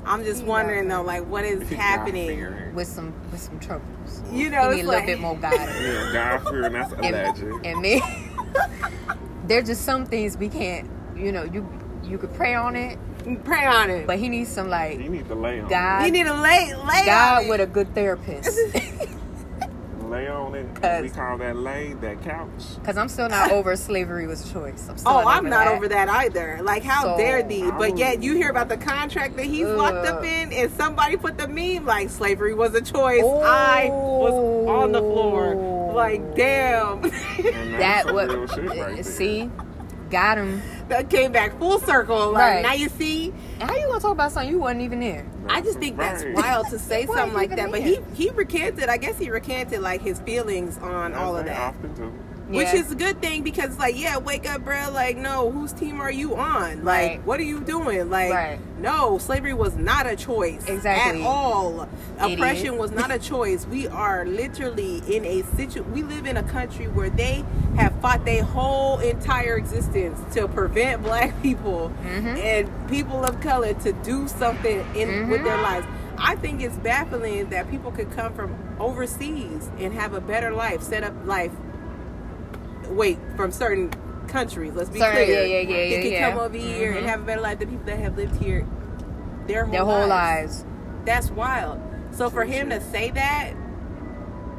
I'm 0.05 0.25
just 0.25 0.43
He 0.43 0.49
wondering 0.49 0.89
though, 0.89 1.03
like 1.03 1.27
what 1.27 1.45
is 1.45 1.69
happening? 1.71 2.75
With 2.75 2.89
some 2.89 3.13
with 3.31 3.41
some 3.41 3.59
troubles. 3.61 4.23
You 4.33 4.45
He 4.45 4.49
know, 4.51 4.71
need 4.71 4.79
it's 4.81 4.89
a 4.89 4.91
little 4.91 5.07
bit 5.07 5.21
more 5.21 5.37
guidance. 5.37 5.73
Yeah, 5.81 6.11
God 6.13 6.49
fearing. 6.49 6.73
That's 6.73 6.93
alleged. 6.99 7.39
and, 7.43 7.67
and 7.67 7.81
me 7.81 8.03
there's 9.47 9.67
just 9.67 9.85
some 9.85 10.07
things 10.07 10.37
we 10.37 10.49
can't 10.49 10.89
you 11.17 11.33
know 11.33 11.43
you 11.45 11.67
you 12.11 12.19
could 12.19 12.33
pray 12.35 12.55
on 12.55 12.75
it 12.77 12.99
pray 13.45 13.65
on 13.67 13.89
it. 13.91 14.07
but 14.07 14.19
he 14.19 14.29
needs 14.29 14.51
some 14.51 14.69
like 14.69 14.99
you 14.99 15.09
need 15.09 15.29
to 15.29 15.35
lay 15.35 15.61
on 15.61 15.69
God- 15.69 16.05
you 16.07 16.11
need 16.13 16.25
to 16.25 16.35
lay 16.35 16.75
lay 16.75 17.07
god 17.07 17.39
on 17.39 17.45
it. 17.45 17.49
with 17.49 17.61
a 17.61 17.67
good 17.67 17.95
therapist. 17.95 18.59
Lay 20.09 20.27
on 20.27 20.57
it. 20.57 20.67
We 21.03 21.09
call 21.11 21.39
that 21.39 21.55
lay, 21.55 21.93
that 22.01 22.21
couch. 22.25 22.51
because 22.81 22.97
i'm 22.97 23.09
still 23.09 23.29
not 23.29 23.53
over 23.53 23.77
slavery 23.77 24.27
was 24.27 24.51
a 24.51 24.53
choice 24.53 24.89
i'm 24.89 24.99
still 24.99 25.13
Oh, 25.13 25.21
not 25.21 25.27
I'm 25.29 25.39
over 25.47 25.49
not 25.51 25.65
that. 25.67 25.75
over 25.77 25.89
that 25.89 26.09
either. 26.09 26.59
Like, 26.65 26.83
how 26.83 27.03
So- 27.03 27.17
dare 27.17 27.45
thee? 27.45 27.71
But 27.79 27.97
yet, 27.97 28.21
you 28.21 28.35
hear 28.35 28.51
about 28.51 28.69
the 28.69 28.77
contract 28.77 29.37
that 29.37 29.45
he's 29.47 29.69
locked 29.69 30.05
up 30.09 30.25
in, 30.25 30.53
and 30.53 30.69
somebody 30.73 31.17
put 31.17 31.39
the 31.39 31.47
meme 31.47 31.87
like 31.87 32.11
slavery 32.11 32.55
was 32.55 32.75
a 32.75 32.81
choice. 32.81 33.23
I 33.23 33.89
was 33.93 34.67
on 34.69 34.91
the 34.91 34.99
floor, 35.01 35.55
like, 35.95 36.35
damn. 36.35 37.05
And 37.05 37.13
that's 37.75 37.79
that 37.79 38.05
some 38.07 38.15
what 38.17 38.29
real 38.31 38.47
shit 38.49 38.65
right 38.69 38.81
uh, 38.81 38.95
there. 38.95 39.05
See 40.11 40.17
got 40.17 40.39
him 40.39 40.63
that 40.89 41.09
came 41.11 41.33
back 41.33 41.59
full 41.59 41.79
circle. 41.81 42.33
Like, 42.33 42.41
Right. 42.55 42.63
now 42.63 42.73
you 42.75 42.89
see. 42.89 43.33
how 43.61 43.75
you 43.77 43.87
gonna 43.87 44.01
talk 44.01 44.13
about 44.13 44.33
something 44.33 44.51
you 44.53 44.59
wasn't 44.59 44.83
even 44.83 45.01
there 45.01 45.27
I 45.49 45.61
just 45.61 45.79
think 45.79 45.97
that's 45.97 46.25
wild 46.35 46.69
to 46.71 46.79
say 46.79 47.07
something 47.15 47.33
like 47.35 47.51
even 47.53 47.57
that. 47.57 47.71
But 47.71 47.83
he 47.83 48.01
he 48.15 48.31
recanted. 48.31 48.89
I 48.89 48.97
guess 48.97 49.19
he 49.19 49.31
recanted 49.31 49.81
like 49.81 50.01
his 50.01 50.21
feelings 50.21 50.79
on 50.79 51.13
As 51.13 51.19
all 51.19 51.37
of 51.37 51.45
that. 51.47 51.59
Often 51.75 52.13
Which 52.51 52.75
is 52.75 52.91
a 52.91 52.95
good 52.95 53.21
thing 53.23 53.43
because, 53.43 53.79
like, 53.79 53.99
yeah, 53.99 54.19
wake 54.19 54.49
up, 54.49 54.65
bro. 54.65 54.91
Like, 54.93 55.17
no, 55.17 55.51
whose 55.51 55.73
team 55.73 56.01
are 56.01 56.11
you 56.11 56.37
on? 56.37 56.85
Like, 56.85 57.09
Right. 57.11 57.27
what 57.27 57.39
are 57.41 57.45
you 57.45 57.61
doing? 57.61 58.11
Like, 58.11 58.33
Right. 58.33 58.59
no, 58.81 59.19
slavery 59.19 59.55
was 59.55 59.77
not 59.77 60.07
a 60.07 60.17
choice 60.17 60.65
Exactly. 60.67 61.23
at 61.23 61.27
all. 61.27 61.89
Idiot. 62.23 62.39
Oppression 62.39 62.77
was 62.79 62.91
not 62.91 63.11
a 63.11 63.19
choice. 63.33 63.67
We 63.71 63.87
are 63.89 64.25
literally 64.25 65.03
in 65.09 65.25
a 65.25 65.43
situ. 65.57 65.85
We 65.93 66.03
live 66.03 66.27
in 66.27 66.37
a 66.37 66.43
country 66.43 66.87
where 66.87 67.11
they 67.11 67.45
have 67.77 67.93
fought 68.03 68.25
their 68.25 68.43
whole 68.43 68.99
entire 68.99 69.57
existence 69.57 70.19
to 70.35 70.49
prevent 70.49 71.03
black 71.05 71.41
people 71.43 71.93
Mhm. 72.05 72.37
and 72.39 72.89
people 72.89 73.25
of 73.25 73.41
color 73.41 73.75
to 73.75 73.93
do 73.93 74.27
something 74.29 74.85
in 74.95 75.29
with 75.29 75.41
Mhm. 75.41 75.45
their 75.45 75.57
lives. 75.63 75.87
I 76.19 76.35
think 76.37 76.61
it's 76.61 76.77
baffling 76.77 77.49
that 77.49 77.71
people 77.71 77.91
could 77.93 78.15
come 78.15 78.35
from 78.35 78.55
overseas 78.79 79.71
and 79.79 79.95
have 79.95 80.13
a 80.13 80.21
better 80.21 80.51
life, 80.51 80.83
set 80.83 81.03
up 81.03 81.15
life 81.25 81.53
wait 82.91 83.19
from 83.37 83.51
certain 83.53 83.91
countries. 84.29 84.73
Let's 84.75 84.91
be 84.91 84.99
Sorry, 84.99 85.25
clear. 85.25 85.45
yeah, 85.45 85.59
yeah, 85.59 85.61
yeah, 85.61 85.67
They 85.77 85.91
yeah, 85.97 86.03
can 86.03 86.13
yeah. 86.13 86.31
come 86.31 86.39
over 86.41 86.57
here 86.57 86.93
and 86.93 87.05
Mhm. 87.07 87.09
have 87.09 87.21
a 87.21 87.25
better 87.25 87.41
life 87.41 87.59
than 87.59 87.69
people 87.69 87.87
that 87.87 87.99
have 87.99 88.17
lived 88.17 88.37
here 88.43 88.65
their 89.47 89.65
whole, 89.65 89.73
Their 89.73 89.85
whole 89.85 90.07
lives. 90.07 90.59
lives. 90.59 90.65
That's 91.05 91.31
wild. 91.31 91.81
So 92.13 92.31
for 92.31 92.45
him 92.45 92.71
to 92.71 92.81
say 92.81 93.11
that, 93.11 93.53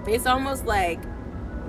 it's 0.07 0.25
almost 0.25 0.65
like 0.65 0.99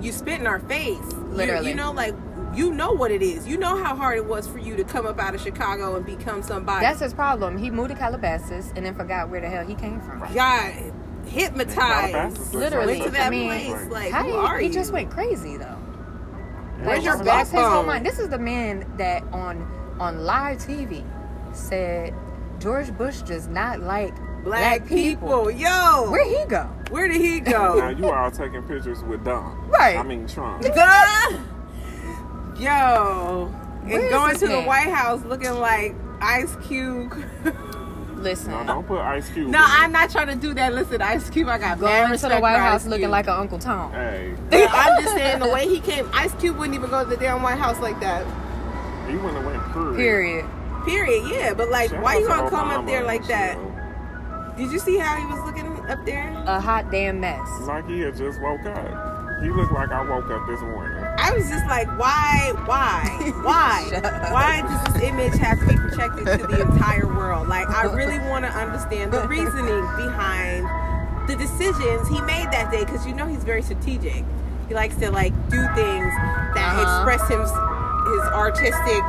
you 0.01 0.11
spit 0.11 0.39
in 0.39 0.47
our 0.47 0.59
face. 0.59 0.97
You- 1.11 1.27
Literally. 1.31 1.69
you 1.69 1.75
know, 1.75 1.91
like 1.91 2.13
you 2.53 2.71
know 2.71 2.91
what 2.91 3.09
it 3.09 3.23
is. 3.23 3.47
You 3.47 3.57
know 3.57 3.81
how 3.83 3.95
hard 3.95 4.17
it 4.17 4.25
was 4.27 4.47
for 4.47 4.59
you 4.59 4.75
to 4.75 4.83
come 4.83 5.07
up 5.07 5.19
out 5.19 5.33
of 5.33 5.41
Chicago 5.41 5.95
and 5.95 6.05
become 6.05 6.43
somebody. 6.43 6.85
That's 6.85 6.99
his 6.99 7.11
problem. 7.13 7.57
He 7.57 7.71
moved 7.71 7.89
to 7.89 7.95
Calabasas 7.95 8.71
and 8.75 8.85
then 8.85 8.93
forgot 8.93 9.29
where 9.29 9.41
the 9.41 9.49
hell 9.49 9.65
he 9.65 9.73
came 9.73 9.99
from. 10.01 10.19
got 10.35 10.71
hypnotized. 11.25 12.53
Literally. 12.53 12.93
Went 12.99 13.03
to 13.05 13.11
that 13.11 13.27
I 13.27 13.29
mean, 13.29 13.47
place. 13.47 13.87
Like, 13.91 14.11
How 14.11 14.23
who 14.23 14.29
did 14.31 14.35
are 14.37 14.57
he, 14.59 14.65
you? 14.65 14.71
he 14.71 14.75
just 14.77 14.91
went 14.91 15.09
crazy 15.09 15.57
though. 15.57 15.77
Where's 16.85 17.03
your 17.03 17.13
just 17.13 17.25
lost 17.25 17.51
his 17.51 17.61
whole 17.61 17.83
mind. 17.83 18.05
This 18.05 18.19
is 18.19 18.29
the 18.29 18.39
man 18.39 18.91
that 18.97 19.23
on 19.31 19.61
on 19.99 20.25
live 20.25 20.57
TV 20.57 21.03
said 21.53 22.13
George 22.59 22.95
Bush 22.97 23.21
does 23.21 23.47
not 23.47 23.81
like 23.81 24.13
Black 24.43 24.85
people. 24.87 25.49
Yo. 25.49 26.11
Where 26.11 26.27
he 26.27 26.45
go? 26.49 26.63
Where 26.89 27.07
did 27.07 27.21
he 27.21 27.39
go? 27.39 27.75
Now 27.77 27.91
go? 27.93 27.97
you 27.97 28.11
all 28.11 28.29
taking 28.29 28.61
pictures 28.63 29.01
with 29.03 29.23
Don. 29.23 29.67
Right. 29.69 29.97
I 29.97 30.03
mean 30.03 30.27
Trump. 30.27 30.61
Duh. 30.63 31.37
Yo. 32.59 33.53
Where 33.83 33.99
and 33.99 34.09
going 34.09 34.31
this 34.31 34.39
to 34.41 34.47
the? 34.47 34.61
White 34.61 34.91
House 34.91 35.23
looking 35.25 35.53
like 35.53 35.95
Ice 36.21 36.55
Cube. 36.67 37.13
Listen, 38.23 38.51
No, 38.51 38.63
don't 38.65 38.87
put 38.87 38.99
Ice 38.99 39.29
Cube. 39.29 39.49
no, 39.49 39.59
I'm 39.61 39.91
not 39.91 40.09
trying 40.09 40.27
to 40.27 40.35
do 40.35 40.53
that. 40.53 40.73
Listen, 40.73 41.01
Ice 41.01 41.29
Cube, 41.29 41.47
I 41.49 41.57
got 41.57 41.79
mad 41.79 42.07
going 42.07 42.17
to 42.19 42.27
the 42.29 42.39
White 42.39 42.57
House 42.57 42.85
looking 42.85 43.09
like 43.09 43.27
an 43.27 43.33
Uncle 43.33 43.59
Tom. 43.59 43.91
Hey, 43.91 44.33
But 44.49 44.69
I'm 44.71 45.01
just 45.03 45.13
saying 45.15 45.39
the 45.39 45.49
way 45.49 45.67
he 45.67 45.79
came, 45.79 46.09
Ice 46.13 46.33
Cube 46.35 46.57
wouldn't 46.57 46.75
even 46.75 46.89
go 46.89 47.03
to 47.03 47.09
the 47.09 47.17
damn 47.17 47.41
White 47.41 47.57
House 47.59 47.79
like 47.79 47.99
that. 47.99 48.25
he 49.09 49.15
wouldn't 49.15 49.35
have 49.35 49.45
went 49.45 49.73
through. 49.73 49.95
Period. 49.97 50.45
Period. 50.85 51.27
Yeah, 51.29 51.53
but 51.53 51.69
like, 51.69 51.89
Shout 51.91 52.01
why 52.01 52.15
out 52.15 52.19
you 52.21 52.27
to 52.27 52.33
gonna 52.33 52.49
come 52.49 52.69
up 52.69 52.85
there 52.85 53.03
like 53.03 53.25
that? 53.27 53.57
Did 54.57 54.71
you 54.71 54.79
see 54.79 54.97
how 54.97 55.15
he 55.17 55.25
was 55.25 55.39
looking 55.45 55.65
up 55.89 56.05
there? 56.05 56.29
A 56.45 56.59
hot 56.59 56.91
damn 56.91 57.19
mess. 57.19 57.47
Like 57.61 57.87
he 57.87 58.01
had 58.01 58.15
just 58.15 58.39
woke 58.41 58.65
up. 58.65 59.41
He 59.41 59.49
looked 59.49 59.73
like 59.73 59.89
I 59.91 60.07
woke 60.07 60.29
up 60.29 60.45
this 60.47 60.61
morning. 60.61 61.02
I 61.17 61.31
was 61.33 61.49
just 61.49 61.65
like, 61.67 61.87
why, 61.97 62.51
why, 62.65 63.31
why, 63.43 63.89
why 64.31 64.61
does 64.61 64.93
this 64.93 65.03
image 65.03 65.35
have 65.39 65.59
to 65.59 65.67
be 65.67 65.75
projected 65.75 66.25
to 66.25 66.47
the 66.47 66.61
entire 66.61 67.07
world? 67.07 67.47
Like, 67.47 67.69
I 67.69 67.83
really 67.93 68.19
want 68.29 68.45
to 68.45 68.51
understand 68.51 69.11
the 69.13 69.27
reasoning 69.27 69.81
behind 69.97 70.65
the 71.29 71.35
decisions 71.35 72.07
he 72.09 72.19
made 72.21 72.51
that 72.51 72.69
day, 72.71 72.83
because 72.83 73.05
you 73.07 73.13
know 73.13 73.25
he's 73.27 73.43
very 73.43 73.61
strategic. 73.61 74.23
He 74.67 74.73
likes 74.73 74.95
to 74.97 75.11
like 75.11 75.31
do 75.49 75.61
things 75.75 76.11
that 76.55 76.75
Uh-huh. 76.75 77.03
express 77.07 77.29
him 77.29 77.39
his 77.41 78.23
artistic, 78.35 79.03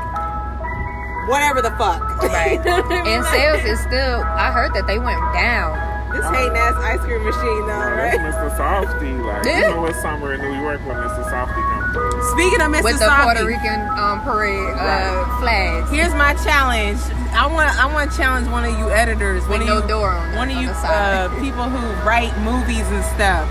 whatever 1.29 1.63
the 1.63 1.71
fuck. 1.79 2.03
Right. 2.25 2.59
And 2.67 3.25
sales 3.27 3.65
is 3.65 3.81
still. 3.81 4.23
I 4.23 4.51
heard 4.53 4.73
that 4.75 4.87
they 4.87 4.99
went 4.99 5.21
down. 5.35 5.75
This 6.15 6.25
hating 6.31 6.57
ass 6.57 6.75
ice 6.79 7.01
cream 7.01 7.25
machine, 7.25 7.67
though, 7.67 7.83
That's 7.99 8.17
right? 8.17 8.21
Mr. 8.31 8.49
Softee. 8.57 9.19
Like, 9.27 9.45
Yeah. 9.45 9.69
you 9.71 9.75
know 9.75 9.85
it's 9.87 10.01
summer 10.01 10.35
in 10.35 10.41
New 10.41 10.55
York 10.63 10.81
when 10.87 10.97
Mr. 10.97 11.23
Softee 11.27 11.55
comes 11.55 11.83
through. 11.83 11.84
Speaking 12.33 12.61
of 12.61 12.73
Mr. 12.73 12.83
with 12.83 12.99
the 12.99 13.09
Puerto 13.23 13.45
Rican 13.47 13.81
um, 13.99 14.21
parade 14.23 14.75
uh, 14.77 15.39
flags. 15.41 15.91
Here's 15.91 16.13
my 16.15 16.35
challenge. 16.43 16.99
I 17.33 17.47
want 17.47 17.71
I 17.79 17.87
want 17.93 18.11
to 18.11 18.17
challenge 18.17 18.49
one 18.49 18.65
of 18.65 18.77
you 18.79 18.91
editors, 18.91 19.47
one 19.49 19.61
of 19.61 19.67
no 19.67 19.81
you, 19.83 19.89
door 19.89 20.11
on 20.11 20.33
it, 20.33 20.37
one 20.37 20.51
of 20.51 20.57
you 20.61 20.69
uh, 20.71 21.29
people 21.43 21.65
who 21.65 21.79
write 22.07 22.37
movies 22.41 22.87
and 22.91 23.05
stuff. 23.15 23.49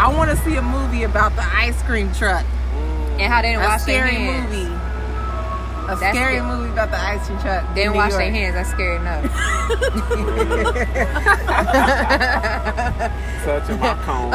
I 0.00 0.12
want 0.16 0.30
to 0.30 0.36
see 0.44 0.56
a 0.56 0.62
movie 0.62 1.02
about 1.04 1.34
the 1.36 1.44
ice 1.44 1.80
cream 1.82 2.12
truck. 2.14 2.44
and 3.18 3.32
how 3.32 3.42
they 3.42 3.52
didn't 3.52 3.62
A 3.62 3.66
wash 3.68 3.82
their 3.84 4.06
scary 4.06 4.14
hands. 4.16 4.50
movie. 4.52 4.72
A 5.84 5.96
That's 5.96 6.16
scary 6.16 6.36
good. 6.36 6.44
movie 6.44 6.70
about 6.72 6.90
the 6.90 6.98
ice 6.98 7.26
cream 7.26 7.38
truck. 7.40 7.62
They 7.74 7.82
didn't 7.82 7.92
New 7.92 7.98
wash 7.98 8.12
their 8.12 8.30
hands. 8.30 8.54
That's 8.54 8.70
scary 8.70 8.96
enough. 8.96 9.24
Touching 13.44 13.78
my 13.80 13.94
cone. 14.04 14.32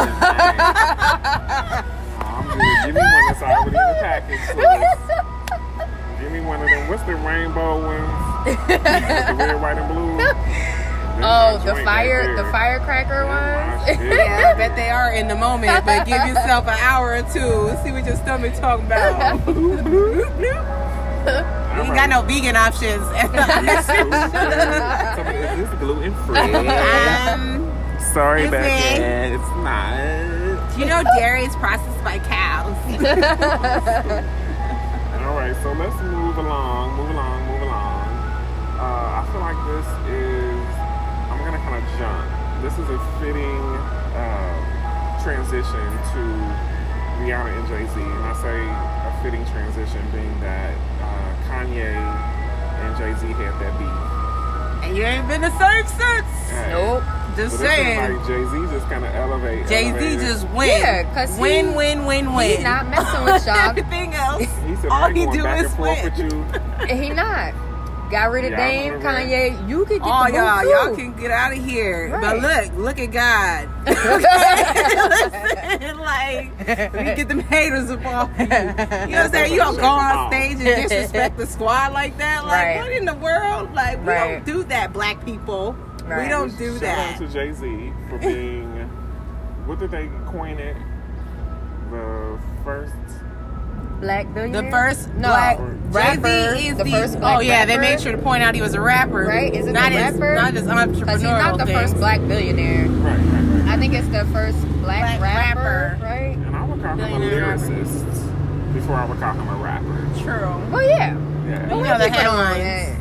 And 2.52 2.62
thing. 2.62 2.72
I'm. 2.72 2.86
Give 2.86 2.96
me 2.96 3.02
one 3.02 3.28
that's 3.28 3.42
already 3.42 3.70
in 3.70 3.74
the 3.74 3.98
package, 4.00 4.44
please. 4.56 6.22
Give 6.22 6.32
me 6.32 6.42
one 6.42 6.62
of 6.62 6.70
them. 6.70 6.88
What's 6.90 7.04
the 7.04 7.16
rainbow 7.16 7.86
ones? 7.86 8.48
The 8.68 8.78
red, 9.38 9.62
white, 9.62 9.78
and 9.78 9.88
blue. 9.88 10.18
Them 10.18 11.24
oh, 11.24 11.62
the 11.66 11.76
fire, 11.84 12.36
the 12.36 12.44
firecracker 12.52 13.26
ones. 13.26 13.70
Yeah, 14.00 14.52
I 14.54 14.58
bet 14.58 14.76
they 14.76 14.90
are 14.90 15.12
in 15.14 15.28
the 15.28 15.36
moment, 15.36 15.86
but 15.86 16.06
give 16.06 16.26
yourself 16.28 16.68
an 16.68 16.78
hour 16.80 17.16
or 17.16 17.22
two. 17.24 17.76
See 17.84 17.92
what 17.92 18.06
your 18.06 18.16
stomach 18.16 18.56
talking 18.56 18.86
about. 18.86 19.40
You 21.80 21.86
ain't 21.86 21.94
got 21.96 22.10
no 22.10 22.22
vegan 22.24 22.56
options. 22.56 23.04
Is 23.04 23.30
this 25.70 25.80
gluten 25.80 26.14
free? 26.26 26.38
um, 26.40 27.72
Sorry 28.14 28.48
that. 28.48 29.32
It's 29.32 29.50
not. 29.64 30.19
You 30.80 30.86
know 30.86 31.04
dairy 31.18 31.44
is 31.44 31.56
processed 31.58 32.02
by 32.06 32.18
cows. 32.20 32.72
All 35.20 35.36
right, 35.36 35.54
so 35.62 35.74
let's 35.74 36.00
move 36.02 36.38
along, 36.38 36.96
move 36.96 37.10
along, 37.10 37.48
move 37.52 37.62
along. 37.64 38.08
Uh, 38.80 39.20
I 39.20 39.28
feel 39.28 39.42
like 39.44 39.60
this 39.68 39.84
is, 40.08 40.64
I'm 41.28 41.44
gonna 41.44 41.60
kind 41.68 41.84
of 41.84 41.90
jump. 42.00 42.32
This 42.64 42.80
is 42.80 42.88
a 42.88 43.00
fitting 43.20 43.60
uh, 44.16 45.20
transition 45.22 45.84
to 46.16 46.24
Rihanna 47.20 47.60
and 47.60 47.68
Jay 47.68 47.84
Z, 47.94 48.00
and 48.00 48.24
I 48.24 48.34
say 48.40 48.64
a 48.64 49.12
fitting 49.22 49.44
transition 49.52 50.00
being 50.16 50.40
that 50.40 50.78
uh, 51.04 51.36
Kanye 51.52 51.92
and 51.92 52.96
Jay 52.96 53.12
Z 53.20 53.28
had 53.36 53.52
that 53.60 53.76
beef. 53.78 54.09
And 54.84 54.96
you 54.98 55.04
ain't 55.04 55.28
been 55.28 55.42
the 55.42 55.52
same 55.60 55.86
since. 55.88 56.50
Hey, 56.50 56.70
Nope. 56.72 57.04
Just 57.36 57.58
But 57.60 57.68
saying. 57.68 58.14
like 58.18 58.28
Jay 58.28 58.44
Z 58.44 58.74
just 58.74 58.90
kind 58.90 59.06
of 59.06 59.16
elevate. 59.16 59.68
Jay 59.68 59.92
Z 59.98 60.18
just 60.26 60.48
win. 60.50 60.68
Yeah, 60.68 61.04
'cause 61.14 61.36
he- 61.36 61.42
win, 61.42 61.74
win, 61.76 62.06
win, 62.06 62.34
win. 62.34 62.50
He's 62.50 62.64
not 62.64 62.90
messing 62.90 63.24
with 63.24 63.46
y'all. 63.48 63.56
Everything 63.70 64.14
else. 64.14 64.42
He 64.42 64.76
said, 64.76 64.90
all 64.92 65.10
he 65.10 65.26
do 65.28 65.44
back 65.44 65.60
is 65.60 65.66
and 65.68 65.76
forth 65.76 66.04
win. 66.04 66.04
with 66.04 66.90
you." 66.90 66.96
he 66.96 67.10
not. 67.12 67.54
Got 68.10 68.32
rid 68.32 68.46
of 68.46 68.52
Yeah, 68.52 68.68
Dame. 68.68 68.94
Kanye. 69.02 69.70
You 69.70 69.86
could 69.86 70.02
get 70.02 70.12
Oh 70.12 70.26
the 70.26 70.34
y'all, 70.34 70.62
too. 70.62 70.70
y'all 70.70 70.96
can 70.96 71.14
get 71.20 71.30
out 71.32 71.52
of 71.56 71.64
here. 71.64 72.10
But 72.20 72.40
look, 72.40 72.74
look 72.76 73.00
at 73.00 73.12
God. 73.12 73.70
Listen, 75.72 75.98
like 76.00 76.58
we 76.94 77.04
get 77.16 77.28
them 77.28 77.40
haters 77.40 77.90
up 77.92 78.06
off 78.06 78.30
you. 78.38 78.44
You 78.46 78.50
know 78.50 78.58
what 78.66 79.16
I'm 79.16 79.32
saying? 79.32 79.52
You 79.54 79.60
don't 79.60 79.78
go 79.78 79.86
on 79.86 80.32
stage 80.32 80.54
and 80.54 80.90
disrespect 80.90 81.38
the 81.38 81.46
squad 81.46 81.94
like 81.94 82.18
that. 82.18 82.46
Like 82.46 82.52
Right. 82.66 82.78
what 82.78 82.92
in 82.92 83.06
the 83.06 83.14
world? 83.16 83.74
Like 83.74 84.00
we 84.00 84.08
Right. 84.12 84.36
don't 84.36 84.46
do 84.46 84.64
that, 84.66 84.92
black 84.94 85.24
people. 85.26 85.76
We 86.04 86.28
don't 86.28 86.58
do 86.58 86.72
Shout 86.74 86.82
that. 86.82 87.14
out 87.14 87.18
to 87.20 87.28
Jay 87.28 87.52
Z 87.54 87.94
for 88.10 88.18
being, 88.18 88.72
what 89.68 89.78
did 89.80 89.92
they 89.92 90.10
coin 90.26 90.58
it? 90.58 90.76
The 91.92 92.40
first. 92.64 92.94
Black 94.00 94.34
billionaire. 94.34 94.62
The 94.64 94.72
first 94.72 95.10
no, 95.16 95.28
black 95.30 95.58
rapper. 95.92 96.22
Jay-Z 96.56 96.68
is 96.70 96.78
the, 96.78 96.84
the, 96.86 96.92
first 96.92 97.20
black 97.20 97.38
Oh 97.38 97.42
yeah, 97.42 97.66
they 97.66 97.78
made 97.78 98.00
sure 98.00 98.12
to 98.12 98.18
point 98.18 98.44
out 98.44 98.56
he 98.56 98.62
was 98.62 98.74
a 98.74 98.82
rapper. 98.82 99.26
Right? 99.26 99.54
Is 99.54 99.68
it 99.68 99.74
not 99.74 99.92
the 99.92 99.98
his, 100.00 100.14
rapper? 100.18 100.36
Not 100.36 100.54
his 100.54 100.64
entrepreneurial 100.64 101.00
Because 101.00 101.22
he's 101.22 101.30
not 101.30 101.58
the 101.58 101.66
things. 101.66 101.80
first 101.80 101.96
black 101.98 102.20
billionaire. 102.28 102.88
Right, 102.88 103.18
right, 103.18 103.44
right. 103.62 103.68
I 103.70 103.78
think 103.78 103.94
it's 103.94 104.08
the 104.08 104.26
first 104.32 104.58
black, 104.82 105.20
Black 105.20 105.22
rapper, 105.22 106.00
rapper. 106.00 106.04
right? 106.04 106.38
And 106.38 106.56
I 106.56 106.66
would 106.66 106.82
call 106.82 106.94
him 106.96 107.00
a 107.02 107.08
Billionaire 107.20 107.48
rapper. 107.50 107.64
lyricist 107.64 108.74
before 108.74 108.96
I 108.96 109.06
would 109.06 109.20
call 109.20 109.34
him 109.34 109.48
a 109.50 109.56
rapper. 109.64 110.22
True. 110.22 110.72
Well, 110.72 110.88
yeah. 110.88 111.18
Yeah. 111.48 111.76
You 111.76 111.84
know 111.84 111.98
the 111.98 112.10
headlines. 112.10 112.96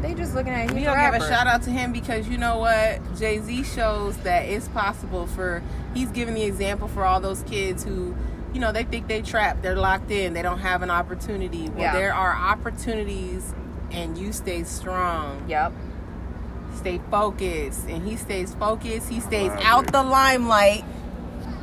They 0.00 0.14
just 0.14 0.32
looking 0.34 0.52
at 0.52 0.68
him. 0.70 0.76
We 0.76 0.82
you. 0.82 0.86
don't 0.86 0.98
give 1.12 1.20
a 1.20 1.28
shout 1.28 1.46
out 1.48 1.62
to 1.62 1.70
him 1.70 1.92
because 1.92 2.28
you 2.28 2.38
know 2.38 2.58
what? 2.58 3.00
Jay 3.18 3.40
Z 3.40 3.64
shows 3.64 4.16
that 4.18 4.42
it's 4.42 4.68
possible 4.68 5.26
for. 5.26 5.62
He's 5.92 6.10
giving 6.10 6.34
the 6.34 6.44
example 6.44 6.86
for 6.88 7.04
all 7.04 7.18
those 7.20 7.42
kids 7.42 7.82
who, 7.82 8.14
you 8.58 8.62
know, 8.64 8.72
they 8.72 8.82
think 8.82 9.06
they 9.06 9.22
trapped, 9.22 9.62
they're 9.62 9.76
locked 9.76 10.10
in, 10.10 10.32
they 10.32 10.42
don't 10.42 10.58
have 10.58 10.82
an 10.82 10.90
opportunity. 10.90 11.68
Well, 11.68 11.78
Yeah. 11.78 11.92
there 11.92 12.12
are 12.12 12.34
opportunities, 12.34 13.54
and 13.92 14.18
you 14.18 14.32
stay 14.32 14.64
strong, 14.64 15.44
Yep. 15.46 15.72
stay 16.74 17.00
focused, 17.08 17.88
and 17.88 18.04
he 18.04 18.16
stays 18.16 18.56
focused. 18.56 19.08
He 19.10 19.20
stays 19.20 19.52
Right. 19.52 19.64
out 19.64 19.92
the 19.92 20.02
limelight. 20.02 20.84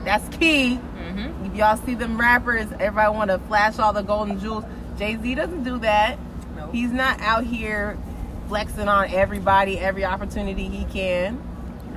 That's 0.05 0.25
key. 0.37 0.79
Mm-hmm. 0.79 1.47
If 1.47 1.55
y'all 1.55 1.75
see 1.75 1.95
them 1.95 2.17
rappers, 2.17 2.67
everybody 2.79 3.13
want 3.13 3.29
to 3.29 3.39
flash 3.39 3.77
all 3.77 3.91
the 3.91 4.01
golden 4.01 4.39
jewels. 4.39 4.63
Jay 4.97 5.17
Z 5.21 5.35
doesn't 5.35 5.63
do 5.65 5.77
that. 5.79 6.17
Nope. 6.55 6.69
He's 6.71 6.93
not 6.93 7.19
out 7.19 7.43
here 7.43 7.97
flexing 8.47 8.87
on 8.87 9.09
everybody 9.13 9.77
every 9.79 10.05
opportunity 10.05 10.69
he 10.69 10.85
can. 10.85 11.39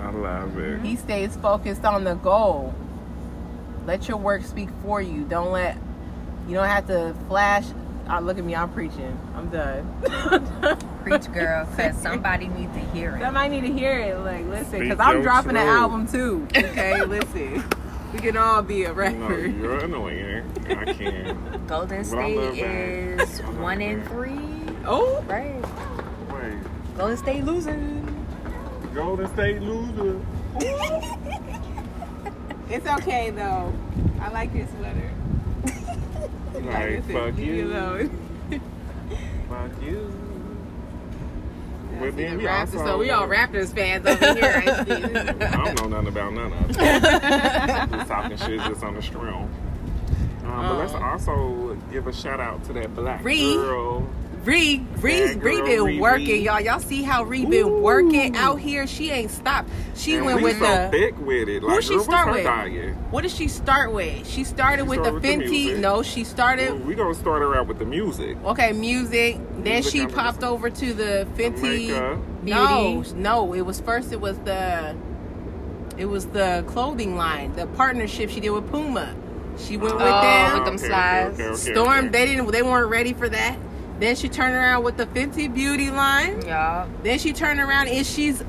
I 0.03 0.11
love 0.11 0.59
it. 0.59 0.81
He 0.81 0.97
stays 0.97 1.37
focused 1.37 1.85
on 1.85 2.03
the 2.03 2.15
goal. 2.15 2.75
Let 3.89 4.07
your 4.07 4.19
work 4.19 4.45
speak 4.45 4.69
for 4.83 5.01
you. 5.01 5.25
Don't 5.25 5.51
let 5.51 5.75
you 6.47 6.53
don't 6.55 6.69
have 6.69 6.87
to 6.89 7.15
flash. 7.27 7.65
Oh, 8.11 8.21
look 8.21 8.37
at 8.37 8.45
me, 8.45 8.55
I'm 8.55 8.71
preaching. 8.71 9.19
I'm 9.35 9.49
done. 9.49 9.83
Preach, 11.05 11.33
girl, 11.33 11.65
because 11.65 11.97
somebody 12.03 12.49
needs 12.49 12.71
to 12.75 12.81
hear 12.93 13.17
it. 13.17 13.21
Somebody 13.23 13.49
need 13.61 13.67
to 13.67 13.73
hear 13.73 13.99
it. 13.99 14.19
Like, 14.19 14.45
listen, 14.45 14.81
because 14.81 15.01
I'm 15.01 15.15
your 15.15 15.23
dropping 15.23 15.53
an 15.53 15.67
album 15.69 16.07
too. 16.07 16.47
Okay, 16.55 17.03
listen. 17.07 17.65
We 18.13 18.19
can 18.19 18.37
all 18.37 18.61
be 18.61 18.85
a 18.85 18.89
No, 18.89 18.95
rapper. 18.95 19.47
you're 19.47 19.79
annoying. 19.79 20.45
I 20.69 20.93
can't. 20.93 21.67
Golden 21.67 21.99
But 21.99 22.07
State 22.07 22.59
is 22.59 23.39
one 23.41 23.81
in 23.81 24.01
that. 24.01 24.09
three. 24.11 24.39
Oh, 24.85 25.23
Right. 25.27 25.63
Wait. 26.31 26.59
Golden 26.99 27.17
State 27.17 27.45
losing. 27.45 28.05
Golden 28.95 29.27
State 29.33 29.63
loser. 29.63 30.21
It's 32.71 32.87
okay 32.87 33.31
though. 33.31 33.73
I 34.21 34.31
like 34.31 34.55
your 34.55 34.67
sweater. 34.79 35.11
Like, 36.55 37.05
fuck 37.13 37.39
you. 37.39 37.67
alone. 37.67 38.11
Fuck 39.49 39.71
you. 39.83 40.13
See 42.01 42.11
then 42.11 42.39
we 42.39 42.45
Raptors, 42.45 42.61
also. 42.75 42.85
so 42.85 42.99
we 42.99 43.11
all 43.11 43.29
Raptors 43.29 43.73
fans 43.75 44.05
over 44.07 44.35
here. 44.35 44.63
I. 44.67 44.71
I 44.71 45.75
don't 45.75 45.81
know 45.81 45.89
nothing 45.89 46.09
about 46.09 46.33
none 46.33 46.53
of 46.53 46.71
it. 46.71 46.77
just 47.91 48.09
talking 48.09 48.37
shit 48.39 48.61
just 48.61 48.83
on 48.83 48.95
the 48.95 49.03
stream. 49.03 49.25
Um, 49.25 49.49
but 50.45 50.79
let's 50.79 50.95
Oh. 50.95 51.03
also 51.03 51.77
give 51.93 52.07
a 52.09 52.13
shout 52.13 52.41
out 52.41 52.65
to 52.65 52.73
that 52.73 52.95
black 52.95 53.23
Ree. 53.25 53.55
girl. 53.55 54.09
Ree, 54.45 54.83
Ree, 55.01 55.27
Bad 55.35 55.43
Ree 55.43 55.63
been 55.63 55.85
Ree, 55.85 56.01
working, 56.01 56.27
Ree. 56.27 56.39
y'all. 56.45 56.61
Y'all 56.61 56.79
see 56.81 57.03
how 57.03 57.25
Ree 57.25 57.45
been 57.45 57.67
Ooh. 57.67 57.81
working 57.81 58.37
out 58.37 58.57
here? 58.61 58.87
She 58.87 59.11
ain't 59.11 59.31
stopped. 59.31 59.69
She 59.95 60.15
and 60.15 60.25
went 60.27 60.43
with 60.43 60.59
so 60.59 60.65
the. 60.65 60.89
thick 60.91 61.19
with 61.19 61.49
it. 61.49 61.61
Who 61.63 61.69
Like, 61.69 61.83
she 61.83 61.89
girl, 61.91 61.97
what's 61.99 62.05
start 62.07 62.33
with? 62.33 62.45
diet? 62.45 62.95
What 63.11 63.23
did 63.23 63.31
she 63.33 63.49
start 63.49 63.93
with? 63.93 64.27
She 64.29 64.45
started 64.45 64.85
She 64.85 64.89
with 64.89 65.01
started 65.01 65.11
the 65.11 65.13
with 65.15 65.23
Fenty. 65.25 65.51
music. 65.51 65.79
no, 65.79 66.03
she 66.03 66.25
started. 66.25 66.87
We 66.87 66.95
gonna 66.95 67.15
start 67.15 67.43
her 67.43 67.55
out 67.57 67.67
with 67.67 67.79
the 67.79 67.85
music. 67.85 68.37
Okay, 68.45 68.73
music. 68.73 69.37
Then 69.57 69.65
Music 69.83 69.93
she 69.93 70.07
popped 70.07 70.41
this. 70.41 70.49
over 70.49 70.71
to 70.71 70.95
the 70.95 71.27
Fenty. 71.37 71.89
makeup. 71.89 72.19
No, 72.43 73.03
no. 73.17 73.55
It 73.55 73.63
was 73.63 73.81
first. 73.81 74.13
It 74.13 74.21
was 74.21 74.39
the. 74.39 74.97
It 75.99 76.07
was 76.07 76.27
the 76.27 76.65
clothing 76.69 77.17
line, 77.17 77.53
the 77.55 77.67
partnership 77.67 78.31
she 78.31 78.39
did 78.41 78.51
with 78.51 78.71
Puma. 78.71 79.15
She 79.59 79.77
went 79.77 79.95
with 79.97 80.05
Oh, 80.05 80.21
them. 80.21 80.55
with 80.55 80.65
them 80.65 80.79
slides. 80.79 81.61
Storm. 81.61 81.89
okay. 81.89 82.09
They 82.09 82.27
didn't. 82.27 82.51
They 82.53 82.63
weren't 82.63 82.89
ready 82.89 83.13
for 83.15 83.29
that. 83.29 83.57
Then 83.99 84.15
she 84.17 84.29
turned 84.29 84.55
around 84.55 84.85
with 84.85 84.97
the 84.97 85.07
Fenty 85.07 85.53
Beauty 85.53 85.91
line. 85.91 86.43
Yeah. 86.47 86.87
Then 87.03 87.19
she 87.19 87.33
turned 87.33 87.61
around 87.61 87.89
and 87.89 88.07
she's 88.07 88.43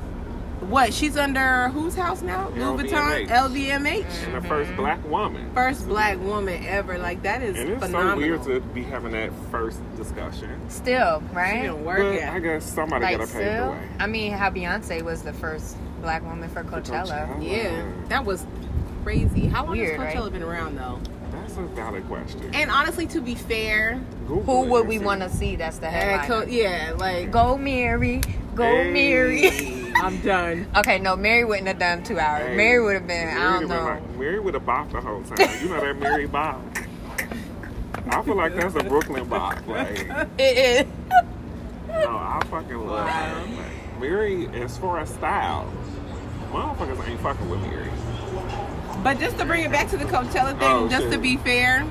what? 0.60 0.92
She's 0.94 1.16
under 1.16 1.68
whose 1.70 1.94
house 1.96 2.22
now? 2.22 2.50
Louis 2.50 2.84
Vuitton, 2.84 3.26
LVMH. 3.26 3.28
LVMH. 3.28 4.24
And 4.26 4.34
the 4.34 4.46
first 4.48 4.68
mm-hmm. 4.68 4.76
black 4.76 5.04
woman. 5.08 5.50
First 5.54 5.88
black 5.88 6.20
woman 6.20 6.64
ever. 6.66 6.98
Like 6.98 7.22
that 7.22 7.42
is 7.42 7.56
And 7.58 7.70
it's 7.70 7.82
phenomenal. 7.84 8.14
so 8.42 8.48
weird 8.50 8.62
to 8.64 8.68
be 8.72 8.82
having 8.84 9.12
that 9.12 9.32
first 9.50 9.80
discussion. 9.96 10.60
Still, 10.68 11.22
She 11.30 11.34
right? 11.34 11.62
didn't 11.62 11.76
But 11.78 11.84
work 11.86 12.22
I 12.22 12.38
guess 12.38 12.64
somebody 12.64 13.04
Like 13.06 13.18
gotta 13.18 13.32
pave 13.32 13.44
the 13.44 13.56
still. 13.56 13.70
way. 13.72 13.88
I 13.98 14.06
mean, 14.06 14.32
how 14.32 14.50
Beyonce 14.50 15.02
was 15.02 15.22
the 15.22 15.32
first 15.32 15.76
black 16.02 16.22
woman 16.22 16.48
for 16.50 16.62
Coachella. 16.62 17.26
Coachella. 17.28 17.42
Yeah, 17.50 17.92
that 18.08 18.24
was 18.24 18.46
crazy. 19.02 19.46
How 19.46 19.64
long 19.64 19.76
Weird, 19.78 19.98
has 19.98 20.14
Coachella 20.14 20.22
right? 20.24 20.32
been 20.32 20.42
around 20.42 20.76
though? 20.76 21.00
That's 21.60 21.72
a 21.72 21.74
valid 21.76 22.06
question. 22.06 22.50
And 22.54 22.70
honestly, 22.70 23.06
to 23.08 23.20
be 23.20 23.34
fair, 23.34 24.00
Google 24.26 24.64
Who 24.64 24.70
would 24.70 24.86
we 24.86 24.98
want 24.98 25.20
to 25.22 25.28
see? 25.28 25.56
That's 25.56 25.78
the 25.78 25.88
headline. 25.90 26.26
Co- 26.26 26.46
yeah, 26.50 26.94
like 26.96 27.30
Go 27.30 27.56
Mary, 27.58 28.20
go 28.54 28.64
Hey. 28.64 28.90
Mary. 28.92 29.92
I'm 29.96 30.20
done. 30.22 30.66
okay, 30.76 30.98
no, 30.98 31.16
Mary 31.16 31.44
wouldn't 31.44 31.66
have 31.68 31.78
done 31.78 32.02
two 32.02 32.18
hours. 32.18 32.48
Hey, 32.48 32.56
Mary 32.56 32.82
would 32.82 32.94
have 32.94 33.06
been, 33.06 33.26
Mary 33.26 33.40
I 33.40 33.44
don't 33.44 33.54
would've 33.54 33.68
been 33.68 33.78
know. 33.78 33.84
Like, 33.84 34.18
Mary 34.18 34.40
would 34.40 34.54
have 34.54 34.62
bopped 34.62 34.92
the 34.92 35.00
whole 35.00 35.22
time. 35.22 35.62
You 35.62 35.68
know 35.68 35.80
that 35.80 35.98
Mary 35.98 36.26
bop. 36.26 36.60
I 38.08 38.22
feel 38.22 38.36
like 38.36 38.54
that's 38.56 38.74
a 38.76 38.82
Brooklyn 38.84 39.28
bop. 39.28 39.66
Like, 39.66 40.08
It 40.38 40.86
is. 40.86 40.86
no, 41.88 42.08
I 42.08 42.40
fucking 42.50 42.86
love 42.86 43.08
her. 43.08 43.56
Like, 43.56 44.00
Mary, 44.00 44.48
as 44.62 44.78
far 44.78 45.00
as 45.00 45.10
style, 45.10 45.70
motherfuckers 46.50 47.06
ain't 47.08 47.20
fucking 47.20 47.50
with 47.50 47.60
Mary. 47.60 47.90
But 49.02 49.18
just 49.18 49.38
to 49.38 49.44
bring 49.46 49.64
it 49.64 49.72
back 49.72 49.88
to 49.90 49.96
the 49.96 50.04
Coachella 50.04 50.50
thing, 50.58 50.68
Oh, 50.68 50.88
just 50.88 51.04
shit. 51.04 51.12
to 51.12 51.18
be 51.18 51.36
fair, 51.38 51.80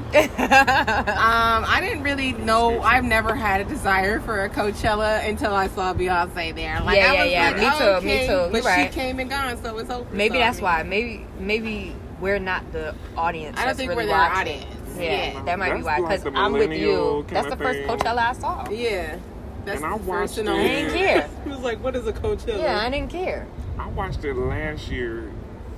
um, 0.54 1.66
I 1.68 1.80
didn't 1.82 2.04
really 2.04 2.34
know. 2.34 2.82
I've 2.82 3.04
never 3.04 3.34
had 3.36 3.62
a 3.62 3.66
desire 3.66 4.20
for 4.20 4.44
a 4.44 4.50
Coachella 4.50 5.28
until 5.28 5.54
I 5.54 5.68
saw 5.70 5.94
Beyonce 5.94 6.54
there. 6.56 6.80
Like, 6.82 6.98
Yeah, 6.98 7.12
I 7.12 7.14
yeah, 7.14 7.24
was 7.24 7.32
yeah. 7.32 7.50
like, 7.50 7.58
Me 7.58 8.02
too, 8.02 8.08
me 8.20 8.28
too. 8.28 8.32
You 8.34 8.50
But 8.52 8.64
right. 8.64 8.94
she 8.94 9.00
came 9.00 9.20
and 9.20 9.30
gone, 9.30 9.62
so 9.64 9.78
it's 9.80 9.90
over. 9.90 10.14
maybe 10.14 10.36
So, 10.36 10.42
I 10.42 10.44
that's 10.44 10.58
mean, 10.58 10.64
why. 10.64 10.84
Maybe 10.84 11.26
maybe 11.40 11.96
we're 12.22 12.38
not 12.40 12.72
the 12.74 12.94
audience. 13.18 13.58
I 13.58 13.62
don't 13.62 13.68
that's 13.70 13.80
think 13.80 13.90
really 13.90 14.04
we're 14.04 14.08
their 14.10 14.18
watching. 14.18 14.60
audience. 14.62 14.76
Yeah, 14.98 15.32
Yeah. 15.34 15.44
that 15.46 15.60
might 15.60 15.76
be 15.78 15.82
why. 15.84 16.02
Because 16.02 16.24
the 16.24 16.32
I'm 16.34 16.54
with 16.54 16.72
you. 16.74 17.26
That's 17.30 17.48
the 17.50 17.56
first 17.58 17.80
thing. 17.80 17.88
Coachella 17.88 18.18
I 18.30 18.34
saw. 18.34 18.70
Yeah. 18.70 19.18
That's 19.66 19.82
And 19.82 19.86
I 19.94 19.98
the 19.98 20.04
watched 20.04 20.36
first 20.36 20.38
it. 20.40 20.48
I 20.48 20.64
didn't 20.68 20.94
care. 20.94 21.30
He 21.44 21.50
was 21.50 21.60
like, 21.60 21.84
"What 21.84 21.96
is 21.96 22.06
a 22.08 22.14
Coachella?" 22.14 22.60
Yeah, 22.60 22.80
I 22.80 22.90
didn't 22.90 23.10
care. 23.10 23.48
I 23.80 23.88
watched 23.88 24.24
it 24.26 24.36
last 24.36 24.90
year 24.90 25.30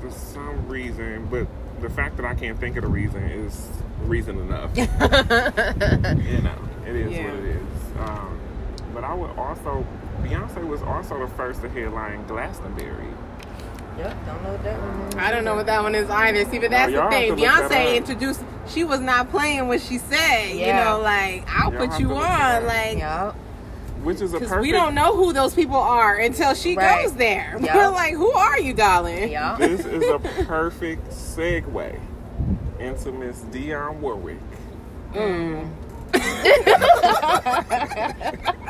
for 0.01 0.11
some 0.11 0.67
reason, 0.67 1.27
but 1.29 1.47
the 1.81 1.89
fact 1.89 2.17
that 2.17 2.25
I 2.25 2.33
can't 2.33 2.59
think 2.59 2.75
of 2.77 2.83
the 2.83 2.89
reason 2.89 3.23
is 3.23 3.67
reason 4.03 4.39
enough. 4.39 4.75
you 4.77 4.85
know, 6.41 6.55
it 6.87 6.95
is 6.95 7.11
Yeah. 7.11 7.25
what 7.25 7.33
it 7.35 7.45
is. 7.45 7.61
Um, 7.99 8.39
but 8.93 9.03
I 9.03 9.13
would 9.13 9.31
also, 9.37 9.85
Beyonce 10.21 10.67
was 10.67 10.81
also 10.81 11.19
the 11.19 11.27
first 11.35 11.61
to 11.61 11.69
headline 11.69 12.25
Glastonbury. 12.27 13.07
Yep, 13.97 14.15
don't 14.25 14.43
know 14.43 14.51
what 14.51 14.63
that 14.63 14.79
one 14.81 15.07
is. 15.07 15.15
I 15.15 15.31
don't 15.31 15.43
know 15.43 15.55
what 15.55 15.65
that 15.65 15.83
one 15.83 15.95
is 15.95 16.09
either. 16.09 16.45
See, 16.49 16.59
but 16.59 16.71
that's 16.71 16.91
y'all 16.91 17.09
the 17.09 17.15
thing. 17.15 17.35
to 17.35 17.41
look 17.41 17.45
that 17.45 17.69
Beyonce 17.71 17.95
introduced. 17.97 18.43
She 18.67 18.83
was 18.83 18.99
not 19.01 19.29
playing 19.29 19.67
what 19.67 19.81
she 19.81 19.97
said. 19.97 20.51
You 20.55 20.73
know, 20.73 20.99
like 21.03 21.43
I'll 21.49 21.71
Y'all 21.73 21.87
put 21.87 21.99
you 21.99 22.13
on, 22.15 22.65
like 22.65 22.97
Yep. 22.97 23.35
Which 24.03 24.21
is 24.21 24.31
a 24.33 24.39
because 24.39 24.49
perfect. 24.49 24.61
we 24.63 24.71
don't 24.71 24.95
know 24.95 25.15
who 25.15 25.31
those 25.33 25.53
people 25.53 25.75
are 25.77 26.17
until 26.17 26.53
she 26.55 26.75
Right. 26.75 27.03
goes 27.03 27.13
there. 27.15 27.57
Yeah. 27.61 27.75
We're 27.75 27.89
like, 27.93 28.13
who 28.15 28.31
are 28.31 28.59
you, 28.59 28.73
darling? 28.73 29.29
Yep. 29.31 29.57
This 29.59 29.85
is 29.85 30.03
a 30.09 30.17
perfect 30.45 31.09
segue 31.09 31.99
into 32.79 33.11
Miss 33.11 33.41
Dionne 33.51 33.97
Warwick. 33.99 34.39
Mm. 35.13 35.69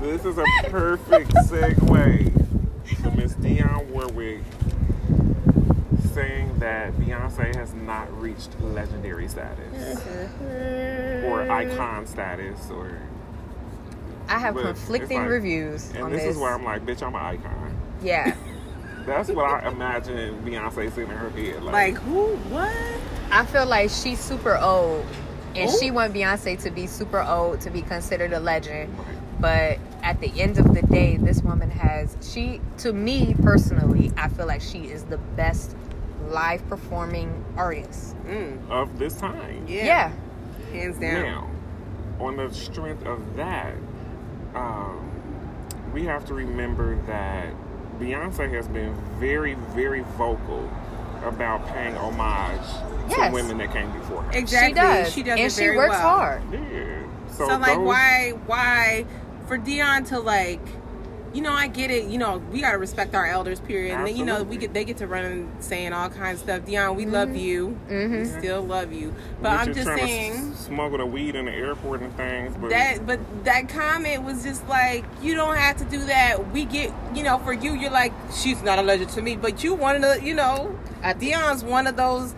This 0.00 0.24
is 0.26 0.36
a 0.38 0.44
perfect 0.68 1.30
segue 1.32 3.02
to 3.02 3.10
Miss 3.16 3.32
Dionne 3.34 3.86
Warwick 3.88 4.42
saying 6.12 6.58
that 6.58 6.92
Beyonce 6.94 7.54
has 7.56 7.72
not 7.74 8.12
reached 8.20 8.60
legendary 8.60 9.28
status 9.28 9.98
or 11.24 11.50
icon 11.50 12.06
status 12.06 12.70
or 12.70 12.98
I 14.28 14.38
have 14.38 14.54
But 14.54 14.64
conflicting 14.64 15.20
like- 15.22 15.28
reviews 15.30 15.90
and 15.90 16.04
on 16.04 16.12
this, 16.12 16.22
this. 16.22 16.34
is 16.36 16.40
where 16.40 16.54
I'm 16.54 16.64
like, 16.64 16.84
bitch, 16.86 17.02
I'm 17.02 17.14
an 17.14 17.20
icon. 17.22 17.74
yeah. 18.02 18.34
That's 19.06 19.28
what 19.28 19.44
I 19.44 19.68
imagine 19.68 20.42
Beyonce 20.46 20.88
sitting 20.94 21.10
in 21.10 21.16
her 21.18 21.28
head. 21.28 21.62
Like, 21.62 21.72
Like 21.74 21.94
who? 21.96 22.36
What? 22.48 22.72
I 23.30 23.44
feel 23.44 23.66
like 23.66 23.90
she's 23.90 24.18
super 24.18 24.56
old, 24.56 25.04
and 25.54 25.68
Ooh. 25.70 25.78
she 25.78 25.90
want 25.90 26.14
Beyonce 26.14 26.58
to 26.62 26.70
be 26.70 26.86
super 26.86 27.20
old 27.22 27.60
to 27.62 27.70
be 27.70 27.82
considered 27.82 28.32
a 28.32 28.40
legend. 28.40 28.94
But 29.40 29.78
at 30.02 30.20
the 30.22 30.32
end 30.40 30.56
of 30.58 30.72
the 30.74 30.80
day, 30.80 31.18
this 31.18 31.42
woman 31.42 31.70
has 31.70 32.16
she 32.22 32.62
to 32.78 32.94
me 32.94 33.34
personally, 33.42 34.10
I 34.16 34.28
feel 34.28 34.46
like 34.46 34.62
she 34.62 34.84
is 34.86 35.02
the 35.04 35.18
best 35.18 35.76
live 36.28 36.66
performing 36.70 37.44
artist. 37.58 38.16
Mm. 38.24 38.70
of 38.70 38.98
this 38.98 39.16
time. 39.18 39.66
Yeah. 39.68 39.84
Yeah. 39.84 40.12
Hands 40.72 40.96
down. 40.98 41.22
Now, 41.22 41.50
on 42.24 42.36
the 42.38 42.50
strength 42.54 43.04
of 43.04 43.36
that, 43.36 43.74
um, 44.54 45.10
we 45.92 46.04
have 46.04 46.24
to 46.26 46.34
remember 46.34 46.96
that 47.06 47.48
Beyonce 47.98 48.50
has 48.52 48.66
been 48.68 48.94
very, 49.18 49.54
very 49.74 50.00
vocal 50.16 50.68
about 51.24 51.66
paying 51.68 51.94
homage 51.96 52.60
Yes. 53.08 53.28
to 53.28 53.32
women 53.34 53.58
that 53.58 53.72
came 53.72 53.90
before 53.92 54.22
her. 54.22 54.32
Exactly. 54.32 54.68
She 54.70 54.74
does. 54.74 55.12
She 55.12 55.22
does 55.22 55.30
and 55.38 55.40
it 55.40 55.52
she 55.52 55.60
very 55.66 55.76
works 55.76 55.90
well. 55.90 56.00
hard. 56.18 56.42
Yeah. 56.52 57.02
So, 57.30 57.48
So, 57.48 57.58
like, 57.58 57.76
those- 57.76 57.86
why, 57.86 58.30
why, 58.46 59.04
for 59.46 59.58
Dionne 59.58 60.06
to 60.08 60.18
like, 60.20 60.60
you 61.34 61.42
know, 61.42 61.52
I 61.52 61.66
get 61.66 61.90
it. 61.90 62.04
You 62.04 62.16
know, 62.18 62.38
we 62.52 62.60
gotta 62.60 62.78
respect 62.78 63.14
our 63.14 63.26
elders. 63.26 63.58
Period. 63.60 63.96
And 63.96 64.06
then, 64.06 64.16
you 64.16 64.24
know, 64.24 64.42
we 64.44 64.56
get 64.56 64.72
they 64.72 64.84
get 64.84 64.96
to 64.98 65.06
run 65.06 65.50
saying 65.60 65.92
all 65.92 66.08
kinds 66.08 66.38
of 66.40 66.44
stuff. 66.44 66.62
Dionne, 66.62 66.94
we 66.96 67.04
love 67.06 67.34
you. 67.36 67.78
We 67.88 67.94
Mm-hmm. 67.94 68.38
still 68.38 68.62
love 68.62 68.92
you. 68.92 69.14
But 69.42 69.50
Bitches 69.50 69.58
I'm 69.68 69.74
just 69.74 69.86
trying 69.86 69.98
to 69.98 70.04
saying. 70.06 70.52
s- 70.52 70.66
smuggle 70.66 70.98
the 70.98 71.06
weed 71.06 71.34
in 71.34 71.46
the 71.46 71.52
airport 71.52 72.00
and 72.02 72.16
things. 72.16 72.56
But 72.58 72.70
that 72.70 73.06
but 73.06 73.18
that 73.44 73.68
comment 73.68 74.22
was 74.22 74.42
just 74.44 74.66
like 74.68 75.04
you 75.20 75.34
don't 75.34 75.56
have 75.56 75.76
to 75.78 75.84
do 75.84 75.98
that 76.06 76.52
we 76.52 76.64
get 76.64 76.92
you 77.14 77.22
know 77.24 77.38
for 77.38 77.52
you 77.52 77.74
you're 77.74 77.90
like 77.90 78.12
she's 78.32 78.62
not 78.62 78.78
a 78.78 78.82
legend 78.82 79.10
to 79.10 79.22
me 79.22 79.36
but 79.36 79.64
you 79.64 79.74
one 79.74 79.96
of 79.96 80.02
the 80.02 80.24
you 80.24 80.34
know 80.34 80.78
I- 81.02 81.14
dionne's 81.14 81.64
one 81.64 81.86
of 81.86 81.96
those 81.96 82.34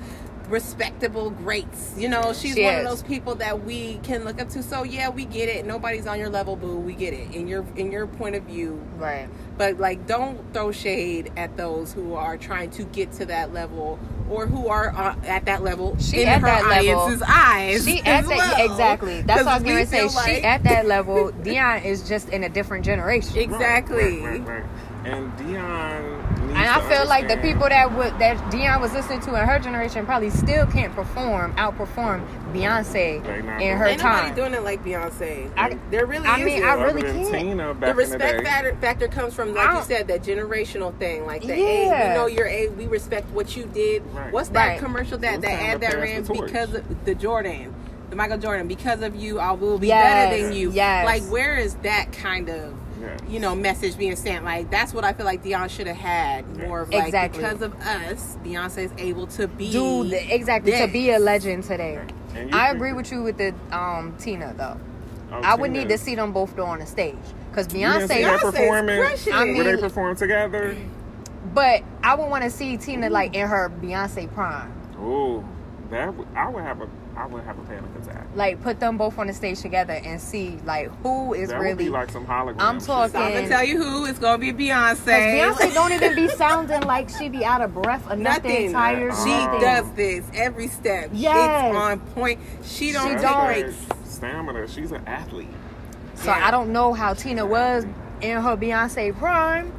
respectable 0.49 1.31
greats 1.31 1.93
you 1.97 2.09
know 2.09 2.33
she's 2.33 2.55
She 2.55 2.63
one 2.65 2.75
is. 2.75 2.81
of 2.85 2.89
those 2.91 3.03
people 3.03 3.35
that 3.37 3.65
we 3.65 3.99
can 4.03 4.25
look 4.25 4.41
up 4.41 4.49
to 4.51 4.63
so 4.63 4.83
yeah 4.85 5.09
we 5.09 5.25
get 5.25 5.49
it 5.49 5.67
nobody's 5.67 6.07
on 6.07 6.19
your 6.19 6.31
level 6.31 6.57
boo 6.57 6.77
we 6.77 6.95
get 6.95 7.13
it 7.15 7.35
in 7.35 7.47
your 7.49 7.65
in 7.77 7.91
your 7.93 8.07
point 8.07 8.35
of 8.37 8.45
view 8.45 8.81
Right. 8.97 9.29
but 9.59 9.79
like 9.79 10.07
don't 10.07 10.53
throw 10.55 10.73
shade 10.73 11.33
at 11.37 11.57
those 11.57 11.93
who 11.93 12.15
are 12.15 12.37
trying 12.37 12.71
to 12.71 12.85
get 12.85 13.13
to 13.13 13.27
that 13.27 13.53
level 13.53 13.99
or 14.31 14.47
who 14.47 14.69
are 14.69 14.91
uh, 14.97 15.15
at 15.25 15.45
that 15.45 15.63
level 15.63 15.97
She 15.99 16.23
in 16.23 16.29
at 16.29 16.41
her 16.41 16.47
that 16.47 16.67
level. 16.85 17.23
eyes 17.27 17.85
She 17.85 18.01
as 18.05 18.25
at 18.25 18.29
that 18.29 18.61
exactly. 18.65 19.23
That's 19.23 19.45
what 19.45 19.49
I 19.53 19.55
was 19.59 19.63
gonna 19.65 19.87
say. 19.87 19.99
feel 20.01 20.11
she 20.23 20.43
at 20.43 20.65
that 20.65 20.87
level. 20.87 21.31
Dionne 21.33 21.85
is 21.85 22.09
just 22.09 22.31
in 22.31 22.43
a 22.45 22.49
different 22.49 22.85
generation. 22.85 23.37
Exactly 23.37 24.21
right, 24.21 24.41
right, 24.41 24.63
right. 24.65 24.65
And 25.05 25.33
Dionne. 25.39 26.16
And 26.57 26.57
I 26.67 26.81
feel 26.89 27.07
like 27.07 27.29
the 27.29 27.37
people 27.37 27.69
that 27.69 27.93
would 27.97 28.19
that 28.19 28.37
Dionne 28.51 28.81
was 28.81 28.93
listening 28.95 29.21
to 29.21 29.29
in 29.41 29.47
her 29.47 29.59
generation 29.59 30.07
probably 30.07 30.31
still 30.31 30.67
can't 30.67 30.95
perform, 30.95 31.53
outperform 31.57 32.27
Beyonce 32.53 33.23
They 33.23 33.43
not 33.43 33.61
in 33.61 33.77
her 33.77 33.87
Ain't 33.87 34.03
nobody 34.03 34.27
time. 34.29 34.35
doing 34.35 34.55
it 34.55 34.63
like 34.63 34.83
Beyonce. 34.83 35.51
I- 35.57 35.77
there 35.91 36.07
really 36.07 36.27
I 36.27 36.39
is. 36.39 36.45
mean. 36.47 36.65
I 36.65 36.71
Other 36.71 36.87
really 36.87 37.03
can't. 37.03 37.35
Tina 37.35 37.69
the 37.69 37.75
back 37.75 37.91
in 37.91 37.97
the 37.97 38.03
respect 38.03 38.39
day. 38.39 38.45
factor, 38.45 38.77
factor 38.81 39.09
comes 39.09 39.35
from, 39.35 39.55
like 39.55 39.71
you 39.71 39.83
said, 39.83 40.09
that 40.09 40.23
generational 40.23 40.97
thing. 40.99 41.27
Like 41.27 41.43
the 41.43 41.49
Yeah. 41.49 41.65
age, 41.67 42.09
we 42.09 42.15
know 42.15 42.27
your 42.27 42.47
age, 42.47 42.71
we 42.71 42.87
respect 42.87 43.31
what 43.33 43.55
you 43.57 43.65
did. 43.65 44.03
Right. 44.15 44.33
What's 44.33 44.49
that 44.51 44.67
Right. 44.67 44.79
commercial 44.79 45.19
that 45.19 45.43
that 45.43 45.51
ad 45.63 45.81
that 45.83 45.95
ran 45.95 46.23
because 46.23 46.75
of 46.75 47.05
the 47.05 47.15
Jordan, 47.15 47.75
the 48.09 48.17
Michael 48.17 48.39
Jordan? 48.39 48.67
Because 48.67 49.03
of 49.03 49.15
you, 49.15 49.39
I 49.39 49.53
will 49.53 49.79
be 49.79 49.89
Yes. 49.89 50.31
better 50.31 50.43
than 50.43 50.53
you. 50.55 50.71
Yes. 50.71 51.05
Like, 51.05 51.23
where 51.25 51.57
is 51.57 51.75
that 51.83 52.13
kind 52.13 52.49
of? 52.49 52.73
Yes. 53.07 53.21
You 53.29 53.41
know, 53.41 53.55
message 53.55 53.97
being 53.97 54.17
sent 54.17 54.45
like 54.45 54.71
that's 54.71 54.93
what 54.93 55.05
I 55.05 55.13
feel 55.13 55.27
like 55.27 55.43
Dionne 55.45 55.71
should 55.71 55.87
have 55.87 55.97
had 55.97 56.59
more 56.59 56.83
of 56.83 56.91
like 56.91 57.05
Exactly. 57.07 57.43
because 57.43 57.63
of 57.63 57.75
us, 57.81 58.37
Beyonce 58.45 58.79
is 58.85 58.93
able 58.99 59.27
to 59.29 59.49
be 59.49 59.71
Do 59.73 60.05
the, 60.09 60.35
exactly 60.35 60.73
to 60.73 60.87
be 60.89 61.11
a 61.11 61.19
legend 61.19 61.65
today. 61.65 62.01
I 62.53 62.71
agree 62.71 62.93
with 62.93 63.11
you 63.13 63.23
with 63.23 63.39
the 63.39 63.55
um 63.73 64.15
Tina 64.19 64.55
though. 64.57 64.79
Oh, 65.33 65.41
I 65.43 65.55
would 65.55 65.73
Tina. 65.73 65.85
need 65.85 65.89
to 65.91 65.99
see 65.99 66.15
them 66.15 66.33
both 66.33 66.55
though 66.57 66.67
on 66.67 66.79
the 66.81 66.87
stage 66.87 67.17
because 67.51 67.73
You 67.73 67.81
Beyonce. 67.87 68.01
her 68.01 68.07
Beyonce's 68.39 68.41
performing. 68.43 69.01
crushing 69.01 69.33
I 69.33 69.45
mean- 69.45 69.57
Would 69.59 69.67
they 69.67 69.77
perform 69.81 70.17
together? 70.17 70.77
But 71.55 71.83
I 72.03 72.15
would 72.15 72.29
want 72.29 72.45
to 72.45 72.51
see 72.51 72.77
Tina 72.77 73.09
like 73.09 73.35
in 73.35 73.47
her 73.49 73.71
Beyonce 73.81 74.33
prime. 74.35 74.73
Oh, 74.99 75.45
that 75.91 76.13
would, 76.15 76.27
I 76.35 76.49
would 76.49 76.63
have 76.65 76.81
a 76.83 76.89
I 77.17 77.27
would 77.27 77.45
have 77.45 77.59
a 77.59 77.63
panic 77.63 77.85
attack. 78.03 78.27
Like 78.35 78.63
put 78.63 78.79
them 78.79 78.99
both 78.99 79.19
on 79.19 79.27
the 79.29 79.33
stage 79.33 79.61
together 79.61 79.95
and 79.95 80.21
see 80.21 80.59
like 80.67 80.89
who 81.03 81.33
is 81.33 81.49
that 81.49 81.59
would 81.59 81.65
really. 81.65 81.85
be 81.85 81.89
like 81.91 82.11
some 82.11 82.27
hologram. 82.27 82.57
I'm 82.61 82.79
shit. 82.79 82.87
talking- 82.87 83.13
So 83.13 83.19
I'm 83.21 83.33
gonna 83.33 83.49
tell 83.49 83.65
you 83.65 83.83
who 83.83 84.05
it's 84.05 84.19
gonna 84.19 84.37
be 84.39 84.53
Beyonce. 84.53 84.97
Cause 84.97 85.07
Beyonce 85.59 85.75
don't 85.75 85.93
even 85.93 86.15
be 86.15 86.29
sounding 86.29 86.83
like 86.83 87.09
she 87.09 87.29
be 87.31 87.45
out 87.45 87.63
of 87.63 87.73
breath 87.75 88.05
or 88.11 88.17
nothing, 88.17 88.73
Nothing. 88.73 88.73
tired. 88.73 89.15
She 89.25 89.31
nothing. 89.31 89.61
does 89.61 89.91
this 89.93 90.25
every 90.35 90.69
step. 90.69 91.11
Yes. 91.13 91.69
It's 91.69 91.77
on 91.77 92.01
point. 92.01 92.39
She 92.65 92.93
don't 92.93 93.09
She 93.09 93.13
take 93.15 93.23
don't. 93.23 93.47
breaks. 93.47 93.77
Stamina. 94.05 94.69
She's 94.69 94.93
an 94.93 95.03
athlete, 95.07 95.49
So 96.15 96.27
Yeah. 96.27 96.47
I 96.47 96.51
don't 96.51 96.71
know 96.73 96.93
how 96.93 97.15
Tina 97.15 97.47
was 97.47 97.85
in 98.21 98.41
her 98.43 98.57
Beyonce 98.57 99.17
prime, 99.17 99.73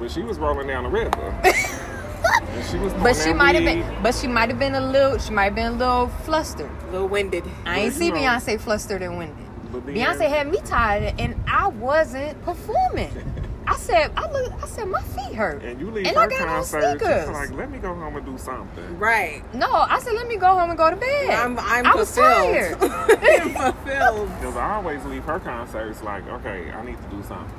but 0.00 0.10
she 0.10 0.22
was 0.22 0.38
rolling 0.38 0.66
down 0.66 0.82
the 0.84 0.90
river. 0.90 1.40
and 2.24 2.64
she 2.66 2.76
was. 2.78 2.92
but 2.94 3.16
she 3.16 3.32
might 3.32 3.54
have 3.54 3.64
been, 3.64 4.02
but 4.02 4.14
she 4.14 4.26
might 4.26 4.48
have 4.50 4.58
been 4.58 4.74
a 4.74 4.80
little, 4.80 5.18
she 5.18 5.32
might 5.32 5.44
have 5.44 5.54
been 5.54 5.72
a 5.72 5.76
little 5.76 6.08
flustered. 6.08 6.70
A 6.88 6.90
little 6.92 7.08
winded. 7.08 7.44
I 7.66 7.80
ain't 7.80 7.92
But 7.92 7.98
see 7.98 8.06
you 8.06 8.12
know- 8.12 8.18
Beyonce 8.20 8.60
flustered 8.60 9.02
and 9.02 9.18
winded. 9.18 9.46
Beyonce 9.72 10.28
had 10.28 10.50
me 10.50 10.58
tired 10.64 11.14
and 11.18 11.34
I 11.48 11.68
wasn't 11.68 12.40
performing. 12.44 13.10
I 13.66 13.76
said, 13.76 14.10
I 14.16 14.28
look, 14.30 14.52
I 14.62 14.66
said 14.66 14.86
my 14.88 15.00
feet 15.02 15.34
hurt. 15.34 15.62
And 15.62 15.80
you 15.80 15.90
leave 15.90 16.06
And 16.08 16.16
I 16.18 16.24
her 16.24 16.28
got 16.30 16.40
on 16.42 16.46
concert, 16.48 16.82
she's 16.82 17.00
sneakers. 17.00 17.28
like, 17.28 17.52
let 17.52 17.70
me 17.70 17.78
go 17.78 17.94
home 17.94 18.16
and 18.16 18.26
do 18.26 18.36
something. 18.36 18.98
Right. 18.98 19.42
No, 19.54 19.70
I 19.72 19.98
said 20.00 20.14
let 20.14 20.26
me 20.26 20.36
go 20.36 20.48
home 20.48 20.70
and 20.70 20.76
go 20.76 20.90
to 20.90 20.96
bed. 20.96 21.30
I'm 21.30 21.58
I'm 21.60 21.86
I 21.86 21.94
was 21.94 22.12
fulfilled. 22.12 22.80
tired. 22.80 22.82
I'm 22.82 23.72
fulfilled. 23.72 24.28
Because 24.40 24.56
I 24.56 24.74
always 24.74 25.02
leave 25.04 25.22
her 25.24 25.38
concerts 25.38 26.02
like, 26.02 26.26
okay, 26.28 26.70
I 26.72 26.84
need 26.84 27.00
to 27.00 27.08
do 27.08 27.22
something. 27.22 27.56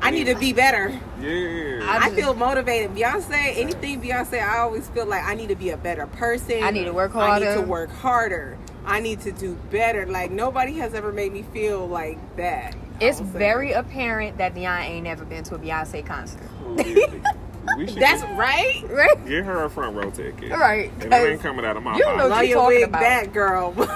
I 0.00 0.10
need 0.10 0.24
to 0.24 0.34
be 0.34 0.52
better. 0.52 0.88
Yeah. 1.20 1.80
I 1.82 2.06
I, 2.06 2.10
feel 2.10 2.34
motivated. 2.34 2.94
Beyonce, 2.94 3.56
anything 3.56 4.00
Beyonce, 4.00 4.42
I 4.42 4.58
always 4.58 4.88
feel 4.88 5.06
like 5.06 5.24
I 5.24 5.34
need 5.34 5.48
to 5.48 5.56
be 5.56 5.70
a 5.70 5.76
better 5.76 6.06
person. 6.06 6.62
I 6.62 6.70
need 6.70 6.84
to 6.84 6.92
work 6.92 7.12
harder. 7.12 7.46
I 7.46 7.54
need 7.54 7.60
to 7.60 7.66
work 7.66 7.90
harder. 7.90 8.58
I 8.86 9.00
need 9.00 9.20
to 9.20 9.32
do 9.32 9.54
better. 9.70 10.06
Like 10.06 10.30
nobody 10.30 10.74
has 10.74 10.94
ever 10.94 11.12
made 11.12 11.32
me 11.32 11.42
feel 11.42 11.86
like 11.86 12.18
that. 12.36 12.74
It's 13.00 13.20
very 13.20 13.72
apparent 13.72 14.38
that 14.38 14.54
Dionne 14.54 14.84
ain't 14.84 15.04
never 15.04 15.24
been 15.24 15.44
to 15.44 15.54
a 15.54 15.58
Beyonce 15.58 16.04
concert. 16.04 16.48
Oh, 16.64 16.76
Really. 17.66 17.84
we 17.84 17.86
should 17.92 18.02
That's 18.02 18.22
just 18.22 18.32
right. 18.38 18.82
Right? 18.88 19.26
get 19.28 19.44
her 19.44 19.64
a 19.64 19.70
front 19.70 19.94
row 19.96 20.10
ticket. 20.10 20.50
Right, 20.50 20.90
And 20.92 21.02
it 21.04 21.10
'cause 21.10 21.26
ain't 21.26 21.40
coming 21.42 21.64
out 21.64 21.76
of 21.76 21.82
my 21.82 21.94
you 21.96 22.00
know 22.00 22.06
pocket. 22.06 22.22
what 22.22 22.30
Love 22.30 22.42
you 22.44 22.48
your 22.50 22.58
talking 22.62 22.84
about. 22.84 23.00
back, 23.00 23.32
girl. 23.32 23.74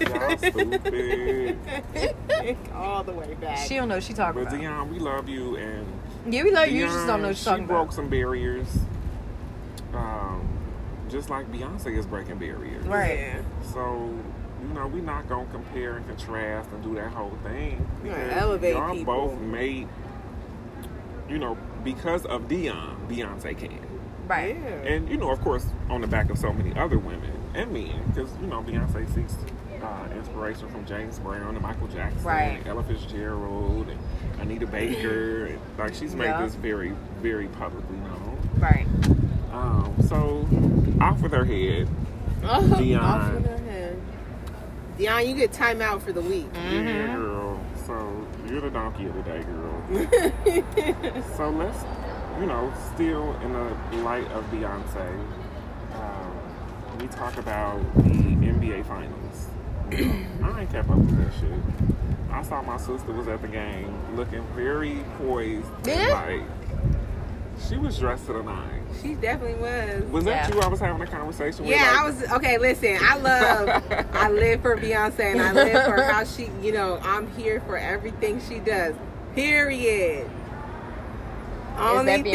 Y'all 0.00 0.38
stupid. 0.38 1.58
All 2.74 3.02
the 3.04 3.12
way 3.12 3.34
back. 3.34 3.58
She 3.66 3.74
don't 3.76 3.88
know 3.88 3.96
what 3.96 4.04
she 4.04 4.12
talking 4.12 4.44
But 4.44 4.52
about. 4.52 4.60
Dionne, 4.62 4.90
we 4.92 4.98
love 4.98 5.28
you 5.28 5.56
and 5.56 5.86
yeah, 6.32 6.42
we 6.42 6.50
love 6.50 6.68
you. 6.68 6.80
You 6.80 6.86
just 6.86 7.06
don't 7.06 7.22
know 7.22 7.28
what 7.28 7.36
she 7.36 7.44
you're 7.44 7.52
talking 7.52 7.66
broke 7.66 7.82
about. 7.88 7.94
some 7.94 8.08
barriers. 8.08 8.66
Um, 9.94 10.46
just 11.08 11.30
like 11.30 11.50
Beyonce 11.52 11.96
is 11.98 12.06
breaking 12.06 12.38
barriers. 12.38 12.84
Right. 12.84 13.36
So, 13.72 14.10
you 14.62 14.74
know, 14.74 14.86
we're 14.88 15.02
not 15.02 15.28
gonna 15.28 15.46
compare 15.52 15.96
and 15.96 16.06
contrast 16.08 16.68
and 16.72 16.82
do 16.82 16.94
that 16.96 17.12
whole 17.12 17.36
thing. 17.44 17.86
You're 18.04 18.14
gonna 18.14 18.32
elevate 18.32 18.74
y'all 18.74 18.94
people. 18.94 19.14
both 19.28 19.40
made 19.40 19.88
you 21.28 21.38
know, 21.38 21.56
because 21.84 22.24
of 22.26 22.42
Dionne, 22.48 22.96
Beyonce 23.08 23.56
can. 23.56 23.78
Right. 24.28 24.56
Yeah. 24.56 24.68
And 24.92 25.08
you 25.08 25.16
know, 25.16 25.30
of 25.30 25.40
course, 25.40 25.66
on 25.88 26.00
the 26.00 26.06
back 26.06 26.30
of 26.30 26.38
so 26.38 26.52
many 26.52 26.76
other 26.78 26.98
women 26.98 27.30
and 27.54 27.72
men, 27.72 28.02
because 28.08 28.30
you 28.40 28.46
know, 28.48 28.62
Beyonce 28.62 29.12
seeks 29.14 29.36
uh, 29.82 30.08
inspiration 30.16 30.68
from 30.68 30.84
James 30.86 31.18
Brown 31.20 31.54
and 31.54 31.60
Michael 31.60 31.86
Jackson, 31.88 32.22
Right. 32.24 32.58
and 32.58 32.66
Ella 32.66 32.82
Fitzgerald, 32.82 33.88
and 33.88 33.98
Anita 34.40 34.66
Baker, 34.66 35.46
and 35.46 35.60
like 35.78 35.94
she's 35.94 36.14
made 36.14 36.26
Yeah. 36.26 36.42
this 36.42 36.54
very, 36.56 36.92
very 37.20 37.46
publicly 37.48 37.96
known. 37.98 38.38
Right. 38.58 38.86
Um, 39.52 39.94
so 40.08 40.46
off 41.00 41.20
with 41.20 41.32
her 41.32 41.44
head, 41.44 41.88
Oh, 42.42 42.62
Dionne. 42.78 43.00
off 43.02 43.32
with 43.34 43.46
her 43.46 43.70
head. 43.70 44.00
Dionne, 44.98 45.28
you 45.28 45.34
get 45.36 45.52
time 45.52 45.80
out 45.82 46.02
for 46.02 46.12
the 46.12 46.20
week. 46.22 46.50
Mm-hmm. 46.54 46.86
yeah, 46.88 47.14
girl. 47.16 47.60
So 47.86 48.26
you're 48.48 48.60
the 48.60 48.70
donkey 48.70 49.06
of 49.06 49.14
the 49.14 49.22
day, 49.22 49.44
girl. 49.44 51.22
so 51.36 51.50
let's, 51.50 51.84
you 52.40 52.46
know, 52.46 52.72
still 52.94 53.36
in 53.42 53.52
the 53.52 54.02
light 54.02 54.26
of 54.32 54.44
Beyonce, 54.50 55.08
um, 55.94 56.98
we 56.98 57.06
talk 57.06 57.36
about 57.36 57.78
the 57.94 58.10
NBA 58.10 58.84
Finals. 58.86 59.46
You 59.92 60.04
know, 60.40 60.50
I 60.50 60.62
ain't 60.62 60.72
kept 60.72 60.90
up 60.90 60.96
with 60.96 61.16
that 61.16 61.32
shit. 61.38 61.60
I 62.32 62.42
saw 62.42 62.60
my 62.60 62.76
sister 62.76 63.12
was 63.12 63.28
at 63.28 63.40
the 63.40 63.48
game 63.48 63.94
looking 64.16 64.42
very 64.56 65.04
poised. 65.18 65.68
and 65.86 66.10
like, 66.10 66.65
she 67.68 67.76
was 67.78 67.98
dressed 67.98 68.26
to 68.26 68.32
the 68.34 68.42
nines. 68.42 69.00
She 69.02 69.14
definitely 69.14 69.54
was. 69.60 70.02
Was 70.10 70.24
that 70.24 70.48
Yeah. 70.48 70.54
you 70.56 70.60
I 70.62 70.68
was 70.68 70.80
having 70.80 71.00
a 71.02 71.06
conversation 71.06 71.64
with? 71.64 71.74
Yeah, 71.74 71.82
like- 71.90 72.00
I 72.00 72.04
was 72.06 72.32
okay. 72.32 72.58
Listen, 72.58 72.98
I 73.00 73.16
love, 73.18 73.82
I 74.12 74.28
live 74.30 74.62
for 74.62 74.76
Beyonce, 74.76 75.20
and 75.32 75.40
I 75.42 75.52
live 75.52 75.84
for 75.84 76.02
how 76.02 76.24
she, 76.24 76.50
you 76.62 76.72
know, 76.72 76.98
I'm 77.02 77.26
here 77.36 77.60
for 77.66 77.76
everything 77.76 78.40
she 78.48 78.58
does. 78.60 78.94
Period. 79.34 80.30
Only 81.78 82.22
thing 82.22 82.24
right 82.24 82.32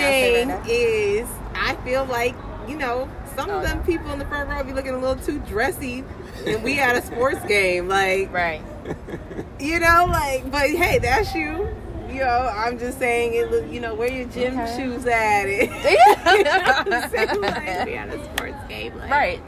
there? 0.48 0.64
is, 0.68 1.28
I 1.56 1.76
feel 1.84 2.06
like, 2.06 2.36
you 2.68 2.78
know, 2.78 3.10
some 3.36 3.50
Oh, 3.50 3.58
of 3.58 3.64
them 3.64 3.80
no. 3.80 3.84
people 3.84 4.12
in 4.12 4.20
the 4.20 4.26
front 4.26 4.50
row 4.50 4.64
be 4.64 4.72
looking 4.74 4.94
a 4.94 5.00
little 5.00 5.16
too 5.24 5.40
dressy, 5.40 6.04
and 6.46 6.62
we 6.64 6.80
at 6.80 6.96
a 6.96 7.02
sports 7.02 7.44
game, 7.48 7.88
like, 7.88 8.32
Right. 8.32 8.62
you 9.60 9.80
know, 9.80 10.06
like, 10.10 10.50
but 10.52 10.70
hey, 10.70 11.00
that's 11.00 11.34
you. 11.34 11.70
You 12.12 12.20
know, 12.22 12.52
I'm 12.56 12.78
just 12.78 13.00
saying 13.00 13.34
it. 13.34 13.52
Look, 13.52 13.72
you 13.72 13.80
know, 13.80 13.96
where 13.96 14.12
your 14.12 14.28
gym 14.28 14.60
Okay. 14.60 14.76
shoes 14.78 15.06
at? 15.06 15.46
It. 15.48 15.70
I'm 16.26 17.10
saying, 17.10 17.42
right. 17.42 17.42
like, 17.42 17.86
we 17.86 17.94
at 17.96 18.10
a 18.10 18.24
sports 18.26 18.58
game, 18.68 18.98
like, 18.98 19.40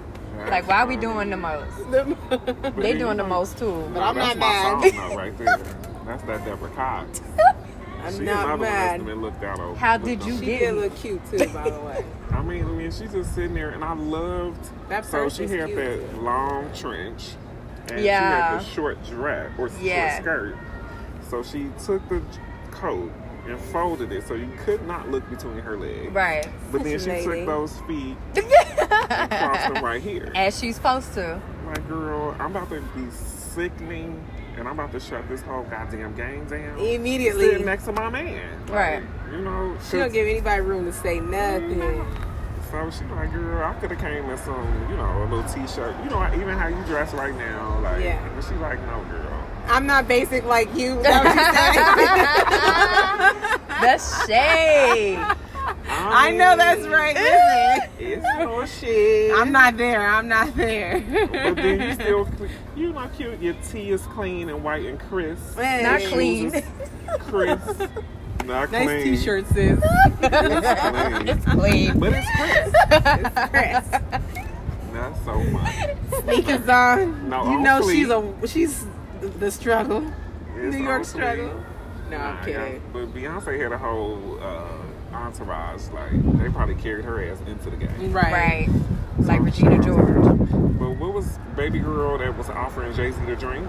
Like 0.49 0.67
why 0.67 0.77
are 0.81 0.87
we 0.87 0.95
doing 0.95 1.29
the 1.29 1.37
most? 1.37 1.71
But 1.91 2.75
They 2.77 2.91
then, 2.93 2.97
doing 2.99 3.17
the 3.17 3.23
most 3.23 3.57
too. 3.57 3.89
But 3.93 4.01
I'm 4.03 4.15
that's 4.15 4.35
not 4.35 4.37
my 4.37 4.81
mad. 4.81 4.93
song 4.93 5.15
right 5.15 5.37
there. 5.37 5.57
That's 6.05 6.23
that 6.23 6.45
Deborah 6.45 6.69
Cox. 6.71 7.21
I'm 8.03 8.11
She's 8.11 8.19
not 8.21 8.47
mad. 8.47 8.49
one 8.49 8.59
that's 8.61 9.03
been 9.03 9.21
looked 9.21 9.43
out 9.43 9.59
over. 9.61 9.75
How 9.79 9.95
did 9.97 10.23
you 10.25 10.33
over. 10.33 10.41
She 10.43 10.45
get- 10.51 10.59
did 10.59 10.73
look 10.75 10.95
cute 10.97 11.21
too, 11.31 11.37
by 11.53 11.69
the 11.69 11.79
way. 11.79 12.03
I 12.31 12.41
mean, 12.41 12.65
I 12.65 12.67
mean, 12.67 12.91
she's 12.91 13.11
just 13.13 13.33
sitting 13.33 13.53
there, 13.53 13.69
and 13.69 13.83
I 13.83 13.93
loved. 13.93 14.69
That 14.89 15.05
so 15.05 15.29
she 15.29 15.47
had 15.47 15.67
cute. 15.67 15.77
that 15.77 16.21
long 16.21 16.69
trench, 16.73 17.29
and 17.89 17.99
she 18.01 18.07
had 18.07 18.59
the 18.59 18.63
short 18.65 19.01
dress 19.05 19.51
or 19.57 19.69
Yeah. 19.81 20.15
short 20.15 20.21
skirt. 20.23 20.57
So 21.29 21.43
she 21.43 21.69
took 21.85 22.07
the 22.09 22.19
j- 22.19 22.25
coat 22.83 23.11
and 23.47 23.57
folded 23.59 24.11
it 24.11 24.27
so 24.27 24.33
you 24.33 24.49
could 24.65 24.85
not 24.85 25.09
look 25.09 25.27
between 25.29 25.57
her 25.59 25.77
legs. 25.77 26.11
Right. 26.13 26.47
But 26.71 26.83
then 26.83 26.99
she 26.99 27.07
lady. 27.07 27.23
took 27.25 27.45
those 27.45 27.77
feet 27.87 28.17
and 28.35 29.29
crossed 29.31 29.73
them 29.73 29.83
right 29.85 30.01
here. 30.01 30.31
As 30.35 30.59
she's 30.59 30.75
supposed 30.75 31.13
to. 31.13 31.41
Like, 31.65 31.87
girl, 31.87 32.35
I'm 32.39 32.51
about 32.55 32.69
to 32.71 32.81
be 32.95 33.09
sickening, 33.11 34.21
and 34.57 34.67
I'm 34.67 34.77
about 34.79 34.91
to 34.93 34.99
shut 34.99 35.27
this 35.29 35.41
whole 35.41 35.63
goddamn 35.63 36.15
game 36.15 36.45
down. 36.45 36.77
Immediately. 36.77 37.45
Sitting 37.51 37.65
next 37.65 37.85
to 37.85 37.93
my 37.93 38.09
man. 38.09 38.59
Like, 38.67 38.69
Right. 38.71 39.03
You 39.31 39.39
know, 39.41 39.77
She 39.89 39.97
don't 39.97 40.11
give 40.11 40.27
anybody 40.27 40.61
room 40.61 40.85
to 40.85 40.93
say 40.93 41.19
nothing. 41.21 41.79
So 42.69 42.89
she 42.91 43.05
like, 43.05 43.31
girl, 43.31 43.63
I 43.65 43.73
could 43.79 43.91
have 43.91 43.99
came 43.99 44.29
in 44.29 44.37
some, 44.39 44.87
you 44.89 44.97
know, 44.97 45.23
a 45.23 45.27
little 45.29 45.43
t-shirt. 45.43 45.95
You 46.03 46.09
know, 46.09 46.25
even 46.33 46.57
how 46.57 46.67
you 46.67 46.83
dress 46.85 47.13
right 47.13 47.35
now. 47.35 47.79
Like, 47.81 48.03
Yeah. 48.03 48.27
but 48.35 48.43
she 48.43 48.55
like, 48.55 48.79
no, 48.87 49.03
girl. 49.11 49.42
I'm 49.67 49.85
not 49.87 50.07
basic 50.07 50.43
like 50.45 50.73
you. 50.75 51.01
That 51.03 51.23
what 51.23 51.35
you 51.35 51.41
said? 53.57 53.79
That's 53.81 54.27
shade. 54.27 55.19
I 55.87 56.31
know 56.31 56.55
that's 56.55 56.85
right. 56.87 57.15
Listen, 57.15 57.89
It's 57.99 58.23
no 58.39 58.65
shit. 58.65 59.31
I'm 59.37 59.51
not 59.51 59.77
there. 59.77 60.01
I'm 60.07 60.27
not 60.27 60.55
there. 60.55 60.99
But 61.01 61.55
then 61.55 61.81
you 61.81 61.93
still, 61.93 62.25
cle- 62.25 62.47
you 62.75 62.93
know, 62.93 63.09
cute. 63.15 63.41
Your 63.41 63.53
tea 63.69 63.91
is 63.91 64.01
clean 64.07 64.49
and 64.49 64.63
white 64.63 64.85
and 64.85 64.99
crisp. 64.99 65.57
Hey. 65.57 65.83
Not 65.83 66.01
Shoes 66.01 66.11
clean. 66.11 66.51
Crisp. 67.19 67.81
Not 68.45 68.69
clean. 68.69 68.85
Nice 68.85 69.03
clean. 69.03 69.03
t-shirt, 69.03 69.47
sis. 69.47 69.79
it's 70.21 71.45
clean. 71.45 71.99
But 71.99 72.13
it's 72.15 72.29
crisp. 72.37 73.35
Chris. 73.51 73.87
Not 74.93 75.15
so 75.25 75.43
much. 75.45 75.75
Sneakers 76.23 76.69
on. 76.69 77.29
No, 77.29 77.43
you 77.45 77.49
on 77.57 77.63
know 77.63 77.81
fleek. 77.81 77.91
she's 77.91 78.09
a 78.09 78.47
she's 78.47 78.85
the 79.29 79.51
struggle. 79.51 80.05
It's 80.57 80.75
New 80.75 80.83
York 80.83 80.99
on 80.99 81.05
struggle. 81.05 81.63
No, 82.09 82.17
Nah, 82.17 82.25
I'm 82.39 82.45
kidding. 82.45 82.81
But 82.91 83.13
Beyonce 83.13 83.59
had 83.59 83.71
a 83.71 83.77
whole 83.77 84.37
uh, 84.41 84.67
entourage. 85.15 85.87
Like 85.89 86.11
they 86.39 86.49
probably 86.49 86.75
carried 86.75 87.05
her 87.05 87.23
ass 87.23 87.39
into 87.47 87.69
the 87.69 87.77
game. 87.77 88.11
Right. 88.13 88.31
Right. 88.31 88.69
Like 89.19 89.41
Regina 89.41 89.75
shout 89.77 89.85
George. 89.85 90.07
her. 90.07 90.33
But 90.33 90.97
what 90.97 91.13
was 91.13 91.39
baby 91.55 91.79
girl 91.79 92.17
that 92.17 92.37
was 92.37 92.49
offering 92.49 92.93
Jay 92.93 93.11
Z 93.11 93.25
to 93.25 93.35
drink? 93.35 93.67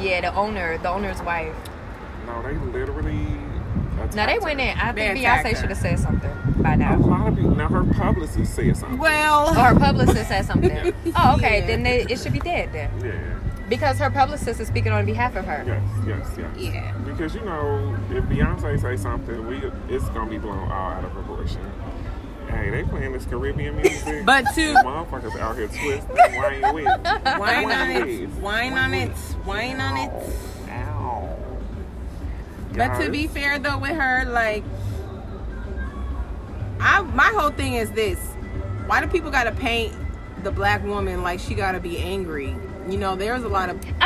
Yeah, 0.00 0.22
the 0.22 0.34
owner, 0.34 0.78
the 0.78 0.88
owner's 0.88 1.20
wife. 1.22 1.54
No, 2.26 2.42
they 2.42 2.54
literally. 2.54 3.12
No, 3.12 4.06
they 4.06 4.22
attacked 4.22 4.42
went 4.42 4.60
in. 4.60 4.78
I 4.78 4.92
think 4.92 5.18
Beyonce 5.18 5.60
should 5.60 5.68
have 5.68 5.78
said 5.78 5.98
something 5.98 6.30
by 6.62 6.74
now. 6.74 6.94
A 6.94 6.98
now. 6.98 7.06
lot 7.06 7.28
of 7.28 7.34
people. 7.36 7.50
Now 7.54 7.68
her 7.68 7.84
publicist 7.84 8.54
said 8.54 8.76
something. 8.76 8.98
Well, 8.98 9.50
Or 9.50 9.74
her 9.74 9.78
publicist 9.78 10.28
said 10.28 10.46
something. 10.46 10.94
Oh, 11.16 11.34
okay. 11.36 11.60
Yeah. 11.60 11.66
Then 11.66 11.82
they, 11.82 12.02
it 12.08 12.18
should 12.18 12.32
be 12.32 12.38
dead 12.40 12.72
then. 12.72 12.90
Yeah. 13.04 13.39
Because 13.70 13.98
her 14.00 14.10
publicist 14.10 14.58
is 14.58 14.66
speaking 14.66 14.90
on 14.90 15.06
behalf 15.06 15.36
of 15.36 15.44
her. 15.44 15.62
Yes. 15.64 15.82
Yes. 16.04 16.34
Yes. 16.36 16.58
Yeah. 16.58 16.92
Because 17.04 17.36
you 17.36 17.42
know, 17.42 17.96
if 18.10 18.24
Beyonce 18.24 18.80
say 18.80 18.96
something, 18.96 19.46
we 19.46 19.62
it's 19.88 20.08
gonna 20.10 20.28
be 20.28 20.38
blown 20.38 20.58
all 20.58 20.90
out 20.90 21.04
of 21.04 21.12
proportion. 21.12 21.62
Hey, 22.48 22.70
they 22.70 22.82
playing 22.82 23.12
this 23.12 23.24
Caribbean 23.26 23.76
music. 23.76 24.26
but 24.26 24.42
to 24.56 24.74
motherfuckers 24.84 25.38
out 25.38 25.56
here 25.56 25.68
twisting, 25.68 26.16
whining 26.36 26.74
with. 26.74 26.84
wine 27.38 27.70
on 27.70 27.90
it, 27.90 28.28
wine 28.40 28.72
on 28.72 28.92
it, 28.92 29.16
wine 29.46 29.80
on 29.80 29.96
it. 29.96 30.34
Ow. 30.68 31.38
But 32.72 33.00
to 33.00 33.08
be 33.08 33.28
fair 33.28 33.60
though, 33.60 33.78
with 33.78 33.96
her, 33.96 34.24
like, 34.24 34.64
I 36.80 37.02
my 37.02 37.32
whole 37.36 37.50
thing 37.50 37.74
is 37.74 37.92
this: 37.92 38.18
Why 38.86 39.00
do 39.00 39.06
people 39.06 39.30
gotta 39.30 39.52
paint 39.52 39.94
the 40.42 40.50
black 40.50 40.84
woman 40.84 41.22
like 41.22 41.38
she 41.38 41.54
gotta 41.54 41.78
be 41.78 41.98
angry? 41.98 42.56
You 42.90 42.98
know, 42.98 43.14
there's 43.16 43.44
a 43.44 43.48
lot 43.48 43.68
of 43.68 43.80
people 43.80 43.96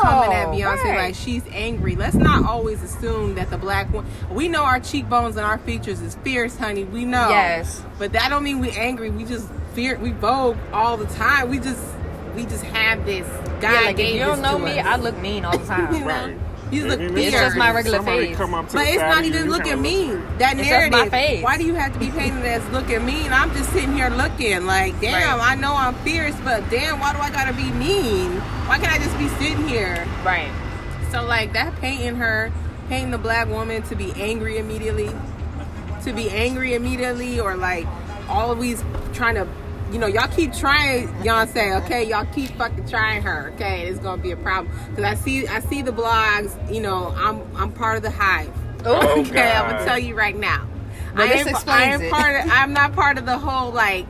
coming 0.00 0.32
at 0.32 0.48
Beyonce 0.48 0.84
right. 0.84 0.96
like 0.96 1.14
she's 1.14 1.42
angry. 1.52 1.96
Let's 1.96 2.16
not 2.16 2.44
always 2.44 2.82
assume 2.82 3.34
that 3.36 3.50
the 3.50 3.56
black 3.58 3.92
one. 3.92 4.04
We 4.30 4.48
know 4.48 4.64
our 4.64 4.80
cheekbones 4.80 5.36
and 5.36 5.46
our 5.46 5.58
features 5.58 6.00
is 6.02 6.16
fierce, 6.16 6.56
honey. 6.56 6.84
We 6.84 7.04
know. 7.04 7.28
Yes. 7.30 7.82
But 7.98 8.12
that 8.12 8.28
don't 8.28 8.42
mean 8.44 8.58
we 8.58 8.70
angry. 8.70 9.10
We 9.10 9.24
just 9.24 9.48
fear. 9.74 9.98
We 9.98 10.10
vogue 10.12 10.56
all 10.72 10.96
the 10.96 11.06
time. 11.06 11.48
We 11.50 11.58
just 11.58 11.82
we 12.34 12.44
just 12.44 12.64
have 12.64 13.04
this. 13.06 13.26
God 13.60 13.72
Yeah, 13.72 13.80
like 13.80 13.90
if 13.92 13.96
gave 13.96 14.14
you 14.16 14.20
don't 14.20 14.42
know 14.42 14.58
to 14.58 14.64
me, 14.64 14.78
us. 14.78 14.86
I 14.86 14.96
look 14.96 15.18
mean 15.18 15.44
all 15.44 15.52
the 15.56 15.58
You 15.60 15.64
time. 15.64 16.00
know? 16.00 16.06
Right. 16.06 16.38
You 16.72 16.86
look 16.86 17.00
And. 17.00 17.16
It's 17.16 17.30
just 17.32 17.56
my 17.56 17.70
regular 17.72 17.98
somebody 17.98 18.26
face. 18.28 18.36
Come 18.36 18.54
up 18.54 18.68
to 18.68 18.74
But 18.76 18.86
it's 18.88 18.96
not 19.00 19.24
even 19.24 19.44
you 19.44 19.50
looking 19.50 19.64
kinda 19.64 19.82
mean. 19.82 20.22
That 20.38 20.58
It's 20.58 20.68
just 20.68 20.90
my 20.90 21.04
narrative. 21.04 21.10
face. 21.12 21.44
Why 21.44 21.56
do 21.58 21.64
you 21.64 21.74
have 21.74 21.92
to 21.92 21.98
be 21.98 22.10
painted 22.10 22.44
as 22.44 22.66
looking 22.70 23.04
mean? 23.06 23.32
I'm 23.32 23.52
just 23.54 23.70
sitting 23.72 23.94
here 23.94 24.08
looking 24.10 24.66
like, 24.66 25.00
damn, 25.00 25.38
Right. 25.38 25.52
I 25.52 25.54
know 25.54 25.74
I'm 25.76 25.94
fierce, 25.96 26.34
but 26.44 26.68
damn, 26.70 26.98
why 26.98 27.12
do 27.12 27.18
I 27.20 27.30
gotta 27.30 27.52
be 27.52 27.70
mean? 27.72 28.32
Why 28.66 28.78
can't 28.78 28.92
I 28.92 28.98
just 28.98 29.16
be 29.18 29.28
sitting 29.44 29.68
here? 29.68 30.06
Right. 30.24 30.50
So 31.12 31.22
like 31.24 31.52
that 31.52 31.80
painting 31.80 32.16
her, 32.16 32.50
painting 32.88 33.12
the 33.12 33.18
black 33.18 33.48
woman 33.48 33.82
to 33.82 33.94
be 33.94 34.12
angry 34.16 34.58
immediately, 34.58 35.10
to 36.04 36.12
be 36.12 36.30
angry 36.30 36.74
immediately, 36.74 37.38
or 37.38 37.56
like 37.56 37.86
always 38.28 38.82
trying 39.12 39.36
to, 39.36 39.46
you 39.92 39.98
know, 39.98 40.06
y'all 40.06 40.28
keep 40.28 40.52
trying 40.52 41.08
Beyonce, 41.22 41.82
okay? 41.84 42.04
Y'all 42.08 42.26
keep 42.34 42.50
fucking 42.52 42.88
trying 42.88 43.22
her, 43.22 43.52
okay? 43.54 43.86
It's 43.88 43.98
gonna 44.00 44.20
be 44.20 44.32
a 44.32 44.36
problem 44.36 44.72
because 44.90 45.04
I 45.04 45.14
see 45.14 45.46
I 45.46 45.60
see 45.60 45.82
the 45.82 45.92
blogs. 45.92 46.72
You 46.72 46.80
know, 46.80 47.14
I'm 47.16 47.42
I'm 47.56 47.72
part 47.72 47.96
of 47.96 48.02
the 48.02 48.10
hive. 48.10 48.52
Oh, 48.84 49.20
okay, 49.26 49.52
I'm 49.52 49.70
gonna 49.70 49.84
tell 49.84 49.98
you 49.98 50.14
right 50.16 50.36
now. 50.36 50.66
Well, 51.14 51.24
I 51.26 51.28
this 51.44 51.46
am, 51.46 51.68
I 51.68 51.82
am 51.84 52.02
it. 52.02 52.12
part 52.12 52.44
of. 52.44 52.50
I'm 52.52 52.72
not 52.72 52.92
part 52.94 53.18
of 53.18 53.26
the 53.26 53.38
whole 53.38 53.70
like. 53.72 54.06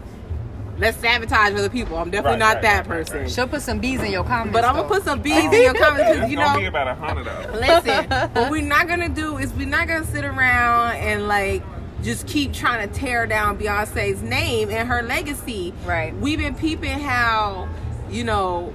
Let's 0.78 0.98
sabotage 0.98 1.54
other 1.54 1.70
people. 1.70 1.96
I'm 1.96 2.10
definitely 2.10 2.32
Right, 2.32 2.38
not 2.38 2.54
right, 2.56 2.62
that 2.62 2.86
right, 2.86 2.96
right, 2.98 3.06
person. 3.06 3.20
right. 3.22 3.30
She'll 3.30 3.48
put 3.48 3.62
some 3.62 3.78
bees 3.78 4.02
in 4.02 4.10
your 4.12 4.24
comments. 4.24 4.52
But 4.52 4.62
I'm 4.64 4.76
gonna 4.76 4.86
put 4.86 5.04
some 5.04 5.22
bees 5.22 5.44
in 5.50 5.62
your 5.62 5.72
comments 5.72 6.10
because 6.10 6.22
It's 6.24 6.30
you 6.30 6.36
gonna 6.36 6.52
know 6.52 6.60
be 6.60 6.66
about 6.66 6.86
a 6.88 6.94
hundred 6.94 7.24
though. 7.24 7.58
Listen, 7.58 8.04
what 8.34 8.50
we're 8.50 8.60
not 8.60 8.86
gonna 8.86 9.08
do 9.08 9.38
is 9.38 9.50
we're 9.54 9.66
not 9.66 9.88
gonna 9.88 10.04
sit 10.04 10.22
around 10.26 10.96
and 10.96 11.28
like 11.28 11.62
just 12.02 12.26
keep 12.26 12.52
trying 12.52 12.88
to 12.88 12.94
tear 12.94 13.26
down 13.26 13.58
Beyonce's 13.58 14.22
name 14.22 14.70
and 14.70 14.88
her 14.88 15.02
legacy. 15.02 15.72
Right. 15.84 16.14
We've 16.16 16.38
been 16.38 16.54
peeping 16.54 16.98
how, 17.00 17.68
you 18.10 18.24
know, 18.24 18.72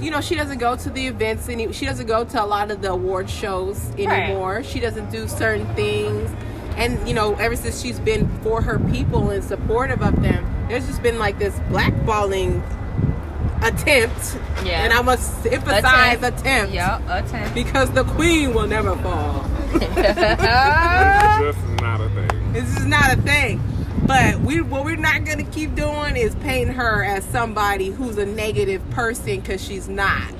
you 0.00 0.10
know, 0.10 0.20
she 0.20 0.34
doesn't 0.34 0.58
go 0.58 0.76
to 0.76 0.90
the 0.90 1.06
events 1.06 1.48
any 1.48 1.72
she 1.72 1.86
doesn't 1.86 2.06
go 2.06 2.24
to 2.24 2.42
a 2.42 2.44
lot 2.44 2.70
of 2.70 2.82
the 2.82 2.92
award 2.92 3.30
shows 3.30 3.90
anymore. 3.98 4.62
She 4.62 4.80
doesn't 4.80 5.10
do 5.10 5.26
certain 5.26 5.66
things. 5.74 6.30
And 6.76 7.06
you 7.08 7.14
know, 7.14 7.34
ever 7.36 7.56
since 7.56 7.80
she's 7.80 7.98
been 8.00 8.28
for 8.42 8.60
her 8.60 8.78
people 8.78 9.30
and 9.30 9.42
supportive 9.42 10.02
of 10.02 10.20
them, 10.22 10.44
there's 10.68 10.86
just 10.86 11.02
been 11.02 11.18
like 11.18 11.38
this 11.38 11.54
blackballing 11.70 12.62
attempt. 13.62 14.38
Yeah. 14.64 14.84
And 14.84 14.92
I 14.92 15.02
must 15.02 15.46
emphasize 15.46 16.18
Attempt. 16.18 16.40
attempt 16.40 16.72
Yep, 16.74 17.02
attempt. 17.08 17.54
because 17.54 17.90
the 17.92 18.04
queen 18.04 18.54
will 18.54 18.66
never 18.66 18.96
fall. 18.98 19.44
It's 19.74 21.56
just 21.58 21.80
not 21.82 22.00
a 22.00 22.08
thing. 22.10 22.52
This 22.52 22.76
is 22.76 22.86
not 22.86 23.12
a 23.12 23.20
thing. 23.22 23.60
But 24.06 24.40
we 24.40 24.60
what 24.60 24.84
we're 24.84 24.96
not 24.96 25.24
gonna 25.24 25.44
keep 25.44 25.74
doing 25.74 26.16
is 26.16 26.34
painting 26.36 26.74
her 26.74 27.02
as 27.04 27.24
somebody 27.24 27.90
who's 27.90 28.18
a 28.18 28.26
negative 28.26 28.88
person 28.90 29.40
because 29.40 29.62
she's 29.64 29.88
not. 29.88 30.32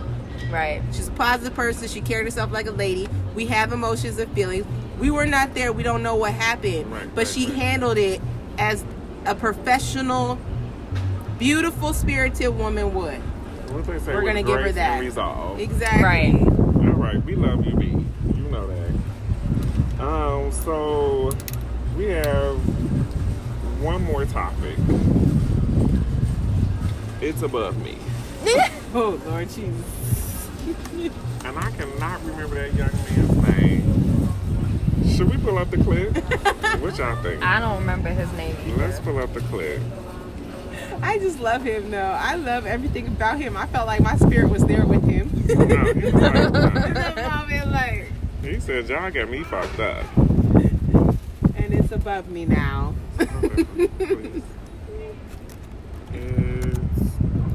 right. 0.53 0.83
She's 0.93 1.09
a 1.09 1.13
positive 1.13 1.55
person. 1.55 1.89
She 1.89 2.01
carried 2.01 2.25
herself 2.27 2.53
like 2.53 2.67
a 2.67 2.71
lady. 2.71 3.09
We 3.35 3.47
have 3.47 3.73
emotions 3.73 4.19
and 4.19 4.33
feelings. 4.33 4.67
We 5.01 5.11
were 5.11 5.27
not 5.27 5.55
there. 5.55 5.73
We 5.73 5.83
don't 5.83 6.03
know 6.03 6.15
what 6.17 6.33
happened. 6.33 6.91
Right, 6.93 7.09
but 7.15 7.27
right, 7.27 7.29
she 7.29 7.47
right. 7.47 7.57
handled 7.57 7.99
it 7.99 8.21
as 8.59 8.85
a 9.27 9.35
professional, 9.35 10.39
beautiful, 11.39 11.93
spirited 11.93 12.57
woman 12.57 12.95
would. 12.95 13.21
Say 14.01 14.15
We're 14.15 14.23
gonna 14.25 14.43
give 14.43 14.57
her 14.57 14.63
grace 14.63 14.75
that. 14.77 14.93
and 14.93 15.01
Resolve. 15.05 15.61
Exactly. 15.61 16.03
Right. 16.03 16.35
All 16.35 16.93
right, 16.95 17.23
we 17.25 17.35
love 17.35 17.65
you, 17.67 17.75
B. 17.77 17.87
You 18.35 18.43
know 18.49 18.67
that. 18.67 20.03
Um, 20.03 20.53
so 20.53 21.31
we 21.97 22.05
have 22.07 22.57
one 23.83 24.03
more 24.05 24.25
topic. 24.25 24.77
It's 27.21 27.43
above 27.43 27.83
me, 27.83 27.97
Oh 28.95 29.21
Lord 29.27 29.49
Jesus. 29.51 30.49
and 31.45 31.59
I 31.59 31.71
cannot 31.73 32.23
remember 32.25 32.55
that 32.57 32.75
young 32.75 32.93
man's 32.93 33.49
name. 33.59 34.29
Should 35.17 35.31
we 35.31 35.39
pull 35.39 35.59
up 35.59 35.71
the 35.71 35.79
clip? 35.79 36.15
what 36.81 36.99
y'all 36.99 37.21
think? 37.23 37.43
I 37.43 37.59
don't 37.59 37.79
remember 37.79 38.11
his 38.11 38.31
name 38.35 38.55
Let's 38.77 39.01
pull 39.01 39.19
up 39.19 39.33
the 39.33 39.41
clip. 39.41 39.81
I 41.03 41.19
just 41.19 41.41
love 41.41 41.63
him 41.63 41.91
though. 41.91 41.99
I 41.99 42.37
love 42.37 42.67
everything 42.67 43.07
about 43.09 43.39
him. 43.39 43.57
I 43.57 43.67
felt 43.67 43.87
like 43.87 44.01
my 44.01 44.17
spirit 44.17 44.51
was 44.51 44.65
there 44.65 44.87
with 44.87 45.05
him. 45.05 45.31
No, 45.47 45.93
he's 45.93 46.13
like, 46.15 46.35
In 46.35 46.53
nah. 46.53 46.71
that 46.71 47.17
moment, 47.17 47.71
like, 47.73 48.13
he 48.43 48.61
said, 48.61 48.89
"Y'all 48.89 49.11
got 49.11 49.29
me 49.31 49.43
fucked 49.45 49.79
up." 49.81 50.05
and 50.17 51.75
it's 51.75 51.93
above 51.93 52.29
me 52.29 52.45
now. 52.45 52.95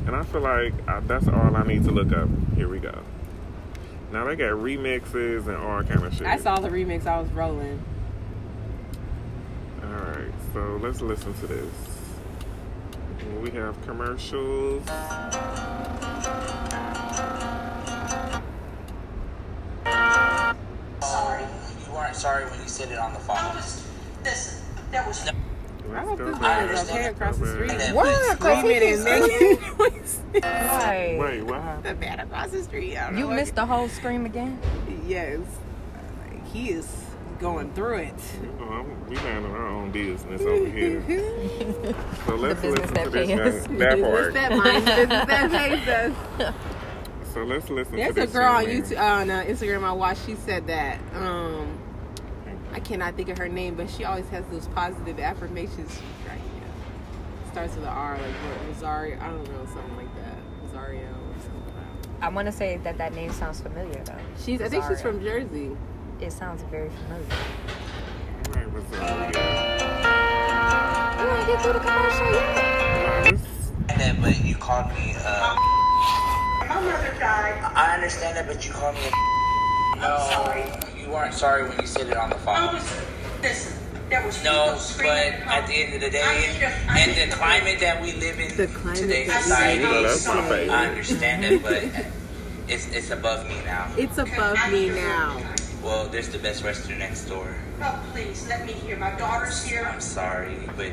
And 0.08 0.16
I 0.16 0.24
feel 0.24 0.42
like 0.42 0.74
I, 0.90 1.00
that's 1.02 1.28
all 1.28 1.56
I 1.56 1.64
need 1.64 1.86
to 1.86 1.92
look 1.92 2.12
up. 2.12 2.28
Here 2.56 2.68
we 2.68 2.80
go. 2.80 2.94
Now 4.12 4.26
they 4.26 4.36
got 4.36 4.52
remixes 4.52 5.48
and 5.48 5.56
all 5.56 5.84
kind 5.84 6.04
of 6.04 6.14
shit. 6.14 6.28
I 6.28 6.38
saw 6.38 6.60
the 6.60 6.68
remix. 6.70 7.06
I 7.06 7.22
was 7.22 7.32
rolling. 7.32 7.82
All 9.84 9.90
right, 9.90 10.34
so 10.54 10.80
let's 10.82 11.02
listen 11.02 11.34
to 11.36 11.48
this. 11.48 11.74
We 13.42 13.50
have 13.52 13.80
commercials. 13.86 14.84
sorry. 21.02 21.44
You 21.88 21.94
weren't 21.94 22.16
sorry 22.16 22.46
when 22.46 22.60
you 22.62 22.68
said 22.68 22.92
it 22.92 22.98
on 23.00 23.14
the 23.14 23.20
phone. 23.20 23.56
Listen, 24.24 24.64
there 24.92 25.04
was 25.08 25.26
no. 25.26 25.32
I 25.32 25.94
Let's 25.94 26.08
hope 26.10 26.18
go 26.20 26.26
this 26.28 26.40
back. 26.40 26.66
man 26.66 26.76
is 26.76 26.90
okay 26.90 27.06
across 27.08 27.38
the 27.38 27.48
street. 27.48 27.94
What? 27.94 28.40
Cause 28.40 28.64
he 28.64 28.80
Screaming 28.80 28.80
keeps 28.80 29.06
and 29.06 29.22
making 29.22 29.78
noises. 29.78 30.20
Right. 30.44 31.18
Wait, 31.20 31.42
what 31.44 31.62
happened? 31.62 31.84
The 31.84 31.96
man 31.96 32.20
across 32.22 32.50
the 32.52 32.64
street. 32.64 32.96
I 32.98 33.08
don't 33.08 33.16
You 33.18 33.24
know 33.24 33.28
what- 33.30 33.36
missed 33.38 33.56
the 33.56 33.66
whole 33.66 33.90
scream 33.90 34.26
again? 34.26 34.60
Yes. 35.06 35.40
He 36.54 36.70
is 36.72 36.86
going 37.42 37.74
through 37.74 37.96
it. 37.98 38.14
Oh, 38.62 38.64
I'm, 38.66 39.10
we 39.10 39.16
minding 39.18 39.52
our 39.52 39.68
own 39.68 39.92
business 39.92 40.42
over 40.42 40.68
here. 40.70 41.02
So 42.28 42.36
let's 42.36 42.62
business 42.62 42.92
listen 42.92 42.94
that 42.94 43.04
to 43.04 43.10
this 43.10 43.28
pays. 43.28 43.30
young, 43.30 43.78
that 43.80 43.96
Business 43.98 44.02
part. 44.02 44.34
that 44.34 44.52
mind, 44.56 44.86
business 44.86 45.26
that 45.28 45.52
pays 46.38 46.54
us. 46.54 46.56
So 47.34 47.44
let's 47.44 47.70
listen 47.70 47.96
There's 47.96 48.16
to 48.16 48.22
a 48.24 48.28
girl 48.28 48.52
on 48.54 48.64
young 48.64 48.74
man. 48.82 48.84
YouTube, 48.84 49.00
on 49.02 49.30
uh, 49.32 49.44
Instagram 49.44 49.84
I 49.84 49.92
watched. 49.92 50.26
She 50.26 50.36
said 50.36 50.68
that. 50.68 51.00
Um, 51.16 51.78
I 52.74 52.80
cannot 52.80 53.16
think 53.18 53.30
of 53.30 53.38
her 53.38 53.50
name, 53.50 53.76
but 53.76 53.90
she 53.90 54.06
always 54.06 54.28
has 54.30 54.46
those 54.48 54.68
positive 54.70 55.20
affirmations. 55.20 56.00
Right? 56.28 56.38
Yeah. 56.38 57.52
Starts 57.52 57.76
with 57.76 57.84
an 57.84 57.90
R, 57.90 58.14
like 58.18 58.22
what, 58.22 58.68
Rosario. 58.68 59.20
I 59.20 59.28
don't 59.28 59.44
know, 59.52 59.66
something 59.66 59.98
like 59.98 60.16
that. 60.16 60.38
Rosario 60.64 61.08
or 61.10 61.40
something. 61.42 61.74
I 62.22 62.30
want 62.30 62.46
to 62.46 62.52
say 62.52 62.78
that 62.84 62.98
that 63.00 63.14
name 63.14 63.32
sounds 63.32 63.60
familiar 63.62 64.02
though. 64.06 64.16
She's. 64.40 64.62
I 64.62 64.70
think 64.70 64.86
she's 64.88 65.02
from 65.02 65.22
Jersey. 65.24 65.76
It 66.22 66.32
sounds 66.32 66.62
very 66.70 66.90
familiar. 66.90 67.26
Right, 68.56 68.72
what's 68.72 68.94
up? 68.94 69.02
You 71.20 71.28
want 71.28 71.42
to 71.42 71.48
get 71.48 71.62
through 71.62 71.74
the 71.74 71.80
commercial? 71.80 72.32
Yeah. 72.32 73.32
This- 73.32 73.72
then, 73.98 74.22
but 74.22 74.44
you 74.46 74.56
called 74.56 74.88
me. 74.94 75.16
Uh, 75.18 75.56
My 76.68 76.80
mother 76.82 77.14
died. 77.20 77.60
I 77.76 77.96
understand 77.96 78.38
that, 78.38 78.48
but 78.48 78.66
you 78.66 78.72
called 78.72 78.96
me. 78.96 79.02
A, 79.08 80.00
no, 80.00 80.18
sorry. 80.32 80.64
you 81.00 81.10
weren't 81.10 81.34
sorry 81.34 81.68
when 81.68 81.80
you 81.80 81.88
said 81.88 82.08
it 82.08 82.18
on 82.18 82.30
the 82.30 82.36
I 82.38 82.40
phone. 82.40 82.74
was, 82.76 83.02
listen, 83.42 83.74
No, 84.44 84.78
but 84.98 85.08
at 85.08 85.68
the 85.68 85.74
end 85.74 85.94
of 85.96 86.02
the 86.02 86.10
day, 86.10 86.54
need 86.54 86.64
a- 86.64 86.92
I 86.92 87.00
and 87.00 87.32
the 87.32 87.36
climate 87.36 87.80
that 87.82 88.02
we 88.02 88.14
live 88.14 88.40
in 88.40 88.56
The 88.58 88.68
climate 88.68 88.98
today's 89.00 89.28
that 89.28 89.44
society, 89.44 89.84
live 89.84 89.96
in. 89.98 90.04
That's 90.04 90.28
my 90.28 90.42
favorite. 90.50 90.70
I 90.70 90.86
understand 90.88 91.46
it, 91.46 91.62
but 91.64 91.84
it's 92.68 92.88
it's 92.88 93.10
above 93.12 93.48
me 93.48 93.56
now. 93.66 93.88
It's 93.98 94.18
above 94.18 94.58
me 94.72 94.90
now. 94.90 95.38
Well, 95.84 96.08
there's 96.08 96.30
the 96.30 96.38
best 96.38 96.64
restaurant 96.64 97.00
next 97.00 97.26
door. 97.26 97.56
Oh, 97.82 98.00
please, 98.14 98.46
let 98.48 98.66
me 98.66 98.72
hear. 98.74 98.96
My 98.98 99.12
daughter's 99.18 99.64
here. 99.64 99.84
I'm 99.92 100.00
sorry, 100.02 100.56
but 100.78 100.92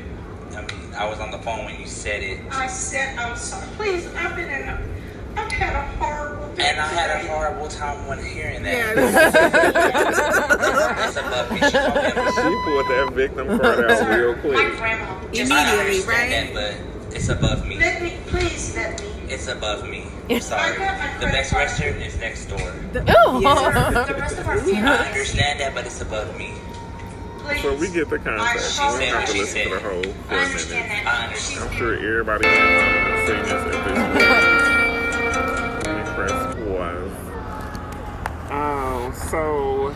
I 0.56 0.62
mean, 0.62 0.94
I 0.96 1.06
was 1.08 1.20
on 1.20 1.30
the 1.30 1.38
phone 1.38 1.64
when 1.66 1.78
you 1.78 1.86
said 1.86 2.22
it, 2.22 2.40
I 2.50 2.66
said 2.68 3.16
I'm 3.18 3.36
sorry. 3.36 3.66
Please, 3.76 4.06
I've 4.16 4.34
been 4.34 4.48
in 4.48 4.66
a, 4.68 4.80
I've 5.36 5.52
had 5.52 5.76
a 5.76 5.82
horrible 5.98 6.48
day. 6.54 6.70
and 6.70 6.80
I 6.80 6.86
had 6.86 7.10
a 7.24 7.28
horrible 7.28 7.68
time 7.68 8.06
when 8.06 8.24
hearing 8.24 8.62
that. 8.62 8.96
Yeah. 8.96 11.08
It's 11.08 11.16
above 11.16 11.50
me. 11.52 11.58
She 11.58 11.70
called 11.76 12.34
She 12.34 12.42
pulled 12.64 12.86
that 12.88 13.10
victim 13.14 13.46
card 13.58 13.90
out 13.90 14.08
real 14.18 14.34
quick. 14.36 14.54
My 14.54 14.64
quick. 14.64 14.78
grandma 14.78 15.04
just 15.32 15.52
I 15.52 15.74
Immediately, 15.76 16.00
right? 16.10 16.30
that, 16.30 16.54
but 16.54 16.74
it's 17.14 17.28
above 17.28 17.66
me. 17.66 17.78
Let 17.78 18.00
me, 18.02 18.16
please 18.28 18.74
let 18.74 18.98
me. 19.02 19.08
It's 19.30 19.46
above 19.48 19.88
me. 19.88 20.06
I'm 20.30 20.40
sorry. 20.40 20.72
I 20.72 20.76
got 20.78 20.98
my 20.98 21.18
The 21.18 21.26
best 21.32 21.52
credit 21.52 21.70
restaurant 21.70 21.96
is 22.02 22.16
next 22.18 22.46
door. 22.46 22.58
Yeah. 23.40 24.04
The 24.06 24.14
rest 24.14 24.38
of 24.38 24.46
our 24.48 24.58
I 24.58 24.60
funeral. 24.62 24.92
understand 24.94 25.60
that, 25.60 25.74
but 25.74 25.84
it's 25.86 26.00
above 26.00 26.36
me. 26.38 26.54
Please. 27.40 27.62
So 27.62 27.74
we 27.76 27.88
get 27.90 28.08
the 28.10 28.18
context. 28.18 28.80
I 28.80 28.98
We 28.98 29.04
don't 29.06 29.14
have 29.14 29.26
to 29.28 29.32
She 29.32 29.38
listen 29.40 29.62
to 29.64 29.68
the 29.70 29.80
whole 29.80 29.90
I 30.00 30.02
four 30.02 30.36
minutes. 30.36 30.50
understand 30.50 30.90
that. 30.90 31.06
I 31.06 31.24
understand. 31.26 31.70
I'm 31.70 31.76
sure 31.76 31.94
everybody 31.94 32.46
has 32.48 33.26
seen 33.28 33.42
this 33.42 33.52
at 33.52 33.64
this 33.84 33.98
point. 33.98 35.86
Let 35.86 35.94
me 35.96 36.02
press 36.14 36.36
pause. 36.64 37.16
Um, 38.50 39.28
so 39.30 39.94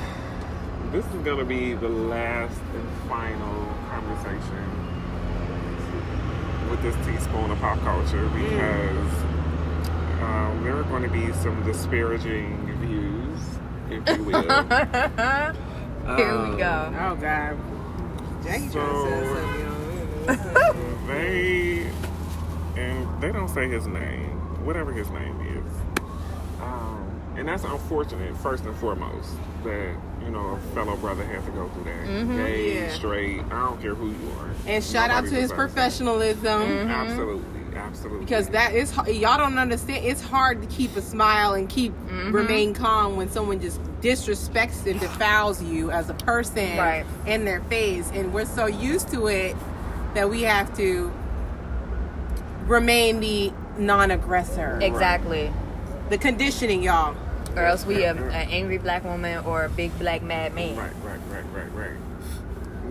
this 0.92 1.04
is 1.06 1.20
gonna 1.24 1.44
be 1.44 1.72
the 1.74 1.88
last 1.88 2.60
and 2.74 2.88
final 3.09 3.66
conversation 3.90 4.81
with 6.73 6.82
this 6.82 6.97
teaspoon 7.07 7.51
of 7.51 7.59
pop 7.61 7.78
culture 7.81 8.27
because 8.31 9.12
um, 10.23 10.59
there 10.65 10.74
are 10.74 10.85
going 10.85 11.03
to 11.03 11.09
be 11.11 11.31
some 11.35 11.62
disparaging 11.65 12.66
views, 12.81 13.40
if 13.90 14.16
you 14.16 14.24
will. 14.24 14.43
Here 16.16 16.32
we 16.39 16.49
Um, 16.49 16.57
go. 16.57 16.94
Oh 16.99 17.15
God. 17.20 17.59
Jackie 18.43 18.69
So- 18.70 18.81
trying 18.81 19.20
to 19.20 20.35
say 20.35 20.44
something. 20.57 21.07
they 21.09 21.90
and 22.81 23.23
they 23.23 23.32
don't 23.32 23.49
say 23.49 23.69
his 23.69 23.86
name, 23.86 24.31
whatever 24.65 24.93
his 24.94 25.11
name 25.11 25.39
is. 25.43 26.03
Um, 26.62 27.20
and 27.36 27.47
that's 27.47 27.65
unfortunate, 27.65 28.35
first 28.39 28.65
and 28.65 28.74
foremost, 28.77 29.36
that 29.65 29.94
you 30.24 30.31
know 30.31 30.51
a 30.53 30.74
fellow 30.74 30.97
brother 30.97 31.24
had 31.24 31.44
to 31.44 31.51
go 31.53 31.69
through 31.70 31.85
that. 31.85 32.07
Mm-hmm. 32.07 32.36
Gay, 32.36 32.74
Yeah. 32.74 32.93
straight, 32.93 33.40
I 33.51 33.65
don't 33.66 33.81
care 33.81 33.94
who 33.94 34.09
you 34.11 34.31
are. 34.40 34.51
And 34.66 34.82
shout 34.82 35.11
out 35.11 35.24
to 35.24 35.31
his 35.31 35.31
deserves 35.31 35.51
that. 35.51 35.57
professionalism. 35.57 36.62
Mm-hmm. 36.62 36.90
Absolutely, 36.90 37.77
absolutely. 37.77 38.20
Because 38.24 38.49
that 38.51 38.74
is 38.74 38.94
y'all 38.97 39.39
don't 39.39 39.59
understand. 39.59 40.05
It's 40.05 40.23
hard 40.23 40.61
to 40.62 40.69
keep 40.69 40.94
a 40.97 41.03
smile 41.03 41.55
and 41.55 41.69
keep 41.69 41.93
mm-hmm. 41.93 42.32
remain 42.32 42.74
calm 42.74 43.16
when 43.16 43.31
someone 43.31 43.61
just 43.61 43.81
disrespects 44.01 44.86
and 44.90 44.99
defiles 45.01 45.62
you 45.62 45.90
as 45.90 46.11
a 46.11 46.15
person 46.15 46.77
Right. 46.77 47.05
in 47.27 47.44
their 47.44 47.61
face, 47.62 48.11
and 48.15 48.32
we're 48.32 48.44
so 48.47 48.66
used 48.66 49.09
to 49.11 49.27
it 49.28 49.57
that 50.15 50.28
we 50.28 50.43
have 50.43 50.77
to 50.77 51.12
remain 52.66 53.20
the 53.20 53.53
non-aggressor. 53.78 54.78
Exactly. 54.82 55.53
The 56.11 56.19
conditioning, 56.19 56.82
y'all. 56.82 57.16
Or 57.57 57.65
else 57.65 57.85
we 57.85 58.03
have 58.03 58.19
an 58.19 58.31
angry 58.33 58.79
black 58.79 59.05
woman 59.05 59.45
or 59.45 59.65
a 59.65 59.69
big 59.69 59.97
black 59.99 60.23
mad 60.23 60.55
man. 60.55 60.77
Right, 60.77 60.93
right, 61.03 61.20
right, 61.29 61.45
right, 61.53 61.73
right. 61.74 61.97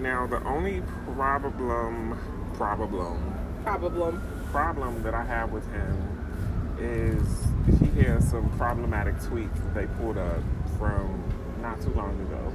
Now 0.01 0.27
the 0.27 0.43
only 0.43 0.81
problem, 1.15 2.17
problem, 2.55 3.33
Problem. 3.63 4.21
problem 4.51 5.03
that 5.03 5.13
I 5.13 5.23
have 5.23 5.51
with 5.51 5.65
him 5.71 6.07
is 6.79 7.47
he 7.93 8.01
has 8.01 8.27
some 8.29 8.49
problematic 8.57 9.15
tweets 9.17 9.53
that 9.55 9.73
they 9.73 9.85
pulled 9.97 10.17
up 10.17 10.41
from 10.77 11.23
not 11.61 11.79
too 11.81 11.91
long 11.91 12.19
ago, 12.21 12.53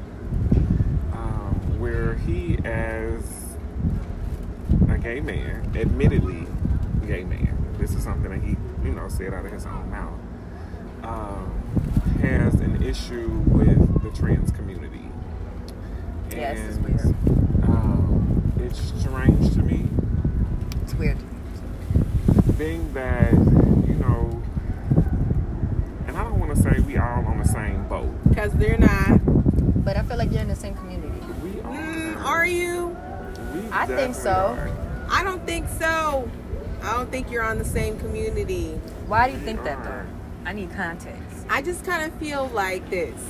um, 1.13 1.81
where 1.81 2.15
he, 2.15 2.59
as 2.65 3.57
a 4.91 4.99
gay 4.99 5.21
man, 5.21 5.71
admittedly 5.77 6.47
gay 7.07 7.23
man, 7.25 7.57
this 7.79 7.95
is 7.95 8.03
something 8.03 8.31
that 8.31 8.43
he, 8.43 8.57
you 8.85 8.95
know, 8.95 9.09
said 9.09 9.33
out 9.33 9.47
of 9.47 9.53
his 9.53 9.65
own 9.65 9.89
mouth, 9.91 10.19
um, 11.05 11.63
has 12.19 12.55
an 12.55 12.83
issue 12.83 13.29
with 13.47 14.03
the 14.03 14.11
trans 14.11 14.51
community. 14.53 15.01
Yes, 16.31 16.59
it's 16.59 16.77
And, 16.77 16.85
weird. 16.85 17.69
Um, 17.69 18.53
it's 18.61 18.79
strange 19.01 19.53
to 19.55 19.63
me 19.63 19.89
It's 20.83 20.95
weird. 20.95 21.17
being 22.59 22.93
that 22.95 23.33
you 23.33 23.95
know 23.95 24.43
and 26.07 26.17
i 26.17 26.23
don't 26.25 26.39
want 26.39 26.55
to 26.55 26.61
say 26.63 26.79
we 26.81 26.97
all 26.97 27.25
on 27.27 27.39
the 27.39 27.45
same 27.49 27.87
boat 27.89 28.09
Because 28.29 28.53
they're 28.53 28.79
not. 28.79 29.21
But 29.85 29.97
I 29.97 30.03
feel 30.03 30.17
like 30.19 30.31
you're 30.33 30.43
in 30.43 30.49
the 30.49 30.57
same 30.57 30.75
community. 30.75 31.13
we 31.43 31.61
are 31.61 31.73
Mm, 31.73 32.25
are 32.25 32.47
you? 32.47 32.97
we 33.55 33.69
I 33.71 33.87
think 33.87 34.15
so. 34.15 34.31
are. 34.33 34.71
I 35.09 35.23
don't 35.23 35.45
think 35.47 35.69
so. 35.79 36.29
I 36.83 36.93
don't 36.97 37.11
think 37.11 37.31
you're 37.31 37.45
on 37.45 37.59
the 37.59 37.65
same 37.65 37.99
community. 37.99 38.73
Why 39.07 39.29
do 39.31 39.35
you 39.39 39.41
think 39.45 39.63
that 39.65 39.83
though? 39.85 40.05
I 40.45 40.53
need 40.53 40.73
context. 40.75 41.23
I 41.49 41.63
just 41.63 41.85
kind 41.85 42.11
of 42.11 42.19
feel 42.19 42.49
like 42.49 42.89
this. 42.91 43.21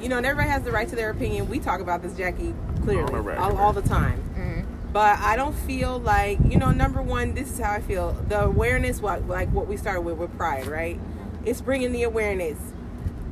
You 0.00 0.08
know, 0.08 0.16
and 0.16 0.26
everybody 0.26 0.48
has 0.50 0.62
the 0.62 0.70
right 0.72 0.88
to 0.88 0.96
their 0.96 1.10
opinion. 1.10 1.48
We 1.48 1.58
talk 1.58 1.80
about 1.80 2.02
this, 2.02 2.14
Jackie, 2.16 2.54
clearly, 2.82 3.12
On 3.14 3.24
the 3.24 3.38
all, 3.38 3.56
all 3.58 3.72
the 3.72 3.82
time. 3.82 4.22
Mhm. 4.36 4.64
But 4.92 5.18
I 5.20 5.36
don't 5.36 5.54
feel 5.54 5.98
like, 5.98 6.38
you 6.44 6.58
know, 6.58 6.70
number 6.70 7.02
one, 7.02 7.34
this 7.34 7.50
is 7.52 7.58
how 7.60 7.72
I 7.72 7.80
feel. 7.80 8.12
The 8.28 8.44
awareness, 8.44 9.00
what 9.00 9.28
like 9.28 9.50
what 9.52 9.66
we 9.66 9.76
started 9.76 10.00
with 10.02 10.16
with 10.16 10.34
Pride, 10.36 10.66
right? 10.66 10.98
It's 11.44 11.60
bringing 11.60 11.92
the 11.92 12.02
awareness, 12.04 12.58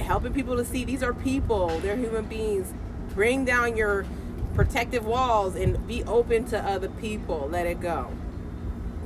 helping 0.00 0.32
people 0.32 0.56
to 0.56 0.64
see 0.64 0.84
these 0.84 1.02
are 1.02 1.14
people, 1.14 1.78
they're 1.80 1.96
human 1.96 2.24
beings. 2.26 2.72
Bring 3.14 3.44
down 3.44 3.76
your 3.76 4.04
protective 4.54 5.06
walls 5.06 5.56
and 5.56 5.86
be 5.86 6.04
open 6.04 6.44
to 6.46 6.58
other 6.62 6.88
people. 6.88 7.48
Let 7.50 7.66
it 7.66 7.80
go. 7.80 8.08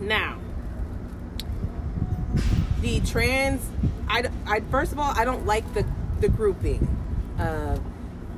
Now, 0.01 0.37
the 2.81 3.01
trans 3.01 3.63
I, 4.13 4.31
I 4.47 4.61
first 4.71 4.93
of 4.93 4.99
all 4.99 5.13
i 5.17 5.25
don't 5.25 5.47
like 5.47 5.65
the 5.75 5.85
the 6.21 6.29
grouping. 6.29 6.87
Uh 7.39 7.79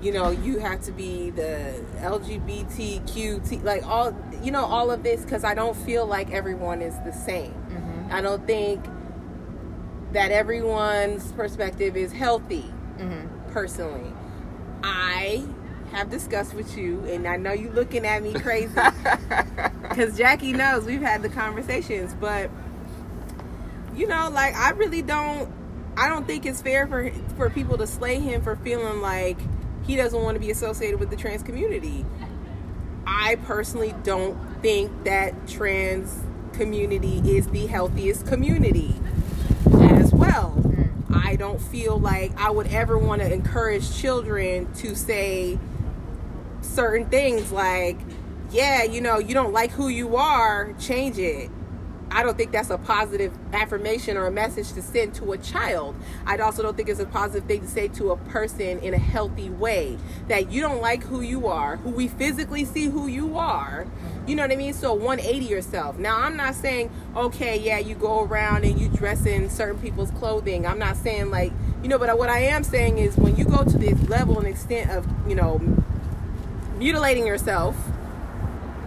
you 0.00 0.12
know 0.12 0.30
you 0.30 0.58
have 0.58 0.82
to 0.82 0.92
be 0.92 1.30
the 1.30 1.82
lgbtq 2.00 3.64
like 3.64 3.82
all 3.86 4.14
you 4.42 4.50
know 4.50 4.64
all 4.64 4.90
of 4.90 5.02
this 5.02 5.22
because 5.22 5.44
i 5.44 5.54
don't 5.54 5.76
feel 5.78 6.04
like 6.06 6.30
everyone 6.30 6.80
is 6.82 6.94
the 7.04 7.12
same. 7.12 7.54
I 8.10 8.20
don't 8.20 8.46
think 8.46 8.84
that 10.12 10.30
everyone's 10.30 11.32
perspective 11.32 11.96
is 11.96 12.12
healthy 12.12 12.70
personally. 13.52 14.12
I 14.82 15.44
have 15.92 16.10
discussed 16.10 16.54
with 16.54 16.76
you 16.76 17.02
and 17.04 17.26
i 17.26 17.36
know 17.36 17.52
you're 17.52 17.72
looking 17.72 18.04
at 18.04 18.22
me 18.22 18.32
crazy 18.34 18.74
because 19.88 20.18
jackie 20.18 20.52
knows 20.52 20.84
we've 20.84 21.00
had 21.00 21.22
the 21.22 21.28
conversations 21.28 22.14
but 22.20 22.50
you 23.96 24.06
know, 24.06 24.28
like 24.30 24.54
I 24.54 24.70
really 24.70 25.02
don't 25.02 25.48
I 25.96 26.08
don't 26.08 26.26
think 26.26 26.44
it's 26.46 26.60
fair 26.60 26.86
for 26.86 27.10
for 27.36 27.50
people 27.50 27.78
to 27.78 27.86
slay 27.86 28.18
him 28.18 28.42
for 28.42 28.56
feeling 28.56 29.00
like 29.00 29.38
he 29.86 29.96
doesn't 29.96 30.20
want 30.20 30.34
to 30.34 30.40
be 30.40 30.50
associated 30.50 30.98
with 30.98 31.10
the 31.10 31.16
trans 31.16 31.42
community. 31.42 32.04
I 33.06 33.36
personally 33.36 33.94
don't 34.02 34.36
think 34.62 35.04
that 35.04 35.46
trans 35.46 36.20
community 36.54 37.18
is 37.24 37.46
the 37.48 37.66
healthiest 37.66 38.26
community 38.26 38.94
as 39.80 40.12
well. 40.12 40.60
I 41.12 41.36
don't 41.36 41.60
feel 41.60 41.98
like 41.98 42.38
I 42.38 42.50
would 42.50 42.68
ever 42.68 42.98
want 42.98 43.22
to 43.22 43.32
encourage 43.32 43.94
children 43.94 44.72
to 44.74 44.94
say 44.94 45.58
certain 46.62 47.08
things 47.08 47.52
like, 47.52 47.98
yeah, 48.50 48.84
you 48.84 49.00
know, 49.00 49.18
you 49.18 49.34
don't 49.34 49.52
like 49.52 49.70
who 49.70 49.88
you 49.88 50.16
are, 50.16 50.72
change 50.78 51.18
it. 51.18 51.50
I 52.10 52.22
don't 52.22 52.36
think 52.36 52.52
that's 52.52 52.70
a 52.70 52.78
positive 52.78 53.32
affirmation 53.52 54.16
or 54.16 54.26
a 54.26 54.30
message 54.30 54.72
to 54.74 54.82
send 54.82 55.14
to 55.14 55.32
a 55.32 55.38
child. 55.38 55.96
I 56.26 56.36
also 56.38 56.62
don't 56.62 56.76
think 56.76 56.88
it's 56.88 57.00
a 57.00 57.06
positive 57.06 57.48
thing 57.48 57.62
to 57.62 57.68
say 57.68 57.88
to 57.88 58.12
a 58.12 58.16
person 58.16 58.78
in 58.78 58.94
a 58.94 58.98
healthy 58.98 59.50
way 59.50 59.98
that 60.28 60.50
you 60.52 60.60
don't 60.60 60.80
like 60.80 61.02
who 61.02 61.20
you 61.20 61.46
are, 61.46 61.76
who 61.78 61.90
we 61.90 62.08
physically 62.08 62.64
see 62.64 62.86
who 62.86 63.06
you 63.06 63.36
are. 63.38 63.86
You 64.26 64.36
know 64.36 64.42
what 64.42 64.52
I 64.52 64.56
mean? 64.56 64.72
So 64.72 64.94
180 64.94 65.44
yourself. 65.46 65.98
Now, 65.98 66.18
I'm 66.18 66.36
not 66.36 66.54
saying, 66.54 66.90
okay, 67.16 67.58
yeah, 67.58 67.78
you 67.78 67.94
go 67.94 68.22
around 68.22 68.64
and 68.64 68.80
you 68.80 68.88
dress 68.88 69.26
in 69.26 69.50
certain 69.50 69.80
people's 69.80 70.10
clothing. 70.12 70.66
I'm 70.66 70.78
not 70.78 70.96
saying 70.96 71.30
like 71.30 71.52
You 71.84 71.90
know, 71.90 71.98
but 71.98 72.16
what 72.16 72.30
I 72.30 72.38
am 72.38 72.64
saying 72.64 72.96
is 72.96 73.14
when 73.18 73.36
you 73.36 73.44
go 73.44 73.62
to 73.62 73.76
this 73.76 74.08
level 74.08 74.38
and 74.38 74.46
extent 74.46 74.90
of, 74.90 75.06
you 75.28 75.34
know, 75.34 75.60
mutilating 76.78 77.26
yourself, 77.26 77.76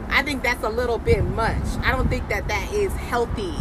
I 0.09 0.23
think 0.23 0.43
that's 0.43 0.63
a 0.63 0.69
little 0.69 0.97
bit 0.97 1.23
much. 1.23 1.63
I 1.83 1.91
don't 1.91 2.09
think 2.09 2.27
that 2.29 2.47
that 2.47 2.71
is 2.73 2.91
healthy 2.93 3.53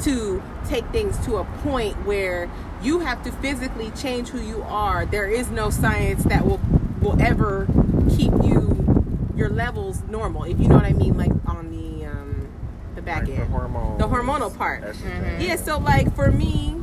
to 0.00 0.42
take 0.68 0.86
things 0.88 1.16
to 1.26 1.36
a 1.36 1.44
point 1.62 1.94
where 2.06 2.50
you 2.82 3.00
have 3.00 3.22
to 3.24 3.32
physically 3.32 3.90
change 3.92 4.28
who 4.28 4.40
you 4.40 4.62
are. 4.62 5.06
There 5.06 5.26
is 5.28 5.50
no 5.50 5.70
science 5.70 6.24
that 6.24 6.44
will 6.46 6.60
will 7.00 7.20
ever 7.20 7.66
keep 8.10 8.32
you 8.42 9.28
your 9.36 9.48
levels 9.48 10.02
normal. 10.08 10.44
If 10.44 10.58
you 10.60 10.68
know 10.68 10.76
what 10.76 10.84
I 10.84 10.92
mean, 10.92 11.16
like 11.16 11.30
on 11.46 11.70
the 11.70 12.06
um, 12.06 12.48
the 12.94 13.02
back 13.02 13.18
Like 13.18 13.26
the 13.26 13.34
end, 13.42 13.50
hormones, 13.50 13.98
the 13.98 14.08
hormonal 14.08 14.56
part. 14.56 14.82
estrogen. 14.82 15.40
Yeah, 15.40 15.56
so 15.56 15.78
like 15.78 16.14
for 16.16 16.30
me, 16.32 16.74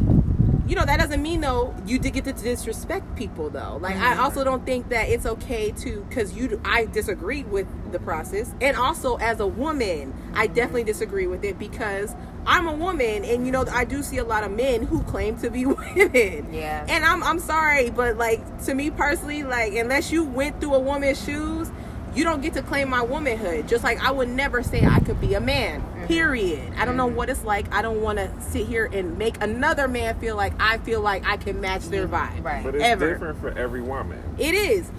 you 0.70 0.76
know, 0.76 0.86
that 0.86 1.00
doesn't 1.00 1.24
mean 1.24 1.42
though 1.42 1.74
you 1.88 1.98
did 1.98 2.14
get 2.14 2.26
to 2.26 2.34
disrespect 2.34 3.16
people 3.16 3.50
though. 3.50 3.80
Like 3.82 3.96
I 3.96 4.12
mm-hmm. 4.12 4.20
also 4.20 4.44
don't 4.44 4.64
think 4.68 4.90
that 4.90 5.10
it's 5.10 5.26
okay 5.26 5.72
to 5.72 6.06
because 6.08 6.34
you 6.34 6.62
I 6.64 6.86
disagreed 6.86 7.50
with 7.50 7.68
the 7.92 7.98
process, 7.98 8.54
and 8.62 8.78
also 8.78 9.16
as 9.16 9.40
a 9.40 9.48
woman, 9.48 10.14
I 10.36 10.46
mm-hmm. 10.46 10.54
definitely 10.54 10.84
disagree 10.84 11.26
with 11.26 11.44
it 11.44 11.58
because 11.58 12.16
I'm 12.46 12.68
a 12.68 12.74
woman, 12.74 13.26
and 13.26 13.48
you 13.48 13.52
know 13.52 13.66
I 13.72 13.84
do 13.84 14.04
see 14.04 14.20
a 14.20 14.24
lot 14.24 14.44
of 14.44 14.52
men 14.52 14.84
who 14.84 15.02
claim 15.04 15.40
to 15.40 15.50
be 15.50 15.66
women. 15.66 16.54
Yeah. 16.54 16.86
And 16.88 17.04
I'm 17.04 17.24
I'm 17.24 17.40
sorry, 17.40 17.90
but 17.90 18.18
like 18.18 18.64
to 18.66 18.76
me 18.76 18.92
personally, 18.92 19.42
like 19.42 19.74
unless 19.74 20.12
you 20.12 20.24
went 20.24 20.62
through 20.62 20.76
a 20.76 20.80
woman's 20.80 21.24
shoes, 21.24 21.72
you 22.14 22.24
don't 22.24 22.42
get 22.42 22.54
to 22.54 22.62
claim 22.62 22.90
my 22.90 23.02
womanhood. 23.02 23.68
Just 23.68 23.84
like 23.84 24.04
I 24.06 24.12
would 24.12 24.30
never 24.30 24.62
say 24.62 24.86
I 24.86 25.00
could 25.00 25.20
be 25.20 25.34
a 25.34 25.42
man. 25.42 25.84
Period. 26.10 26.74
I 26.76 26.86
don't 26.86 26.98
know 26.98 27.06
what 27.06 27.30
it's 27.30 27.44
like. 27.44 27.72
I 27.72 27.84
don't 27.84 28.02
want 28.02 28.18
to 28.18 28.32
sit 28.42 28.66
here 28.66 28.90
and 28.92 29.16
make 29.20 29.42
another 29.44 29.88
man 29.88 30.20
feel 30.20 30.36
like 30.36 30.54
I 30.60 30.80
feel 30.80 31.02
like 31.02 31.24
I 31.24 31.38
can 31.38 31.62
match 31.62 31.84
their 31.86 32.08
vibe. 32.08 32.44
Right. 32.44 32.64
But 32.64 32.74
it's 32.74 32.84
Ever. 32.84 33.12
different 33.12 33.40
for 33.40 33.56
every 33.56 33.82
woman. 33.82 34.20
It 34.40 34.56
is. 34.56 34.90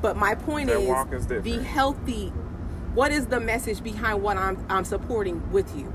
But 0.00 0.16
my 0.16 0.34
point 0.34 0.68
That 0.70 0.80
is, 0.80 0.88
walk 0.88 1.12
is 1.12 1.26
be 1.26 1.34
different. 1.42 1.66
healthy. 1.66 2.28
What 2.94 3.12
is 3.12 3.26
the 3.26 3.38
message 3.38 3.82
behind 3.84 4.22
what 4.22 4.38
I'm 4.38 4.64
I'm 4.70 4.86
supporting 4.86 5.52
with 5.52 5.76
you? 5.76 5.92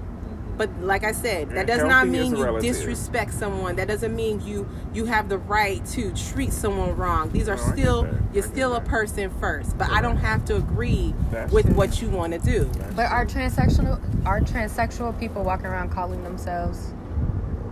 But 0.57 0.69
like 0.82 1.03
I 1.03 1.11
said, 1.11 1.49
that 1.49 1.57
And 1.57 1.68
does 1.68 1.84
not 1.84 2.07
mean 2.07 2.36
you 2.36 2.44
relative. 2.44 2.73
disrespect 2.73 3.34
someone. 3.34 3.76
That 3.76 3.88
doesn't 3.88 4.15
mean 4.15 4.41
you 4.45 4.68
you 4.94 5.06
have 5.06 5.27
the 5.27 5.38
right 5.38 5.86
to 5.88 6.11
treat 6.14 6.53
someone 6.53 6.95
wrong. 6.95 7.30
These 7.32 7.49
are 7.49 7.57
No, 7.57 7.61
still 7.73 8.03
you're 8.34 8.44
get 8.44 8.44
still 8.45 8.73
a 8.76 8.82
person 8.82 9.30
first. 9.40 9.77
But 9.77 9.90
I 9.91 10.02
don't 10.02 10.18
have 10.18 10.45
to 10.45 10.56
agree 10.56 11.14
That's 11.32 11.52
with 11.52 11.65
true. 11.65 11.76
what 11.76 12.02
you 12.02 12.10
want 12.10 12.34
to 12.34 12.40
do. 12.40 12.69
But 12.95 13.11
are 13.11 13.26
transsexual 13.26 13.99
are 14.26 14.40
transsexual 14.40 15.19
people 15.19 15.44
walking 15.44 15.65
around 15.68 15.90
calling 15.91 16.23
themselves 16.23 16.94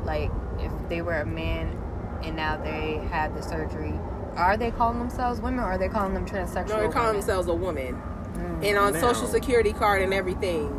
like 0.03 0.29
if 0.59 0.71
they 0.89 1.01
were 1.01 1.19
a 1.21 1.25
man 1.25 1.77
and 2.23 2.35
now 2.35 2.57
they 2.57 3.01
had 3.11 3.33
the 3.35 3.41
surgery? 3.41 3.93
Are 4.35 4.57
they 4.57 4.71
calling 4.71 4.99
themselves 4.99 5.39
women 5.39 5.59
or 5.59 5.63
are 5.67 5.77
they 5.77 5.87
calling 5.89 6.13
them 6.13 6.25
transsexual? 6.25 6.69
No, 6.69 6.79
they're 6.79 6.89
calling 6.89 7.07
women? 7.09 7.13
themselves 7.21 7.47
a 7.47 7.53
woman. 7.53 8.01
Mm. 8.33 8.65
And 8.67 8.77
on 8.77 8.93
Now- 8.93 8.99
social 8.99 9.27
security 9.27 9.73
card 9.73 10.01
and 10.01 10.13
everything, 10.13 10.69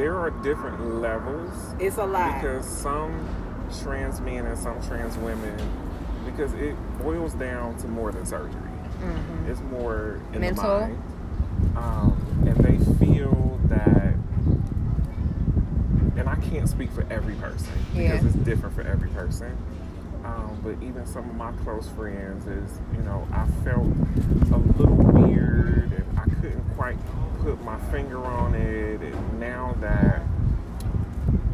There 0.00 0.16
are 0.16 0.30
different 0.30 0.94
levels 1.02 1.74
it's 1.78 1.98
a 1.98 2.06
lot. 2.06 2.40
because 2.40 2.64
some 2.66 3.12
trans 3.82 4.18
men 4.22 4.46
and 4.46 4.56
some 4.58 4.80
trans 4.88 5.18
women, 5.18 5.54
because 6.24 6.54
it 6.54 6.74
boils 7.02 7.34
down 7.34 7.76
to 7.80 7.86
more 7.86 8.10
than 8.10 8.24
surgery. 8.24 8.62
Mhm. 9.02 9.46
It's 9.50 9.60
more 9.60 10.18
in 10.32 10.40
Mental. 10.40 10.64
the 10.64 10.86
mind, 10.86 11.02
um, 11.76 12.16
and 12.46 12.56
they 12.64 12.78
feel 12.94 13.58
that. 13.64 14.14
And 16.16 16.26
I 16.26 16.36
can't 16.36 16.66
speak 16.66 16.90
for 16.92 17.04
every 17.10 17.34
person 17.34 17.74
because 17.92 18.22
Yeah. 18.22 18.26
it's 18.26 18.34
different 18.36 18.74
for 18.74 18.80
every 18.80 19.10
person. 19.10 19.52
Um, 20.24 20.56
but 20.64 20.76
even 20.82 21.04
some 21.04 21.28
of 21.28 21.36
my 21.36 21.52
close 21.62 21.88
friends 21.88 22.46
is, 22.46 22.78
you 22.96 23.02
know, 23.02 23.26
I 23.34 23.44
felt 23.64 23.86
a 24.50 24.56
little 24.78 24.96
weird 24.96 25.92
and 25.92 26.18
I 26.18 26.22
couldn't 26.40 26.64
quite 26.74 26.96
put 27.42 27.62
my 27.62 27.78
finger 27.90 28.24
on 28.24 28.54
it. 28.54 29.00
And 29.00 29.40
now 29.40 29.76
that, 29.80 30.22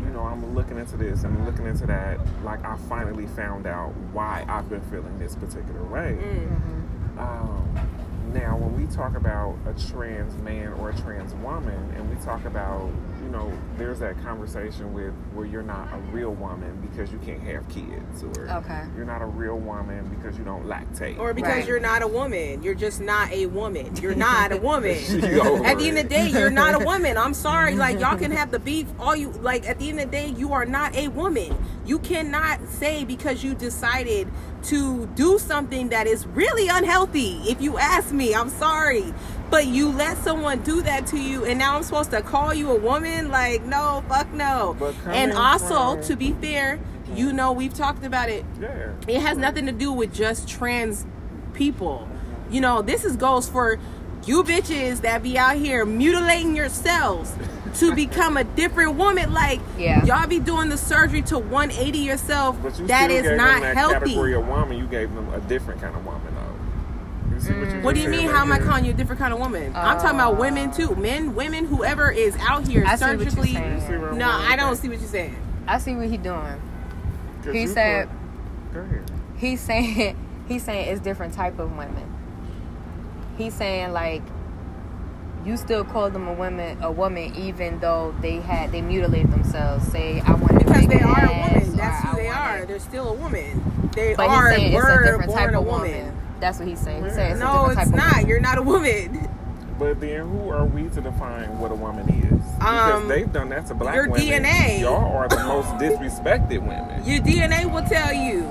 you 0.01 0.11
know, 0.13 0.23
I'm 0.23 0.55
looking 0.55 0.79
into 0.79 0.97
this 0.97 1.25
and 1.25 1.45
looking 1.47 1.67
into 1.67 1.87
that, 1.87 2.19
like 2.45 2.65
I 2.65 2.77
finally 2.89 3.27
found 3.27 3.67
out 3.67 3.91
why 4.13 4.45
I've 4.49 4.69
been 4.69 4.83
feeling 4.83 5.19
this 5.19 5.35
particular 5.35 5.83
way. 5.85 6.19
Mm. 6.21 7.19
Um, 7.19 7.89
now, 8.35 8.57
when 8.57 8.77
we 8.77 8.93
talk 8.93 9.17
about 9.17 9.57
a 9.67 9.73
trans 9.89 10.37
man 10.43 10.73
or 10.75 10.91
a 10.91 10.97
trans 10.97 11.33
woman, 11.35 11.95
and 11.97 12.11
we 12.11 12.17
talk 12.25 12.45
about, 12.45 12.91
you 13.27 13.33
know, 13.33 13.53
there's 13.77 13.99
that 13.99 14.23
conversation 14.23 14.95
with 14.95 15.13
where 15.35 15.45
you're 15.45 15.63
not 15.63 15.93
a 15.93 15.97
real 16.13 16.31
woman 16.35 16.79
because 16.81 17.11
you 17.11 17.19
can't 17.19 17.43
have 17.43 17.69
kids, 17.69 18.23
or 18.23 18.49
Okay. 18.49 18.85
you're 18.97 19.05
not 19.05 19.21
a 19.21 19.27
real 19.27 19.59
woman 19.59 20.07
because 20.17 20.39
you 20.39 20.45
don't 20.45 20.65
lactate, 20.65 21.19
Or 21.19 21.35
because 21.35 21.57
Right. 21.57 21.67
you're 21.67 21.81
not 21.81 22.03
a 22.03 22.07
woman. 22.07 22.63
You're 22.63 22.77
just 22.77 23.01
not 23.01 23.33
a 23.33 23.47
woman. 23.47 23.97
You're 24.01 24.15
not 24.15 24.53
a 24.53 24.59
woman. 24.59 24.91
At 25.65 25.79
the 25.79 25.89
end 25.89 25.99
of 25.99 26.05
the 26.05 26.09
day, 26.09 26.29
you're 26.29 26.51
not 26.51 26.81
a 26.81 26.85
woman. 26.85 27.19
I'm 27.19 27.35
sorry. 27.35 27.75
Like 27.75 27.99
y'all 27.99 28.17
can 28.17 28.31
have 28.31 28.53
the 28.53 28.61
beef 28.61 28.87
all 29.01 29.17
you 29.17 29.31
like 29.43 29.69
at 29.69 29.81
the 29.81 29.89
end 29.89 29.99
of 29.99 30.07
the 30.07 30.13
day, 30.13 30.29
you 30.29 30.53
are 30.53 30.65
not 30.65 30.95
a 30.95 31.09
woman. 31.09 31.53
You 31.85 31.99
cannot 31.99 32.61
say 32.69 33.05
because 33.05 33.43
you 33.43 33.55
decided 33.55 34.29
to 34.65 35.07
do 35.17 35.39
something 35.39 35.89
that 35.89 36.07
is 36.07 36.27
really 36.29 36.69
unhealthy. 36.69 37.41
If 37.47 37.61
you 37.61 37.77
ask 37.79 38.13
me, 38.13 38.35
I'm 38.35 38.51
sorry. 38.51 39.13
But 39.51 39.67
you 39.67 39.91
let 39.91 40.19
someone 40.19 40.61
do 40.63 40.83
that 40.83 41.07
to 41.09 41.17
you 41.19 41.45
and 41.45 41.59
now 41.59 41.77
I'm 41.77 41.83
supposed 41.83 42.11
to 42.11 42.21
call 42.23 42.53
you 42.53 42.71
a 42.71 42.77
woman? 42.77 43.31
Like, 43.31 43.65
no, 43.65 44.03
fuck 44.09 44.33
no. 44.33 44.77
And 45.07 45.33
also, 45.33 45.95
from- 45.95 46.03
to 46.05 46.17
be 46.17 46.33
fair, 46.33 46.79
you 47.15 47.33
know 47.33 47.53
we've 47.53 47.73
talked 47.75 48.05
about 48.05 48.29
it 48.29 48.45
Yeah. 48.61 48.89
it 49.07 49.21
has 49.21 49.39
nothing 49.39 49.67
to 49.67 49.73
do 49.73 49.93
with 49.93 50.13
just 50.13 50.49
trans 50.49 51.07
people. 51.55 52.09
You 52.51 52.61
know, 52.61 52.83
this 52.83 53.05
is 53.05 53.17
goes 53.17 53.49
for 53.49 53.79
you 54.25 54.43
bitches 54.43 55.03
that 55.03 55.23
be 55.23 55.39
out 55.39 55.57
here 55.57 55.85
mutilating 55.87 56.57
yourselves 56.57 57.33
to 57.79 57.95
become 58.05 58.37
a 58.37 58.43
different 58.43 58.97
woman. 58.97 59.33
Like 59.33 59.61
Yeah. 59.79 60.05
y'all 60.05 60.27
be 60.27 60.41
doing 60.41 60.69
the 60.69 60.77
surgery 60.77 61.23
to 61.23 61.39
180 61.39 61.99
yourself. 61.99 62.57
But 62.61 62.77
you 62.81 62.89
that 62.89 63.05
still 63.05 63.17
is 63.17 63.23
gave 63.29 63.37
not 63.37 63.53
them 63.53 63.61
that 63.63 63.77
healthy. 63.77 63.99
category 64.01 64.35
of 64.35 64.49
woman. 64.49 64.77
You 64.79 64.87
gave 64.87 65.15
them 65.15 65.29
a 65.33 65.39
different 65.41 65.81
kind 65.81 65.95
of 65.95 66.05
woman, 66.05 66.35
though. 67.55 67.61
You 67.65 67.71
see 67.71 67.77
what 67.79 67.95
do 67.95 68.01
you 68.01 68.09
mean? 68.09 68.27
right 68.27 68.35
How 68.37 68.43
am 68.43 68.53
I 68.53 68.59
calling 68.59 68.85
you 68.85 68.91
a 68.93 68.95
different 68.95 69.19
kind 69.21 69.33
of 69.33 69.39
woman? 69.41 69.73
I'm 69.75 69.99
talking 69.99 70.17
about 70.19 70.35
oh. 70.35 70.41
women 70.41 70.71
too. 70.73 70.95
Men, 70.97 71.35
women, 71.35 71.67
whoever 71.67 72.11
is 72.11 72.37
out 72.41 72.67
here 72.67 72.85
I 72.87 72.97
see 72.97 73.05
what 73.05 73.11
you're 73.19 73.31
surgically. 73.31 73.53
saying. 73.55 73.75
You 73.75 73.81
see 73.81 73.97
where 73.97 74.11
I'm 74.11 74.19
No, 74.19 74.27
going 74.31 74.53
I 74.53 74.57
don't 74.57 74.77
see 74.77 74.89
what 74.89 74.99
you're 75.01 75.09
saying. 75.09 75.37
I 75.67 75.79
see 75.79 75.95
what 75.97 76.07
he 76.09 76.17
doing. 76.17 76.61
'Cause 77.45 77.53
He 77.55 77.67
said 77.67 78.09
put- 78.73 78.75
Go 78.75 78.81
ahead. 78.81 79.11
he's 79.37 79.61
saying 79.61 80.17
he's 80.49 80.63
saying 80.65 80.89
it's 80.89 81.01
different 81.01 81.35
type 81.35 81.59
of 81.59 81.71
women. 81.77 82.13
He's 83.39 83.55
saying 83.55 83.93
like 83.93 84.23
you 85.45 85.57
still 85.57 85.85
call 85.85 86.11
them 86.11 86.27
a 86.27 86.33
woman 86.33 86.77
a 86.83 86.91
woman 86.91 87.33
even 87.37 87.79
though 87.79 88.13
they 88.21 88.37
had 88.41 88.73
they 88.73 88.81
mutilated 88.83 89.31
themselves. 89.31 89.87
Say 89.89 90.21
I 90.27 90.33
want 90.33 90.59
to 90.59 90.65
Because 90.65 90.87
they 90.89 91.01
are 91.01 91.25
a 91.25 91.29
woman. 91.29 91.69
or 91.69 91.77
That's 91.77 92.05
I 92.05 92.09
who 92.09 92.17
they 92.17 92.27
want 92.27 92.39
are. 92.39 92.67
They're 92.67 92.79
still 92.81 93.09
a 93.11 93.15
woman. 93.15 93.91
They 93.95 94.15
But 94.17 94.29
are 94.29 94.51
he's 94.51 94.57
saying 94.59 94.73
it's 94.73 94.85
a 94.85 95.03
different 95.05 95.27
born 95.27 95.39
type 95.39 95.55
a 95.55 95.59
of 95.59 95.65
woman. 95.67 95.91
woman. 95.93 96.17
That's 96.41 96.59
what 96.59 96.69
he's 96.69 96.81
saying. 96.81 97.05
He's 97.05 97.15
saying 97.15 97.33
it's 97.33 97.41
a 97.41 97.45
No, 97.45 97.69
different 97.69 97.81
it's 97.81 97.91
type 97.91 97.97
not. 97.99 98.13
woman. 98.17 98.29
You're 98.29 98.41
not 98.41 98.59
a 98.59 98.63
woman. 98.63 99.29
But 99.79 100.01
then, 100.01 100.29
who 100.29 100.49
are 100.51 100.65
we 100.65 100.85
to 100.91 101.01
define 101.03 101.59
what 101.59 101.71
a 101.71 101.75
woman 101.75 102.09
is? 102.09 102.43
Because 102.59 103.03
Um, 103.03 103.09
they've 103.09 103.31
done 103.31 103.51
that 103.51 103.67
to 103.67 103.75
black 103.75 103.95
your 103.95 104.09
women. 104.09 104.45
DNA. 104.45 104.81
Y'all 104.81 105.15
are 105.17 105.29
the 105.29 105.37
most 105.45 105.69
disrespected 105.83 106.61
women. 106.61 107.05
Your 107.05 107.21
DNA 107.21 107.71
will 107.71 107.83
tell 107.87 108.13
you 108.13 108.43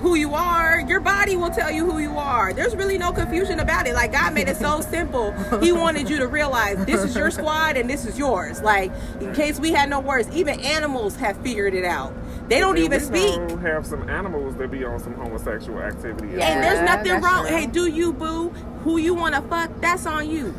who 0.00 0.14
you 0.14 0.34
are. 0.34 0.80
Your 0.80 1.00
body 1.00 1.36
will 1.36 1.50
tell 1.50 1.70
you 1.70 1.84
who 1.90 1.98
you 1.98 2.16
are. 2.16 2.52
There's 2.54 2.74
really 2.76 2.96
no 2.98 3.12
confusion 3.12 3.60
about 3.60 3.86
it. 3.86 3.94
Like 3.94 4.12
God 4.12 4.32
made 4.34 4.48
it 4.48 4.56
so 4.56 4.80
simple. 4.90 5.32
He 5.60 5.72
wanted 5.72 6.08
you 6.10 6.18
to 6.18 6.26
realize 6.28 6.82
this 6.86 7.02
is 7.04 7.14
your 7.16 7.30
squad 7.30 7.76
and 7.76 7.88
this 7.88 8.04
is 8.06 8.18
yours. 8.18 8.60
Like 8.62 8.90
in 9.20 9.34
case 9.34 9.58
we 9.60 9.72
had 9.72 9.88
no 9.90 10.00
words, 10.00 10.28
even 10.34 10.60
animals 10.60 11.16
have 11.16 11.36
figured 11.38 11.74
it 11.74 11.84
out. 11.84 12.12
They 12.48 12.60
don't 12.60 12.76
And 12.76 12.84
even 12.84 13.00
we 13.12 13.18
speak. 13.20 13.40
know 13.40 13.56
have 13.58 13.86
some 13.86 14.08
animals 14.08 14.54
that 14.56 14.70
be 14.70 14.84
on 14.84 15.00
some 15.00 15.14
homosexual 15.14 15.80
activity. 15.80 16.28
as 16.32 16.38
Yeah. 16.38 16.44
And 16.48 16.62
there's 16.62 16.80
nothing 16.88 17.22
wrong. 17.22 17.46
true. 17.46 17.56
Hey, 17.56 17.66
do 17.66 17.86
you 17.86 18.12
boo? 18.12 18.50
Who 18.84 18.98
you 18.98 19.14
want 19.14 19.34
to 19.34 19.40
fuck? 19.42 19.70
That's 19.80 20.04
on 20.06 20.28
you. 20.28 20.54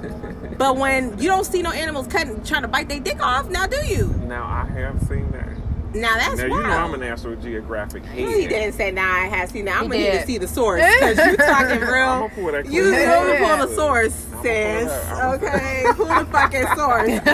but 0.57 0.78
when 0.78 1.18
you 1.20 1.28
don't 1.28 1.44
see 1.45 1.62
no 1.62 1.72
animals 1.72 2.07
cutting, 2.07 2.44
trying 2.44 2.64
to 2.64 2.68
bite 2.68 2.90
their 2.90 2.99
dick 2.99 3.24
off, 3.24 3.49
now 3.49 3.68
do 3.68 3.78
you? 3.86 4.07
Now 4.26 4.45
I 4.45 4.66
have 4.72 4.99
seen 5.07 5.30
that. 5.32 5.48
Now 5.96 6.16
that's 6.18 6.38
now 6.42 6.50
wild. 6.50 6.62
you 6.62 6.68
know 6.68 6.78
I'm 6.78 6.94
a 6.94 6.98
National 6.98 7.36
Geographic 7.38 8.04
head. 8.06 8.18
He 8.36 8.48
didn't 8.48 8.74
say, 8.74 8.92
"Nah, 8.92 9.02
I 9.02 9.28
have 9.28 9.50
seen 9.50 9.66
that." 9.66 9.78
I'm 9.78 9.84
He 9.84 9.90
gonna 9.98 10.04
need 10.12 10.20
to 10.20 10.26
see 10.28 10.38
the 10.38 10.48
source 10.48 10.82
because 10.82 11.18
you're 11.18 11.36
talking 11.38 11.80
real. 11.82 12.10
I'ma 12.10 12.28
pull 12.30 12.52
that 12.52 12.66
You 12.66 12.84
clip 12.84 13.08
up. 13.08 13.24
gonna 13.24 13.40
pull 13.58 13.68
the 13.68 13.76
source, 13.76 14.26
I'ma 14.32 14.42
pull 14.42 14.46
it 14.46 14.90
sis. 14.90 15.12
Okay, 15.24 15.84
pull 15.96 16.06
the 16.06 16.26
fucking 16.32 16.68
source. 16.76 17.10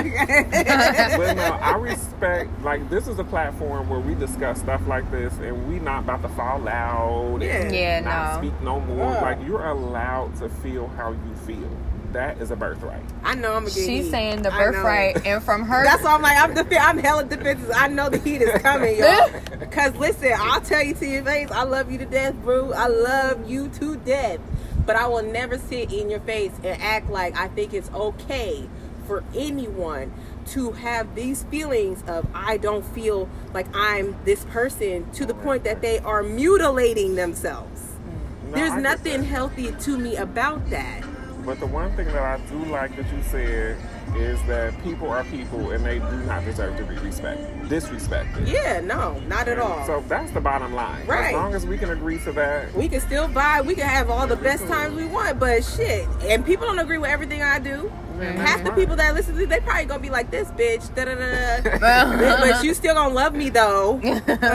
okay. 0.00 1.16
but 1.16 1.34
no, 1.36 1.42
I 1.60 1.76
respect. 1.76 2.50
Like 2.62 2.88
this 2.90 3.06
is 3.08 3.18
a 3.18 3.24
platform 3.24 3.88
where 3.88 4.00
we 4.00 4.14
discuss 4.14 4.58
stuff 4.60 4.80
like 4.86 5.10
this, 5.10 5.32
and 5.38 5.68
we 5.68 5.78
not 5.78 6.04
about 6.04 6.22
to 6.22 6.28
fall 6.30 6.66
out. 6.68 7.40
and 7.40 7.42
Yeah. 7.42 7.70
Yeah, 7.70 8.00
not 8.00 8.34
no. 8.42 8.48
speak 8.48 8.60
no 8.62 8.80
more. 8.80 9.12
Yeah. 9.12 9.20
Like 9.20 9.38
you're 9.46 9.66
allowed 9.66 10.36
to 10.36 10.48
feel 10.48 10.88
how 10.96 11.12
you 11.12 11.34
feel. 11.46 11.70
That 12.12 12.40
is 12.40 12.50
a 12.50 12.56
birthright. 12.56 13.02
I 13.22 13.34
know 13.34 13.48
I'm 13.52 13.64
gonna 13.64 13.66
get 13.66 13.74
She's 13.74 14.04
heat. 14.04 14.10
saying 14.10 14.42
the 14.42 14.50
birthright, 14.50 15.26
and 15.26 15.42
from 15.42 15.64
her, 15.64 15.84
That's 15.84 16.02
why 16.02 16.14
I'm 16.14 16.22
like 16.22 16.38
I'm 16.38 16.54
defi- 16.54 16.78
I'm 16.78 16.98
hella 16.98 17.24
defensive. 17.24 17.70
I 17.74 17.88
know 17.88 18.08
the 18.08 18.18
heat 18.18 18.42
is 18.42 18.60
coming, 18.62 18.96
y'all. 18.98 19.28
Cause 19.70 19.94
listen, 19.96 20.32
I'll 20.36 20.60
tell 20.60 20.82
you 20.82 20.94
to 20.94 21.06
your 21.06 21.24
face, 21.24 21.50
I 21.50 21.62
love 21.64 21.90
you 21.90 21.98
to 21.98 22.06
death, 22.06 22.34
bro. 22.42 22.72
I 22.72 22.88
love 22.88 23.48
you 23.48 23.68
to 23.80 23.96
death. 23.96 24.40
But 24.86 24.96
I 24.96 25.06
will 25.06 25.22
never 25.22 25.58
sit 25.58 25.92
in 25.92 26.10
your 26.10 26.20
face 26.20 26.52
and 26.64 26.80
act 26.82 27.10
like 27.10 27.36
I 27.38 27.48
think 27.48 27.74
it's 27.74 27.90
okay 27.92 28.68
for 29.06 29.22
anyone 29.36 30.12
to 30.46 30.72
have 30.72 31.14
these 31.14 31.44
feelings 31.44 32.02
of 32.08 32.26
I 32.34 32.56
don't 32.56 32.84
feel 32.84 33.28
like 33.54 33.66
I'm 33.74 34.16
this 34.24 34.44
person 34.46 35.08
to 35.12 35.26
the 35.26 35.34
point 35.34 35.62
that 35.64 35.80
they 35.82 35.98
are 36.00 36.22
mutilating 36.22 37.14
themselves. 37.14 37.82
Mm. 37.82 38.48
No, 38.50 38.56
There's 38.56 38.72
I 38.72 38.80
nothing 38.80 39.22
healthy 39.24 39.70
to 39.72 39.98
me 39.98 40.16
about 40.16 40.70
that. 40.70 41.04
But 41.44 41.60
the 41.60 41.66
one 41.66 41.90
thing 41.96 42.06
that 42.06 42.16
I 42.22 42.38
do 42.50 42.64
like 42.66 42.94
that 42.96 43.06
you 43.12 43.22
said 43.22 43.76
is 44.16 44.42
that 44.44 44.80
people 44.82 45.08
are 45.08 45.22
people 45.24 45.70
and 45.70 45.84
they 45.84 45.98
do 45.98 46.16
not 46.26 46.44
deserve 46.44 46.76
to 46.78 46.84
be 46.84 46.96
respected, 46.96 47.46
disrespected. 47.68 48.48
Yeah, 48.50 48.80
no, 48.80 49.18
not 49.28 49.46
at 49.48 49.58
all. 49.58 49.84
So 49.86 50.02
that's 50.08 50.30
the 50.32 50.40
bottom 50.40 50.72
line. 50.74 51.06
Right. 51.06 51.28
As 51.28 51.32
long 51.34 51.54
as 51.54 51.66
we 51.66 51.78
can 51.78 51.90
agree 51.90 52.18
to 52.20 52.32
that, 52.32 52.74
we 52.74 52.88
can 52.88 53.00
still 53.00 53.28
vibe. 53.28 53.66
We 53.66 53.74
can 53.74 53.86
have 53.88 54.10
all 54.10 54.26
the 54.26 54.36
best 54.36 54.66
times 54.66 54.94
we 54.96 55.06
want, 55.06 55.38
but 55.38 55.64
shit. 55.64 56.08
And 56.22 56.44
people 56.44 56.66
don't 56.66 56.78
agree 56.78 56.98
with 56.98 57.10
everything 57.10 57.42
I 57.42 57.58
do. 57.60 57.90
man, 58.18 58.36
Half 58.36 58.60
the 58.64 58.70
fine. 58.70 58.78
people 58.78 58.96
that 58.96 59.14
listen 59.14 59.36
to, 59.36 59.46
they 59.46 59.60
probably 59.60 59.84
gonna 59.86 60.00
be 60.00 60.10
like 60.10 60.30
this 60.30 60.48
bitch. 60.52 60.92
Da 60.94 61.04
da 61.04 61.14
da. 61.14 61.78
da. 61.78 62.36
But 62.40 62.64
you 62.64 62.74
still 62.74 62.94
gonna 62.94 63.14
love 63.14 63.34
me 63.34 63.48
though. 63.50 64.00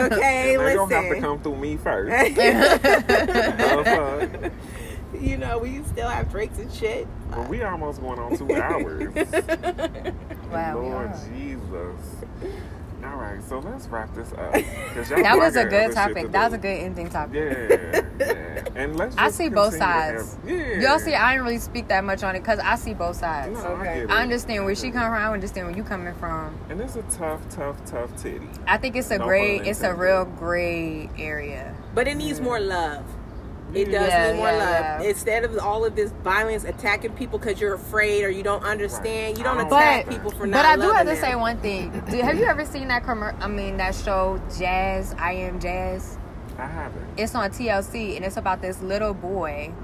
Okay, 0.06 0.56
they 0.56 0.74
don't 0.74 0.90
have 0.92 1.08
to 1.14 1.20
come 1.20 1.38
through 1.40 1.56
me 1.56 1.76
first. 1.76 2.36
The 5.12 5.18
fuck? 5.18 5.26
you 5.28 5.36
know, 5.36 5.58
we 5.58 5.82
still 5.84 6.08
have 6.08 6.30
drinks 6.30 6.58
and 6.58 6.72
shit. 6.72 7.06
But 7.30 7.48
we 7.48 7.62
almost 7.62 8.00
going 8.00 8.18
on 8.18 8.36
two 8.36 8.52
hours. 8.54 9.14
Wow, 10.50 10.78
we 10.78 10.86
Lord 10.88 11.08
are. 11.08 11.28
Jesus. 11.34 12.24
All 13.04 13.16
right, 13.16 13.42
so 13.48 13.58
let's 13.58 13.88
wrap 13.88 14.14
this 14.14 14.32
up. 14.32 14.52
that 14.52 15.36
was 15.36 15.56
a 15.56 15.64
good 15.64 15.92
topic. 15.92 16.26
to 16.26 16.28
That 16.28 16.44
was 16.46 16.54
a 16.54 16.58
good 16.58 16.68
ending 16.80 17.10
topic. 17.10 17.34
Yeah, 17.34 18.04
yeah. 18.20 18.64
And 18.76 18.96
let's. 18.96 19.16
I 19.16 19.30
see 19.30 19.48
both 19.48 19.76
sides. 19.76 20.36
have- 20.36 20.48
yeah. 20.50 20.80
Y'all 20.80 20.98
see, 21.00 21.14
I 21.14 21.32
didn't 21.32 21.46
really 21.46 21.58
speak 21.58 21.88
that 21.88 22.04
much 22.04 22.22
on 22.22 22.36
it 22.36 22.40
because 22.40 22.60
I 22.60 22.76
see 22.76 22.94
both 22.94 23.16
sides. 23.16 23.54
No, 23.58 23.64
I, 23.64 23.68
Okay. 23.72 23.84
get 23.84 24.02
it. 24.04 24.10
I 24.10 24.22
understand 24.22 24.64
where 24.64 24.74
she 24.76 24.86
get 24.88 24.94
come 24.94 25.10
from. 25.12 25.14
I 25.14 25.32
understand 25.32 25.66
where 25.66 25.76
you 25.76 25.82
coming 25.82 26.14
from. 26.14 26.56
And 26.70 26.80
it's 26.80 26.94
a 26.96 27.02
tough, 27.02 27.40
tough, 27.50 27.84
tough 27.86 28.16
titty. 28.22 28.48
I 28.68 28.76
think 28.78 28.94
it's 28.96 29.10
a 29.10 29.18
No 29.18 29.26
gray. 29.26 29.58
It's 29.58 29.82
a 29.82 29.92
real 29.94 30.24
gray 30.24 31.10
area. 31.18 31.74
But 31.94 32.06
it 32.08 32.14
needs 32.16 32.40
more 32.40 32.60
love. 32.60 33.04
It 33.74 33.84
mm-hmm. 33.84 33.92
does 33.92 34.08
Yeah, 34.08 34.30
need 34.32 34.38
more 34.38 34.48
yeah, 34.48 34.56
love. 34.58 35.02
yeah. 35.02 35.08
Instead 35.08 35.44
of 35.44 35.58
all 35.58 35.84
of 35.84 35.96
this 35.96 36.12
violence 36.22 36.64
attacking 36.64 37.12
people 37.14 37.38
because 37.38 37.60
you're 37.60 37.74
afraid 37.74 38.24
or 38.24 38.30
you 38.30 38.42
don't 38.42 38.62
understand, 38.64 39.38
you 39.38 39.44
don't 39.44 39.58
attack 39.58 40.06
But 40.06 40.12
people 40.14 40.30
for 40.30 40.46
not 40.46 40.58
but 40.62 40.64
I 40.66 40.76
do 40.76 40.92
have 40.92 41.06
to 41.06 41.12
them. 41.12 41.16
say 41.20 41.34
one 41.34 41.58
thing. 41.58 41.90
Do, 42.10 42.16
have 42.22 42.38
you 42.38 42.44
ever 42.44 42.64
seen 42.64 42.88
that 42.88 43.02
commer- 43.02 43.36
I 43.40 43.48
mean 43.48 43.76
that 43.78 43.94
show 43.94 44.40
Jazz? 44.56 45.14
I 45.18 45.32
am 45.32 45.58
Jazz. 45.60 46.16
I 46.58 46.66
haven't. 46.66 47.06
It's 47.18 47.34
on 47.34 47.50
TLC 47.50 48.16
and 48.16 48.24
it's 48.24 48.36
about 48.36 48.62
this 48.62 48.80
little 48.80 49.12
boy, 49.12 49.74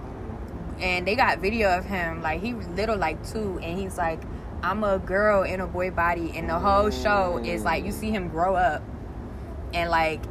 and 0.80 1.06
they 1.06 1.16
got 1.16 1.40
video 1.40 1.76
of 1.76 1.84
him 1.84 2.22
like 2.22 2.40
he 2.40 2.54
was 2.54 2.66
little 2.68 2.96
like 2.96 3.26
two, 3.30 3.58
and 3.62 3.78
he's 3.78 3.98
like, 3.98 4.20
I'm 4.62 4.84
a 4.84 4.98
girl 4.98 5.42
in 5.42 5.60
a 5.60 5.66
boy 5.66 5.90
body, 5.90 6.32
and 6.34 6.48
the 6.48 6.58
whole 6.58 6.90
show 6.90 7.40
is 7.44 7.64
like 7.64 7.84
you 7.84 7.92
see 7.92 8.10
him 8.10 8.28
grow 8.28 8.54
up, 8.54 8.82
and 9.74 9.90
like 9.90 10.22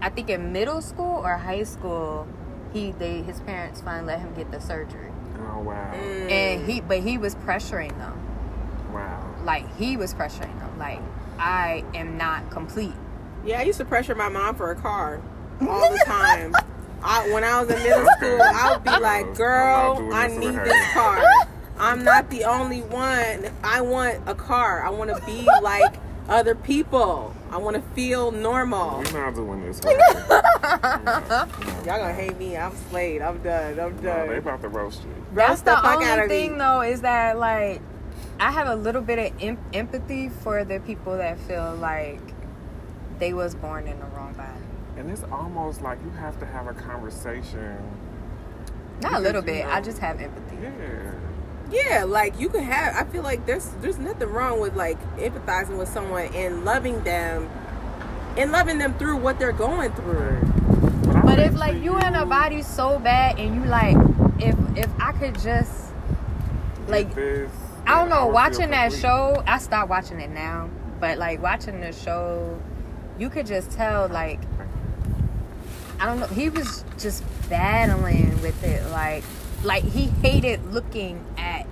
I 0.00 0.10
think 0.10 0.30
in 0.30 0.52
middle 0.52 0.80
school 0.82 1.20
or 1.24 1.36
high 1.36 1.64
school, 1.64 2.28
he 2.72 2.92
they 2.92 3.22
his 3.22 3.40
parents 3.40 3.80
finally 3.80 4.06
let 4.06 4.20
him 4.20 4.34
get 4.34 4.50
the 4.50 4.60
surgery, 4.60 5.10
Oh 5.38 5.60
wow, 5.60 5.92
Mm. 5.94 6.30
and 6.30 6.70
he 6.70 6.80
but 6.80 7.00
he 7.00 7.18
was 7.18 7.34
pressuring 7.36 7.96
them. 7.98 8.18
wow. 8.92 9.34
like 9.44 9.64
he 9.76 9.96
was 9.96 10.14
pressuring 10.14 10.58
them 10.60 10.78
like 10.78 11.00
i 11.38 11.84
am 11.94 12.16
not 12.18 12.50
complete 12.50 12.94
Yeah, 13.44 13.60
I 13.60 13.62
used 13.62 13.78
to 13.78 13.84
pressure 13.84 14.14
my 14.14 14.28
mom 14.28 14.56
for 14.56 14.70
a 14.72 14.74
car 14.74 15.20
all 15.60 15.90
the 15.92 16.02
time. 16.06 16.52
I, 17.02 17.30
when 17.32 17.44
I 17.44 17.60
was 17.60 17.70
in 17.70 17.80
middle 17.82 18.06
school, 18.18 18.40
I 18.42 18.72
would 18.72 18.82
be 18.82 18.90
like, 19.00 19.34
"Girl, 19.36 20.10
I 20.12 20.26
need 20.26 20.54
this 20.56 20.92
car. 20.92 21.22
I'm 21.78 22.02
not 22.02 22.28
the 22.30 22.42
only 22.44 22.82
one. 22.82 23.46
I 23.62 23.80
want 23.82 24.18
a 24.26 24.34
car. 24.34 24.84
I 24.84 24.90
want 24.90 25.14
to 25.16 25.24
be 25.24 25.46
like 25.62 25.94
other 26.28 26.56
people. 26.56 27.32
I 27.50 27.56
want 27.58 27.76
to 27.76 27.82
feel 27.94 28.30
normal." 28.30 28.98
We're 29.04 29.12
not 29.24 29.34
doing 29.34 29.60
this. 29.64 29.80
With 29.84 29.96
her. 29.98 31.48
Y'all 31.86 31.98
gonna 31.98 32.12
hate 32.12 32.38
me? 32.38 32.56
I'm 32.56 32.74
slayed. 32.90 33.22
I'm 33.22 33.38
done. 33.42 33.78
I'm 33.80 33.96
no, 33.96 34.02
done. 34.02 34.28
they 34.28 34.36
about 34.38 34.60
to 34.62 34.68
roast 34.68 35.02
you. 35.04 35.14
that's 35.34 35.50
Roast 35.50 35.64
the 35.64 35.70
the 35.76 35.88
only 36.12 36.28
thing 36.28 36.52
me. 36.52 36.58
though 36.58 36.80
is 36.82 37.00
that 37.02 37.38
like 37.38 37.80
i 38.40 38.50
have 38.52 38.68
a 38.68 38.74
little 38.76 39.02
bit 39.02 39.18
of 39.18 39.42
em- 39.42 39.58
empathy 39.72 40.28
for 40.28 40.64
the 40.64 40.78
people 40.80 41.16
that 41.16 41.38
feel 41.40 41.74
like 41.76 42.20
they 43.18 43.32
was 43.32 43.54
born 43.54 43.86
in 43.88 43.98
the 43.98 44.06
wrong 44.06 44.32
body 44.34 44.48
And 44.96 45.10
it's 45.10 45.24
almost 45.32 45.82
like 45.82 45.98
you 46.04 46.10
have 46.10 46.38
to 46.40 46.46
have 46.46 46.66
a 46.68 46.72
conversation. 46.74 47.76
not 49.02 49.14
a 49.14 49.18
little 49.20 49.42
Because, 49.42 49.58
you 49.58 49.64
bit 49.64 49.74
i 49.74 49.80
just 49.80 49.98
have 49.98 50.20
empathy 50.20 50.56
Yeah. 50.62 51.12
Yeah, 51.70 52.04
like 52.04 52.38
you 52.40 52.48
can 52.48 52.62
have. 52.62 52.94
I 52.96 53.10
feel 53.10 53.22
like 53.22 53.44
there's 53.46 53.66
there's 53.80 53.98
nothing 53.98 54.28
wrong 54.28 54.60
with 54.60 54.74
like 54.74 55.00
empathizing 55.16 55.78
with 55.78 55.88
someone 55.88 56.32
and 56.34 56.64
loving 56.64 57.02
them, 57.04 57.48
and 58.36 58.52
loving 58.52 58.78
them 58.78 58.94
through 58.94 59.16
what 59.18 59.38
they're 59.38 59.52
going 59.52 59.92
through. 59.92 60.40
But 61.24 61.38
if 61.38 61.54
like 61.54 61.82
you 61.82 61.98
in 61.98 62.14
a 62.14 62.24
body 62.24 62.62
so 62.62 62.98
bad 62.98 63.38
and 63.38 63.54
you 63.54 63.64
like 63.64 63.96
if 64.38 64.56
if 64.76 64.88
i 65.00 65.12
could 65.12 65.38
just 65.40 65.92
like 66.88 67.08
I 67.88 68.00
don't 68.00 68.10
know. 68.10 68.26
Watching 68.26 68.70
that 68.70 68.92
show, 68.92 69.42
I 69.46 69.58
stopped 69.58 69.88
watching 69.88 70.20
it 70.20 70.30
now. 70.30 70.68
But 71.00 71.16
like 71.16 71.40
watching 71.40 71.80
the 71.80 71.92
show, 71.92 72.60
you 73.18 73.30
could 73.30 73.46
just 73.46 73.70
tell. 73.70 74.08
Like 74.08 74.40
I 75.98 76.06
don't 76.06 76.20
know. 76.20 76.26
He 76.26 76.50
was 76.50 76.84
just 76.98 77.24
battling 77.48 78.40
with 78.42 78.62
it. 78.62 78.84
Like 78.90 79.24
like 79.64 79.84
he 79.84 80.06
hated 80.22 80.64
looking 80.72 81.24
at. 81.36 81.66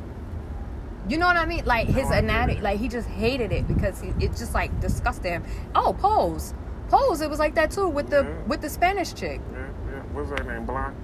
You 1.09 1.19
know 1.19 1.27
what 1.27 1.37
I 1.37 1.47
mean? 1.47 1.65
Like 1.65 1.87
his 1.87 2.11
No, 2.11 2.17
anatomy. 2.17 2.61
Like 2.61 2.81
he 2.81 2.89
just 2.89 3.09
hated 3.09 3.53
it 3.53 3.69
because 3.69 4.01
he, 4.01 4.09
it 4.21 4.31
just 4.37 4.55
like 4.55 4.79
disgusted 4.81 5.27
him. 5.33 5.45
Oh, 5.75 5.95
pose, 5.99 6.53
pose. 6.89 7.21
It 7.21 7.31
was 7.31 7.39
like 7.39 7.55
that 7.55 7.71
too 7.71 7.89
with 7.89 8.11
the 8.11 8.23
Yeah. 8.25 8.43
with 8.49 8.61
the 8.61 8.69
Spanish 8.69 9.15
chick, 9.15 9.41
Yeah, 9.53 9.59
yeah. 9.59 10.01
What's 10.13 10.31
her 10.31 10.45
name? 10.53 10.67
Blanc- 10.67 10.95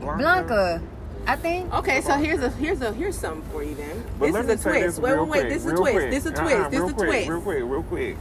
Blanca. 0.00 0.18
Blanca. 0.18 0.82
I 1.24 1.36
think. 1.36 1.72
Okay, 1.72 2.00
so 2.00 2.14
here's 2.16 2.40
a 2.42 2.50
here's 2.50 2.82
a 2.82 2.92
here's 2.92 3.16
something 3.16 3.48
for 3.52 3.62
you 3.62 3.76
then. 3.76 4.02
But 4.18 4.32
this 4.32 4.44
is 4.58 4.66
a 4.66 4.70
twist. 4.70 4.98
wait, 5.00 5.16
wait, 5.16 5.28
wait. 5.28 5.48
This 5.48 5.64
is 5.64 5.70
a 5.70 5.76
twist. 5.76 6.10
This 6.10 6.26
is 6.26 6.32
a 6.32 6.34
twist. 6.34 6.56
Uh-huh, 6.56 6.68
this 6.68 6.80
is 6.82 6.90
a 6.90 6.94
quick, 6.94 7.08
twist. 7.08 7.28
Real 7.28 7.40
quick, 7.40 7.62
real 7.62 7.82
quick, 7.84 8.16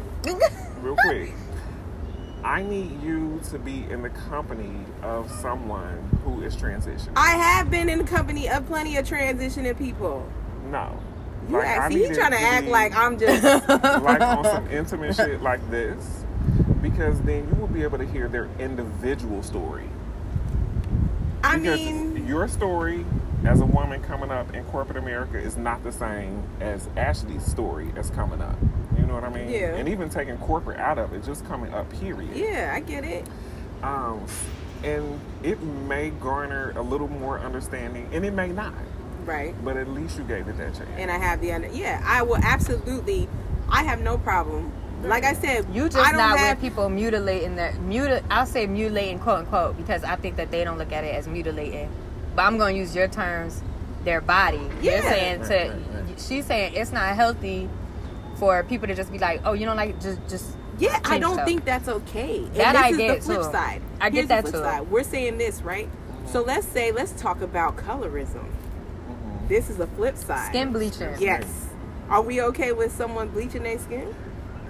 real 0.84 0.96
quick. 1.08 1.32
I 2.44 2.64
need 2.64 3.02
you 3.04 3.40
to 3.50 3.60
be 3.60 3.86
in 3.90 4.02
the 4.02 4.10
company 4.10 4.74
of 5.04 5.30
someone 5.32 5.98
who 6.24 6.42
is 6.42 6.56
transitioning. 6.56 7.14
I 7.16 7.32
have 7.36 7.70
been 7.70 7.90
in 7.90 8.00
the 8.00 8.04
company 8.04 8.50
of 8.50 8.66
plenty 8.68 8.98
of 8.98 9.08
transitioning 9.08 9.78
people. 9.78 10.28
no. 10.70 11.00
You 11.50 11.58
Like, 11.58 11.68
act, 11.68 11.94
see, 11.94 12.08
he 12.08 12.14
trying 12.14 12.32
to 12.32 12.40
act 12.40 12.66
be- 12.66 12.72
like 12.72 12.96
I'm 12.96 13.18
just. 13.18 13.44
like 13.70 14.22
on 14.22 14.44
some 14.44 14.68
intimate 14.70 15.16
shit 15.16 15.42
like 15.42 15.60
this 15.72 16.24
because 16.84 17.20
then 17.22 17.48
you 17.50 17.56
will 17.56 17.68
be 17.68 17.82
able 17.84 17.98
to 17.98 18.06
hear 18.06 18.28
their 18.28 18.48
individual 18.60 19.42
story. 19.42 19.90
I 21.44 21.58
because 21.58 21.80
mean, 21.80 22.28
your 22.28 22.48
story 22.48 23.06
as 23.44 23.60
a 23.60 23.66
woman 23.66 24.02
coming 24.04 24.30
up 24.30 24.54
in 24.54 24.64
corporate 24.66 24.98
America 24.98 25.38
is 25.40 25.58
not 25.58 25.84
the 25.84 25.92
same 25.92 26.44
as 26.60 26.88
Ashley's 26.96 27.44
story 27.44 27.92
as 27.96 28.12
coming 28.12 28.40
up. 28.42 28.56
You 29.12 29.18
know 29.20 29.28
what 29.28 29.38
I 29.38 29.42
mean? 29.44 29.50
Yeah. 29.54 29.76
And 29.76 29.90
even 29.90 30.10
taking 30.10 30.38
corporate 30.38 30.80
out 30.80 30.98
of 30.98 31.12
it, 31.14 31.22
just 31.26 31.46
coming 31.46 31.74
up, 31.74 31.90
period. 32.00 32.34
yeah, 32.34 32.72
I 32.74 32.80
get 32.80 33.04
it. 33.04 33.28
Um, 33.84 34.26
and 34.86 35.20
it 35.44 35.62
may 35.62 36.12
garner 36.12 36.72
a 36.78 36.82
little 36.82 37.10
more 37.10 37.38
understanding, 37.40 38.08
and 38.14 38.24
it 38.26 38.32
may 38.34 38.48
not. 38.54 38.74
Right. 39.26 39.54
But 39.66 39.76
at 39.76 39.90
least 39.90 40.18
you 40.18 40.24
gave 40.24 40.48
it 40.48 40.58
that 40.60 40.76
chance. 40.76 40.90
and 40.98 41.12
I 41.12 41.18
have 41.18 41.42
the 41.42 41.52
under. 41.52 41.68
Yeah, 41.68 42.02
I 42.06 42.22
will 42.22 42.38
absolutely. 42.38 43.28
I 43.70 43.84
have 43.84 44.00
no 44.00 44.18
problem. 44.18 44.72
Like 45.04 45.26
I 45.26 45.34
said, 45.34 45.66
You 45.74 45.86
I 45.86 45.90
just 45.90 45.98
don't 46.12 46.18
not 46.18 46.38
have. 46.40 46.58
with 46.58 46.64
people 46.64 46.88
mutilating 46.88 47.58
their 47.58 47.74
mutil. 47.74 48.24
I'll 48.30 48.46
say 48.46 48.66
mutilating 48.66 49.20
quote 49.20 49.40
unquote 49.40 49.76
because 49.76 50.06
I 50.06 50.16
think 50.16 50.38
that 50.38 50.52
they 50.52 50.64
don't 50.64 50.78
look 50.78 50.94
at 50.94 51.04
it 51.04 51.14
as 51.16 51.28
mutilating. 51.28 51.90
But 52.36 52.44
I'm 52.44 52.58
gonna 52.58 52.72
use 52.78 52.96
your 52.96 53.08
terms, 53.10 53.62
their 54.06 54.22
body. 54.22 54.58
Yeah. 54.82 54.82
You're 54.82 54.94
Yeah. 54.94 55.02
saying 55.02 55.40
Right, 55.42 55.48
to. 55.50 55.56
right, 55.56 56.06
right. 56.08 56.20
She's 56.22 56.46
saying 56.46 56.74
it's 56.76 56.92
not 56.94 57.14
healthy 57.16 57.68
for 58.42 58.64
people 58.64 58.88
to 58.88 58.96
just 58.96 59.12
be 59.12 59.20
like, 59.20 59.40
oh, 59.46 59.54
you 59.54 59.68
don't 59.68 59.78
like 59.78 60.02
just 60.02 60.20
just. 60.28 60.58
Yeah, 60.80 61.00
I 61.06 61.20
don't 61.20 61.36
stuff. 61.36 61.46
think 61.46 61.64
that's 61.64 61.88
okay. 61.88 62.38
And 62.38 62.56
That 62.56 62.74
this 62.74 62.82
I 62.82 62.90
is 62.90 62.98
get, 62.98 63.20
the 63.20 63.26
flip 63.26 63.38
too. 63.38 63.52
side. 63.52 63.82
I 64.00 64.10
get 64.10 64.16
Here's 64.18 64.28
that, 64.30 64.46
the 64.46 64.50
flip 64.52 64.64
too. 64.64 64.68
side. 64.68 64.82
We're 64.90 65.04
saying 65.04 65.38
this, 65.38 65.62
right? 65.62 65.88
So 66.26 66.42
let's 66.42 66.66
say 66.68 66.92
let's 66.92 67.12
talk 67.12 67.42
about 67.42 67.78
colorism. 67.78 68.46
Mhm. 68.50 69.48
This 69.48 69.70
is 69.70 69.80
a 69.80 69.86
flip 69.86 70.18
side. 70.18 70.48
Skin 70.50 70.72
bleaching. 70.72 71.14
Yes. 71.20 71.46
Are 72.10 72.24
we 72.24 72.42
okay 72.42 72.72
with 72.72 72.92
someone 72.92 73.28
bleaching 73.30 73.62
their 73.62 73.78
skin? 73.78 74.16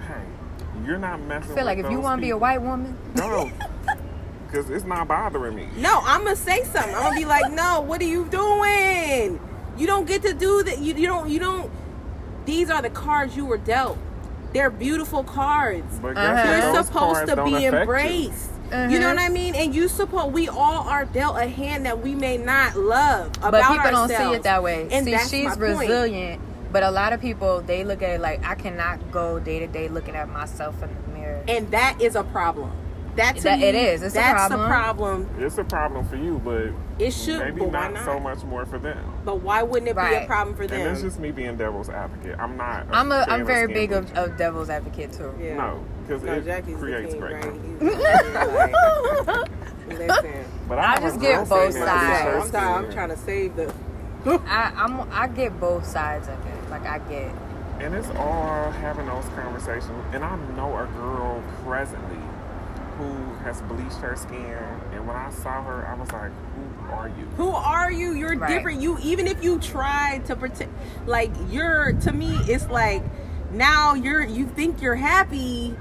Hey, 0.06 0.84
you're 0.84 0.98
not 0.98 1.18
messing 1.22 1.52
I 1.52 1.54
feel 1.54 1.64
like 1.64 1.78
if 1.78 1.90
you 1.90 1.98
want 1.98 2.20
to 2.20 2.22
be 2.26 2.30
a 2.30 2.36
white 2.36 2.60
woman, 2.60 2.94
No. 3.16 3.50
Because 4.46 4.68
it's 4.74 4.84
not 4.84 5.08
bothering 5.08 5.56
me. 5.56 5.66
No, 5.78 6.00
I'm 6.04 6.24
gonna 6.24 6.36
say 6.36 6.62
something. 6.64 6.94
I'm 6.94 7.04
gonna 7.04 7.16
be 7.16 7.24
like, 7.24 7.50
no, 7.52 7.80
what 7.80 8.02
are 8.02 8.10
you 8.16 8.26
doing? 8.26 9.40
You 9.78 9.86
don't 9.86 10.04
get 10.06 10.20
to 10.22 10.34
do 10.34 10.62
that. 10.64 10.78
You, 10.78 10.92
you 10.94 11.06
don't. 11.06 11.30
You 11.30 11.38
don't. 11.38 11.70
These 12.44 12.70
are 12.70 12.82
the 12.82 12.90
cards 12.90 13.36
you 13.36 13.44
were 13.44 13.58
dealt. 13.58 13.98
They're 14.52 14.70
beautiful 14.70 15.24
cards. 15.24 15.98
But 16.00 16.16
Uh-huh. 16.16 16.34
guess 16.34 16.46
what? 16.64 16.74
You're 16.74 16.82
supposed 16.84 16.92
cards 17.26 17.30
to 17.30 17.36
be 17.44 17.54
affect 17.66 17.72
you. 17.72 17.78
embraced. 17.80 18.50
You 18.90 18.98
know 19.00 19.08
what 19.08 19.18
I 19.18 19.28
mean? 19.28 19.54
And 19.54 19.74
you 19.74 19.86
support. 19.86 20.32
we 20.32 20.48
all 20.48 20.88
are 20.88 21.04
dealt 21.04 21.36
a 21.36 21.46
hand 21.46 21.84
that 21.84 22.02
we 22.02 22.14
may 22.14 22.38
not 22.38 22.74
love 22.74 23.26
about 23.38 23.50
but 23.52 23.62
people 23.68 23.76
don't 23.90 23.94
ourselves. 24.10 24.30
see 24.30 24.36
it 24.36 24.42
that 24.44 24.62
way. 24.62 24.88
And 24.90 25.04
see, 25.04 25.18
she's 25.18 25.44
my 25.44 25.56
point. 25.56 25.80
resilient, 25.80 26.40
but 26.72 26.82
a 26.82 26.90
lot 26.90 27.12
of 27.12 27.20
people 27.20 27.60
they 27.60 27.84
look 27.84 28.00
at 28.02 28.10
it 28.10 28.20
like 28.22 28.42
I 28.46 28.54
cannot 28.54 29.10
go 29.12 29.38
day 29.38 29.58
to 29.58 29.66
day 29.66 29.88
looking 29.88 30.16
at 30.16 30.28
myself 30.30 30.82
in 30.82 30.88
the 30.88 31.18
mirror. 31.18 31.42
and 31.48 31.70
that 31.70 32.00
is 32.00 32.16
a 32.16 32.24
problem. 32.24 32.70
That 33.16 33.36
to 33.36 33.42
That- 33.42 33.58
me, 33.58 33.66
it 33.66 33.74
is. 33.74 34.02
It's 34.02 34.14
a 34.14 34.18
that's 34.18 34.48
problem. 34.48 34.60
a 34.62 34.66
problem. 34.68 35.28
It's 35.38 35.58
a 35.58 35.64
problem 35.64 36.06
for 36.08 36.16
you, 36.16 36.40
but 36.42 36.68
It 36.98 37.12
should, 37.12 37.40
maybe 37.40 37.60
but 37.60 37.68
why 37.68 37.72
not, 37.84 37.94
not? 37.94 38.04
so 38.04 38.20
much 38.20 38.42
more 38.44 38.66
for 38.66 38.78
them. 38.78 38.98
But 39.24 39.40
why 39.40 39.62
wouldn't 39.62 39.88
it 39.88 39.96
be 39.96 40.14
a 40.14 40.26
problem 40.26 40.54
for 40.56 40.66
them? 40.66 40.80
And 40.80 40.90
that's 40.90 41.02
just 41.02 41.18
me 41.18 41.30
being 41.30 41.56
devil's 41.56 41.88
advocate. 41.88 42.38
I'm 42.38 42.56
not. 42.56 42.86
i 42.92 43.00
I'm 43.00 43.10
a 43.10 43.24
I'm 43.28 43.46
very 43.46 43.72
big 43.72 43.92
of, 43.92 44.12
of 44.16 44.36
devil's 44.36 44.68
advocate 44.70 45.12
too. 45.12 45.32
yeah. 45.40 45.56
No, 45.56 45.84
because 46.06 46.22
No, 46.22 46.34
it 46.34 46.44
Jackie's 46.44 46.76
creates 46.76 47.14
the 47.14 47.20
great. 47.20 47.44
right? 47.44 47.80
Listen. 49.88 50.44
But 50.68 50.78
I 50.78 50.92
have 50.92 51.02
just 51.02 51.20
get 51.20 51.48
both 51.48 51.74
sides. 51.74 52.46
I'm, 52.46 52.50
tired, 52.52 52.84
I'm 52.86 52.92
trying 52.92 53.08
to 53.10 53.16
save 53.16 53.56
the. 53.56 53.72
I 54.26 54.72
I'm 54.76 55.10
I 55.12 55.26
get 55.28 55.58
both 55.58 55.86
sides 55.86 56.28
of 56.28 56.38
it. 56.46 56.70
Like 56.70 56.86
I 56.86 56.98
get 57.10 57.32
And 57.80 57.94
it's 57.94 58.08
all 58.10 58.70
having 58.70 59.06
those 59.06 59.24
conversations. 59.30 59.90
And 60.12 60.22
I 60.24 60.36
know 60.56 60.76
a 60.76 60.86
girl 60.96 61.42
presently 61.64 62.18
who 62.98 63.12
has 63.44 63.60
bleached 63.62 63.96
her 63.96 64.14
skin. 64.16 64.56
And 64.92 65.06
when 65.06 65.16
I 65.16 65.30
saw 65.30 65.62
her, 65.64 65.86
I 65.88 65.94
was 65.94 66.10
like, 66.12 66.30
who 66.54 66.62
are 66.92 67.08
you? 67.08 67.24
Who 67.36 67.48
are 67.50 67.90
you? 67.92 68.12
You're 68.14 68.36
Right. 68.36 68.48
different. 68.48 68.80
You 68.80 68.98
even 69.02 69.26
if 69.26 69.42
you 69.42 69.58
try 69.58 70.20
to 70.26 70.36
pretend, 70.36 70.72
like 71.06 71.30
you're 71.50 71.92
to 71.92 72.12
me, 72.12 72.36
it's 72.46 72.68
like 72.68 73.02
now 73.52 73.94
you're 73.94 74.22
you 74.24 74.46
think 74.46 74.80
you're 74.82 74.94
happy 74.94 75.76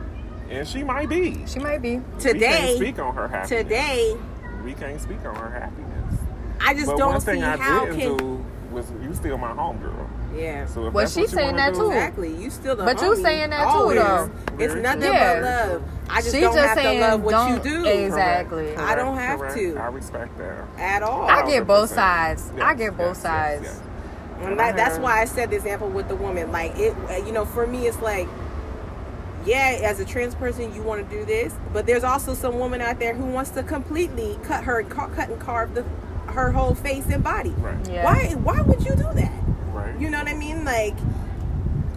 And 0.49 0.67
she 0.67 0.83
might 0.83 1.07
be. 1.09 1.45
she 1.45 1.59
might 1.59 1.81
be. 1.81 1.97
we 1.97 2.03
can't 2.03 2.19
today. 2.19 2.75
speak 2.77 2.99
on 2.99 3.15
her 3.15 3.27
happiness. 3.27 3.49
Today, 3.63 4.17
We 4.63 4.73
can't 4.73 4.99
speak 5.01 5.23
on 5.25 5.35
her 5.35 5.49
happiness. 5.49 6.19
I 6.59 6.73
just 6.73 6.87
But 6.87 6.97
don't 6.97 7.11
one 7.13 7.21
see 7.21 7.25
thing 7.31 7.43
I 7.43 7.57
how 7.57 7.85
didn't 7.85 7.99
can. 7.99 8.17
do 8.17 8.45
was 8.71 8.91
you 9.03 9.13
still 9.13 9.37
my 9.37 9.51
homegirl. 9.53 10.07
Yeah. 10.35 10.65
So 10.65 10.87
if 10.87 10.93
Well, 10.93 11.03
that's 11.05 11.13
she 11.13 11.27
saying 11.27 11.55
that 11.57 11.73
do, 11.73 11.79
too. 11.81 11.87
Exactly. 11.87 12.35
You 12.35 12.49
still 12.49 12.75
the 12.75 12.83
But 12.83 13.01
you 13.01 13.11
homie, 13.11 13.21
saying 13.21 13.49
that 13.49 13.71
too, 13.71 13.93
though. 13.95 14.31
It's 14.59 14.75
nothing. 14.75 15.01
Yeah. 15.03 15.33
but 15.41 15.43
love. 15.71 15.83
I 16.09 16.21
just 16.21 16.35
She 16.35 16.41
don't 16.41 16.53
just 16.55 16.67
have 16.67 16.77
to 16.81 16.99
love 16.99 17.21
what 17.23 17.49
you 17.49 17.59
do 17.59 17.85
Exactly. 17.85 18.65
Correct, 18.65 18.79
I 18.79 18.95
don't 18.95 19.17
have 19.17 19.39
correct. 19.39 19.55
to. 19.55 19.77
I 19.77 19.87
respect 19.87 20.37
that. 20.37 20.65
at 20.77 21.03
all. 21.03 21.29
I 21.29 21.49
get 21.49 21.65
both 21.67 21.91
1000%. 21.91 21.93
sides. 21.95 22.51
I 22.61 22.73
get 22.73 22.97
both 22.97 23.07
yes, 23.07 23.15
yes, 23.15 23.21
sides. 23.21 23.63
yes. 23.63 23.81
And 24.41 24.59
that, 24.59 24.75
that's 24.75 24.97
why 24.97 25.21
I 25.21 25.25
said 25.25 25.51
the 25.51 25.55
example 25.55 25.87
with 25.89 26.07
the 26.07 26.15
woman. 26.15 26.51
Like 26.51 26.73
it, 26.75 26.95
you 27.25 27.31
know, 27.31 27.45
for 27.45 27.67
me, 27.67 27.87
it's 27.87 28.01
like, 28.01 28.27
yeah, 29.45 29.79
as 29.83 29.99
a 29.99 30.05
trans 30.05 30.35
person, 30.35 30.73
you 30.73 30.81
want 30.83 31.07
to 31.07 31.15
do 31.15 31.25
this, 31.25 31.53
but 31.73 31.85
there's 31.85 32.03
also 32.03 32.33
some 32.33 32.57
woman 32.59 32.81
out 32.81 32.99
there 32.99 33.13
who 33.13 33.25
wants 33.25 33.51
to 33.51 33.63
completely 33.63 34.37
cut 34.43 34.63
her, 34.63 34.83
cut 34.83 35.29
and 35.29 35.39
carve 35.39 35.73
the 35.75 35.85
her 36.27 36.51
whole 36.51 36.75
face 36.75 37.05
and 37.07 37.23
body. 37.23 37.49
Right. 37.57 37.89
Yeah. 37.89 38.05
Why? 38.05 38.33
Why 38.35 38.61
would 38.61 38.83
you 38.83 38.95
do 38.95 39.07
that? 39.13 39.31
Right. 39.71 39.99
You 39.99 40.09
know 40.09 40.19
what 40.19 40.27
I 40.27 40.33
mean? 40.33 40.63
Like, 40.65 40.95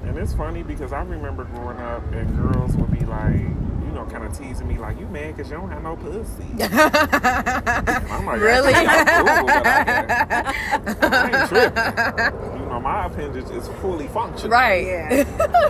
And 0.04 0.16
it's 0.18 0.34
funny 0.34 0.62
because 0.62 0.92
I 0.92 1.02
remember 1.02 1.44
growing 1.44 1.78
up 1.78 2.02
and 2.12 2.36
girls 2.36 2.76
would 2.76 2.90
be 2.96 3.04
like, 3.04 3.34
you 3.34 3.90
know, 3.92 4.04
kind 4.06 4.24
of 4.24 4.36
teasing 4.36 4.68
me 4.68 4.76
like, 4.78 4.98
you 4.98 5.06
mad 5.06 5.36
because 5.36 5.50
you 5.50 5.56
don't 5.56 5.70
have 5.70 5.82
no 5.82 5.96
pussy. 5.96 6.44
I'm 6.62 8.26
like, 8.26 8.40
Really? 8.40 8.72
I'm 8.74 9.06
cool, 9.06 9.46
but 9.46 9.66
I, 9.66 10.94
I 11.02 11.40
ain't 11.40 11.48
tripping. 11.48 12.60
You 12.60 12.66
know, 12.66 12.80
my 12.80 13.06
appendage 13.06 13.50
is 13.50 13.68
fully 13.80 14.08
functional. 14.08 14.50
Right. 14.50 14.84
yeah. 14.86 15.08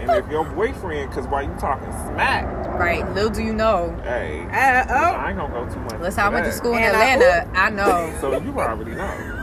And 0.01 0.11
if 0.11 0.29
your 0.31 0.45
boyfriend, 0.45 1.11
because 1.11 1.27
while 1.29 1.43
you 1.45 1.55
talking 1.59 1.91
smack, 1.93 2.45
Right. 2.79 3.09
Little 3.13 3.31
do 3.31 3.43
you 3.43 3.53
know. 3.55 3.97
hey, 4.03 4.41
Uh, 4.51 4.53
I 4.53 5.25
oh, 5.25 5.29
ain't 5.29 5.39
gonna 5.39 5.53
go 5.67 5.73
too 5.73 5.81
much. 5.81 6.01
Listen, 6.01 6.21
I 6.25 6.29
went 6.29 6.45
to 6.47 6.53
school 6.53 6.73
in 6.75 6.83
And 6.83 6.97
I- 6.97 7.11
Atlanta. 7.15 7.59
I 7.59 7.71
know. 7.71 8.13
So 8.21 8.41
you 8.41 8.59
already 8.61 8.95
know. 8.97 9.41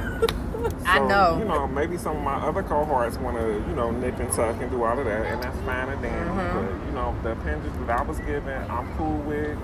I 0.86 1.00
know. 1.00 1.38
You 1.38 1.46
know, 1.46 1.68
maybe 1.68 1.98
some 1.98 2.18
of 2.18 2.24
my 2.24 2.36
other 2.36 2.64
cohorts 2.64 3.18
want 3.18 3.38
to, 3.38 3.54
you 3.70 3.76
know, 3.76 3.92
nip 3.92 4.20
and 4.20 4.32
tuck 4.32 4.60
and 4.62 4.72
do 4.72 4.84
all 4.84 4.98
of 4.98 5.06
that, 5.06 5.26
and 5.26 5.44
that's 5.44 5.58
fine 5.60 5.90
and 5.90 6.02
dandy. 6.02 6.30
Mm-hmm. 6.30 6.78
But 6.78 6.86
you 6.86 6.92
know, 6.94 7.16
the 7.24 7.32
appendage 7.32 7.88
that 7.88 8.00
I 8.00 8.04
was 8.04 8.20
given, 8.20 8.70
I'm 8.70 8.96
cool 8.98 9.18
with. 9.20 9.58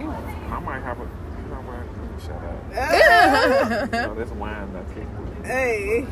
Ooh, 0.00 0.10
I 0.10 0.60
might 0.60 0.80
have 0.82 0.98
a. 1.00 1.02
You 1.02 1.48
know 1.48 1.62
what? 1.62 1.84
Let 1.96 2.10
me 2.10 2.20
shut 2.24 2.42
up. 2.42 3.92
you 3.92 4.08
know, 4.08 4.14
this 4.14 4.30
wine 4.30 4.72
that 4.72 4.86
kicked 4.94 5.18
me. 5.20 5.48
hey. 5.48 6.06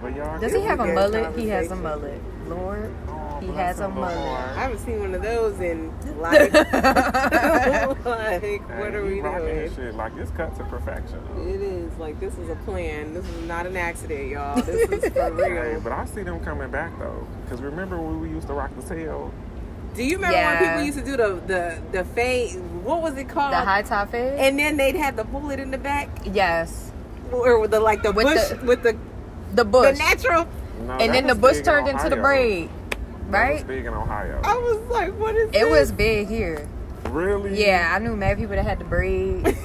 But 0.00 0.16
y'all. 0.16 0.38
Does 0.38 0.52
he 0.52 0.60
have 0.62 0.80
a 0.80 0.86
mullet? 0.86 1.36
He 1.36 1.48
has 1.48 1.70
a 1.70 1.76
mullet. 1.76 2.20
Lord. 2.46 2.94
Oh, 3.08 3.23
He 3.46 3.52
has 3.52 3.80
a 3.80 3.86
him, 3.86 3.94
mullet. 3.94 4.16
I 4.16 4.54
haven't 4.54 4.78
seen 4.78 5.00
one 5.00 5.14
of 5.14 5.22
those 5.22 5.60
in 5.60 5.92
like, 6.20 6.52
like 6.52 8.40
Hey, 8.40 8.58
what 8.58 8.94
are 8.94 9.04
we 9.04 9.20
rocking 9.20 9.46
doing? 9.46 9.56
his 9.60 9.74
Shit. 9.74 9.94
Like 9.94 10.12
it's 10.16 10.30
cut 10.32 10.56
to 10.56 10.64
perfection. 10.64 11.18
It 11.48 11.60
is 11.60 11.96
like 11.98 12.18
this 12.20 12.36
is 12.38 12.48
a 12.48 12.56
plan. 12.56 13.14
This 13.14 13.26
is 13.28 13.46
not 13.46 13.66
an 13.66 13.76
accident, 13.76 14.28
y'all. 14.30 14.60
This 14.62 14.88
is 14.90 15.12
for 15.12 15.34
Hey, 15.36 15.70
real. 15.72 15.80
but 15.80 15.92
I 15.92 16.04
see 16.06 16.22
them 16.22 16.40
coming 16.44 16.70
back 16.70 16.98
though, 16.98 17.26
because 17.44 17.60
remember 17.60 18.00
when 18.00 18.20
we 18.20 18.28
used 18.30 18.46
to 18.48 18.54
rock 18.54 18.70
the 18.76 18.82
tail? 18.94 19.32
Do 19.94 20.02
you 20.04 20.16
remember 20.16 20.36
Yeah. 20.36 20.60
when 20.60 20.68
people 20.68 20.82
used 20.86 20.98
to 20.98 21.04
do 21.04 21.16
the 21.16 21.40
the 21.46 21.78
the 21.92 22.04
fade? 22.04 22.56
What 22.82 23.02
was 23.02 23.16
it 23.16 23.28
called? 23.28 23.52
The 23.52 23.56
high 23.60 23.82
top 23.82 24.10
fade? 24.10 24.38
and 24.38 24.58
then 24.58 24.76
they'd 24.76 24.96
have 24.96 25.16
the 25.16 25.24
bullet 25.24 25.60
in 25.60 25.70
the 25.70 25.78
back, 25.78 26.08
yes. 26.24 26.90
or 27.32 27.58
with 27.58 27.70
the 27.70 27.80
like 27.80 28.02
the 28.02 28.12
With 28.12 28.26
bush 28.26 28.48
the- 28.48 28.66
with 28.66 28.82
the 28.82 28.96
The 29.54 29.64
bush. 29.64 29.92
the 29.92 29.98
natural. 29.98 30.48
No, 30.86 30.94
and 30.94 31.14
then 31.14 31.26
the 31.28 31.34
bush 31.36 31.52
big 31.52 31.60
in 31.60 31.64
turned 31.64 31.88
into 31.88 32.08
the 32.10 32.18
Ohio. 32.18 32.22
Braid. 33.30 33.32
That 33.32 33.52
was 33.52 33.60
Right? 33.62 33.66
big 33.66 33.84
in 33.86 33.94
Ohio. 33.94 34.40
I 34.44 34.54
was 34.56 34.78
like, 34.90 35.12
what 35.18 35.34
is 35.36 35.48
It 35.48 35.52
this? 35.52 35.70
was 35.70 35.92
big 35.92 36.28
here. 36.28 36.66
Really? 37.10 37.62
Yeah, 37.64 37.92
I 37.94 37.98
knew 37.98 38.16
mad 38.16 38.38
people 38.38 38.56
that 38.56 38.64
had 38.64 38.78
to 38.78 38.84
braid 38.84 39.46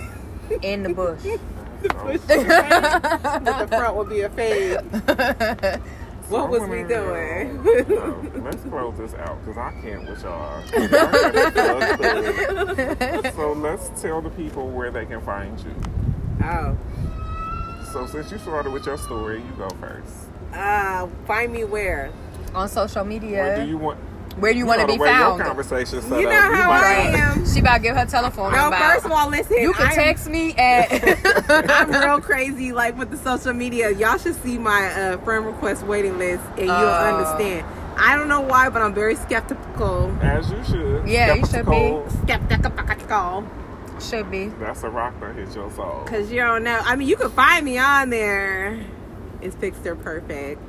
in 0.61 0.83
the 0.83 0.93
bush. 0.93 1.23
Bush 1.23 2.19
the 2.27 2.43
fade, 2.43 3.43
but 3.45 3.59
the 3.59 3.67
front 3.69 3.95
would 3.95 4.09
be 4.09 4.21
a 4.21 4.29
fade. 4.29 4.77
What 6.29 6.49
was 6.51 6.61
we 6.69 6.83
doing? 6.83 7.63
No, 7.89 8.21
let's 8.43 8.61
close 8.65 8.95
this 8.99 9.15
out 9.15 9.39
because 9.43 9.57
I 9.57 9.71
can't 9.81 10.07
with 10.07 10.21
y'all. 10.21 10.61
Y'all 10.77 10.89
so 13.33 13.53
let's 13.53 13.89
tell 13.99 14.21
the 14.21 14.29
people 14.37 14.69
where 14.69 14.91
they 14.91 15.07
can 15.07 15.21
find 15.21 15.59
you. 15.59 15.73
Oh, 16.43 16.77
So 17.91 18.05
since 18.05 18.29
you 18.31 18.37
started 18.37 18.71
with 18.73 18.85
your 18.85 18.99
story, 18.99 19.37
you 19.37 19.53
go 19.57 19.69
first. 19.81 20.27
uh, 20.53 21.07
find 21.25 21.51
me 21.51 21.63
where? 21.63 22.11
On 22.55 22.67
social 22.67 23.03
Where 23.03 23.19
do 23.19 23.25
media. 23.27 23.63
you 23.65 23.77
want? 23.77 23.99
Where 24.37 24.53
do 24.53 24.57
you 24.59 24.65
want 24.65 24.79
to 24.81 24.87
be 24.87 24.97
found? 24.97 25.37
Your 25.39 25.45
conversation 25.47 26.01
set 26.01 26.21
You 26.21 26.27
up, 26.27 26.33
know 26.33 26.55
how 26.55 26.69
might 26.69 26.83
I 26.83 26.95
am. 27.33 27.45
She 27.45 27.59
about 27.59 27.77
to 27.77 27.83
give 27.83 27.95
her 27.97 28.05
telephone 28.05 28.51
No, 28.53 28.57
number. 28.69 28.77
first 28.77 29.05
of 29.05 29.11
out. 29.11 29.17
all, 29.17 29.29
listen. 29.29 29.57
you 29.57 29.73
can 29.73 29.87
I'm- 29.87 29.95
text 29.95 30.27
me 30.29 30.53
at. 30.55 30.87
I'm 31.69 31.91
real 31.91 32.21
crazy, 32.21 32.71
like 32.71 32.97
with 32.97 33.11
the 33.11 33.17
social 33.17 33.53
media. 33.53 33.91
Y'all 33.91 34.17
should 34.17 34.35
see 34.41 34.57
my 34.57 34.85
uh, 34.93 35.17
friend 35.19 35.45
request 35.45 35.83
waiting 35.83 36.17
list, 36.17 36.43
and 36.51 36.67
you'll 36.67 36.71
Oh. 36.71 37.17
understand. 37.17 37.65
I 37.97 38.15
don't 38.15 38.29
know 38.29 38.39
why, 38.39 38.69
but 38.69 38.81
I'm 38.81 38.93
very 38.93 39.15
skeptical. 39.15 40.09
As 40.21 40.49
you 40.49 40.63
should. 40.63 41.05
Yeah, 41.07 41.33
you 41.33 41.45
should 41.45 41.65
be. 41.65 41.99
Skeptical. 42.23 42.71
Skeptical, 42.77 43.43
Should 43.99 44.31
be. 44.31 44.45
That's 44.59 44.83
a 44.83 44.89
rock 44.89 45.19
that 45.19 45.35
hits 45.35 45.55
your 45.55 45.69
soul. 45.71 46.03
cause 46.05 46.31
you 46.31 46.37
don't 46.39 46.63
know. 46.63 46.79
I 46.81 46.95
mean, 46.95 47.09
you 47.09 47.17
can 47.17 47.29
find 47.31 47.65
me 47.65 47.77
on 47.77 48.09
there. 48.09 48.79
It's 49.41 49.55
Pixter 49.57 49.95
Purfect, 50.01 50.59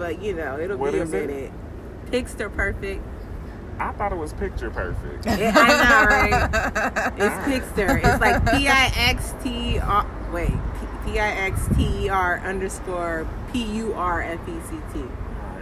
but 0.00 0.20
you 0.22 0.32
know 0.34 0.58
it'll 0.58 0.78
What 0.78 0.92
be 0.94 0.98
a 0.98 1.02
is 1.02 1.12
it? 1.12 1.28
minute. 1.28 1.52
Pixter 2.10 2.48
Purfect. 2.50 3.02
I 3.78 3.92
thought 3.92 4.12
it 4.12 4.18
was 4.18 4.32
picture 4.32 4.70
perfect. 4.70 5.24
Yeah, 5.26 5.52
I 5.54 5.68
know, 5.88 6.06
right? 6.06 7.12
It's 7.18 7.36
Pixter. 7.46 7.98
It's 8.02 8.20
like 8.20 8.44
P 8.56 8.66
I 8.68 8.92
X 8.96 9.34
T 9.44 9.78
R. 9.78 10.06
Wait, 10.32 10.50
P 11.04 11.18
I 11.20 11.30
X 11.46 11.68
T 11.76 12.04
E 12.04 12.08
R 12.08 12.40
underscore 12.40 13.26
P 13.52 13.62
U 13.76 13.92
R 13.94 14.22
F 14.22 14.40
E 14.48 14.52
C 14.68 14.76
T. 14.92 15.04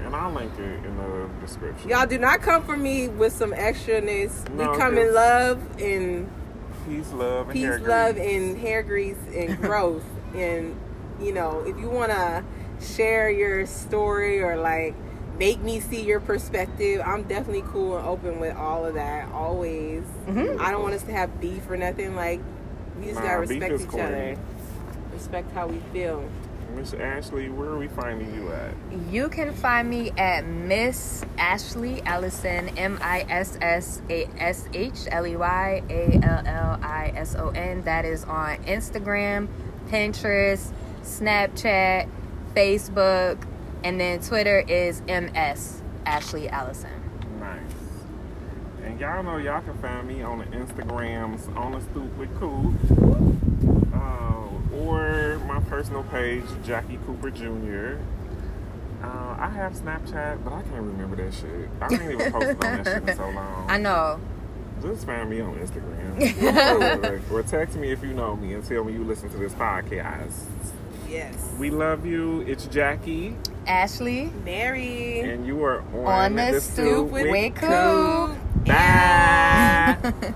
And 0.05 0.16
I'll 0.16 0.32
link 0.32 0.52
it 0.59 0.85
in 0.86 0.97
the 0.97 1.28
description. 1.44 1.90
Y'all 1.90 2.06
do 2.06 2.16
not 2.19 2.40
come 2.40 2.62
for 2.65 2.77
me 2.77 3.09
with 3.09 3.32
some 3.32 3.52
extraness. 3.52 4.48
No, 4.55 4.70
we 4.73 4.78
come 4.78 4.97
in 4.97 5.12
love 5.15 5.81
and 5.81 6.31
Peace, 6.89 7.12
love, 7.12 7.47
and 7.48 7.52
peace, 7.52 7.65
hair 7.65 7.78
love, 7.81 8.15
grease. 8.15 8.32
and 8.32 8.59
hair 8.59 8.82
grease 8.82 9.16
and 9.36 9.59
growth. 9.60 10.05
and 10.35 10.74
you 11.20 11.32
know, 11.32 11.60
if 11.66 11.77
you 11.78 11.89
want 11.90 12.10
to 12.10 12.43
share 12.81 13.31
your 13.31 13.67
story 13.67 14.41
or 14.43 14.57
like 14.57 14.95
make 15.39 15.61
me 15.61 15.79
see 15.81 16.03
your 16.05 16.21
perspective, 16.21 17.01
I'm 17.05 17.23
definitely 17.25 17.63
cool 17.69 17.97
and 17.97 18.07
open 18.07 18.41
with 18.41 18.57
all 18.57 18.85
of 18.85 18.95
that. 18.95 19.29
Always. 19.33 20.03
Mm-hmm. 20.27 20.61
I 20.61 20.71
don't 20.71 20.83
want 20.83 20.95
us 20.95 21.03
to 21.05 21.13
have 21.13 21.41
beef 21.41 21.69
or 21.71 21.77
nothing. 21.77 22.15
Like 22.17 22.41
we 22.99 23.07
just 23.07 23.21
Nah, 23.21 23.27
gotta 23.27 23.47
beef 23.47 23.63
respect 23.63 23.81
each 23.83 23.89
corny. 23.89 24.05
other. 24.05 24.37
Respect 25.13 25.53
how 25.53 25.67
we 25.69 25.79
feel. 25.93 26.29
Miss 26.75 26.93
Ashley, 26.93 27.49
where 27.49 27.71
are 27.71 27.79
we 27.79 27.89
finding 27.89 28.33
you 28.35 28.53
at? 28.53 28.73
You 29.11 29.29
can 29.31 29.55
find 29.55 29.89
me 29.89 30.11
at 30.19 30.45
Miss 30.47 31.25
Ashley 31.39 32.03
Allison, 32.03 32.69
M 32.77 32.99
I 33.03 33.25
S 33.29 33.57
S 33.61 34.03
A 34.11 34.29
S 34.39 34.69
H 34.75 35.07
L 35.11 35.27
E 35.27 35.35
Y 35.35 35.83
A 35.89 36.21
L 36.23 36.43
L 36.47 36.79
I 36.83 37.13
S 37.17 37.35
O 37.37 37.49
N. 37.49 37.83
That 37.85 38.05
is 38.05 38.23
on 38.25 38.59
Instagram, 38.65 39.49
Pinterest, 39.89 40.71
Snapchat, 41.03 42.07
Facebook, 42.59 43.39
and 43.85 44.01
then 44.01 44.20
Twitter 44.20 44.64
is 44.66 45.01
MS 45.02 45.80
Ashley 46.05 46.48
Allison. 46.48 46.90
Nice. 47.39 47.60
And 48.82 48.98
y'all 48.98 49.22
know 49.22 49.36
y'all 49.36 49.62
can 49.62 49.78
find 49.78 50.09
me 50.09 50.22
on 50.22 50.39
the 50.39 50.44
Instagrams 50.47 51.56
on 51.56 51.72
the 51.72 51.80
stoop 51.80 52.16
with 52.16 52.36
Coop. 52.40 52.74
Uh, 53.94 54.76
or 54.76 55.39
my 55.47 55.60
personal 55.68 56.02
page, 56.05 56.43
Jackie 56.64 56.98
Cooper 57.06 57.30
Jr. 57.30 58.01
Uh, 59.05 59.36
I 59.39 59.51
have 59.55 59.74
Snapchat, 59.74 60.43
but 60.43 60.52
I 60.52 60.62
can't 60.62 60.82
remember 60.82 61.14
that 61.14 61.32
shit. 61.32 61.68
I 61.80 61.93
ain't 61.93 62.02
even 62.02 62.32
posted 62.32 62.64
on 62.64 62.82
that 62.82 62.86
shit 62.86 63.09
in 63.09 63.16
so 63.16 63.30
long. 63.36 63.66
I 63.70 63.78
know. 63.78 64.18
Just 64.82 65.06
find 65.06 65.30
me 65.30 65.40
on 65.40 65.55
Instagram. 65.55 67.30
or 67.30 67.43
text 67.44 67.76
me 67.76 67.93
if 67.93 68.02
you 68.02 68.14
know 68.14 68.35
me 68.35 68.55
and 68.55 68.64
tell 68.64 68.82
me 68.82 68.94
you 68.94 69.05
listen 69.05 69.30
to 69.30 69.36
this 69.36 69.55
podcast. 69.55 70.32
Yes. 71.09 71.35
We 71.59 71.70
love 71.70 72.05
you. 72.05 72.43
It's 72.43 72.66
Jackie, 72.66 73.35
Ashley 73.66 74.30
Mary. 74.44 75.20
and 75.20 75.47
you 75.47 75.64
are 75.64 75.80
on, 75.94 76.06
on 76.06 76.36
the, 76.36 76.52
the 76.52 76.60
stoop 76.60 77.10
with, 77.10 77.30
with 77.30 77.55
Coop. 77.55 78.36
Bye. 78.66 79.97